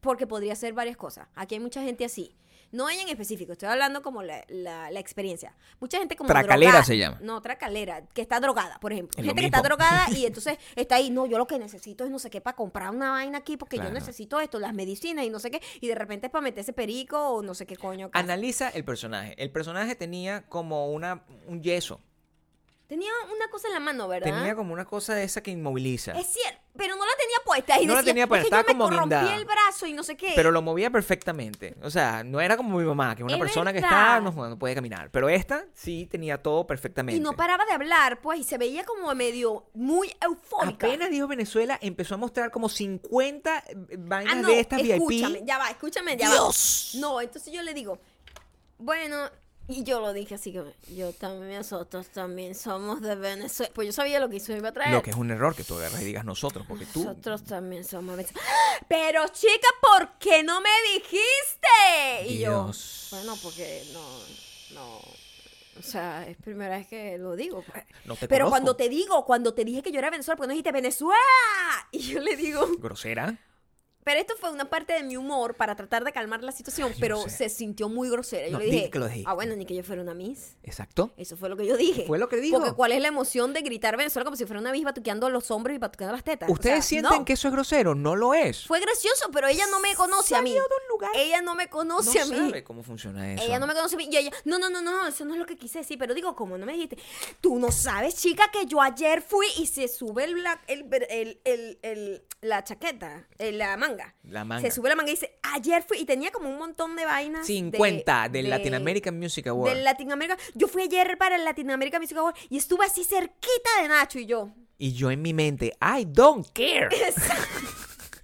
porque 0.00 0.26
podría 0.26 0.54
ser 0.54 0.72
varias 0.72 0.96
cosas. 0.96 1.28
Aquí 1.34 1.54
hay 1.54 1.60
mucha 1.60 1.82
gente 1.82 2.04
así. 2.04 2.34
No 2.72 2.88
ella 2.90 3.02
en 3.02 3.08
específico, 3.08 3.52
estoy 3.52 3.68
hablando 3.68 4.02
como 4.02 4.24
la, 4.24 4.44
la, 4.48 4.90
la 4.90 4.98
experiencia. 5.00 5.54
Mucha 5.78 5.98
gente 5.98 6.16
como 6.16 6.26
Tracalera 6.26 6.72
drogada. 6.72 6.84
se 6.84 6.98
llama. 6.98 7.18
No, 7.22 7.40
tracalera, 7.40 8.02
que 8.12 8.20
está 8.20 8.40
drogada, 8.40 8.80
por 8.80 8.92
ejemplo. 8.92 9.16
Es 9.18 9.24
gente 9.24 9.40
que 9.40 9.46
está 9.46 9.62
drogada 9.62 10.06
y 10.16 10.26
entonces 10.26 10.58
está 10.74 10.96
ahí, 10.96 11.10
no, 11.10 11.26
yo 11.26 11.38
lo 11.38 11.46
que 11.46 11.60
necesito 11.60 12.04
es 12.04 12.10
no 12.10 12.18
sé 12.18 12.28
qué 12.28 12.40
para 12.40 12.56
comprar 12.56 12.90
una 12.90 13.12
vaina 13.12 13.38
aquí 13.38 13.56
porque 13.56 13.76
Claro. 13.76 13.90
yo 13.90 13.94
necesito 13.94 14.40
esto, 14.40 14.58
las 14.58 14.74
medicinas 14.74 15.24
y 15.24 15.30
no 15.30 15.38
sé 15.38 15.52
qué, 15.52 15.62
y 15.80 15.86
de 15.86 15.94
repente 15.94 16.26
es 16.26 16.32
para 16.32 16.42
meterse 16.42 16.72
perico 16.72 17.16
o 17.30 17.40
no 17.42 17.54
sé 17.54 17.66
qué 17.66 17.76
coño. 17.76 18.10
Analiza 18.12 18.68
el 18.70 18.84
personaje. 18.84 19.40
El 19.40 19.52
personaje 19.52 19.94
tenía 19.94 20.42
como 20.48 20.90
una, 20.92 21.22
un 21.46 21.62
yeso. 21.62 22.00
Tenía 22.86 23.10
una 23.34 23.48
cosa 23.50 23.66
en 23.66 23.74
la 23.74 23.80
mano, 23.80 24.06
¿verdad? 24.06 24.32
Tenía 24.36 24.54
como 24.54 24.72
una 24.72 24.84
cosa 24.84 25.14
de 25.14 25.24
esa 25.24 25.42
que 25.42 25.50
inmoviliza. 25.50 26.12
Es 26.12 26.28
cierto, 26.28 26.60
pero 26.76 26.94
no 26.94 27.04
la 27.04 27.12
tenía 27.18 27.36
puesta. 27.44 27.80
Y 27.80 27.86
No 27.86 27.94
la 27.94 27.98
decía, 28.00 28.12
tenía 28.12 28.26
puesta, 28.28 28.42
"Es 28.44 28.48
que 28.50 28.54
yo 28.54 28.60
estaba 28.60 28.86
como 28.88 29.00
guindada". 29.00 29.34
el 29.34 29.44
brazo 29.44 29.86
y 29.86 29.92
no 29.92 30.04
sé 30.04 30.16
qué. 30.16 30.32
Pero 30.36 30.52
lo 30.52 30.62
movía 30.62 30.88
perfectamente. 30.90 31.74
O 31.82 31.90
sea, 31.90 32.22
no 32.22 32.40
era 32.40 32.56
como 32.56 32.78
mi 32.78 32.84
mamá, 32.84 33.16
que 33.16 33.22
es 33.22 33.24
una 33.24 33.34
Es 33.34 33.40
persona 33.40 33.72
que 33.72 33.80
está, 33.80 34.20
no, 34.20 34.30
no 34.30 34.56
puede 34.58 34.76
caminar. 34.76 35.10
Pero 35.10 35.28
esta 35.28 35.64
sí 35.74 36.06
tenía 36.08 36.40
todo 36.40 36.64
perfectamente. 36.64 37.16
Y 37.16 37.20
no 37.20 37.32
paraba 37.32 37.64
de 37.66 37.72
hablar, 37.72 38.20
pues, 38.20 38.38
y 38.38 38.44
se 38.44 38.56
veía 38.56 38.84
como 38.84 39.12
medio 39.16 39.66
muy 39.74 40.14
eufórica. 40.22 40.86
Apenas 40.86 41.10
dijo 41.10 41.26
Venezuela, 41.26 41.78
empezó 41.82 42.14
a 42.14 42.18
mostrar 42.18 42.52
como 42.52 42.68
50 42.68 43.64
vainas 43.98 44.32
Ah, 44.32 44.36
no, 44.42 44.48
de 44.48 44.60
estas 44.60 44.80
escúchame, 44.80 45.38
VIP. 45.40 45.44
ya 45.48 45.58
va, 45.58 45.70
escúchame, 45.70 46.16
ya 46.16 46.30
Dios. 46.30 46.92
va. 46.94 47.00
No, 47.00 47.20
entonces 47.20 47.52
yo 47.52 47.62
le 47.62 47.74
digo, 47.74 47.98
bueno, 48.78 49.28
y 49.68 49.82
yo 49.84 50.00
lo 50.00 50.12
dije 50.12 50.34
así 50.36 50.52
que 50.52 50.62
yo 50.94 51.12
también, 51.12 51.58
nosotros 51.58 52.08
también 52.08 52.54
somos 52.54 53.00
de 53.00 53.14
Venezuela. 53.16 53.72
Pues 53.74 53.86
yo 53.86 53.92
sabía 53.92 54.20
lo 54.20 54.28
que 54.28 54.36
eso 54.36 54.52
iba 54.56 54.68
a 54.68 54.72
traer. 54.72 54.92
Lo 54.92 55.02
que 55.02 55.10
es 55.10 55.16
un 55.16 55.30
error 55.30 55.54
que 55.54 55.64
tú 55.64 55.74
agarras 55.74 56.00
y 56.02 56.04
digas 56.04 56.24
nosotros, 56.24 56.64
porque 56.68 56.86
tú... 56.86 57.04
Nosotros 57.04 57.44
también 57.44 57.84
somos 57.84 58.16
de 58.16 58.26
Pero 58.88 59.26
chica, 59.28 59.68
¿por 59.80 60.18
qué 60.18 60.42
no 60.42 60.60
me 60.60 60.70
dijiste? 60.94 62.32
Y 62.32 62.38
Dios. 62.38 63.08
yo, 63.10 63.16
bueno, 63.16 63.36
porque 63.42 63.82
no, 63.92 64.00
no, 64.74 64.98
o 65.78 65.82
sea, 65.82 66.26
es 66.26 66.36
primera 66.38 66.78
vez 66.78 66.86
que 66.86 67.18
lo 67.18 67.36
digo. 67.36 67.62
pues. 67.70 67.84
No 68.04 68.16
te 68.16 68.28
Pero 68.28 68.44
conozco. 68.46 68.50
cuando 68.50 68.76
te 68.76 68.88
digo, 68.88 69.24
cuando 69.26 69.52
te 69.54 69.64
dije 69.64 69.82
que 69.82 69.92
yo 69.92 69.98
era 69.98 70.10
Venezuela, 70.10 70.36
porque 70.36 70.48
no 70.48 70.52
dijiste 70.52 70.72
Venezuela. 70.72 71.16
Y 71.92 71.98
yo 72.00 72.20
le 72.20 72.36
digo, 72.36 72.66
Grosera. 72.78 73.38
Pero 74.06 74.20
esto 74.20 74.34
fue 74.38 74.52
una 74.52 74.70
parte 74.70 74.92
de 74.92 75.02
mi 75.02 75.16
humor 75.16 75.56
para 75.56 75.74
tratar 75.74 76.04
de 76.04 76.12
calmar 76.12 76.40
la 76.44 76.52
situación, 76.52 76.92
pero 77.00 77.22
sé. 77.24 77.30
se 77.30 77.48
sintió 77.48 77.88
muy 77.88 78.08
grosera. 78.08 78.46
Yo 78.46 78.52
No, 78.52 78.58
le 78.60 78.66
di 78.66 78.70
dije, 78.70 78.90
que 78.90 79.00
lo 79.00 79.08
ah, 79.24 79.34
bueno, 79.34 79.56
ni 79.56 79.66
que 79.66 79.74
yo 79.74 79.82
fuera 79.82 80.00
una 80.00 80.14
Miss. 80.14 80.56
Exacto. 80.62 81.10
Eso 81.16 81.36
fue 81.36 81.48
lo 81.48 81.56
que 81.56 81.66
yo 81.66 81.76
dije. 81.76 82.04
Fue 82.06 82.16
lo 82.16 82.28
que 82.28 82.36
dijo. 82.36 82.56
Porque 82.56 82.72
cuál 82.72 82.92
es 82.92 83.02
la 83.02 83.08
emoción 83.08 83.52
de 83.52 83.62
gritar 83.62 83.96
Venezuela 83.96 84.24
como 84.24 84.36
si 84.36 84.46
fuera 84.46 84.60
una 84.60 84.70
Miss 84.70 84.84
batuqueando 84.84 85.28
los 85.28 85.50
hombros 85.50 85.74
y 85.74 85.78
batuqueando 85.78 86.12
las 86.14 86.22
tetas. 86.22 86.48
O 86.48 86.52
¿Ustedes 86.52 86.84
sea, 86.84 87.00
sienten 87.00 87.18
no. 87.18 87.24
que 87.24 87.32
eso 87.32 87.48
es 87.48 87.52
grosero? 87.54 87.96
No 87.96 88.14
lo 88.14 88.32
es. 88.32 88.64
Fue 88.64 88.78
gracioso, 88.78 89.28
pero 89.32 89.48
ella 89.48 89.64
no 89.72 89.80
me 89.80 89.92
conoce 89.96 90.36
a 90.36 90.40
mí. 90.42 90.52
De 90.52 90.60
un 90.60 90.66
lugar. 90.96 91.10
Ella 91.14 91.42
no 91.42 91.54
me 91.54 91.64
no 91.64 91.70
conoce 91.70 92.20
a 92.20 92.24
mí. 92.26 92.36
sabe 92.36 92.64
cómo 92.64 92.82
funciona 92.82 93.32
eso. 93.32 93.42
Ella 93.44 93.58
no 93.58 93.66
me 93.66 93.74
conoce 93.74 93.94
a 93.94 93.98
mí. 93.98 94.08
Y 94.10 94.16
ella, 94.16 94.30
no, 94.44 94.58
no, 94.58 94.70
no, 94.70 94.80
no, 94.82 95.06
eso 95.06 95.24
no 95.24 95.34
es 95.34 95.38
lo 95.38 95.46
que 95.46 95.56
quise 95.56 95.78
decir. 95.80 95.98
Pero 95.98 96.14
digo, 96.14 96.34
como 96.34 96.56
no 96.58 96.66
me 96.66 96.72
dijiste, 96.72 96.98
tú 97.40 97.58
no 97.58 97.70
sabes, 97.70 98.16
chica, 98.16 98.50
que 98.52 98.66
yo 98.66 98.80
ayer 98.80 99.22
fui 99.22 99.46
y 99.58 99.66
se 99.66 99.88
sube 99.88 100.24
el, 100.24 100.34
bla- 100.36 100.60
el, 100.66 100.86
el- 101.10 101.40
el- 101.44 101.78
el- 101.82 102.22
la 102.40 102.62
chaqueta, 102.64 103.26
eh, 103.38 103.52
la 103.52 103.76
manga. 103.76 104.14
La 104.24 104.44
manga. 104.44 104.62
Se 104.62 104.70
sube 104.74 104.88
la 104.88 104.96
manga 104.96 105.10
y 105.10 105.14
dice, 105.14 105.38
ayer 105.42 105.82
fui. 105.86 105.98
Y 105.98 106.04
tenía 106.04 106.30
como 106.30 106.48
un 106.48 106.58
montón 106.58 106.96
de 106.96 107.04
vainas. 107.04 107.46
de- 107.46 107.54
50 107.54 108.28
del 108.28 108.44
de- 108.44 108.50
Latin 108.50 108.74
American 108.74 109.18
Music 109.18 109.46
Award. 109.48 109.72
Del 109.74 109.84
Latinoamérica. 109.84 110.36
Yo 110.54 110.68
fui 110.68 110.82
ayer 110.82 111.16
para 111.18 111.36
el 111.36 111.44
Latin 111.44 111.70
American 111.70 112.00
Music 112.00 112.16
Award 112.18 112.34
y 112.48 112.56
estuve 112.58 112.84
así 112.86 113.04
cerquita 113.04 113.70
de 113.82 113.88
Nacho 113.88 114.18
y 114.18 114.26
yo. 114.26 114.50
Y 114.78 114.92
yo 114.92 115.10
en 115.10 115.22
mi 115.22 115.32
mente, 115.32 115.72
I 115.80 116.04
don't 116.04 116.46
care. 116.52 116.88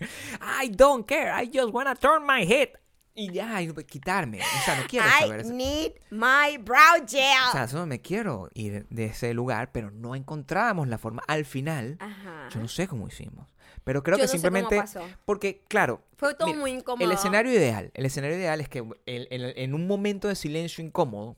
I 0.42 0.68
don't 0.68 1.06
care. 1.06 1.30
I 1.32 1.46
just 1.46 1.72
wanna 1.72 1.94
turn 1.94 2.24
my 2.26 2.44
head. 2.44 2.70
Y 3.14 3.30
ya, 3.30 3.60
y 3.60 3.70
quitarme. 3.84 4.40
O 4.40 4.64
sea, 4.64 4.76
no 4.80 4.86
quiero 4.88 5.06
saber 5.20 5.40
I 5.40 5.42
eso. 5.42 5.52
need 5.52 5.92
my 6.10 6.56
brow 6.58 7.04
gel. 7.06 7.48
O 7.48 7.52
sea, 7.52 7.68
solo 7.68 7.84
me 7.86 8.00
quiero 8.00 8.48
ir 8.54 8.86
de 8.88 9.04
ese 9.06 9.34
lugar, 9.34 9.70
pero 9.70 9.90
no 9.90 10.14
encontrábamos 10.14 10.88
la 10.88 10.96
forma. 10.96 11.22
Al 11.28 11.44
final, 11.44 11.98
Ajá. 12.00 12.48
yo 12.50 12.60
no 12.60 12.68
sé 12.68 12.88
cómo 12.88 13.06
hicimos. 13.08 13.46
Pero 13.84 14.02
creo 14.02 14.16
Yo 14.16 14.22
que 14.22 14.26
no 14.26 14.28
sé 14.28 14.36
cómo 14.38 14.56
simplemente. 14.56 14.76
pasó. 14.76 15.02
Porque, 15.26 15.62
claro. 15.68 16.02
Fue 16.16 16.34
todo 16.34 16.46
mira, 16.48 16.60
muy 16.60 16.70
incómodo. 16.70 17.04
El 17.04 17.12
escenario 17.12 17.52
ideal. 17.52 17.90
El 17.94 18.06
escenario 18.06 18.36
ideal 18.36 18.60
es 18.60 18.68
que 18.68 18.78
el- 19.06 19.28
el- 19.30 19.52
en 19.56 19.74
un 19.74 19.86
momento 19.86 20.28
de 20.28 20.34
silencio 20.34 20.82
incómodo. 20.84 21.36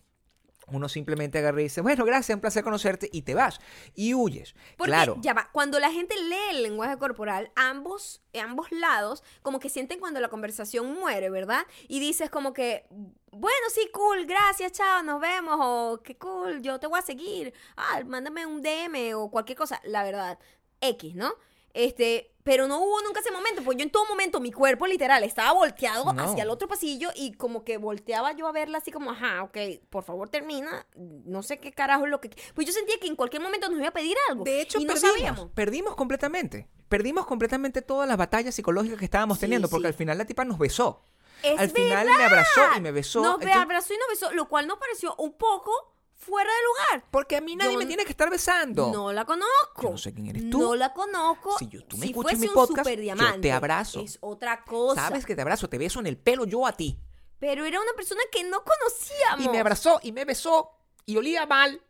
Uno 0.69 0.89
simplemente 0.89 1.39
agarra 1.39 1.61
y 1.61 1.65
dice, 1.65 1.81
bueno, 1.81 2.05
gracias, 2.05 2.35
un 2.35 2.41
placer 2.41 2.65
conocerte, 2.65 3.09
y 3.13 3.23
te 3.23 3.35
vas. 3.35 3.59
Y 3.95 4.15
huyes. 4.15 4.55
Porque 4.77 4.93
claro. 4.93 5.17
ya 5.21 5.35
va, 5.35 5.51
cuando 5.53 5.79
la 5.79 5.91
gente 5.91 6.15
lee 6.17 6.51
el 6.57 6.63
lenguaje 6.63 6.97
corporal, 6.97 7.51
ambos, 7.55 8.23
ambos 8.43 8.71
lados, 8.73 9.23
como 9.43 9.61
que 9.61 9.69
sienten 9.69 10.01
cuando 10.01 10.21
la 10.21 10.29
conversación 10.29 10.95
muere, 10.95 11.31
¿verdad? 11.31 11.67
Y 11.89 12.01
dices 12.01 12.31
como 12.31 12.53
que, 12.53 12.87
bueno, 13.31 13.67
sí, 13.75 13.89
cool, 13.93 14.27
gracias, 14.27 14.73
chao, 14.73 15.03
nos 15.03 15.21
vemos, 15.21 15.57
o 15.61 16.01
qué 16.03 16.17
cool, 16.17 16.63
yo 16.63 16.79
te 16.81 16.87
voy 16.87 16.99
a 16.99 17.03
seguir, 17.03 17.53
ah, 17.77 18.03
mándame 18.07 18.47
un 18.47 18.63
DM 18.63 19.15
o 19.15 19.31
cualquier 19.31 19.59
cosa, 19.59 19.81
la 19.85 20.03
verdad, 20.03 20.39
X, 20.81 21.15
¿no? 21.15 21.35
Este, 21.73 22.34
pero 22.45 22.69
no 22.69 22.79
hubo 22.79 23.01
nunca 23.03 23.21
ese 23.21 23.33
momento, 23.33 23.63
pues 23.65 23.77
yo 23.79 23.83
en 23.83 23.91
todo 23.91 24.05
momento 24.07 24.39
mi 24.39 24.53
cuerpo 24.53 24.87
literal 24.87 25.25
estaba 25.25 25.53
volteado 25.53 26.13
No. 26.13 26.23
hacia 26.23 26.43
el 26.45 26.51
otro 26.51 26.69
pasillo 26.69 27.09
y 27.17 27.33
como 27.33 27.65
que 27.65 27.79
volteaba 27.79 28.33
yo 28.33 28.47
a 28.47 28.53
verla 28.53 28.79
así 28.79 28.93
como, 28.93 29.11
ajá, 29.11 29.43
ok, 29.43 29.57
por 29.91 30.05
favor 30.05 30.29
termina, 30.29 30.87
no 30.95 31.43
sé 31.43 31.59
qué 31.59 31.73
carajo 31.73 32.05
es 32.05 32.11
lo 32.11 32.21
que... 32.21 32.31
Pues 32.55 32.67
yo 32.67 32.73
sentía 32.73 32.97
que 33.01 33.07
en 33.09 33.17
cualquier 33.17 33.43
momento 33.43 33.69
nos 33.69 33.79
iba 33.79 33.89
a 33.89 33.93
pedir 33.93 34.17
algo. 34.29 34.45
De 34.45 34.61
hecho, 34.61 34.79
y 34.79 34.85
no 34.85 34.93
perdimos, 34.93 35.15
sabíamos. 35.17 35.51
perdimos 35.55 35.97
completamente. 35.97 36.69
Perdimos 36.89 37.27
completamente 37.27 37.81
todas 37.83 38.07
las 38.07 38.17
batallas 38.19 38.55
psicológicas 38.55 38.99
que 38.99 39.07
estábamos 39.07 39.39
Sí, 39.39 39.41
teniendo, 39.43 39.69
porque 39.69 39.85
sí. 39.85 39.89
al 39.89 39.95
final 39.95 40.19
la 40.19 40.27
tipa 40.27 40.45
nos 40.45 40.59
besó. 40.59 41.03
Es 41.43 41.59
al 41.59 41.71
final 41.71 42.07
me 42.07 42.25
abrazó 42.25 42.61
y 42.77 42.81
me 42.81 42.93
besó. 42.93 43.21
Nos 43.23 43.35
Entonces- 43.37 43.57
abrazó 43.57 43.95
y 43.95 43.97
nos 43.97 44.09
besó, 44.09 44.33
lo 44.35 44.49
cual 44.49 44.67
nos 44.67 44.79
pareció 44.79 45.15
un 45.17 45.33
poco 45.37 45.94
fuera 46.17 46.51
de 46.51 46.59
lugar. 46.95 47.09
porque 47.11 47.37
a 47.37 47.41
mí 47.41 47.55
nadie 47.57 47.73
Yo 47.73 47.79
me 47.79 47.87
tiene 47.87 48.05
que 48.05 48.11
estar 48.13 48.31
besando. 48.31 48.91
No 48.93 49.13
la 49.13 49.25
conozco. 49.25 49.83
Yo 49.83 49.91
no 49.91 49.99
sé 49.99 50.15
quién 50.15 50.27
eres 50.29 50.49
tú. 50.51 50.59
No 50.61 50.75
la 50.75 50.93
conozco. 50.93 51.59
Si 51.59 51.69
yo- 51.69 51.85
tú 51.85 51.97
me 51.99 52.07
si 52.07 52.13
escuchas 52.13 52.39
mi 52.39 52.49
podcast, 52.49 52.89
yo 52.91 53.41
te 53.41 53.53
abrazo. 53.53 54.01
Es 54.01 54.19
otra 54.21 54.65
cosa. 54.65 55.09
Sabes 55.09 55.27
que 55.27 55.35
te 55.37 55.43
abrazo, 55.43 55.69
te 55.69 55.79
beso 55.79 56.01
en 56.01 56.07
el 56.07 56.17
pelo 56.17 56.45
yo 56.47 56.67
a 56.67 56.73
ti. 56.73 56.99
Pero 57.39 57.65
era 57.67 57.81
una 57.81 57.93
persona 57.95 58.23
que 58.33 58.43
no 58.45 58.65
conocíamos. 58.65 59.45
Y 59.45 59.49
me 59.51 59.59
abrazó 59.61 60.01
y 60.03 60.13
me 60.13 60.25
besó 60.25 60.71
y 61.05 61.17
olía 61.17 61.45
mal. 61.47 61.81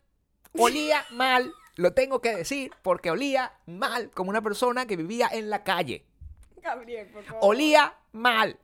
Olía 0.57 1.05
mal. 1.11 1.53
Lo 1.77 1.93
tengo 1.93 2.21
que 2.21 2.35
decir 2.35 2.71
porque 2.81 3.11
olía 3.11 3.53
mal 3.65 4.09
como 4.11 4.29
una 4.29 4.41
persona 4.41 4.85
que 4.85 4.95
vivía 4.97 5.29
en 5.31 5.49
la 5.49 5.63
calle. 5.63 6.05
Gabriel, 6.61 7.07
por 7.09 7.23
favor. 7.23 7.39
Olía 7.43 7.95
mal. 8.11 8.57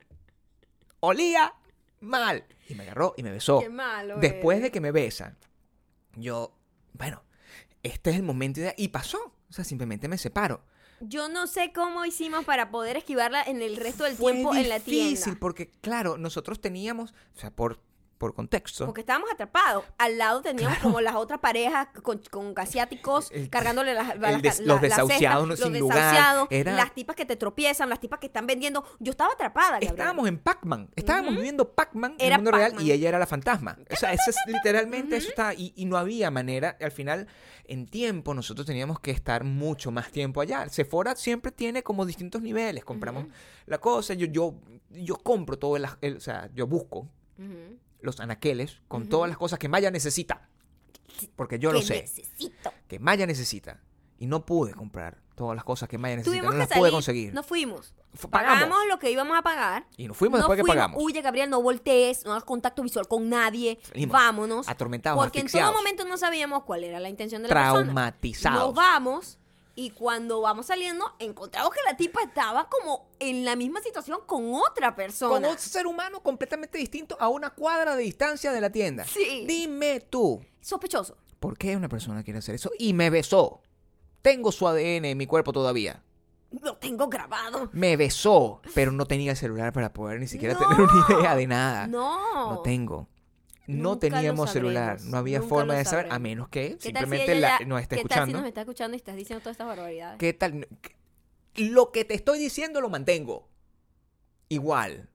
Olía 1.01 1.53
mal. 1.99 2.45
Y 2.68 2.76
me 2.76 2.84
agarró 2.84 3.14
y 3.18 3.24
me 3.24 3.32
besó. 3.32 3.59
Qué 3.59 3.70
malo 3.70 4.18
Después 4.18 4.57
eres. 4.57 4.68
de 4.68 4.72
que 4.72 4.82
me 4.82 4.91
besan, 4.91 5.38
yo, 6.16 6.55
bueno, 6.93 7.24
este 7.84 8.12
es 8.12 8.16
el 8.18 8.24
momento 8.24 8.59
ideal. 8.59 8.76
Y 8.78 8.89
pasó. 8.89 9.34
O 9.49 9.53
sea, 9.53 9.66
simplemente 9.66 10.07
me 10.07 10.18
separo. 10.18 10.64
Yo 11.01 11.30
no 11.30 11.47
sé 11.47 11.74
cómo 11.74 12.05
hicimos 12.05 12.45
para 12.45 12.70
poder 12.70 12.95
esquivarla 12.95 13.41
en 13.43 13.62
el 13.62 13.76
resto 13.76 14.03
del 14.03 14.16
Fue 14.16 14.34
tiempo 14.34 14.55
en 14.55 14.70
la 14.70 14.80
difícil 14.80 15.24
tienda. 15.24 15.39
porque, 15.39 15.72
claro, 15.82 16.18
nosotros 16.18 16.62
teníamos, 16.62 17.14
o 17.36 17.39
sea, 17.39 17.51
por, 17.51 17.80
por 18.22 18.36
contexto, 18.36 18.86
Porque 18.86 19.01
estábamos 19.01 19.32
atrapados. 19.32 19.84
Al 19.97 20.17
lado 20.19 20.41
teníamos 20.43 20.76
Claro. 20.78 20.84
como 20.84 21.01
las 21.01 21.15
otras 21.15 21.39
parejas 21.39 21.88
con, 22.03 22.22
con 22.30 22.53
asiáticos 22.55 23.32
El- 23.32 23.49
cargándole 23.49 23.95
las, 23.95 24.07
des- 24.41 24.59
los 24.59 24.80
desahuciados, 24.80 25.47
cestas, 25.49 25.63
sin 25.65 25.74
los 25.74 25.80
lugar. 25.82 25.97
desahuciados, 25.97 26.47
Era- 26.51 26.74
las 26.76 26.93
tipas 26.93 27.15
que 27.15 27.26
te 27.26 27.36
tropiezan, 27.36 27.89
las 27.89 27.99
tipas 27.99 28.19
que 28.19 28.28
están 28.28 28.45
vendiendo. 28.45 28.86
Yo 28.99 29.09
estaba 29.11 29.34
atrapada, 29.34 29.72
Gabriel. 29.72 29.91
estábamos 29.93 30.28
en 30.28 30.38
Pac-Man. 30.38 30.89
Estábamos 30.95 31.36
viviendo 31.36 31.74
Pac-Man 31.74 32.15
en 32.19 32.32
el 32.32 32.38
mundo 32.38 32.51
real 32.51 32.76
y 32.80 32.91
ella 32.91 33.09
era 33.09 33.17
la 33.19 33.26
fantasma. 33.28 33.78
O 33.91 33.95
sea, 33.95 34.13
eso 34.13 34.30
es 34.30 34.36
literalmente, 34.47 35.17
eso 35.17 35.30
está, 35.30 35.53
y, 35.55 35.74
y 35.76 35.86
no 35.86 35.97
había 35.97 36.30
manera. 36.30 36.78
Al 36.80 36.91
final, 36.91 37.28
en 37.65 37.88
tiempo, 37.88 38.36
nosotros 38.36 38.67
teníamos 38.67 38.99
que 38.99 39.09
estar 39.09 39.43
mucho 39.43 39.89
más 39.89 40.11
tiempo 40.11 40.41
allá. 40.41 40.69
Sephora 40.69 41.15
siempre 41.15 41.51
tiene 41.51 41.82
como 41.82 42.05
distintos 42.05 42.41
niveles. 42.43 42.86
Compramos 42.86 43.26
la 43.65 43.80
cosa, 43.80 44.13
yo, 44.13 44.28
yo, 44.28 44.53
yo 44.91 45.15
compro 45.17 45.57
todo, 45.57 45.76
el, 45.76 45.88
el- 46.01 46.17
o 46.17 46.22
sea, 46.22 46.49
yo 46.53 46.67
busco. 46.67 47.07
Los 48.01 48.19
anaqueles 48.19 48.79
con 48.87 49.07
todas 49.09 49.29
las 49.29 49.37
cosas 49.37 49.59
que 49.59 49.67
Maya 49.69 49.91
necesita. 49.91 50.47
Porque 51.35 51.59
yo 51.59 51.71
lo 51.71 51.79
Que 51.79 51.85
sé, 51.85 52.01
necesito. 52.01 52.73
que 52.87 52.99
Maya 52.99 53.25
necesita. 53.27 53.79
Y 54.17 54.27
no 54.27 54.45
pude 54.45 54.73
comprar 54.73 55.17
todas 55.35 55.55
las 55.55 55.63
cosas 55.63 55.89
que 55.89 55.97
Maya 55.97 56.15
necesita. 56.17 56.31
Tuvimos 56.31 56.45
No 56.47 56.51
que 56.51 56.57
las 56.59 56.69
salir. 56.69 56.81
pude 56.81 56.91
conseguir. 56.91 57.33
No 57.33 57.43
fuimos. 57.43 57.93
Fu- 58.13 58.29
Pagamos 58.29 58.63
pagamos. 58.65 58.77
lo 58.89 58.99
que 58.99 59.09
íbamos 59.09 59.37
a 59.37 59.41
pagar. 59.41 59.87
Y 59.97 60.07
nos 60.07 60.17
fuimos 60.17 60.39
no 60.39 60.43
después 60.43 60.57
que 60.57 60.61
fuimos. 60.63 60.75
pagamos. 60.75 61.03
Huye, 61.03 61.21
Gabriel, 61.21 61.49
no 61.49 61.61
voltees, 61.61 62.25
no 62.25 62.31
hagas 62.31 62.43
contacto 62.43 62.83
visual 62.83 63.07
con 63.07 63.29
nadie. 63.29 63.79
Salimos 63.83 64.13
Vámonos. 64.13 64.67
atormentados, 64.69 65.17
Porque 65.23 65.39
en 65.39 65.45
asfixiados. 65.45 65.71
todo 65.71 65.81
momento 65.81 66.05
no 66.05 66.17
sabíamos 66.17 66.63
cuál 66.63 66.83
era 66.83 66.99
la 66.99 67.09
intención 67.09 67.41
de 67.41 67.49
la 67.49 67.55
persona. 67.55 67.83
Traumatizados. 67.83 68.59
Nos 68.67 68.73
vamos 68.75 69.37
y 69.76 69.91
cuando 69.91 70.41
vamos 70.41 70.65
saliendo 70.65 71.13
encontramos 71.19 71.72
que 71.72 71.80
la 71.86 71.95
tipa 71.95 72.22
estaba 72.22 72.67
como 72.69 73.09
en 73.19 73.45
la 73.45 73.55
misma 73.55 73.82
situación 73.82 74.19
con 74.26 74.53
otra 74.53 74.95
persona. 74.95 75.32
Con 75.32 75.45
un 75.45 75.57
ser 75.57 75.88
humano 75.88 76.22
completamente 76.22 76.78
distinto 76.78 77.17
a 77.19 77.30
una 77.30 77.51
cuadra 77.51 77.95
de 77.95 78.03
distancia 78.03 78.51
de 78.51 78.61
la 78.61 78.69
tienda. 78.69 79.05
Sí. 79.05 79.45
Dime 79.47 80.01
tú, 80.01 80.41
Sospechoso. 80.61 81.17
¿por 81.39 81.57
qué 81.57 81.76
una 81.76 81.89
persona 81.89 82.24
quiere 82.24 82.39
hacer 82.39 82.55
eso? 82.55 82.72
Y 82.78 82.93
me 82.93 83.09
besó. 83.09 83.61
Tengo 84.22 84.51
su 84.51 84.67
ADN 84.67 85.05
en 85.05 85.17
mi 85.17 85.26
cuerpo 85.26 85.51
todavía. 85.51 86.03
lo 86.61 86.76
tengo 86.78 87.07
grabado. 87.07 87.69
Me 87.74 87.97
besó, 87.97 88.61
pero 88.76 88.91
no 88.91 89.05
tenía 89.05 89.32
el 89.32 89.38
celular 89.38 89.74
para 89.74 89.91
poder 89.93 90.19
ni 90.19 90.28
siquiera 90.28 90.57
tener 90.57 90.80
una 90.80 91.19
idea 91.19 91.36
de 91.36 91.47
nada. 91.47 91.88
No. 91.88 92.51
No 92.51 92.61
tengo. 92.61 93.07
No 93.72 93.91
Nunca 93.91 93.99
teníamos 94.09 94.51
celular, 94.51 94.99
no 95.01 95.17
había 95.17 95.39
nunca 95.39 95.49
forma 95.49 95.76
de 95.76 95.86
saber, 95.86 96.07
a 96.11 96.19
menos 96.19 96.49
que 96.49 96.61
¿Qué 96.61 96.69
tal 96.69 96.80
si 96.80 96.84
simplemente 96.89 97.32
ella 97.32 97.39
la- 97.41 97.59
ya- 97.59 97.65
nos 97.65 97.82
esté 97.82 97.95
¿Qué 97.97 98.01
tal 98.03 98.09
si 98.09 98.13
escuchando. 98.19 98.39
nos 98.39 98.47
está 98.47 98.61
escuchando 98.61 98.95
y 98.95 98.97
estás 98.97 99.15
diciendo 99.15 99.41
todas 99.41 99.53
estas 99.55 99.67
barbaridades? 99.67 100.17
¿Qué 100.19 100.34
tal? 100.34 100.67
Lo 101.55 101.91
que 101.91 102.05
te 102.05 102.13
estoy 102.13 102.39
diciendo 102.39 102.82
lo 102.82 102.89
mantengo. 102.89 103.47
Igual. 104.49 105.09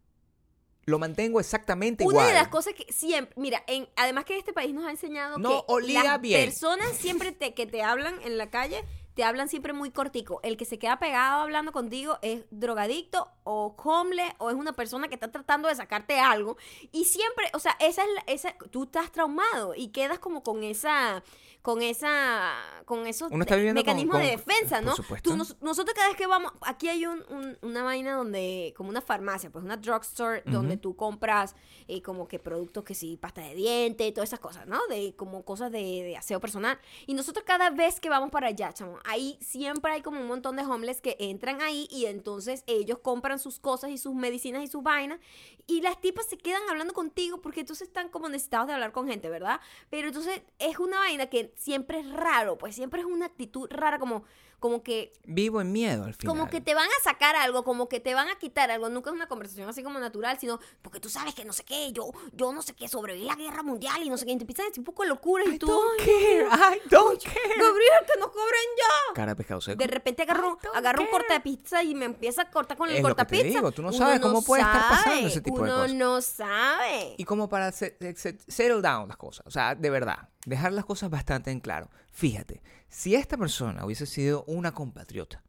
Lo 0.85 0.99
mantengo 0.99 1.41
exactamente 1.41 2.05
Una 2.05 2.13
igual. 2.13 2.27
de 2.29 2.35
las 2.35 2.49
cosas 2.49 2.73
que 2.75 2.91
siempre, 2.93 3.35
mira, 3.37 3.63
en, 3.67 3.89
además 3.97 4.25
que 4.25 4.39
este 4.39 4.53
país 4.53 4.73
nos 4.73 4.85
ha 4.87 4.91
enseñado 4.91 5.37
No 5.39 5.49
que 5.67 5.73
olía 5.73 6.05
las 6.05 6.21
bien. 6.21 6.45
personas 6.45 6.93
siempre 6.97 7.33
te, 7.33 7.55
que 7.55 7.67
te 7.67 7.83
hablan 7.83 8.21
en 8.23 8.39
la 8.39 8.51
calle, 8.51 8.85
te 9.17 9.25
hablan 9.25 9.49
siempre 9.49 9.73
muy 9.73 9.91
cortico. 9.91 10.41
El 10.43 10.57
que 10.59 10.67
se 10.67 10.79
queda 10.79 10.99
pegado 10.99 11.41
hablando 11.41 11.73
contigo 11.73 12.19
es 12.21 12.45
drogadicto 12.51 13.29
o 13.45 13.75
homeless 13.83 14.35
o 14.39 14.51
es 14.51 14.57
una 14.57 14.75
persona 14.75 15.09
que 15.09 15.15
está 15.15 15.33
tratando 15.33 15.69
de 15.69 15.75
sacarte 15.75 16.21
algo. 16.21 16.59
Y 16.93 17.07
siempre, 17.07 17.47
o 17.55 17.59
sea, 17.59 17.77
esa 17.81 18.03
es 18.03 18.09
la, 18.15 18.21
esa, 18.33 18.55
tú 18.71 18.85
estás 18.85 19.11
traumado 19.11 19.75
y 19.75 19.89
quedas 19.89 20.19
como 20.19 20.43
con 20.43 20.63
esa, 20.65 21.23
con 21.63 21.81
esa, 21.81 22.53
con 22.85 23.07
esos 23.07 23.31
mecanismos 23.33 24.19
de 24.19 24.27
defensa, 24.27 24.77
por 24.77 24.85
¿no? 24.85 24.97
supuesto. 24.97 25.31
Tú, 25.31 25.37
nos- 25.37 25.57
nosotros 25.63 25.95
cada 25.95 26.09
vez 26.09 26.17
que 26.19 26.27
vamos, 26.27 26.53
aquí 26.61 26.89
hay 26.89 27.07
un, 27.07 27.25
un- 27.31 27.59
una 27.63 27.83
vaina 27.85 28.15
donde, 28.17 28.75
como 28.77 28.91
una 28.91 29.01
farmacia, 29.01 29.51
pues 29.51 29.65
una 29.65 29.79
drugstore, 29.79 30.43
donde 30.45 30.75
Ujú. 30.75 30.83
tú 30.83 30.97
compras 30.97 31.57
eh, 31.89 32.03
como 32.03 32.29
que 32.29 32.39
productos 32.39 32.85
que 32.85 32.95
sí, 32.95 33.17
pasta 33.17 33.41
de 33.41 33.55
diente, 33.55 34.13
todas 34.13 34.29
esas 34.29 34.41
cosas, 34.41 34.67
¿no? 34.67 34.87
De 34.89 35.17
como 35.17 35.43
cosas 35.45 35.73
de, 35.73 35.79
de 36.03 36.17
aseo 36.19 36.39
personal. 36.39 36.79
Y 37.07 37.15
nosotros 37.15 37.45
cada 37.47 37.71
vez 37.71 37.99
que 37.99 38.11
vamos 38.11 38.31
para 38.31 38.49
allá, 38.49 38.73
chamo, 38.75 38.99
ahí 39.07 39.39
siempre 39.41 39.93
hay 39.93 40.03
como 40.03 40.21
un 40.21 40.27
montón 40.27 40.57
de 40.57 40.63
homeless 40.63 41.01
que 41.01 41.17
entran 41.19 41.61
ahí 41.63 41.89
y 41.91 42.07
entonces 42.07 42.65
ellos 42.67 42.99
compran 42.99 43.39
sus 43.39 43.59
cosas 43.59 43.91
y 43.91 43.99
sus 43.99 44.15
medicinas 44.15 44.63
y 44.63 44.67
sus 44.67 44.83
vainas 44.83 45.21
y 45.67 45.81
las 45.81 46.01
tipas 46.01 46.27
se 46.27 46.39
quedan 46.39 46.63
hablando 46.69 46.95
contigo 46.95 47.41
porque 47.41 47.61
entonces 47.61 47.89
están 47.89 48.09
como 48.09 48.29
necesitados 48.29 48.69
de 48.69 48.75
hablar 48.75 48.93
con 48.93 49.09
gente, 49.09 49.29
¿verdad? 49.29 49.61
Pero 49.91 50.09
entonces 50.09 50.43
es 50.59 50.79
una 50.79 50.99
vaina 50.99 51.27
que 51.27 51.53
siempre 51.57 52.01
es 52.01 52.11
raro, 52.11 52.59
pues 52.59 52.75
siempre 52.75 53.01
es 53.01 53.07
una 53.07 53.27
actitud 53.27 53.69
rara 53.71 53.99
como, 53.99 54.25
como 54.61 54.83
que 54.83 55.13
Vivo 55.25 55.61
en 55.61 55.73
miedo 55.73 56.05
al 56.05 56.15
final. 56.15 56.35
como 56.37 56.51
que 56.51 56.61
te 56.61 56.75
van 56.75 56.89
a 56.89 57.03
sacar 57.05 57.37
algo, 57.37 57.63
como 57.65 57.89
que 57.89 58.01
te 58.01 58.15
van 58.15 58.29
a 58.29 58.37
quitar 58.39 58.71
algo. 58.71 58.89
Nunca 58.89 59.11
es 59.11 59.15
una 59.15 59.27
conversación 59.29 59.69
así 59.69 59.83
como 59.83 59.99
natural, 60.01 60.39
sino 60.41 60.59
porque 60.83 60.99
tú 61.01 61.09
sabes 61.09 61.35
que 61.35 61.45
no 61.45 61.53
sé 61.53 61.65
qué, 61.65 61.93
yo, 61.93 62.11
yo 62.33 62.53
no 62.53 62.63
sé 62.63 62.75
qué, 62.75 62.89
sobreviví 62.89 63.27
la 63.27 63.35
guerra 63.37 63.63
mundial 63.63 64.03
y 64.03 64.09
no 64.11 64.17
sé 64.17 64.25
qué. 64.27 64.33
Y 64.33 64.37
te 64.37 64.43
empiezan 64.45 64.67
a 64.67 64.69
decir 64.69 64.81
un 64.81 64.85
poco 64.87 65.03
de 65.03 65.09
locuras 65.11 65.47
y 65.49 65.55
I 65.55 65.59
tú. 65.59 65.67
don't 65.67 66.01
"Ay, 66.01 66.07
care, 66.07 66.77
I 66.77 66.89
don't 66.89 67.23
care. 67.23 67.55
Gabriel, 67.59 68.01
que 68.13 68.21
nos 68.21 68.29
cobren 68.31 68.69
ya. 68.79 69.15
Cara 69.15 69.33
de 69.33 69.37
pescado 69.37 69.61
seco. 69.61 69.79
De 69.79 69.87
repente 69.87 70.23
agarro, 70.23 70.59
agarro 70.75 71.01
un 71.03 71.07
care. 71.07 71.11
corta 71.19 71.35
de 71.35 71.41
pizza 71.41 71.83
y 71.83 71.95
me 71.95 72.05
empieza 72.07 72.43
a 72.43 72.51
cortar 72.51 72.77
con 72.77 72.89
el 72.91 72.97
Es 72.97 73.03
lo 73.03 73.15
que 73.15 73.25
te 73.25 73.43
digo, 73.45 73.73
tú 73.73 73.83
no 73.83 73.93
sabes 73.93 74.21
cómo 74.21 74.43
puede 74.43 74.63
estar 74.63 74.89
pasando 74.89 75.27
ese 75.29 75.41
tipo 75.41 75.59
de 75.59 75.65
uno 75.71 75.75
cosas. 75.83 75.95
no 75.95 76.21
sabe. 76.23 77.15
Y 77.19 77.25
como 77.25 77.49
para 77.49 77.73
se- 77.73 77.97
se- 78.17 78.39
settle 78.49 78.81
down 78.83 79.09
las 79.09 79.17
cosas, 79.17 79.47
o 79.47 79.51
sea, 79.51 79.75
de 79.75 79.91
verdad, 79.91 80.29
dejar 80.45 80.73
las 80.73 80.85
cosas 80.85 81.11
bastante 81.11 81.51
en 81.51 81.61
claro. 81.61 81.91
Fíjate, 82.13 82.63
si 82.89 83.15
esta 83.15 83.37
persona 83.37 83.85
hubiese 83.85 84.07
sido 84.07 84.45
una 84.47 84.73
compatriota 84.73 85.43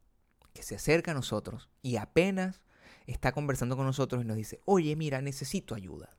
que 0.53 0.63
se 0.63 0.75
acerca 0.75 1.11
a 1.11 1.13
nosotros 1.13 1.69
y 1.81 1.97
apenas 1.97 2.61
está 3.05 3.31
conversando 3.31 3.75
con 3.77 3.85
nosotros 3.85 4.23
y 4.23 4.25
nos 4.25 4.37
dice, 4.37 4.61
oye, 4.65 4.95
mira, 4.95 5.21
necesito 5.21 5.75
ayuda. 5.75 6.09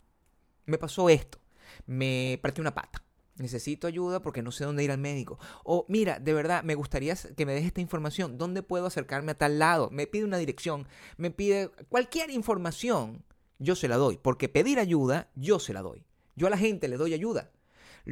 Me 0.64 0.78
pasó 0.78 1.08
esto, 1.08 1.38
me 1.86 2.38
partí 2.42 2.60
una 2.60 2.74
pata. 2.74 3.02
Necesito 3.36 3.86
ayuda 3.86 4.20
porque 4.20 4.42
no 4.42 4.50
sé 4.50 4.64
dónde 4.64 4.82
ir 4.82 4.90
al 4.90 4.98
médico. 4.98 5.38
O 5.62 5.86
mira, 5.88 6.18
de 6.18 6.32
verdad, 6.32 6.64
me 6.64 6.74
gustaría 6.74 7.14
que 7.14 7.46
me 7.46 7.54
des 7.54 7.64
esta 7.64 7.80
información. 7.80 8.36
¿Dónde 8.36 8.64
puedo 8.64 8.86
acercarme 8.86 9.30
a 9.30 9.38
tal 9.38 9.60
lado? 9.60 9.90
Me 9.90 10.08
pide 10.08 10.24
una 10.24 10.38
dirección, 10.38 10.88
me 11.16 11.30
pide 11.30 11.70
cualquier 11.88 12.30
información 12.30 13.24
yo 13.58 13.74
se 13.74 13.88
la 13.88 13.96
doy. 13.96 14.18
Porque 14.18 14.48
pedir 14.48 14.78
ayuda, 14.78 15.30
yo 15.34 15.58
se 15.58 15.72
la 15.72 15.82
doy. 15.82 16.04
Yo 16.36 16.46
a 16.46 16.50
la 16.50 16.58
gente 16.58 16.88
le 16.88 16.96
doy 16.96 17.14
ayuda. 17.14 17.50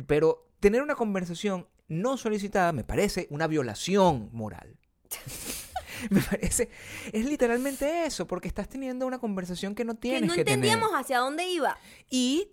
Pero 0.06 0.48
tener 0.60 0.82
una 0.82 0.96
conversación 0.96 1.66
no 1.88 2.16
solicitada 2.16 2.72
me 2.72 2.84
parece 2.84 3.26
una 3.30 3.46
violación 3.46 4.30
moral. 4.32 4.78
me 6.10 6.20
parece, 6.20 6.68
es 7.12 7.24
literalmente 7.24 8.04
eso, 8.04 8.26
porque 8.26 8.48
estás 8.48 8.68
teniendo 8.68 9.06
una 9.06 9.18
conversación 9.18 9.74
que 9.74 9.84
no 9.84 9.94
Que 9.94 10.00
tienes 10.00 10.28
no 10.28 10.34
que, 10.34 10.44
tener. 10.44 10.64
entendíamos 10.68 10.90
hacia 10.98 11.18
dónde 11.18 11.46
iba. 11.48 11.78
Y 12.10 12.48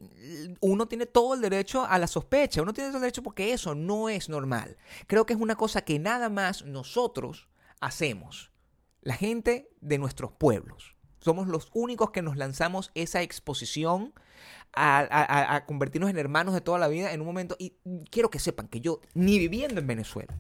uno 0.62 0.88
tiene 0.88 1.06
todo 1.06 1.34
el 1.34 1.42
derecho 1.42 1.86
a 1.86 1.98
la 1.98 2.08
sospecha, 2.08 2.62
uno 2.62 2.74
tiene 2.74 2.90
todo 2.90 2.98
el 2.98 3.02
derecho 3.04 3.24
porque 3.24 3.54
eso 3.54 3.76
no 3.76 4.10
es 4.10 4.30
normal. 4.30 4.78
Creo 5.08 5.26
que 5.26 5.34
es 5.34 5.40
una 5.40 5.56
cosa 5.56 5.82
que 5.82 6.00
nada 6.00 6.30
más 6.30 6.64
nosotros 6.66 7.50
hacemos, 7.80 8.52
la 9.02 9.16
gente 9.16 9.70
de 9.82 9.98
nuestros 9.98 10.32
pueblos. 10.32 10.96
Somos 11.20 11.48
los 11.48 11.70
únicos 11.74 12.12
que 12.12 12.22
nos 12.22 12.36
lanzamos 12.38 12.92
esa 12.96 13.22
exposición 13.22 14.14
a, 14.74 15.00
a- 15.00 15.06
a- 15.24 15.56
a 15.56 15.66
convertirnos 15.66 16.10
en 16.10 16.18
hermanos 16.18 16.54
de 16.54 16.62
toda 16.62 16.80
la 16.80 16.88
vida 16.88 17.14
en 17.14 17.22
un 17.22 17.28
momento. 17.28 17.56
Y 17.60 17.78
quiero 18.10 18.30
que 18.30 18.40
sepan 18.40 18.68
que 18.68 18.82
yo, 18.82 19.00
ni 19.14 19.40
viviendo 19.40 19.80
en 19.80 19.88
Venezuela, 19.88 20.38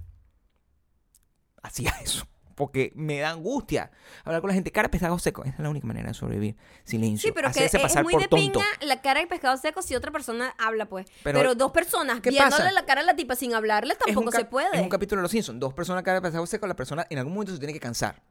hacía 1.61 1.91
eso. 2.03 2.27
Porque 2.55 2.91
me 2.95 3.17
da 3.17 3.31
angustia 3.31 3.89
hablar 4.23 4.41
con 4.41 4.49
la 4.49 4.53
gente. 4.53 4.71
Cara, 4.71 4.91
pescado 4.91 5.17
seco. 5.17 5.43
Esa 5.43 5.53
es 5.55 5.59
la 5.59 5.69
única 5.71 5.87
manera 5.87 6.09
de 6.09 6.13
sobrevivir. 6.13 6.55
Silencio. 6.83 7.27
Sí, 7.29 7.33
pero 7.33 7.51
que 7.51 7.65
es 7.65 7.71
pasar 7.71 8.03
muy 8.03 8.13
por 8.13 8.21
de 8.21 8.27
tonto. 8.27 8.59
pinga 8.59 8.65
la 8.81 9.01
cara 9.01 9.21
de 9.21 9.25
pescado 9.27 9.57
seco 9.57 9.81
si 9.81 9.95
otra 9.95 10.11
persona 10.11 10.53
habla, 10.59 10.85
pues. 10.87 11.07
Pero- 11.23 11.39
Pero, 11.39 11.55
dos 11.55 11.71
personas 11.71 12.21
¿qué 12.21 12.29
viéndole 12.29 12.51
pasa? 12.57 12.71
la 12.71 12.85
cara 12.85 13.01
a 13.01 13.03
la 13.05 13.15
tipa 13.15 13.35
sin 13.35 13.55
hablarle 13.55 13.95
tampoco 13.95 14.31
se 14.31 14.45
puede. 14.45 14.69
Es 14.75 14.81
un 14.83 14.89
capítulo 14.89 15.19
de 15.19 15.23
los 15.23 15.31
Simpsons. 15.31 15.59
Dos 15.59 15.73
personas 15.73 16.03
cara 16.03 16.19
de 16.19 16.21
pescado 16.21 16.45
seco. 16.45 16.67
La 16.67 16.75
persona 16.75 17.07
en 17.09 17.17
algún 17.17 17.33
momento 17.33 17.53
se 17.53 17.57
tiene 17.57 17.73
que 17.73 17.79
cansar. 17.79 18.21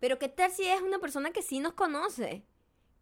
Pero 0.00 0.18
qué 0.18 0.30
tal 0.30 0.50
si 0.50 0.64
es 0.64 0.80
una 0.80 0.98
persona 0.98 1.32
que 1.32 1.42
sí 1.42 1.60
nos 1.60 1.74
conoce. 1.74 2.46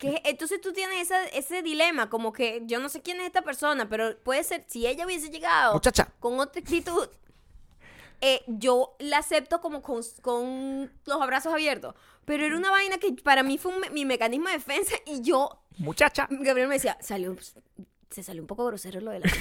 Que 0.02 0.20
entonces 0.24 0.60
tú 0.60 0.72
tienes 0.72 1.00
esa- 1.02 1.26
ese 1.28 1.62
dilema, 1.62 2.10
como 2.10 2.32
que 2.32 2.62
yo 2.66 2.80
no 2.80 2.88
sé 2.88 3.02
quién 3.02 3.20
es 3.20 3.26
esta 3.26 3.42
persona, 3.42 3.88
pero 3.88 4.16
puede 4.18 4.42
ser, 4.44 4.64
si 4.68 4.86
ella 4.86 5.06
hubiese 5.06 5.30
llegado 5.30 5.74
Muchacha. 5.74 6.08
con 6.18 6.38
otra 6.40 6.60
actitud, 6.60 7.08
eh, 8.20 8.42
yo 8.46 8.94
la 8.98 9.18
acepto 9.18 9.60
como 9.60 9.80
con, 9.82 10.02
con 10.20 10.92
los 11.06 11.20
abrazos 11.20 11.52
abiertos. 11.52 11.94
Pero 12.24 12.44
era 12.44 12.56
una 12.56 12.70
vaina 12.70 12.98
que 12.98 13.12
para 13.14 13.42
mí 13.42 13.58
fue 13.58 13.74
un 13.74 13.82
mi 13.92 14.04
mecanismo 14.04 14.46
de 14.46 14.52
defensa 14.54 14.94
y 15.06 15.22
yo, 15.22 15.58
Muchacha. 15.78 16.28
Gabriel 16.30 16.68
me 16.68 16.74
decía, 16.74 16.96
salió, 17.00 17.34
se 18.14 18.22
salió 18.22 18.42
un 18.42 18.46
poco 18.46 18.64
grosero 18.66 19.00
lo 19.00 19.10
de 19.10 19.20
la 19.20 19.30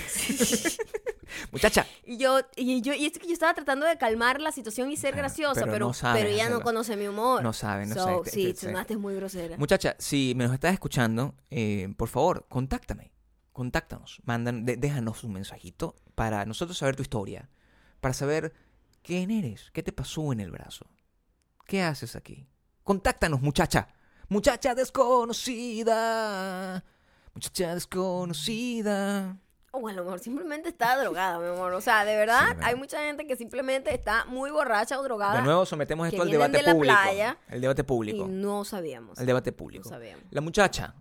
Muchacha. 1.52 1.86
Y 2.06 2.18
yo, 2.18 2.40
y 2.56 2.82
yo, 2.82 2.94
y 2.94 3.06
es 3.06 3.14
que 3.18 3.28
yo 3.28 3.34
estaba 3.34 3.54
tratando 3.54 3.86
de 3.86 3.98
calmar 3.98 4.42
la 4.42 4.52
situación 4.52 4.92
y 4.92 4.98
ser 4.98 5.12
Pero- 5.12 5.22
graciosa, 5.24 5.62
pero 5.62 5.72
pero, 5.72 5.88
no 5.88 5.94
sabe 5.94 6.20
pero 6.22 6.32
ella 6.34 6.50
no 6.50 6.62
conoce 6.62 6.96
mi 6.98 7.08
humor. 7.08 7.42
No 7.44 7.54
sabe, 7.54 7.86
no 7.86 7.96
So, 7.96 8.04
sabe. 8.04 8.22
Te- 8.24 8.30
Sí, 8.32 8.54
te- 8.54 8.60
sonaste 8.68 8.98
muy 8.98 9.16
grosera. 9.16 9.58
Muchacha, 9.58 9.96
si 10.00 10.34
me 10.36 10.44
nos 10.46 10.54
estás 10.54 10.74
escuchando, 10.74 11.36
eh, 11.50 11.94
por 11.98 12.10
favor, 12.10 12.46
contáctame. 12.50 13.12
Contáctanos. 13.54 14.22
Mandan, 14.26 14.66
de- 14.66 14.78
déjanos 14.78 15.24
un 15.24 15.34
mensajito 15.34 15.96
para 16.16 16.46
nosotros 16.46 16.78
saber 16.78 16.96
tu 16.96 17.02
historia. 17.02 17.50
Para 18.00 18.14
saber 18.14 18.54
quién 19.04 19.32
eres. 19.32 19.72
¿Qué 19.72 19.82
te 19.84 19.92
pasó 19.92 20.32
en 20.34 20.40
el 20.42 20.52
brazo? 20.52 20.86
¿Qué 21.66 21.82
haces 21.82 22.16
aquí? 22.16 22.48
Contáctanos, 22.84 23.42
muchacha. 23.42 23.88
Muchacha 24.30 24.76
desconocida. 24.76 26.84
Muchacha 27.34 27.74
desconocida. 27.76 29.38
O 29.74 29.88
a 29.88 29.94
lo 29.94 30.04
mejor 30.04 30.20
simplemente 30.20 30.68
está 30.68 30.98
drogada, 30.98 31.40
mi 31.40 31.48
amor. 31.48 31.72
O 31.74 31.80
sea, 31.80 32.04
de 32.04 32.18
verdad, 32.18 32.40
Sí, 32.42 32.46
de 32.48 32.54
verdad. 32.56 32.68
hay 32.70 32.76
mucha 32.76 33.00
gente 33.04 33.26
que 33.26 33.38
simplemente 33.38 33.94
está 33.94 34.26
muy 34.26 34.52
borracha 34.52 35.00
o 35.00 35.04
drogada 35.04 35.38
De 35.38 35.44
nuevo 35.44 35.66
sometemos 35.66 36.08
esto 36.10 36.22
al 36.24 36.30
debate 36.30 36.58
de 36.62 36.74
público. 36.74 36.94
playa 36.94 37.38
El 37.48 37.62
debate 37.62 37.82
y 37.82 37.86
público. 37.86 38.28
no 38.28 38.66
sabíamos. 38.66 39.18
El 39.18 39.26
debate 39.26 39.52
No 39.52 39.58
público. 39.58 39.88
sabíamos. 39.88 40.26
La 40.30 40.42
muchacha. 40.42 40.94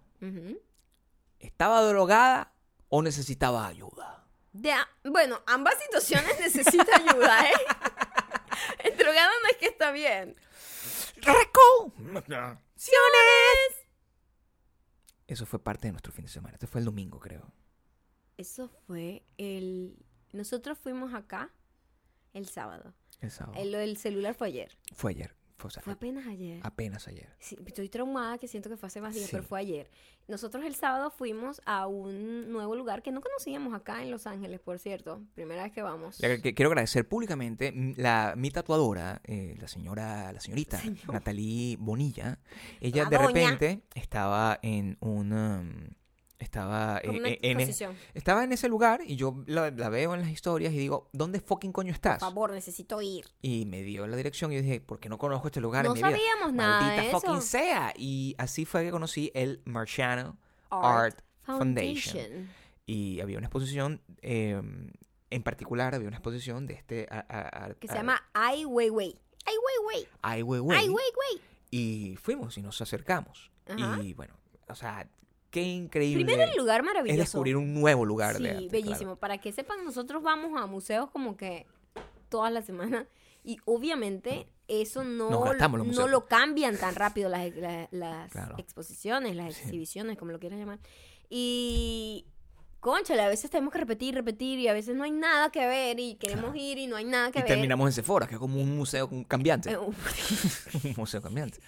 ¿estaba 1.41 1.83
drogada 1.83 2.53
o 2.89 3.03
necesitaba 3.03 3.67
ayuda? 3.67 4.25
De 4.53 4.71
a- 4.73 4.89
bueno, 5.05 5.41
ambas 5.47 5.75
situaciones 5.83 6.35
necesitan 6.41 7.09
ayuda, 7.09 7.49
¿eh? 7.49 7.55
El 8.85 8.97
drogado 8.97 9.31
no 9.43 9.49
es 9.51 9.57
que 9.57 9.67
está 9.67 9.91
bien. 9.91 10.37
¡Recomendaciones! 11.17 13.80
Eso 15.31 15.47
fue 15.47 15.63
parte 15.63 15.87
de 15.87 15.93
nuestro 15.93 16.13
fin 16.13 16.25
de 16.25 16.31
semana. 16.31 16.55
Este 16.55 16.67
fue 16.67 16.81
el 16.81 16.85
domingo, 16.85 17.21
creo. 17.21 17.53
Eso 18.37 18.69
fue 18.69 19.23
el... 19.39 19.97
Nosotros 20.33 20.77
fuimos 20.77 21.15
acá 21.15 21.53
el 22.33 22.49
sábado. 22.49 22.95
El 23.21 23.31
sábado. 23.31 23.57
El, 23.57 23.73
el 23.77 23.97
celular 23.97 24.35
fue 24.35 24.49
ayer. 24.49 24.77
Fue 24.93 25.13
ayer. 25.13 25.37
Fue, 25.61 25.93
apenas 25.93 26.27
ayer. 26.27 26.61
apenas 26.63 27.07
ayer. 27.09 27.29
Sí, 27.39 27.57
estoy 27.67 27.89
traumada 27.89 28.39
que 28.39 28.49
siento 28.49 28.71
que 28.71 28.77
fue 28.77 28.87
hace 28.87 29.01
más 29.01 29.15
días, 29.15 29.27
Sí. 29.27 29.33
pero 29.33 29.43
fue 29.43 29.61
ayer. 29.61 29.91
Nosotros 30.29 30.65
el 30.65 30.75
sábado 30.75 31.11
fuimos 31.11 31.61
a 31.67 31.87
un 31.87 32.51
nuevo 32.53 32.75
lugar 32.77 33.03
que 33.03 33.11
no 33.11 33.21
conocíamos 33.21 33.75
acá 33.75 34.03
en 34.03 34.11
Los 34.11 34.27
Ángeles, 34.27 34.61
por 34.61 34.79
cierto. 34.79 35.23
Primera 35.35 35.63
vez 35.65 35.73
que 35.73 35.83
vamos. 35.83 36.21
Le- 36.21 36.41
que- 36.41 36.55
Quiero 36.55 36.71
agradecer 36.71 37.09
públicamente 37.09 37.73
la, 37.97 38.35
mi 38.37 38.51
tatuadora, 38.51 39.21
eh, 39.25 39.57
la 39.61 39.69
señora, 39.69 40.33
la 40.33 40.41
señorita 40.41 40.79
Señor. 40.79 41.13
Natalie 41.13 41.77
Bonilla. 41.79 42.39
Ella 42.81 43.05
La 43.05 43.11
de 43.11 43.17
doña. 43.17 43.29
repente 43.29 43.83
estaba 43.95 44.59
en 44.63 44.97
un, 45.01 45.33
um, 45.33 45.89
Estaba, 46.41 46.99
eh, 46.99 47.03
eh, 47.05 47.39
en, 47.43 47.61
e- 47.61 47.63
exposición. 47.63 47.97
estaba 48.15 48.43
en 48.45 48.53
ese 48.53 48.69
lugar 48.69 49.03
y 49.07 49.15
yo 49.17 49.45
la, 49.47 49.71
la 49.71 49.89
veo 49.91 50.15
en 50.15 50.23
las 50.23 50.31
historias 50.31 50.73
y 50.73 50.79
digo, 50.79 51.09
¿dónde 51.13 51.39
fucking 51.39 51.71
coño 51.71 51.89
Por 51.91 51.95
estás? 51.95 52.19
favor, 52.21 52.51
necesito 52.53 53.01
ir. 53.03 53.27
Y 53.43 53.67
me 53.67 53.83
dio 53.83 54.07
la 54.07 54.17
dirección 54.17 54.51
y 54.51 54.57
yo 54.57 54.63
dije, 54.63 54.81
¿por 54.81 54.99
qué 54.99 55.09
no 55.11 55.19
conozco 55.19 55.49
este 55.49 55.61
lugar 55.61 55.85
No 55.85 55.91
en 55.95 56.03
mi 56.03 56.09
vida? 56.09 56.11
sabíamos 56.19 56.53
nada 56.55 56.81
Maldita 56.81 57.03
de 57.03 57.11
fucking 57.11 57.31
eso. 57.37 57.41
sea. 57.43 57.93
Y 57.97 58.35
así 58.39 58.65
fue 58.65 58.83
que 58.85 58.91
conocí 58.91 59.31
el 59.35 59.61
Marciano 59.67 60.39
Art, 60.71 61.17
Art 61.17 61.25
Foundation. 61.45 62.17
Foundation. 62.25 62.49
Y 62.87 63.21
había 63.21 63.37
una 63.39 63.47
exposición, 63.47 64.01
eh, 64.23 64.61
en 65.31 65.43
particular 65.43 65.95
había 65.95 66.09
una 66.09 66.17
exposición 66.17 66.67
de 66.67 66.75
este... 66.75 67.07
a- 67.11 67.27
a- 67.69 67.75
Que 67.75 67.87
se 67.87 67.95
llama 67.95 68.21
Ai 68.33 68.65
Weiwei. 68.65 69.15
Ai 69.47 69.55
Weiwei. 69.57 70.09
Ai 70.23 70.43
Weiwei. 70.43 70.79
Ai 70.79 70.89
Weiwei. 70.89 71.43
Y 71.71 72.17
fuimos 72.17 72.57
y 72.59 72.63
nos 72.63 72.81
acercamos. 72.81 73.51
Ajá. 73.69 74.03
Y 74.03 74.15
bueno, 74.15 74.35
o 74.69 74.75
sea, 74.75 75.07
qué 75.51 75.63
increíble 75.63 76.25
Primero 76.25 76.51
el 76.51 76.57
lugar 76.57 76.81
es 76.81 76.87
maravilloso. 76.87 77.19
descubrir 77.21 77.57
un 77.57 77.75
nuevo 77.75 78.05
lugar 78.05 78.37
sí, 78.37 78.43
de 78.45 78.51
arte. 78.51 78.69
bellísimo. 78.71 79.17
Para 79.17 79.39
que 79.39 79.53
sepan, 79.53 79.85
nosotros 79.85 80.23
vamos 80.23 80.61
a 80.61 80.67
museos 80.67 81.11
como 81.11 81.37
que 81.37 81.67
todas 82.29 82.53
las 82.53 82.65
semanas 82.65 83.07
y 83.45 83.59
obviamente 83.65 84.47
eso 84.69 85.03
no, 85.03 85.53
no 85.55 86.07
lo 86.09 86.27
cambian 86.27 86.77
tan 86.77 86.95
rápido 86.95 87.29
las, 87.29 87.53
la- 87.57 87.89
las 87.91 88.31
Claro. 88.31 88.55
exposiciones, 88.59 89.35
las 89.35 89.59
exhibiciones, 89.59 90.17
como 90.17 90.31
lo 90.31 90.39
quieras 90.39 90.59
llamar. 90.61 90.79
Y, 91.29 92.25
conchale, 92.81 93.23
a 93.23 93.29
veces 93.29 93.51
tenemos 93.51 93.73
que 93.73 93.79
repetir, 93.79 94.15
repetir 94.15 94.59
y 94.61 94.69
a 94.69 94.73
veces 94.73 94.95
no 94.97 95.03
hay 95.05 95.11
nada 95.11 95.51
que 95.51 95.67
ver 95.67 95.99
y 95.99 96.15
queremos 96.15 96.55
ir 96.57 96.79
y 96.79 96.87
no 96.87 96.97
hay 96.97 97.05
nada 97.05 97.31
que 97.33 97.41
Y 97.41 97.43
ver. 97.43 97.49
terminamos 97.49 97.87
en 97.89 97.93
Sephora, 97.93 98.27
que 98.29 98.35
es 98.35 98.39
como 98.41 98.61
un 98.61 98.77
museo 98.77 99.09
cambiante. 99.27 99.71
Eh, 99.73 99.77
un 99.79 99.95
museo 100.97 101.21
cambiante. 101.21 101.59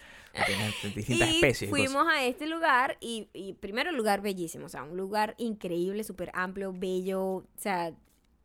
Distintas 0.95 1.29
y 1.29 1.35
especies. 1.37 1.71
fuimos 1.71 2.03
cosas. 2.05 2.15
a 2.19 2.25
este 2.25 2.47
lugar 2.47 2.97
y, 3.01 3.29
y 3.33 3.53
primero 3.55 3.91
el 3.91 3.97
lugar 3.97 4.21
bellísimo, 4.23 4.67
o 4.67 4.69
sea, 4.69 4.83
un 4.83 4.97
lugar 4.97 5.35
increíble, 5.39 6.05
súper 6.05 6.31
amplio, 6.35 6.73
bello, 6.73 7.23
o 7.23 7.45
sea, 7.57 7.93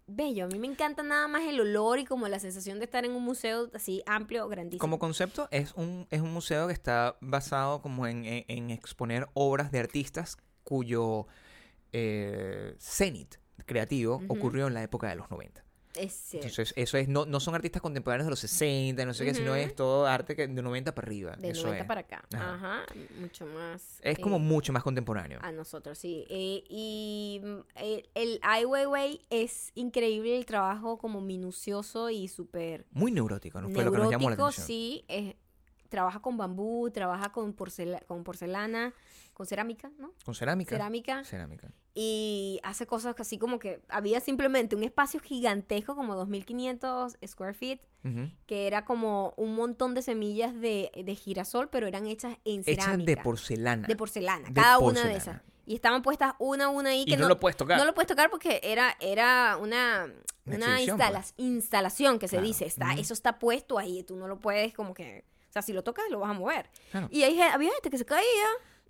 bello. 0.07 0.45
A 0.45 0.47
mí 0.47 0.57
me 0.59 0.67
encanta 0.67 1.03
nada 1.03 1.27
más 1.27 1.43
el 1.43 1.59
olor 1.59 1.99
y 1.99 2.05
como 2.05 2.27
la 2.27 2.39
sensación 2.39 2.79
de 2.79 2.85
estar 2.85 3.03
en 3.05 3.11
un 3.11 3.23
museo 3.23 3.69
así 3.73 4.03
amplio, 4.05 4.47
grandísimo. 4.47 4.79
Como 4.81 4.99
concepto, 4.99 5.47
es 5.51 5.73
un, 5.73 6.07
es 6.11 6.21
un 6.21 6.33
museo 6.33 6.67
que 6.67 6.73
está 6.73 7.17
basado 7.21 7.81
como 7.81 8.07
en, 8.07 8.23
en- 8.25 8.45
en 8.47 8.69
exponer 8.69 9.27
obras 9.33 9.71
de 9.71 9.79
artistas 9.79 10.37
cuyo 10.63 11.27
eh, 11.93 12.75
cenit 12.79 13.35
creativo 13.65 14.21
ocurrió 14.27 14.67
en 14.67 14.73
la 14.73 14.83
época 14.83 15.09
de 15.09 15.15
los 15.15 15.29
90. 15.31 15.63
Es. 15.97 16.33
Entonces, 16.33 16.73
eso 16.75 16.97
es, 16.97 17.07
no, 17.07 17.25
no 17.25 17.39
son 17.39 17.55
artistas 17.55 17.81
contemporáneos 17.81 18.25
de 18.27 18.29
los 18.31 18.39
60, 18.39 19.05
no 19.05 19.13
sé 19.13 19.25
qué, 19.25 19.33
sino 19.33 19.51
Ujú. 19.51 19.59
es 19.59 19.75
todo 19.75 20.05
arte 20.07 20.35
que 20.35 20.47
de 20.47 20.61
90 20.61 20.93
para 20.95 21.05
arriba. 21.07 21.35
de 21.35 21.49
eso 21.49 21.63
90 21.63 21.81
es. 21.83 21.87
para 21.87 22.01
acá. 22.01 22.23
Ajá. 22.33 22.53
Ajá. 22.55 22.85
mucho 23.19 23.45
más. 23.47 23.99
Es 24.01 24.19
como 24.19 24.37
eh, 24.37 24.39
mucho 24.39 24.71
más 24.73 24.83
contemporáneo. 24.83 25.39
A 25.41 25.51
nosotros, 25.51 25.97
sí. 25.97 26.25
Eh, 26.29 26.63
y 26.69 27.41
mm, 27.43 27.57
el, 27.75 28.09
el 28.15 28.39
Ai 28.43 28.65
Weiwei 28.65 29.21
es 29.29 29.71
increíble 29.75 30.37
el 30.37 30.45
trabajo 30.45 30.97
como 30.97 31.21
minucioso 31.21 32.09
y 32.09 32.27
súper 32.27 32.85
Muy 32.91 33.11
neurótico, 33.11 33.59
¿no? 33.61 33.69
Fue 33.69 33.83
lo 33.83 33.91
que 33.91 33.97
nos 33.97 34.11
llamó 34.11 34.29
la 34.29 34.35
neurótico, 34.35 34.45
atención. 34.47 34.67
sí. 34.67 35.05
es- 35.07 35.35
trabaja 35.89 36.19
con 36.21 36.35
bambú, 36.35 36.89
trabaja 36.91 37.31
con, 37.31 37.55
porcela- 37.55 38.03
con 38.05 38.25
porcelana, 38.25 38.93
con 39.33 39.45
cerámica, 39.45 39.89
¿no? 39.97 40.11
Con 40.25 40.35
cerámica. 40.35 40.71
Cerámica. 40.75 41.23
Cerámica. 41.23 41.71
Y 41.99 42.59
hace 42.61 42.85
cosas 42.85 43.15
así 43.17 43.39
como 43.39 43.57
que 43.57 43.81
había 43.89 44.19
simplemente 44.19 44.75
un 44.75 44.83
espacio 44.83 45.19
gigantesco, 45.19 45.95
como 45.95 46.13
2500 46.15 47.17
square 47.25 47.55
feet, 47.55 47.79
que 48.45 48.67
era 48.67 48.85
como 48.85 49.33
un 49.35 49.55
montón 49.55 49.95
de 49.95 50.03
semillas 50.03 50.53
de, 50.53 50.91
de 50.95 51.15
girasol, 51.15 51.69
pero 51.69 51.87
eran 51.87 52.05
hechas 52.05 52.37
en 52.45 52.63
cerámica. 52.63 52.93
Hechas 52.93 53.05
de 53.05 53.17
porcelana. 53.17 53.87
De 53.87 53.95
porcelana, 53.95 54.47
De 54.47 54.53
cada 54.53 54.77
una 54.77 55.05
de 55.05 55.15
esas. 55.15 55.41
Y 55.65 55.73
estaban 55.73 56.03
puestas 56.03 56.33
una 56.37 56.65
a 56.65 56.69
una 56.69 56.91
ahí 56.91 57.01
Y 57.01 57.05
que 57.05 57.17
no, 57.17 57.27
lo 57.27 57.39
puedes 57.39 57.57
tocar. 57.57 57.79
no 57.79 57.83
lo 57.85 57.95
puedes 57.95 58.07
tocar 58.07 58.29
porque 58.29 58.61
era, 58.63 58.95
era 59.01 59.57
una, 59.57 60.07
Una 60.45 60.55
una 60.55 60.81
instala- 60.81 61.25
instalación 61.37 62.19
que 62.19 62.27
se 62.27 62.39
dice. 62.41 62.65
Está. 62.65 62.93
Eso 62.93 63.13
está 63.15 63.39
puesto 63.39 63.79
ahí. 63.79 64.03
Tú 64.03 64.15
no 64.15 64.27
lo 64.27 64.39
puedes 64.39 64.73
como 64.75 64.93
que... 64.93 65.25
O 65.49 65.51
sea, 65.51 65.61
si 65.63 65.73
lo 65.73 65.83
tocas, 65.83 66.05
lo 66.11 66.19
vas 66.19 66.29
a 66.29 66.33
mover. 66.33 66.69
Claro. 66.91 67.09
Y 67.11 67.23
ahí 67.23 67.41
había 67.41 67.71
gente 67.73 67.89
que 67.89 67.97
se 67.97 68.05
caía. 68.05 68.23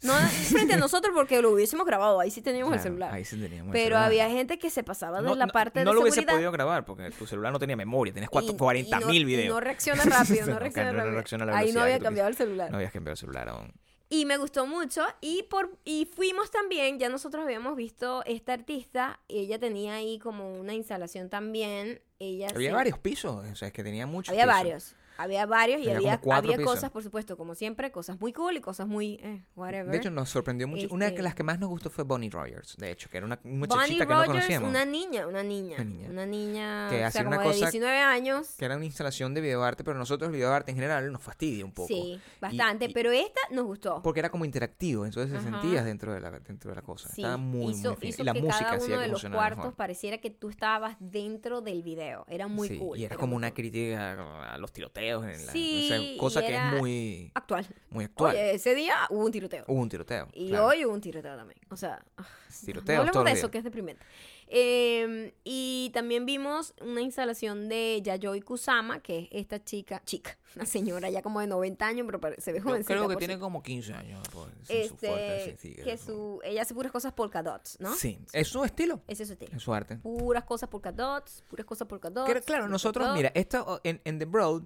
No 0.04 0.14
frente 0.50 0.74
a 0.74 0.78
nosotros 0.78 1.12
porque 1.16 1.42
lo 1.42 1.52
hubiésemos 1.52 1.86
grabado. 1.86 2.20
Ahí 2.20 2.30
sí 2.32 2.42
teníamos 2.42 2.74
el 2.74 2.80
celular. 2.80 3.14
Ahí 3.14 3.26
sí 3.26 3.36
teníamos 3.40 3.68
el 3.68 3.72
Pero 3.74 3.84
celular. 3.96 4.04
había 4.06 4.30
gente 4.30 4.60
que 4.60 4.70
se 4.70 4.84
pasaba 4.84 5.22
de 5.22 5.28
no, 5.28 5.36
la 5.36 5.48
no- 5.48 5.52
parte 5.52 5.84
no 5.84 5.92
de 5.92 5.96
lo 5.96 6.02
hubiese 6.02 6.22
podido 6.24 6.52
grabar 6.52 6.86
porque 6.86 7.10
tu 7.12 7.26
celular 7.26 7.52
no 7.52 7.60
tenía 7.60 7.76
memoria, 7.76 8.14
tienes 8.14 8.30
y- 8.32 8.46
y 8.50 8.56
40 8.58 9.00
mil 9.02 9.24
no- 9.24 9.28
videos. 9.28 9.46
y 9.46 9.50
no 9.50 9.60
reacciona 9.60 10.04
rápido, 10.04 10.46
no 10.48 10.54
No, 10.54 10.60
reacciona 10.60 10.92
no 10.92 10.98
rápido. 10.98 11.14
reacciona 11.16 11.44
a 11.44 11.48
la 11.48 11.58
Ahí 11.58 11.72
no 11.72 11.82
había 11.82 12.00
cambiado 12.00 12.30
el 12.30 12.36
celular. 12.36 12.70
No 12.72 12.78
habías 12.78 12.92
cambiado 12.92 13.14
el 13.14 13.18
celular 13.18 13.50
aún. 13.50 13.74
Y 14.10 14.24
me 14.26 14.38
gustó 14.38 14.66
mucho. 14.66 15.06
Y 15.20 15.44
por 15.50 15.70
y 15.84 16.06
fuimos 16.16 16.50
también, 16.50 16.98
ya 16.98 17.10
nosotros 17.10 17.44
habíamos 17.44 17.76
visto 17.76 18.24
esta 18.26 18.54
artista. 18.54 19.20
Ella 19.28 19.60
tenía 19.60 19.96
ahí 19.96 20.18
como 20.20 20.54
una 20.54 20.74
instalación 20.74 21.30
también. 21.30 22.02
Ella 22.20 22.48
Había 22.54 22.70
se- 22.70 22.76
varios 22.76 23.00
pisos, 23.00 23.46
o 23.46 23.56
sea, 23.56 23.68
es 23.68 23.74
que 23.74 23.84
tenía 23.84 24.06
muchos 24.08 24.32
Había 24.32 24.46
pisos. 24.46 24.58
varios. 24.58 24.96
Había 25.18 25.46
varios 25.46 25.80
y 25.82 25.90
Había 25.90 26.14
había, 26.14 26.58
pisos. 26.58 26.64
cosas, 26.66 26.92
por 26.92 27.04
supuesto, 27.04 27.38
como 27.38 27.56
siempre, 27.56 27.92
cosas 27.92 28.20
muy 28.20 28.34
cool 28.34 28.58
y 28.58 28.62
cosas 28.62 28.88
muy 28.88 29.20
eh, 29.24 29.44
whatever. 29.56 29.92
De 29.92 29.98
hecho, 29.98 30.12
nos 30.12 30.30
sorprendió 30.30 30.68
mucho. 30.68 30.88
Una 30.92 31.06
de 31.06 31.12
Este- 31.12 31.24
las 31.24 31.36
que 31.36 31.44
más 31.44 31.60
nos 31.60 31.70
gustó 31.70 31.90
fue 31.90 32.04
Bonnie 32.04 32.30
Rogers, 32.30 32.78
de 32.78 32.92
hecho, 32.92 33.10
que 33.10 33.18
era 33.18 33.26
una 33.26 33.38
Bonnie 33.44 33.58
muchachita 33.58 34.06
que 34.06 34.14
no 34.14 34.20
Rogers, 34.20 34.32
conocíamos. 34.34 34.70
una 34.70 34.86
niña, 34.86 35.28
una 35.28 35.44
niña, 35.44 35.76
Una 35.80 35.84
niña. 35.86 36.10
una 36.10 36.26
niña, 36.26 36.88
Que 36.90 37.06
o 37.06 37.12
sea, 37.12 37.22
una 37.22 37.38
como 37.38 37.50
de 37.50 37.56
cosa 37.56 37.66
19 37.72 38.00
años. 38.00 38.56
Que 38.58 38.66
era 38.66 38.76
una 38.76 38.86
instalación 38.86 39.34
de 39.34 39.42
videoarte, 39.42 39.84
pero 39.84 39.98
nosotros 39.98 40.28
el 40.30 40.36
videoarte 40.36 40.72
en 40.72 40.78
general 40.78 41.12
nos 41.12 41.22
fastidia 41.24 41.66
un 41.66 41.72
poco. 41.72 41.88
Sí, 41.88 42.20
bastante, 42.40 42.86
y- 42.86 42.94
pero 42.94 43.12
esta 43.12 43.42
nos 43.52 43.66
gustó. 43.66 44.02
Porque 44.04 44.20
era 44.20 44.30
como 44.30 44.46
interactivo, 44.46 45.06
entonces 45.06 45.34
Ajá. 45.36 45.50
sentías 45.62 45.86
dentro 45.86 46.14
de 46.14 46.20
la, 46.22 46.32
dentro 46.40 46.70
de 46.70 46.76
la 46.76 46.82
cosa. 46.82 47.10
Sí, 47.10 47.22
Estaba 47.22 47.38
muy, 47.38 47.74
hizo, 47.74 47.96
muy 48.00 48.08
hizo 48.10 48.22
Y 48.22 48.26
la 48.26 48.34
que 48.34 48.42
música 48.42 48.66
cada 48.66 48.78
uno 48.78 48.86
que 48.96 49.02
de 49.02 49.08
los 49.08 49.22
cuartos 49.26 49.58
mejor. 49.58 49.74
pareciera 49.76 50.18
que 50.20 50.30
tú 50.30 50.50
estabas 50.50 50.96
dentro 51.00 51.62
del 51.62 51.82
video. 51.84 52.26
Era 52.28 52.48
muy 52.48 52.68
Sí, 52.68 52.78
cool. 52.78 52.98
Y 52.98 53.06
era 53.06 53.16
como 53.16 53.36
una 53.36 53.52
crítica 53.54 54.54
a 54.54 54.58
los 54.58 54.72
tiroteos 54.72 55.07
en 55.08 55.46
la, 55.46 55.52
Sí, 55.52 55.86
o 55.86 55.88
sea, 55.88 56.18
cosa 56.18 56.42
que 56.42 56.56
es 56.56 56.62
muy, 56.80 57.32
actual. 57.34 57.66
muy 57.90 58.06
actual. 58.06 58.36
Oye, 58.36 58.56
ese 58.56 58.76
día 58.76 58.96
hubo 59.10 59.26
un 59.26 59.32
tiroteo. 59.32 59.66
Hubo 59.68 59.82
un 59.82 59.90
tiroteo. 59.90 60.28
y 60.34 60.50
claro. 60.50 60.68
hoy 60.68 60.86
hubo 60.86 60.94
un 60.94 61.02
tiroteo 61.02 61.36
también. 61.36 61.60
O 61.70 61.76
sea, 61.76 62.04
ah, 62.18 62.28
Tiroteos 62.66 62.98
no 63.06 63.10
hablemos 63.10 63.26
de 63.26 63.32
eso, 63.32 63.52
que 63.52 63.58
es 63.60 63.64
deprimente. 63.64 64.06
Eh, 64.50 65.34
y 65.44 65.92
también 65.94 66.26
vimos 66.26 66.74
una 66.82 67.02
instalación 67.02 67.68
de 67.70 68.02
Yayoi 68.04 68.42
Kusama, 68.42 69.02
que 69.02 69.20
es 69.20 69.28
esta 69.32 69.64
chica, 69.64 70.02
chica, 70.06 70.38
una 70.56 70.66
señora 70.66 71.10
ya 71.10 71.22
como 71.22 71.42
de 71.42 71.48
90 71.48 71.86
años, 71.86 72.08
pero 72.10 72.34
se 72.38 72.52
ve 72.54 72.60
Yo 72.60 72.64
jovencita. 72.64 72.94
creo 72.96 73.10
que 73.10 73.16
tiene 73.18 73.38
como 73.40 73.62
15 73.62 73.94
años. 73.94 74.22
pues, 74.32 74.48
su 74.66 74.74
este, 74.74 75.58
sí, 75.60 75.76
sí, 75.76 75.84
que 75.84 75.98
su, 75.98 76.40
ella 76.44 76.62
hace 76.62 76.74
puras 76.74 76.92
cosas 76.92 77.14
polka 77.14 77.44
dots, 77.44 77.78
¿no? 77.80 77.94
Sí, 77.96 78.20
es 78.34 78.48
su 78.48 78.64
estilo, 78.64 79.02
Ese 79.08 79.24
es 79.24 79.30
su 79.30 79.34
estilo. 79.34 79.52
es 79.56 79.62
su 79.62 79.74
arte. 79.74 79.98
Puras 79.98 80.44
cosas 80.46 80.70
polka 80.70 80.92
dots, 80.92 81.44
puras 81.50 81.66
cosas 81.66 81.88
polka 81.88 82.10
dots. 82.10 82.34
Que, 82.34 82.42
claro, 82.42 82.68
nosotros, 82.70 83.10
mira, 83.14 83.32
esto 83.36 83.82
en, 83.84 84.02
en 84.06 84.18
The 84.20 84.26
Broad, 84.26 84.64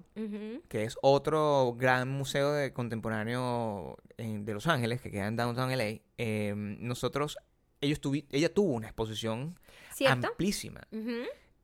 que 0.68 0.84
es 0.84 0.96
otro 1.02 1.74
gran 1.76 2.08
museo 2.08 2.52
de 2.52 2.72
contemporáneo 2.72 3.96
en- 4.16 4.44
de 4.44 4.54
Los 4.54 4.66
Ángeles, 4.66 5.00
que 5.00 5.10
queda 5.10 5.26
en 5.26 5.36
Downtown 5.36 5.70
LA, 5.76 6.00
eh, 6.18 6.52
nosotros, 6.56 7.36
ellos 7.82 8.00
tuvi- 8.00 8.24
ella 8.30 8.52
tuvo 8.52 8.72
una 8.72 8.86
exposición 8.86 9.58
¿Cierto? 9.94 10.28
amplísima. 10.28 10.80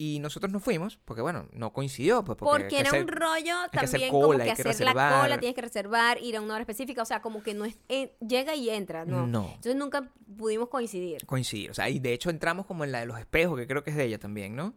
Y 0.01 0.21
nosotros 0.21 0.53
no 0.53 0.61
fuimos, 0.61 0.97
porque 1.05 1.23
bueno, 1.23 1.49
no 1.53 1.73
coincidió. 1.73 2.23
Pues, 2.25 2.39
porque, 2.39 2.69
que 2.69 2.79
era 2.79 2.91
hacer- 2.91 3.03
un 3.03 3.09
rollo 3.09 3.55
que 3.73 3.79
también 3.81 4.11
cola, 4.13 4.23
como 4.23 4.39
que 4.39 4.63
que 4.63 4.69
hacer 4.69 4.85
la 4.87 4.93
cola, 4.93 5.39
tienes 5.41 5.57
que 5.57 5.63
reservar, 5.63 6.23
ir 6.23 6.37
a 6.37 6.41
una 6.41 6.55
hora 6.55 6.63
específica, 6.63 7.03
o 7.03 7.05
sea, 7.05 7.21
como 7.21 7.43
que 7.43 7.53
no 7.55 7.65
es 7.65 7.77
eh, 7.89 8.15
llega 8.21 8.55
y 8.55 8.71
entra, 8.71 9.05
no. 9.05 9.27
No. 9.27 9.47
Entonces 9.47 9.75
nunca 9.75 10.13
pudimos 10.37 10.69
coincidir. 10.69 11.27
coincidir. 11.27 11.73
O 11.73 11.75
sea, 11.75 11.89
y 11.89 11.99
de 11.99 12.13
hecho 12.13 12.31
entramos 12.31 12.65
como 12.67 12.85
en 12.85 12.93
la 12.93 13.01
de 13.01 13.07
los 13.07 13.19
espejos, 13.19 13.59
que 13.59 13.67
creo 13.67 13.83
que 13.83 13.91
es 13.91 13.97
de 13.97 14.05
ella 14.05 14.19
también, 14.21 14.55
¿no? 14.55 14.75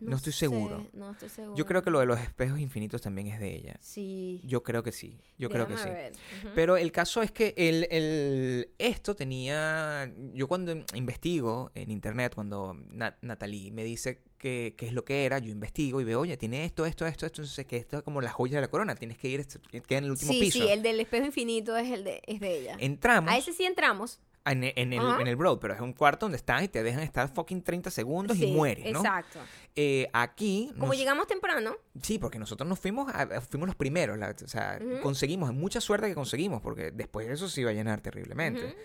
No 0.00 0.16
estoy 0.16 0.32
sé, 0.32 0.40
seguro. 0.40 0.86
No 0.92 1.10
estoy 1.12 1.28
seguro. 1.28 1.56
Yo 1.56 1.64
creo 1.66 1.82
que 1.82 1.90
lo 1.90 2.00
de 2.00 2.06
los 2.06 2.20
espejos 2.20 2.60
infinitos 2.60 3.00
también 3.02 3.28
es 3.28 3.40
de 3.40 3.54
ella. 3.54 3.76
sí. 3.80 4.40
Yo 4.44 4.62
creo 4.62 4.82
que 4.82 4.92
sí. 4.92 5.18
Yo 5.38 5.48
creo 5.48 5.66
que 5.66 5.76
sí. 5.76 5.88
Ver. 5.88 6.12
Pero 6.54 6.76
el 6.76 6.92
caso 6.92 7.22
es 7.22 7.30
que 7.32 7.54
el, 7.56 7.86
el- 7.90 8.68
esto 8.78 9.14
tenía... 9.16 10.12
Yo 10.34 10.48
cuando 10.48 10.72
investigo 10.94 11.70
en 11.74 11.90
internet, 11.90 12.34
cuando 12.34 12.74
Na- 12.90 13.16
Natalie 13.22 13.70
me 13.72 13.84
dice 13.84 14.22
qué 14.38 14.74
qué 14.76 14.86
es 14.86 14.92
lo 14.92 15.04
que 15.04 15.24
era, 15.24 15.38
yo 15.38 15.50
investigo 15.50 16.00
y 16.00 16.04
veo, 16.04 16.20
oye, 16.20 16.36
tiene 16.36 16.64
esto, 16.66 16.84
esto, 16.84 17.06
esto, 17.06 17.24
esto, 17.26 17.40
entonces 17.42 17.64
que 17.66 17.78
esto 17.78 17.96
es 17.98 18.02
como 18.02 18.20
la 18.20 18.30
joya 18.30 18.56
de 18.56 18.60
la 18.60 18.68
corona, 18.68 18.94
tienes 18.94 19.16
que 19.16 19.28
ir, 19.28 19.46
queda 19.86 19.98
en 19.98 20.04
el 20.04 20.10
último 20.10 20.30
sí, 20.32 20.40
piso. 20.40 20.58
sí, 20.58 20.68
el 20.68 20.82
del 20.82 21.00
espejo 21.00 21.24
infinito 21.24 21.74
es 21.76 21.90
el 21.90 22.04
de 22.04 22.20
es 22.26 22.38
de 22.40 22.58
ella. 22.60 22.76
Entramos 22.78 23.32
A 23.32 23.38
ese 23.38 23.52
sí 23.54 23.64
entramos. 23.64 24.20
En, 24.46 24.64
en 24.64 24.92
el, 24.92 25.20
en 25.20 25.26
el 25.26 25.36
Broad, 25.36 25.58
pero 25.58 25.74
es 25.74 25.80
un 25.80 25.92
cuarto 25.92 26.26
donde 26.26 26.36
estás 26.36 26.62
y 26.62 26.68
te 26.68 26.82
dejan 26.82 27.02
estar 27.02 27.28
fucking 27.34 27.62
30 27.62 27.90
segundos 27.90 28.38
y 28.38 28.46
mueres, 28.46 28.92
¿no? 28.92 29.00
Exacto. 29.00 29.40
Eh, 29.74 30.08
aquí... 30.12 30.70
Como 30.74 30.88
nos- 30.88 30.96
llegamos 30.98 31.26
temprano, 31.26 31.76
Sí, 32.02 32.18
porque 32.18 32.38
nosotros 32.38 32.68
nos 32.68 32.78
fuimos, 32.78 33.12
a- 33.12 33.40
fuimos 33.40 33.66
los 33.68 33.76
primeros, 33.76 34.16
la- 34.18 34.34
o 34.42 34.48
sea, 34.48 34.78
Ujú. 34.80 35.00
conseguimos, 35.00 35.52
mucha 35.52 35.80
suerte 35.80 36.08
que 36.08 36.14
conseguimos, 36.14 36.62
porque 36.62 36.90
después 36.92 37.26
de 37.26 37.34
eso 37.34 37.48
se 37.48 37.60
iba 37.62 37.70
a 37.70 37.74
llenar 37.74 38.00
terriblemente. 38.00 38.76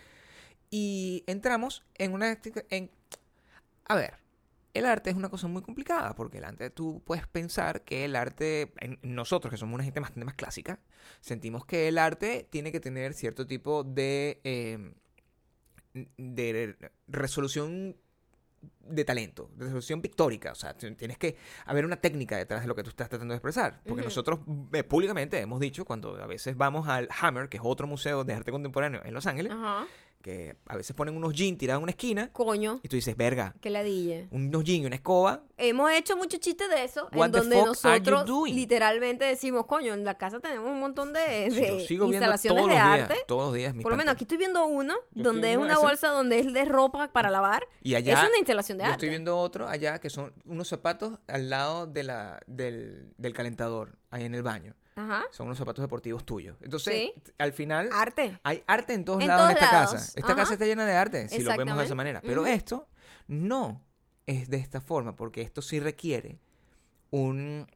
Y 0.70 1.24
entramos 1.28 1.84
en 1.98 2.14
una... 2.14 2.38
En, 2.70 2.90
a 3.86 3.96
ver, 3.96 4.14
el 4.74 4.86
arte 4.86 5.10
es 5.10 5.16
una 5.18 5.28
cosa 5.30 5.48
muy 5.48 5.62
complicada, 5.62 6.16
porque 6.16 6.38
el 6.38 6.46
arte, 6.46 6.70
tú 6.70 7.02
puedes 7.06 7.28
pensar 7.28 7.82
que 7.84 8.06
el 8.06 8.16
arte, 8.16 8.72
nosotros 9.02 9.52
que 9.52 9.58
somos 9.58 9.76
una 9.76 9.84
gente 9.84 10.00
bastante 10.00 10.24
más 10.24 10.36
clásica, 10.36 10.80
sentimos 11.20 11.66
que 11.66 11.90
el 11.90 11.98
arte 11.98 12.48
tiene 12.50 12.72
que 12.72 12.80
tener 12.80 13.14
cierto 13.14 13.46
tipo 13.46 13.84
de... 13.84 14.40
eh, 14.46 14.94
de 15.94 16.76
resolución 17.08 17.96
de 18.80 19.06
talento, 19.06 19.50
de 19.56 19.66
resolución 19.66 20.02
pictórica. 20.02 20.52
O 20.52 20.56
sea, 20.56 20.76
tienes 20.76 21.18
que 21.18 21.38
haber 21.66 21.86
una 21.86 21.98
técnica 21.98 22.38
detrás 22.38 22.62
de 22.62 22.68
lo 22.68 22.76
que 22.76 22.84
tú 22.84 22.90
estás 22.90 23.10
tratando 23.10 23.34
de 23.34 23.38
expresar. 23.38 23.82
Porque 23.86 24.04
nosotros 24.04 24.40
eh, 24.74 24.84
públicamente 24.84 25.40
hemos 25.40 25.60
dicho, 25.60 25.86
cuando 25.86 26.22
a 26.22 26.28
veces 26.28 26.56
vamos 26.58 26.88
al 26.88 27.10
Hammer, 27.20 27.50
que 27.50 27.58
es 27.58 27.64
otro 27.66 27.88
museo 27.88 28.24
de 28.24 28.34
arte 28.34 28.52
contemporáneo 28.52 29.02
en 29.04 29.14
Los 29.14 29.26
Ángeles. 29.26 29.54
Que 30.22 30.56
a 30.68 30.76
veces 30.78 30.96
ponen 30.96 31.16
unos 31.18 31.34
jeans 31.34 31.58
tirados 31.58 31.80
en 31.80 31.84
una 31.84 31.92
esquina 31.92 32.30
Coño, 32.32 32.80
y 32.84 32.88
tú 32.88 32.96
dices, 32.96 33.16
verga, 33.18 33.54
que 33.62 33.70
ladille. 33.70 34.28
unos 34.32 34.64
jeans 34.64 34.84
y 34.84 34.86
una 34.86 34.96
escoba. 34.96 35.44
Hemos 35.58 35.92
hecho 35.92 36.16
muchos 36.18 36.40
chistes 36.40 36.70
de 36.70 36.84
eso, 36.84 37.08
What 37.14 37.28
en 37.28 37.32
the 37.32 37.38
donde 37.40 37.56
fuck 37.58 37.86
are 37.86 38.00
you 38.00 38.04
nosotros 38.12 38.26
doing? 38.26 38.56
literalmente 38.56 39.26
decimos, 39.26 39.66
coño, 39.66 39.94
en 39.94 40.04
la 40.06 40.18
casa 40.18 40.40
tenemos 40.40 40.70
un 40.72 40.80
montón 40.80 41.14
de, 41.14 41.50
Yo 41.50 41.56
de 41.56 41.86
sigo 41.88 42.06
viendo 42.08 42.26
instalaciones 42.26 42.58
todos 42.64 42.70
de 42.70 42.76
los 42.80 42.84
arte. 43.02 43.14
días, 43.14 43.28
todos 43.28 43.44
los 43.48 43.54
días 43.56 43.74
mis 43.76 43.84
Por 43.84 43.92
lo 43.92 43.98
menos 43.98 44.12
pantallas. 44.12 44.16
aquí 44.16 44.24
estoy 44.24 44.38
viendo 44.38 44.66
uno, 44.66 44.96
Yo 45.14 45.24
donde 45.24 45.40
estoy 45.48 45.52
es 45.52 45.58
viendo 45.58 45.66
una 45.66 45.74
ese. 45.74 45.82
bolsa 45.84 46.08
donde 46.10 46.40
es 46.40 46.54
de 46.54 46.66
ropa 46.66 47.12
para 47.12 47.30
lavar. 47.30 47.68
Y 47.84 47.96
allá 47.96 48.14
es 48.22 48.28
una 48.30 48.38
instalación 48.38 48.78
de 48.78 48.84
yo 48.84 48.86
arte. 48.86 48.96
estoy 48.98 49.10
viendo 49.10 49.38
otro 49.38 49.68
allá 49.68 50.00
que 50.00 50.10
son 50.10 50.34
unos 50.46 50.68
zapatos 50.68 51.20
al 51.28 51.50
lado 51.50 51.88
de 51.88 52.04
la, 52.04 52.40
del, 52.48 53.14
del 53.18 53.34
calentador, 53.34 53.98
ahí 54.10 54.24
en 54.26 54.36
el 54.36 54.44
baño. 54.44 54.76
Ajá. 54.96 55.24
Son 55.32 55.48
unos 55.48 55.58
zapatos 55.58 55.82
deportivos 55.82 56.26
tuyos. 56.26 56.58
Entonces, 56.62 56.94
Sí. 56.94 57.14
al 57.38 57.54
final, 57.54 57.90
Arte. 57.94 58.40
hay 58.44 58.64
arte 58.68 58.94
en 58.94 59.06
todos 59.06 59.22
En 59.22 59.28
lados 59.30 59.50
todos 59.50 59.62
esta 59.64 59.72
lados. 59.74 59.92
casa. 59.94 60.06
Esta 60.16 60.28
Ajá. 60.28 60.36
casa 60.36 60.54
está 60.54 60.66
llena 60.66 60.86
de 60.86 60.94
arte, 60.96 61.30
si 61.30 61.40
lo 61.42 61.50
vemos 61.52 61.58
de 61.58 61.64
esa 61.64 61.72
Exactamente. 61.74 61.96
manera. 61.96 62.22
Pero 62.22 62.42
Ujú. 62.42 62.50
esto 62.52 62.88
no 63.28 63.82
es 64.28 64.50
de 64.50 64.58
esta 64.58 64.82
forma, 64.82 65.16
porque 65.16 65.42
esto 65.42 65.62
sí 65.62 65.80
requiere 65.80 66.40
un... 67.10 67.68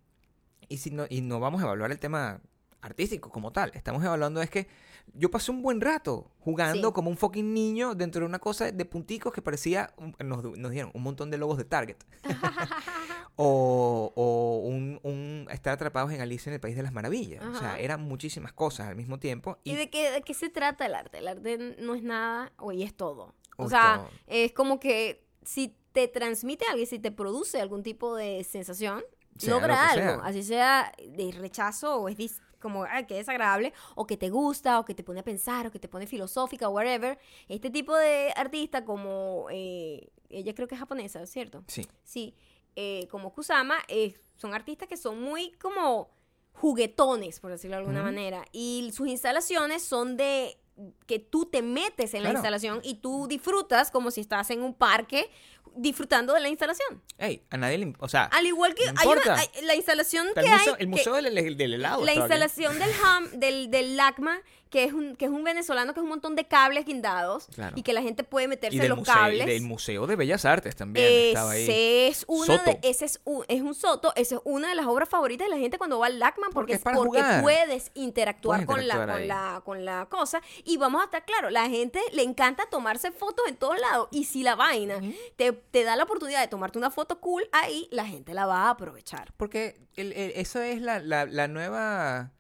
Y, 0.68 0.78
si 0.78 0.90
no, 0.92 1.06
y 1.10 1.22
no 1.22 1.40
vamos 1.40 1.62
a 1.62 1.66
evaluar 1.66 1.92
el 1.92 2.00
tema 2.00 2.42
artístico 2.82 3.30
como 3.30 3.52
tal. 3.52 3.72
Estamos 3.76 4.04
evaluando 4.04 4.42
es 4.42 4.50
que 4.50 4.68
yo 5.14 5.30
pasé 5.32 5.52
un 5.52 5.62
buen 5.62 5.82
rato 5.82 6.32
jugando 6.40 6.88
Sí. 6.90 6.94
como 6.94 7.10
un 7.10 7.18
fucking 7.18 7.54
niño 7.54 7.94
dentro 7.96 8.22
de 8.22 8.26
una 8.28 8.40
cosa 8.40 8.72
de 8.72 8.86
punticos 8.86 9.32
que 9.34 9.42
parecía, 9.42 9.94
un- 9.98 10.16
nos, 10.24 10.44
nos 10.58 10.72
dieron 10.72 10.92
un 10.94 11.04
montón 11.04 11.30
de 11.32 11.38
logos 11.38 11.58
de 11.58 11.66
Target. 11.66 11.98
o 13.36 14.12
o 14.16 14.58
un, 14.66 15.00
un 15.04 15.48
estar 15.52 15.74
atrapados 15.74 16.12
en 16.12 16.22
Alicia 16.22 16.50
en 16.50 16.56
el 16.56 16.60
País 16.60 16.76
de 16.76 16.84
las 16.84 16.94
Maravillas. 16.94 17.44
O 17.44 17.52
sea, 17.58 17.70
Ajá. 17.72 17.80
eran 17.80 18.02
muchísimas 18.02 18.54
cosas 18.54 18.88
al 18.88 18.96
mismo 18.96 19.20
tiempo. 19.20 19.58
¿Y 19.64 19.76
de 19.76 19.90
qué, 19.90 20.12
de 20.12 20.22
qué 20.22 20.34
se 20.34 20.50
trata 20.50 20.86
el 20.86 20.96
arte? 20.96 21.18
El 21.20 21.28
arte 21.28 21.76
no 21.80 21.96
es 21.96 22.04
nada, 22.04 22.52
o 22.58 22.72
y 22.72 22.84
es 22.84 22.96
todo. 22.96 23.36
O 23.58 23.66
Es 23.66 23.70
sea, 23.72 23.98
todo. 23.98 24.10
es 24.28 24.52
como 24.54 24.80
que 24.80 25.26
si 25.44 25.76
te 25.92 26.08
transmite 26.08 26.66
algo, 26.70 26.86
si 26.86 27.00
te 27.00 27.12
produce 27.12 27.62
algún 27.62 27.84
tipo 27.84 28.16
de 28.16 28.44
sensación, 28.44 29.04
Sea 29.38 29.50
logra 29.54 29.76
lo 29.96 30.02
algo. 30.02 30.22
sea. 30.22 30.28
Así 30.30 30.44
sea 30.44 30.92
de 31.08 31.32
rechazo 31.32 31.96
o 32.02 32.10
es 32.10 32.42
como 32.60 32.84
ay, 32.86 33.06
que 33.06 33.14
desagradable, 33.16 33.74
o 33.96 34.08
que 34.08 34.18
te 34.18 34.30
gusta, 34.30 34.80
o 34.80 34.86
que 34.86 34.96
te 34.96 35.04
pone 35.04 35.20
a 35.20 35.24
pensar, 35.24 35.68
o 35.68 35.72
que 35.72 35.78
te 35.80 35.88
pone 35.88 36.08
filosófica, 36.08 36.68
whatever. 36.68 37.20
Este 37.48 37.70
tipo 37.70 37.96
de 37.96 38.34
artista 38.36 38.84
como, 38.84 39.48
eh, 39.52 40.10
ella 40.30 40.56
creo 40.56 40.68
que 40.68 40.74
es 40.74 40.80
japonesa, 40.80 41.26
¿cierto? 41.28 41.64
Sí. 41.68 41.88
Sí, 42.04 42.34
eh, 42.76 43.08
como 43.10 43.34
Kusama, 43.34 43.78
eh, 43.88 44.16
son 44.36 44.54
artistas 44.54 44.88
que 44.88 44.98
son 44.98 45.22
muy 45.22 45.52
como 45.54 46.10
juguetones, 46.54 47.40
por 47.40 47.52
decirlo 47.52 47.76
de 47.76 47.82
alguna 47.82 48.02
manera. 48.04 48.46
Y 48.52 48.90
sus 48.94 49.08
instalaciones 49.08 49.84
son 49.84 50.18
de 50.18 50.58
que 51.06 51.20
tú 51.20 51.46
te 51.46 51.62
metes 51.62 52.14
en 52.14 52.24
la 52.24 52.32
instalación 52.32 52.82
y 52.84 52.96
tú 52.96 53.28
disfrutas 53.28 53.92
como 53.92 54.12
si 54.12 54.20
estás 54.22 54.50
en 54.50 54.62
un 54.62 54.74
parque 54.74 55.30
disfrutando 55.78 56.34
de 56.34 56.40
la 56.42 56.50
instalación. 56.50 57.02
Ey, 57.18 57.44
a 57.50 57.58
nadie 57.58 57.78
le... 57.78 57.94
O 58.00 58.08
sea, 58.10 58.26
Al 58.26 58.46
igual 58.46 58.74
que 58.76 58.86
No 58.92 59.00
hay 59.00 59.08
una- 59.08 59.36
hay- 59.36 59.50
la 59.66 59.76
instalación 59.76 60.28
está 60.30 60.42
que 60.42 60.48
el 60.48 60.54
hay... 60.54 60.60
museo, 60.60 60.74
el 60.74 60.80
que- 60.80 60.86
museo 60.88 61.14
del, 61.16 61.36
del- 61.36 61.58
del 61.58 61.74
helado. 61.76 62.04
la 62.04 62.14
instalación 62.14 62.78
del 62.80 62.90
ham, 63.04 63.30
del, 63.32 63.72
del 63.72 63.96
LACMA, 63.98 64.42
que 64.70 64.84
es 64.84 64.94
un, 64.94 65.16
que 65.16 65.26
es 65.26 65.32
un 65.32 65.44
venezolano 65.44 65.94
que 65.94 66.00
es 66.00 66.04
un 66.04 66.10
montón 66.10 66.36
de 66.36 66.46
cables 66.48 66.86
guindados 66.86 67.48
Claro. 67.54 67.78
y 67.78 67.84
que 67.84 67.94
la 67.94 68.02
gente 68.02 68.24
puede 68.24 68.48
meterse 68.48 68.76
Y 68.78 68.80
en 68.82 68.90
los 68.90 68.98
museo, 69.00 69.14
cables. 69.14 69.46
del 69.46 69.62
Museo 69.62 70.08
de 70.08 70.16
Bellas 70.16 70.44
Artes 70.46 70.76
también 70.76 71.06
estaba 71.30 71.52
ahí. 71.52 71.66
Es 71.70 72.26
uno 72.28 72.58
de, 72.58 72.80
ese 72.82 73.06
es 73.06 73.22
un, 73.24 73.46
es 73.48 73.62
un 73.62 73.74
soto, 73.76 74.12
esa 74.16 74.36
es 74.36 74.42
una 74.44 74.70
de 74.70 74.76
las 74.76 74.86
obras 74.88 75.08
favoritas 75.08 75.48
de 75.48 75.54
la 75.56 75.60
gente 75.60 75.78
cuando 75.78 76.00
va 76.00 76.08
al 76.08 76.20
LACMA 76.20 76.48
porque, 76.52 76.78
Porque 76.80 77.20
es 77.20 77.42
puedes 77.42 77.92
interactuar, 77.94 78.66
Puedes 78.66 78.82
con, 78.82 78.88
la, 78.88 78.96
con, 79.14 79.28
la, 79.28 79.62
con 79.64 79.86
la 79.86 80.08
cosa. 80.10 80.42
Y 80.64 80.78
vamos 80.78 81.02
a 81.02 81.06
estar 81.06 81.26
claro, 81.26 81.50
la 81.50 81.70
gente 81.70 82.00
le 82.14 82.24
encanta 82.24 82.66
tomarse 82.70 83.12
fotos 83.12 83.46
en 83.48 83.56
todos 83.58 83.80
lados. 83.80 84.08
Y 84.12 84.26
si 84.26 84.44
la 84.44 84.56
vaina 84.56 85.00
te, 85.36 85.52
te 85.54 85.84
da 85.84 85.96
la 85.96 86.04
oportunidad 86.04 86.42
de 86.42 86.48
tomarte 86.48 86.78
una 86.78 86.92
foto 86.92 87.20
cool 87.20 87.48
ahí, 87.52 87.88
la 87.92 88.06
gente 88.06 88.34
la 88.34 88.46
va 88.46 88.64
a 88.64 88.70
aprovechar. 88.72 89.32
Porque 89.38 89.80
el- 89.96 90.12
el- 90.14 90.32
eso 90.36 90.62
es 90.62 90.82
la, 90.82 91.00
la- 91.00 91.26
la 91.26 91.48
nueva 91.48 92.32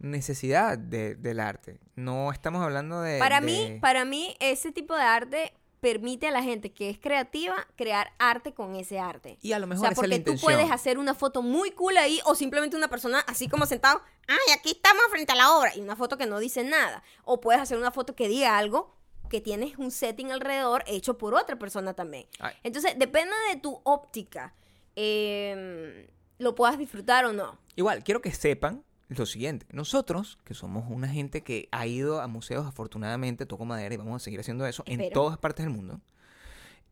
necesidad 0.00 0.76
de- 0.78 1.14
del 1.14 1.40
arte. 1.40 1.78
No 1.94 2.32
estamos 2.32 2.62
hablando 2.62 3.00
de... 3.00 3.18
Para 3.18 3.40
de- 3.40 3.46
mí, 3.46 3.78
para 3.80 4.04
mí, 4.04 4.36
ese 4.40 4.72
tipo 4.72 4.94
de 4.96 5.02
arte 5.02 5.52
permite 5.80 6.26
a 6.28 6.30
la 6.30 6.42
gente 6.42 6.72
que 6.72 6.90
es 6.90 6.98
creativa 6.98 7.66
crear 7.76 8.12
arte 8.18 8.52
con 8.52 8.74
ese 8.76 8.98
arte. 8.98 9.38
Y 9.40 9.52
a 9.52 9.58
lo 9.58 9.64
O 9.64 9.68
mejor 9.68 9.80
sea, 9.86 9.92
es 9.92 9.96
la 9.96 10.02
porque 10.02 10.18
tú 10.20 10.34
puedes 10.42 10.70
hacer 10.70 10.98
una 10.98 11.14
foto 11.14 11.40
muy 11.40 11.70
cool 11.70 11.96
ahí 11.96 12.20
o 12.26 12.34
simplemente 12.34 12.76
una 12.76 12.88
persona 12.88 13.20
así 13.20 13.48
como 13.48 13.64
sentado, 13.64 14.02
ay, 14.28 14.52
aquí 14.58 14.72
estamos 14.72 15.02
frente 15.10 15.32
a 15.32 15.36
la 15.36 15.56
obra 15.56 15.74
y 15.74 15.80
una 15.80 15.96
foto 15.96 16.18
que 16.18 16.26
no 16.26 16.38
dice 16.38 16.64
nada. 16.64 17.02
O 17.24 17.40
puedes 17.40 17.62
hacer 17.62 17.78
una 17.78 17.92
foto 17.92 18.14
que 18.14 18.28
diga 18.28 18.58
algo 18.58 18.94
que 19.30 19.40
tienes 19.40 19.78
un 19.78 19.90
setting 19.90 20.32
alrededor 20.32 20.82
hecho 20.86 21.16
por 21.16 21.34
otra 21.34 21.56
persona 21.58 21.94
también. 21.94 22.26
Ay. 22.40 22.54
Entonces, 22.62 22.98
depende 22.98 23.32
de 23.48 23.56
tu 23.60 23.80
óptica, 23.84 24.54
eh, 24.96 26.10
lo 26.38 26.54
puedas 26.54 26.76
disfrutar 26.78 27.24
o 27.24 27.32
no. 27.32 27.58
Igual, 27.76 28.02
quiero 28.04 28.20
que 28.20 28.32
sepan 28.32 28.84
lo 29.18 29.26
siguiente. 29.26 29.66
Nosotros, 29.72 30.38
que 30.44 30.54
somos 30.54 30.84
una 30.88 31.08
gente 31.08 31.42
que 31.42 31.68
ha 31.72 31.86
ido 31.86 32.20
a 32.20 32.26
museos, 32.28 32.66
afortunadamente, 32.66 33.44
toco 33.46 33.64
madera 33.64 33.94
y 33.94 33.98
vamos 33.98 34.22
a 34.22 34.24
seguir 34.24 34.40
haciendo 34.40 34.64
eso 34.66 34.82
en 34.86 35.00
Espero. 35.00 35.20
todas 35.22 35.38
partes 35.38 35.64
del 35.66 35.74
mundo. 35.74 36.00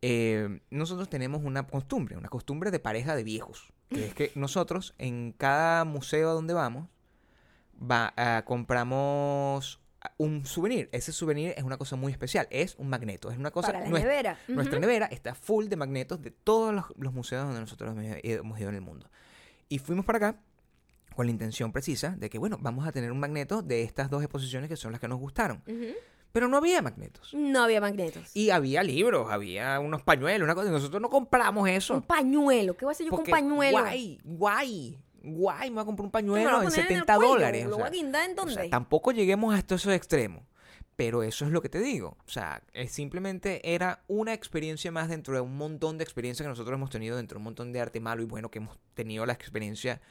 eh, 0.01 0.59
nosotros 0.69 1.09
tenemos 1.09 1.41
una 1.43 1.63
costumbre, 1.67 2.15
una 2.17 2.29
costumbre 2.29 2.71
de 2.71 2.79
pareja 2.79 3.15
de 3.15 3.23
viejos. 3.23 3.71
Que 3.89 4.05
es 4.07 4.13
que 4.13 4.31
nosotros, 4.35 4.93
en 4.97 5.33
cada 5.37 5.83
museo 5.85 6.29
a 6.29 6.33
donde 6.33 6.53
vamos, 6.53 6.87
va, 7.81 8.13
ah, 8.17 8.43
compramos 8.45 9.79
un 10.17 10.45
souvenir. 10.45 10.89
Ese 10.93 11.11
souvenir 11.11 11.53
es 11.57 11.63
una 11.63 11.77
cosa 11.77 11.95
muy 11.95 12.11
especial. 12.11 12.47
Es 12.51 12.75
un 12.77 12.87
magneto. 12.89 13.31
Es 13.31 13.37
una 13.37 13.51
cosa. 13.51 13.67
para 13.67 13.79
la 13.81 13.89
nuestra- 13.89 14.09
nevera. 14.11 14.39
nuestra 14.47 14.79
nevera 14.79 15.05
está 15.07 15.35
full 15.35 15.67
de 15.67 15.75
magnetos 15.75 16.21
de 16.21 16.31
todos 16.31 16.73
los, 16.73 16.85
los 16.97 17.13
museos 17.13 17.45
donde 17.45 17.59
nosotros 17.61 17.95
hemos 17.97 18.59
ido 18.59 18.69
en 18.69 18.75
el 18.75 18.81
mundo. 18.81 19.09
Y 19.67 19.79
fuimos 19.79 20.05
para 20.05 20.17
acá 20.17 20.39
con 21.15 21.25
la 21.25 21.31
intención 21.31 21.71
precisa 21.71 22.15
de 22.17 22.29
que, 22.29 22.37
bueno, 22.39 22.57
vamos 22.61 22.87
a 22.87 22.91
tener 22.91 23.11
un 23.11 23.19
magneto 23.19 23.61
de 23.61 23.83
estas 23.83 24.09
dos 24.09 24.21
exposiciones 24.23 24.69
que 24.69 24.77
son 24.77 24.91
las 24.91 25.01
que 25.01 25.07
nos 25.07 25.19
gustaron. 25.19 25.63
Pero 26.31 26.47
no 26.47 26.57
había 26.57 26.81
magnetos. 26.81 27.33
No 27.33 27.63
había 27.63 27.81
magnetos. 27.81 28.35
Y 28.35 28.51
había 28.51 28.83
libros, 28.83 29.31
había 29.31 29.79
unos 29.79 30.03
pañuelos, 30.03 30.45
una 30.45 30.53
cosa. 30.53 30.69
Nosotros 30.69 31.01
no 31.01 31.09
compramos 31.09 31.67
eso. 31.67 31.95
Un 31.95 32.01
pañuelo. 32.03 32.77
¿Qué 32.77 32.85
voy 32.85 32.91
a 32.91 32.93
hacer 32.93 33.07
yo 33.07 33.09
porque 33.11 33.31
con 33.31 33.41
un 33.43 33.49
pañuelo? 33.49 33.79
Guay, 33.79 34.19
guay, 34.23 34.97
guay. 35.23 35.69
Me 35.71 35.75
voy 35.75 35.81
a 35.81 35.85
comprar 35.85 36.05
un 36.05 36.11
¿Qué 36.11 36.21
me 36.21 36.29
lo 36.29 36.35
pañuelo 36.35 36.49
en 36.49 36.63
poner 36.65 36.79
el 36.79 36.85
70 36.87 37.15
cuello? 37.15 37.31
dólares. 37.31 37.65
¿Lo 37.65 37.75
o 37.75 37.79
voy 37.79 37.87
a 37.87 37.89
sea, 37.89 37.95
guindar 38.01 38.29
en 38.29 38.31
o 38.39 38.43
sea, 38.43 38.45
dónde? 38.55 38.69
tampoco 38.69 39.11
lleguemos 39.11 39.55
hasta 39.55 39.75
esos 39.75 39.91
extremos. 39.93 40.43
Pero 40.95 41.23
eso 41.23 41.45
es 41.45 41.51
lo 41.51 41.61
que 41.61 41.69
te 41.69 41.79
digo. 41.79 42.17
O 42.27 42.29
sea, 42.29 42.61
es 42.73 42.91
simplemente 42.91 43.73
era 43.73 44.03
una 44.07 44.33
experiencia 44.33 44.91
más 44.91 45.07
dentro 45.09 45.33
de 45.33 45.41
un 45.41 45.57
montón 45.57 45.97
de 45.97 46.03
experiencias 46.03 46.45
que 46.45 46.49
nosotros 46.49 46.75
hemos 46.75 46.89
tenido 46.89 47.15
dentro 47.17 47.35
de 47.35 47.39
un 47.39 47.45
montón 47.45 47.71
de 47.71 47.79
arte 47.81 47.99
malo 48.01 48.21
y 48.21 48.25
bueno 48.25 48.51
que 48.51 48.59
hemos 48.59 48.77
tenido 48.93 49.25
la 49.25 49.33
experiencia 49.33 50.01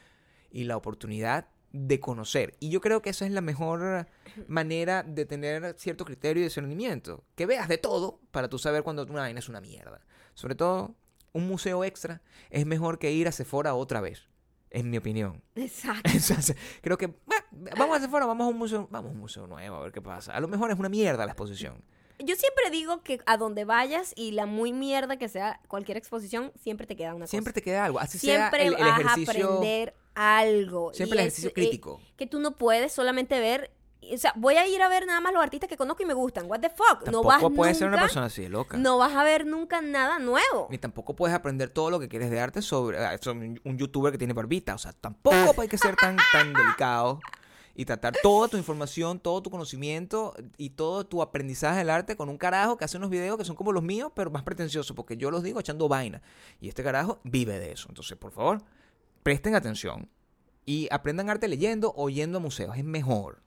y 0.51 0.63
la 0.65 0.77
oportunidad 0.77 1.47
de 1.71 1.99
conocer. 1.99 2.55
Y 2.59 2.69
yo 2.69 2.81
creo 2.81 3.01
que 3.01 3.11
esa 3.11 3.25
es 3.25 3.31
la 3.31 3.41
mejor 3.41 4.07
manera 4.47 5.03
de 5.03 5.25
tener 5.25 5.75
cierto 5.77 6.05
criterio 6.05 6.41
y 6.41 6.45
discernimiento. 6.45 7.23
Que 7.35 7.45
veas 7.45 7.67
de 7.67 7.77
todo 7.77 8.19
para 8.31 8.49
tú 8.49 8.57
saber 8.57 8.83
cuando 8.83 9.03
una 9.03 9.21
vaina 9.21 9.39
es 9.39 9.49
una 9.49 9.61
mierda. 9.61 10.01
Sobre 10.33 10.55
todo, 10.55 10.95
un 11.31 11.47
museo 11.47 11.83
extra 11.83 12.21
es 12.49 12.65
mejor 12.65 12.97
que 12.97 13.11
ir 13.11 13.27
a 13.27 13.31
Sephora 13.31 13.75
otra 13.75 14.01
vez. 14.01 14.27
En 14.71 14.89
mi 14.89 14.97
opinión. 14.97 15.43
Exacto. 15.55 16.09
Entonces, 16.13 16.55
creo 16.81 16.97
que 16.97 17.07
"Bah, 17.07 17.45
vamos 17.77 17.97
a 17.97 18.01
Sephora, 18.01 18.25
vamos 18.25 18.45
a 18.45 18.49
un 18.49 18.57
museo, 18.57 18.87
vamos 18.91 19.09
a 19.09 19.13
un 19.13 19.19
museo 19.19 19.47
nuevo 19.47 19.75
a 19.75 19.81
ver 19.81 19.91
qué 19.91 20.01
pasa. 20.01 20.33
A 20.33 20.39
lo 20.39 20.47
mejor 20.47 20.71
es 20.71 20.77
una 20.79 20.89
mierda 20.89 21.25
la 21.25 21.31
exposición. 21.33 21.83
Yo 22.19 22.35
siempre 22.35 22.69
digo 22.69 23.01
que 23.01 23.19
a 23.25 23.37
donde 23.37 23.63
vayas 23.63 24.11
y 24.17 24.31
la 24.31 24.45
muy 24.45 24.73
mierda 24.73 25.17
que 25.17 25.29
sea 25.29 25.61
cualquier 25.69 25.97
exposición, 25.97 26.51
siempre 26.61 26.85
te 26.85 26.97
queda 26.97 27.15
una 27.15 27.27
Siempre 27.27 27.53
cosa. 27.53 27.61
te 27.61 27.63
queda 27.63 27.85
algo. 27.85 27.97
Así 27.99 28.19
Siempre 28.19 28.59
sea 28.59 28.67
el, 28.67 28.73
el 28.75 28.79
vas 28.83 28.99
ejercicio. 28.99 29.45
a 29.47 29.53
aprender 29.53 29.95
algo. 30.19 30.93
Siempre 30.93 31.17
Y 31.19 31.21
el 31.21 31.27
es, 31.27 31.33
ejercicio 31.33 31.49
eh, 31.49 31.53
crítico. 31.53 32.01
que 32.17 32.27
tú 32.27 32.39
no 32.39 32.51
puedes 32.57 32.91
solamente 32.93 33.39
ver. 33.39 33.71
O 34.13 34.17
sea, 34.17 34.33
voy 34.37 34.55
a 34.55 34.65
ir 34.67 34.81
a 34.81 34.87
ver 34.87 35.05
nada 35.05 35.19
más 35.19 35.33
los 35.33 35.43
artistas 35.43 35.69
que 35.69 35.75
conozco 35.77 36.01
y 36.03 36.05
me 36.05 36.13
gustan. 36.13 36.49
What 36.49 36.61
the 36.61 36.69
fuck? 36.69 36.99
no 36.99 37.03
Tampoco 37.05 37.27
vas 37.27 37.39
puedes 37.41 37.55
nunca, 37.55 37.73
ser 37.75 37.87
una 37.89 37.99
persona 37.99 38.25
así 38.27 38.41
de 38.43 38.49
loca. 38.49 38.77
No 38.77 38.97
vas 38.97 39.13
a 39.13 39.23
ver 39.23 39.45
nunca 39.45 39.81
nada 39.81 40.19
nuevo. 40.19 40.67
Ni 40.71 40.77
tampoco 40.77 41.15
puedes 41.15 41.35
aprender 41.35 41.69
todo 41.69 41.89
lo 41.91 41.99
que 41.99 42.07
quieres 42.07 42.31
de 42.31 42.39
arte 42.39 42.61
sobre, 42.61 42.97
ah, 42.97 43.17
sobre 43.21 43.47
un- 43.49 43.61
un 43.63 43.77
youtuber 43.77 44.11
que 44.11 44.17
tiene 44.17 44.33
barbita. 44.33 44.73
O 44.73 44.77
sea, 44.77 44.93
tampoco 44.93 45.61
hay 45.61 45.67
que 45.67 45.77
ser 45.77 45.95
tan, 45.95 46.17
tan 46.31 46.53
delicado 46.81 47.19
y 47.75 47.85
tratar 47.85 48.13
toda 48.23 48.47
tu 48.47 48.57
información, 48.57 49.19
todo 49.19 49.41
tu 49.43 49.49
conocimiento 49.51 50.33
y 50.57 50.71
todo 50.71 51.05
tu 51.05 51.21
aprendizaje 51.21 51.77
del 51.79 51.89
arte 51.89 52.15
con 52.15 52.29
un 52.29 52.37
carajo 52.37 52.77
que 52.77 52.85
hace 52.85 52.97
unos 52.97 53.09
videos 53.09 53.37
que 53.37 53.45
son 53.45 53.55
como 53.55 53.71
los 53.73 53.83
míos, 53.83 54.11
pero 54.15 54.31
más 54.31 54.43
pretenciosos, 54.43 54.95
porque 54.95 55.17
yo 55.17 55.29
los 55.29 55.43
digo 55.43 55.59
echando 55.59 55.87
vaina. 55.87 56.21
Y 56.61 56.69
este 56.69 56.83
carajo 56.83 57.19
vive 57.23 57.59
de 57.59 57.73
eso. 57.73 57.87
Entonces, 57.89 58.17
por 58.17 58.31
favor, 58.31 58.61
presten 59.23 59.55
atención 59.55 60.09
y 60.65 60.87
aprendan 60.91 61.29
arte 61.29 61.47
leyendo 61.47 61.93
o 61.95 62.09
yendo 62.09 62.37
a 62.37 62.41
museos. 62.41 62.77
Es 62.77 62.83
mejor 62.83 63.41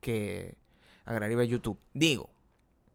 que 0.00 0.56
agarrar 1.04 1.30
y 1.32 1.34
ver 1.34 1.46
YouTube. 1.48 1.78
Digo, 1.94 2.30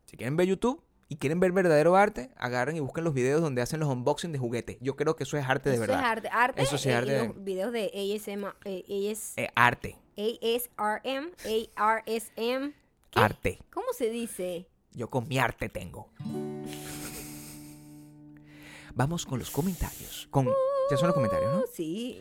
si 0.05 0.15
quieren 0.17 0.35
ver 0.37 0.47
YouTube, 0.47 0.81
y 1.09 1.17
quieren 1.17 1.39
ver 1.39 1.51
verdadero 1.51 1.95
arte, 1.95 2.31
agarren 2.37 2.75
y 2.75 2.79
busquen 2.79 3.03
los 3.03 3.13
videos 3.13 3.39
donde 3.41 3.61
hacen 3.61 3.79
los 3.79 3.87
unboxing 3.89 4.31
de 4.31 4.39
juguetes. 4.39 4.77
Yo 4.81 4.95
creo 4.95 5.15
que 5.15 5.25
eso 5.25 5.37
es 5.37 5.47
arte 5.47 5.69
de 5.69 5.75
Eso 5.75 5.81
verdad. 5.81 5.99
es 5.99 6.05
arte. 6.05 6.29
arte 6.31 6.61
Eso 6.63 6.77
sí, 6.79 6.89
eh, 6.89 6.91
y 6.91 6.95
arte. 6.95 7.27
los 7.27 7.43
videos 7.43 7.71
de 7.71 7.91
ASM, 7.93 8.45
eh, 8.65 9.11
AS, 9.11 9.33
Eh, 9.37 9.47
arte. 9.53 9.95
ASRM, 10.17 11.29
ARSM. 11.75 12.73
¿Qué? 13.11 13.19
Arte. 13.19 13.59
¿Cómo 13.71 13.87
se 13.95 14.09
dice? 14.09 14.67
Yo 14.93 15.07
con 15.11 15.27
mi 15.27 15.37
arte 15.37 15.69
tengo. 15.69 16.09
Vamos 18.95 19.25
con 19.27 19.37
los 19.39 19.51
comentarios. 19.51 20.27
Con... 20.31 20.49
Ya 20.93 20.97
son 20.97 21.07
los 21.07 21.15
comentarios, 21.15 21.51
¿no? 21.51 21.63
Sí. 21.73 22.19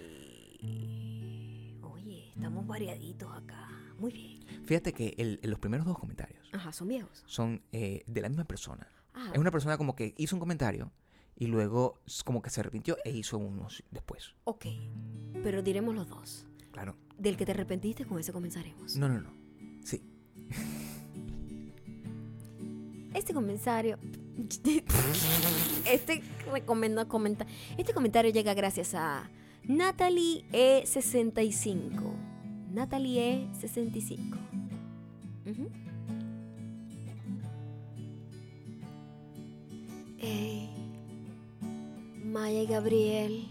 Oye, 1.83 2.31
estamos 2.35 2.67
variaditos 2.67 3.31
acá. 3.37 3.69
Muy 3.99 4.11
bien. 4.13 4.41
Fíjate 4.65 4.95
que 4.95 5.15
el- 5.19 5.39
los 5.43 5.59
primeros 5.59 5.85
dos 5.85 5.99
comentarios 5.99 6.49
Ajá, 6.55 6.73
son 6.73 6.89
viejos. 6.89 7.23
son 7.27 7.63
eh, 7.73 8.03
de 8.07 8.21
la 8.23 8.31
misma 8.31 8.45
persona. 8.45 8.89
Ah, 9.13 9.31
Es 9.35 9.39
una 9.39 9.51
persona 9.51 9.77
como 9.77 9.95
que 9.95 10.15
hizo 10.17 10.35
un 10.37 10.41
comentario 10.41 10.91
y 11.37 11.49
luego 11.49 12.01
como 12.25 12.41
que 12.41 12.49
se 12.49 12.61
arrepintió 12.61 12.97
e 13.05 13.11
hizo 13.11 13.37
unos 13.37 13.85
después. 13.91 14.35
ok. 14.45 14.65
Pero 15.43 15.63
diremos 15.63 15.95
los 15.95 16.09
dos. 16.09 16.47
Claro. 16.71 16.97
Del 17.19 17.37
que 17.37 17.45
te 17.45 17.53
arrepentiste, 17.53 18.07
con 18.07 18.19
ese 18.19 18.33
comenzaremos. 18.33 18.97
No, 18.97 19.07
no, 19.07 19.21
no. 19.21 19.35
Sí. 19.85 20.03
Este 23.13 23.35
comentario. 23.35 23.99
Este 25.87 26.23
recomendó 26.51 27.07
comenta. 27.09 27.47
Este 27.77 27.93
comentario 27.93 28.31
llega 28.31 28.55
gracias 28.55 28.95
a 28.95 29.29
Natalie 29.65 30.45
E65. 30.53 32.15
Natalie 32.73 33.49
E65. 33.53 34.39
Ujú. 35.47 35.69
Ey, 40.19 40.71
Maya 42.25 42.63
y 42.63 42.67
Gabriel. 42.67 43.49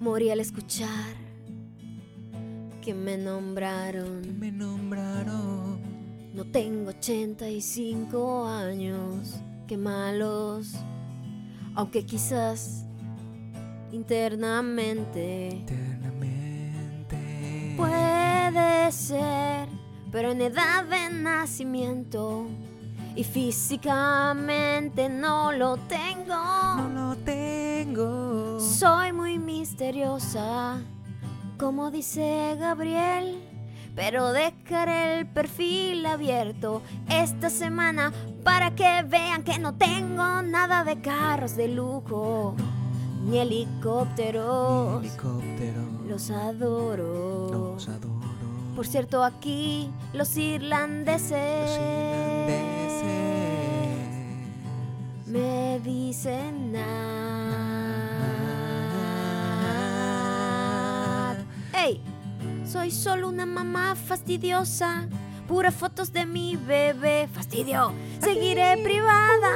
Morí 0.00 0.30
al 0.30 0.40
escuchar 0.40 1.14
que 2.82 2.94
me 2.94 3.18
nombraron. 3.18 4.38
Me 4.38 4.50
nombraron. 4.50 5.19
Tengo 6.52 6.90
85 6.90 8.46
años, 8.46 9.36
qué 9.68 9.76
malos. 9.76 10.74
Aunque 11.76 12.04
quizás 12.04 12.84
internamente 13.92 15.48
Eternamente. 15.58 17.16
puede 17.76 18.90
ser, 18.90 19.68
pero 20.10 20.32
en 20.32 20.40
edad 20.42 20.84
de 20.84 21.10
nacimiento 21.14 22.46
y 23.14 23.22
físicamente 23.22 25.08
no 25.08 25.52
lo 25.52 25.76
tengo. 25.76 26.34
No 26.34 26.88
lo 26.88 27.16
tengo. 27.18 28.58
Soy 28.58 29.12
muy 29.12 29.38
misteriosa, 29.38 30.82
como 31.58 31.92
dice 31.92 32.56
Gabriel, 32.58 33.40
pero 33.94 34.32
dejaré 34.32 35.18
el 35.20 35.26
perfil 35.26 36.04
abierto 36.06 36.82
esta 37.08 37.50
semana 37.50 38.12
para 38.44 38.74
que 38.74 39.02
vean 39.06 39.42
que 39.42 39.58
no 39.58 39.74
tengo 39.74 40.42
nada 40.42 40.84
de 40.84 41.00
carros 41.00 41.56
de 41.56 41.68
lujo 41.68 42.54
ni 43.24 43.38
helicópteros. 43.38 45.02
Helicóptero. 45.04 45.82
Los 46.08 46.30
adoro. 46.30 47.74
Los 47.74 47.88
adoro. 47.88 48.20
Por 48.74 48.86
cierto, 48.86 49.22
aquí 49.22 49.90
los 50.14 50.36
irlandeses, 50.36 51.30
Los 51.30 51.78
irlandeses. 51.78 53.06
me 55.26 55.80
dicen 55.80 56.72
nada. 56.72 56.86
¡Ey! 61.74 62.00
Soy 62.70 62.92
solo 62.92 63.28
una 63.28 63.46
mamá 63.46 63.96
fastidiosa. 63.96 65.08
Puras 65.48 65.74
fotos 65.74 66.12
de 66.12 66.24
mi 66.24 66.54
bebé. 66.54 67.28
¡Fastidio! 67.32 67.92
Seguiré 68.20 68.76
privada. 68.84 69.50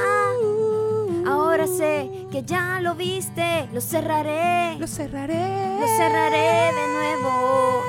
Ahora 1.24 1.68
sé 1.68 2.26
que 2.32 2.42
ya 2.42 2.80
lo 2.80 2.96
viste. 2.96 3.68
Lo 3.72 3.80
cerraré. 3.80 4.76
Lo 4.80 4.88
cerraré. 4.88 5.78
Lo 5.78 5.86
cerraré 5.86 6.72
de 6.74 6.88
nuevo. 6.92 7.82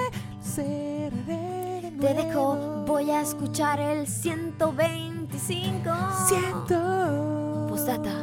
Cerraré 0.43 1.89
de 1.91 2.07
Te 2.07 2.13
dejo, 2.13 2.84
voy 2.86 3.09
a 3.09 3.21
escuchar 3.21 3.80
el 3.80 4.05
125. 4.05 5.89
Siento. 6.28 7.67
Postdata. 7.67 8.13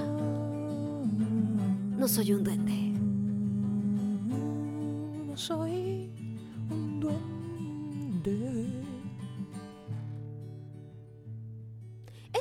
No 1.99 2.07
soy 2.07 2.33
un 2.33 2.45
duende. 2.45 2.93
No 5.27 5.37
soy 5.37 5.82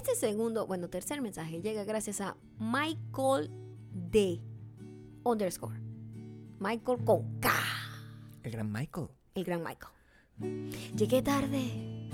Este 0.03 0.15
segundo, 0.15 0.65
bueno, 0.65 0.89
tercer 0.89 1.21
mensaje 1.21 1.61
llega 1.61 1.83
gracias 1.83 2.21
a 2.21 2.35
Michael 2.57 3.51
D. 3.93 4.41
Underscore. 5.23 5.79
Michael 6.59 7.03
con 7.05 7.39
K. 7.39 7.51
El 8.41 8.51
gran 8.51 8.71
Michael. 8.71 9.09
El 9.35 9.43
gran 9.43 9.61
Michael. 9.63 9.93
Llegué 10.97 11.21
tarde. 11.21 12.09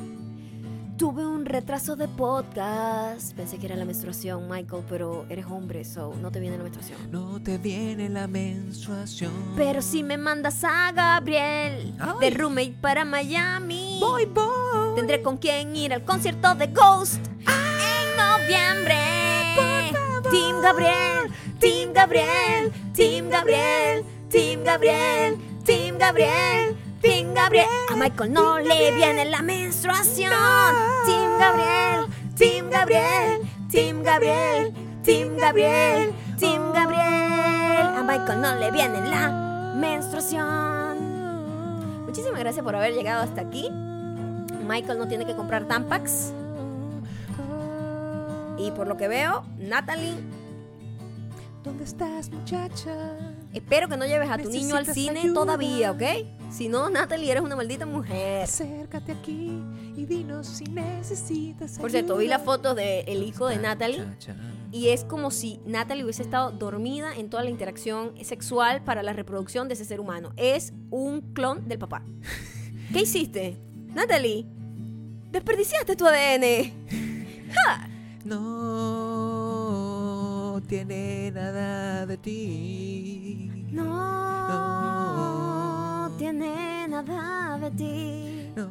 Tuve 0.98 1.26
un 1.26 1.46
retraso 1.46 1.96
de 1.96 2.10
podcast. 2.10 3.34
Pensé 3.38 3.58
que 3.58 3.68
era 3.68 3.78
la 3.78 3.86
menstruación, 3.86 4.50
Michael, 4.50 4.84
pero 4.90 5.26
eres 5.30 5.46
hombre, 5.46 5.86
so 5.86 6.14
no 6.22 6.30
te 6.30 6.42
viene 6.42 6.58
la 6.58 6.64
menstruación. 6.64 7.10
No 7.10 7.42
te 7.42 7.58
viene 7.58 8.10
la 8.10 8.28
menstruación. 8.28 9.32
Pero 9.56 9.82
si 9.82 10.04
me 10.04 10.18
mandas 10.18 10.62
a 10.66 10.92
Gabriel 10.92 11.96
Ay. 12.00 12.14
de 12.20 12.30
roommate 12.32 12.76
para 12.82 13.06
Miami, 13.06 13.98
Voy, 14.02 14.26
voy. 14.26 14.94
tendré 14.96 15.22
con 15.22 15.38
quién 15.38 15.74
ir 15.76 15.94
al 15.94 16.04
concierto 16.04 16.54
de 16.56 16.68
Ghost 16.68 17.26
en 17.40 17.67
noviembre. 18.48 18.96
Team 20.32 20.62
Gabriel, 20.62 21.32
Team 21.60 21.94
Gabriel, 21.94 22.72
Team 22.94 23.30
Gabriel, 23.30 24.04
Team 24.30 24.64
Gabriel, 24.64 25.38
Team 25.66 25.98
Gabriel, 25.98 26.78
Team 27.02 27.34
Gabriel. 27.34 27.68
A 27.90 27.96
Michael 27.96 28.34
no 28.34 28.60
le 28.60 28.92
viene 28.92 29.26
la 29.26 29.42
menstruación. 29.42 30.32
Team 31.06 31.38
Gabriel, 31.40 32.08
Team 32.36 32.70
Gabriel, 32.70 33.42
Team 33.70 34.04
Gabriel, 34.04 34.74
Team 35.04 35.38
Gabriel, 35.38 36.14
Team 36.38 36.72
Gabriel. 36.74 37.88
A 37.98 38.04
Michael 38.04 38.42
no 38.42 38.56
le 38.56 38.72
viene 38.72 39.06
la 39.10 39.74
menstruación. 39.76 40.46
Muchísimas 42.06 42.40
gracias 42.40 42.64
por 42.64 42.76
haber 42.76 42.94
llegado 42.94 43.24
hasta 43.24 43.42
aquí. 43.42 43.70
Michael 44.68 45.00
no 45.00 45.08
tiene 45.08 45.26
que 45.26 45.36
comprar 45.36 45.66
Tampax. 45.66 46.34
Y 48.58 48.72
por 48.72 48.88
lo 48.88 48.98
que 48.98 49.08
veo, 49.08 49.44
Natalie, 49.58 50.16
¿Dónde 51.64 51.84
estás, 51.84 52.30
muchacha? 52.32 53.18
espero 53.54 53.90
que 53.90 53.98
no 53.98 54.06
lleves 54.06 54.30
a 54.30 54.38
tu 54.38 54.50
niño 54.50 54.76
al 54.76 54.86
cine 54.86 55.20
ayuda. 55.20 55.34
todavía, 55.34 55.92
¿ok? 55.92 56.02
Si 56.50 56.70
no, 56.70 56.90
Natalie, 56.90 57.32
eres 57.32 57.44
una 57.44 57.56
maldita 57.58 57.86
mujer. 57.86 58.44
Acércate 58.44 59.12
aquí 59.12 59.62
y 59.96 60.06
dinos 60.06 60.48
si 60.48 60.64
necesitas 60.66 61.78
Por 61.78 61.92
cierto, 61.92 62.16
vi 62.18 62.28
la 62.28 62.40
foto 62.40 62.74
del 62.74 63.22
hijo 63.24 63.48
de 63.48 63.58
Natalie 63.58 64.06
y 64.72 64.90
es 64.90 65.04
como 65.04 65.30
si 65.30 65.60
Natalie 65.66 66.04
hubiese 66.04 66.24
estado 66.24 66.52
dormida 66.52 67.14
en 67.16 67.30
toda 67.30 67.44
la 67.44 67.50
interacción 67.50 68.14
sexual 68.24 68.84
para 68.84 69.04
la 69.04 69.14
reproducción 69.14 69.68
de 69.68 69.74
ese 69.74 69.86
ser 69.86 70.00
humano. 70.00 70.32
Es 70.38 70.74
un 70.90 71.22
clon 71.34 71.68
del 71.68 71.80
papá. 71.80 72.04
¿Qué 72.94 73.02
hiciste? 73.02 73.58
Natalie, 73.94 74.46
desperdiciaste 75.32 75.96
tu 75.96 76.06
ADN. 76.08 76.72
No 78.28 78.44
tiene 80.68 81.32
nada 81.32 82.06
de 82.06 82.18
ti. 82.18 83.66
No, 83.72 85.08
tiene 86.18 86.90
nada 86.90 87.58
de 87.58 87.72
ti. 87.72 88.52
No 88.54 88.68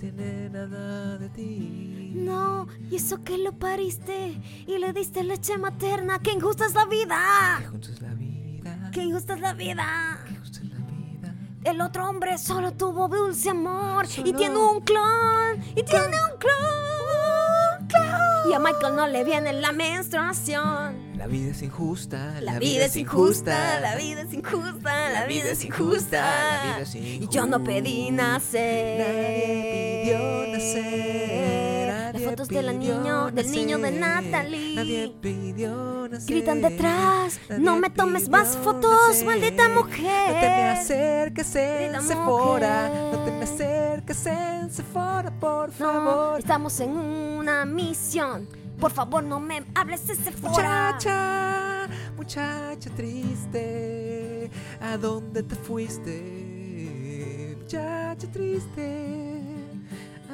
tiene 0.00 0.50
nada 0.50 1.18
de 1.18 1.28
ti. 1.28 2.14
No, 2.16 2.66
y 2.90 2.96
eso 2.96 3.22
que 3.22 3.38
lo 3.38 3.52
pariste 3.52 4.42
y 4.66 4.76
le 4.78 4.92
diste 4.92 5.22
leche 5.22 5.56
materna. 5.56 6.18
¡Qué 6.18 6.32
injusta 6.32 6.66
es 6.66 6.74
la 6.74 6.86
vida! 6.86 7.58
Que 7.60 7.66
justo 7.68 7.92
es 7.92 8.02
la 8.02 8.14
vida. 8.14 8.90
¡Qué 8.92 9.04
injusta 9.04 9.34
es 9.34 9.40
la 9.40 9.52
vida! 9.52 10.18
El 11.64 11.80
otro 11.82 12.08
hombre 12.08 12.38
solo 12.38 12.72
tuvo 12.72 13.06
dulce 13.08 13.50
amor 13.50 14.06
y 14.06 14.08
Solo- 14.08 14.32
tiene 14.38 14.56
un 14.56 14.80
clon. 14.80 15.62
Y 15.76 15.82
tiene 15.82 16.06
un 16.06 16.38
clon. 16.38 17.88
Y 18.48 18.54
a 18.54 18.58
Michael 18.58 18.96
no 18.96 19.06
le 19.06 19.22
viene 19.24 19.52
la 19.52 19.70
menstruación. 19.72 21.10
La 21.16 21.26
vida 21.26 21.50
es 21.50 21.62
injusta. 21.62 22.40
La 22.40 22.58
vida 22.58 22.86
es 22.86 22.96
injusta, 22.96 23.78
la 23.80 23.94
vida 23.96 24.22
es 24.22 24.32
injusta, 24.32 25.10
la 25.10 25.26
vida 25.26 25.50
es 25.50 25.64
injusta. 25.64 26.22
la 26.22 26.62
vida 26.64 26.80
es 26.80 26.94
Y 26.94 27.28
yo 27.28 27.44
no 27.44 27.62
pedí 27.62 28.06
injusta. 28.08 28.22
nacer. 28.32 28.98
Nadie 28.98 30.02
pidió 30.02 30.52
nacer. 30.56 31.59
Fotos 32.30 32.48
de 32.48 32.62
la 32.62 32.72
niño, 32.72 33.30
del 33.30 33.50
niño 33.50 33.78
de 33.78 33.90
Natalie. 33.92 34.74
Nadie 34.76 35.14
pidió 35.20 36.08
nacer. 36.08 36.28
Gritan 36.28 36.62
detrás, 36.62 37.40
no 37.58 37.76
me 37.76 37.90
tomes 37.90 38.28
más 38.28 38.56
fotos, 38.56 39.22
maldita 39.24 39.68
No 39.68 39.84
te 39.84 39.98
me 39.98 40.02
mujer. 40.02 40.68
acerques 40.78 41.54
en 41.56 42.00
Sephora. 42.02 42.88
No 43.12 43.18
te 43.24 43.30
me 43.30 43.40
mujer. 43.40 43.54
acerques 43.54 44.26
en 44.26 44.70
Sephora, 44.70 45.30
por 45.38 45.68
No, 45.70 45.74
favor. 45.76 46.38
estamos 46.40 46.80
en 46.80 46.90
una 46.96 47.64
misión. 47.64 48.48
Por 48.80 48.92
favor, 48.92 49.22
no 49.22 49.38
me 49.40 49.62
hables 49.74 50.06
de 50.06 50.14
Sephora. 50.14 50.92
Muchacha, 50.94 51.86
muchacha 52.16 52.90
triste, 52.96 54.50
¿a 54.80 54.96
dónde 54.96 55.42
te 55.42 55.54
fuiste? 55.54 57.56
Muchacha 57.60 58.26
triste, 58.32 59.29
¿a 59.29 59.29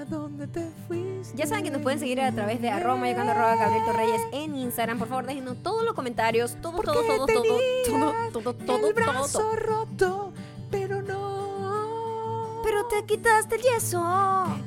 dónde 0.08 0.46
te 0.46 0.68
fuiste? 0.88 1.36
Ya 1.36 1.46
saben 1.46 1.64
que 1.64 1.70
nos 1.70 1.82
pueden 1.82 1.98
seguir 1.98 2.20
a 2.20 2.32
través 2.32 2.60
de 2.60 2.70
arroba 2.70 2.96
mayocando 2.96 3.32
arroba 3.32 3.56
Gabriel 3.56 3.84
Torreyes 3.84 4.22
en 4.32 4.56
Instagram. 4.56 4.98
Por 4.98 5.08
favor, 5.08 5.26
déjenos 5.26 5.56
todos 5.62 5.84
los 5.84 5.94
comentarios. 5.94 6.56
Todo, 6.60 6.80
todo, 6.82 7.02
todo, 7.02 7.26
todo, 7.26 7.26
todo, 7.26 8.12
todo, 8.32 8.54
todo, 8.54 8.76
el 8.76 8.82
todo, 8.82 8.94
brazo 8.94 9.38
todo. 9.38 9.56
roto, 9.56 10.32
pero 10.70 11.02
no. 11.02 12.60
Pero 12.64 12.86
te 12.86 13.04
quitaste 13.04 13.56
el 13.56 13.62
yeso. 13.62 14.02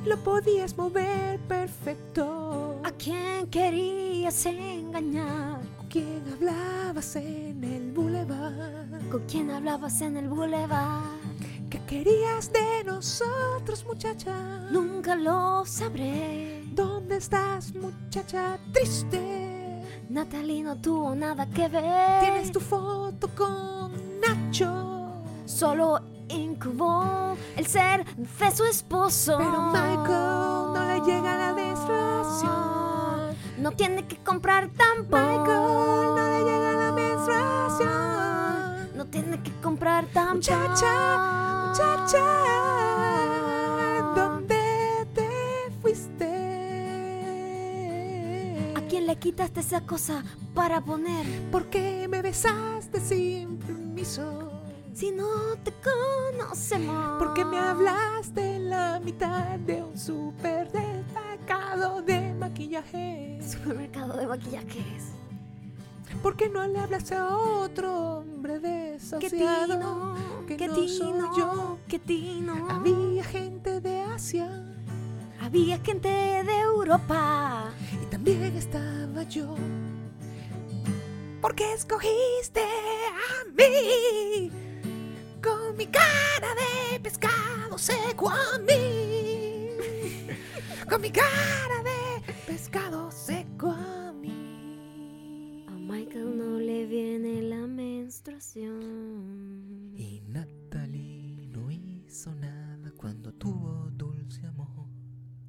lo 0.04 0.16
podías 0.18 0.76
mover 0.76 1.38
perfecto. 1.40 2.80
¿A 2.82 2.90
quién 2.92 3.46
querías 3.48 4.46
engañar? 4.46 5.60
¿Con 5.76 5.88
quién 5.88 6.22
hablabas 6.32 7.16
en 7.16 7.62
el 7.62 7.92
boulevard? 7.92 9.08
¿Con 9.10 9.22
quién 9.26 9.50
hablabas 9.50 10.00
en 10.00 10.16
el 10.16 10.28
boulevard? 10.28 11.19
¿Qué 11.90 12.04
querías 12.04 12.52
de 12.52 12.84
nosotros, 12.84 13.84
muchacha? 13.84 14.32
Nunca 14.70 15.16
lo 15.16 15.66
sabré. 15.66 16.62
¿Dónde 16.66 17.16
estás, 17.16 17.74
muchacha 17.74 18.60
triste? 18.72 19.82
Natalie 20.08 20.62
no 20.62 20.76
tuvo 20.76 21.16
nada 21.16 21.50
que 21.50 21.66
ver. 21.66 22.20
Tienes 22.20 22.52
tu 22.52 22.60
foto 22.60 23.28
con 23.36 23.90
Nacho. 24.20 25.24
Solo 25.46 25.98
incubó 26.28 27.36
el 27.56 27.66
ser 27.66 28.04
de 28.14 28.50
su 28.52 28.62
esposo. 28.66 29.38
Pero 29.38 29.72
Michael 29.72 30.72
no 30.72 30.84
le 30.86 31.00
llega 31.00 31.36
la 31.36 31.52
menstruación. 31.54 33.34
No 33.58 33.72
tiene 33.72 34.06
que 34.06 34.16
comprar 34.18 34.68
tampón. 34.68 35.22
Michael 35.22 36.14
no 36.14 36.38
le 36.38 36.44
llega 36.44 36.72
la 36.72 36.92
menstruación. 36.92 38.96
No 38.96 39.06
tiene 39.06 39.42
que 39.42 39.50
comprar 39.60 40.06
tampón. 40.06 40.36
Muchacha, 40.36 41.59
muchacha, 41.70 42.26
¿dónde 44.14 45.06
te 45.14 45.28
fuiste? 45.80 46.26
¿A 48.74 48.80
quién 48.88 49.06
le 49.06 49.16
quitaste 49.16 49.60
esa 49.60 49.80
cosa 49.86 50.24
para 50.52 50.80
poner? 50.80 51.24
¿Por 51.52 51.66
qué 51.66 52.08
me 52.08 52.22
besaste 52.22 53.00
sin 53.00 53.58
permiso? 53.58 54.50
Si 54.92 55.12
no 55.12 55.28
te 55.62 55.72
conocemos. 55.72 57.18
¿Por 57.18 57.34
qué 57.34 57.44
me 57.44 57.58
hablaste 57.58 58.56
en 58.56 58.70
la 58.70 58.98
mitad 59.00 59.56
de 59.60 59.82
un 59.82 59.96
súper 59.96 60.72
destacado 60.72 62.02
de 62.02 62.34
maquillaje? 62.34 63.38
Supermercado 63.46 64.16
de 64.16 64.26
maquillajes. 64.26 65.19
¿Por 66.22 66.36
qué 66.36 66.48
no 66.48 66.66
le 66.66 66.78
hablaste 66.78 67.14
a 67.14 67.36
otro 67.36 68.18
hombre 68.18 68.60
tino, 69.30 70.14
que 70.46 70.56
que 70.56 70.68
no 70.68 70.74
soy 70.74 70.86
tino, 70.86 71.36
yo. 71.36 71.78
que 71.88 71.98
tino. 71.98 72.68
Había 72.70 73.24
gente 73.24 73.80
de 73.80 74.02
Asia 74.02 74.48
Había 75.40 75.78
gente 75.78 76.08
de 76.08 76.60
Europa. 76.60 77.70
y 78.02 78.06
también 78.06 78.56
estaba 78.56 79.22
yo. 79.24 79.54
¿Por 81.40 81.54
qué 81.54 81.72
escogiste 81.72 82.60
a 82.60 83.44
mí? 83.56 84.50
Con 85.42 85.76
mi 85.76 85.86
cara 85.86 86.48
de 86.92 87.00
pescado 87.00 87.78
seco 87.78 88.28
a 88.28 88.58
mí. 88.58 89.70
Con 90.88 91.00
mi 91.00 91.10
cara 91.10 91.82
de 91.84 92.32
pescado 92.46 93.09
Michael 95.90 96.38
no 96.38 96.60
le 96.60 96.86
viene 96.86 97.42
la 97.42 97.66
menstruación. 97.66 98.70
Y 99.96 100.22
Natalie 100.28 101.48
no 101.48 101.68
hizo 101.68 102.32
nada 102.36 102.92
cuando 102.96 103.34
tuvo 103.34 103.90
dulce 103.96 104.46
amor. 104.46 104.86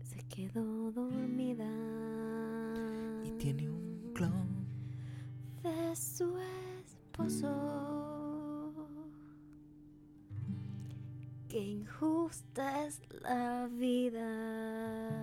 Se 0.01 0.23
quedó 0.23 0.91
dormida. 0.93 1.69
Y 3.23 3.30
tiene 3.38 3.69
un 3.69 4.11
clon. 4.15 4.65
de 5.61 5.95
su 5.95 6.35
esposo. 6.80 7.53
Qué 11.49 11.59
injusta 11.59 12.88
es 12.88 12.99
la 13.22 13.69
vida. 13.72 15.20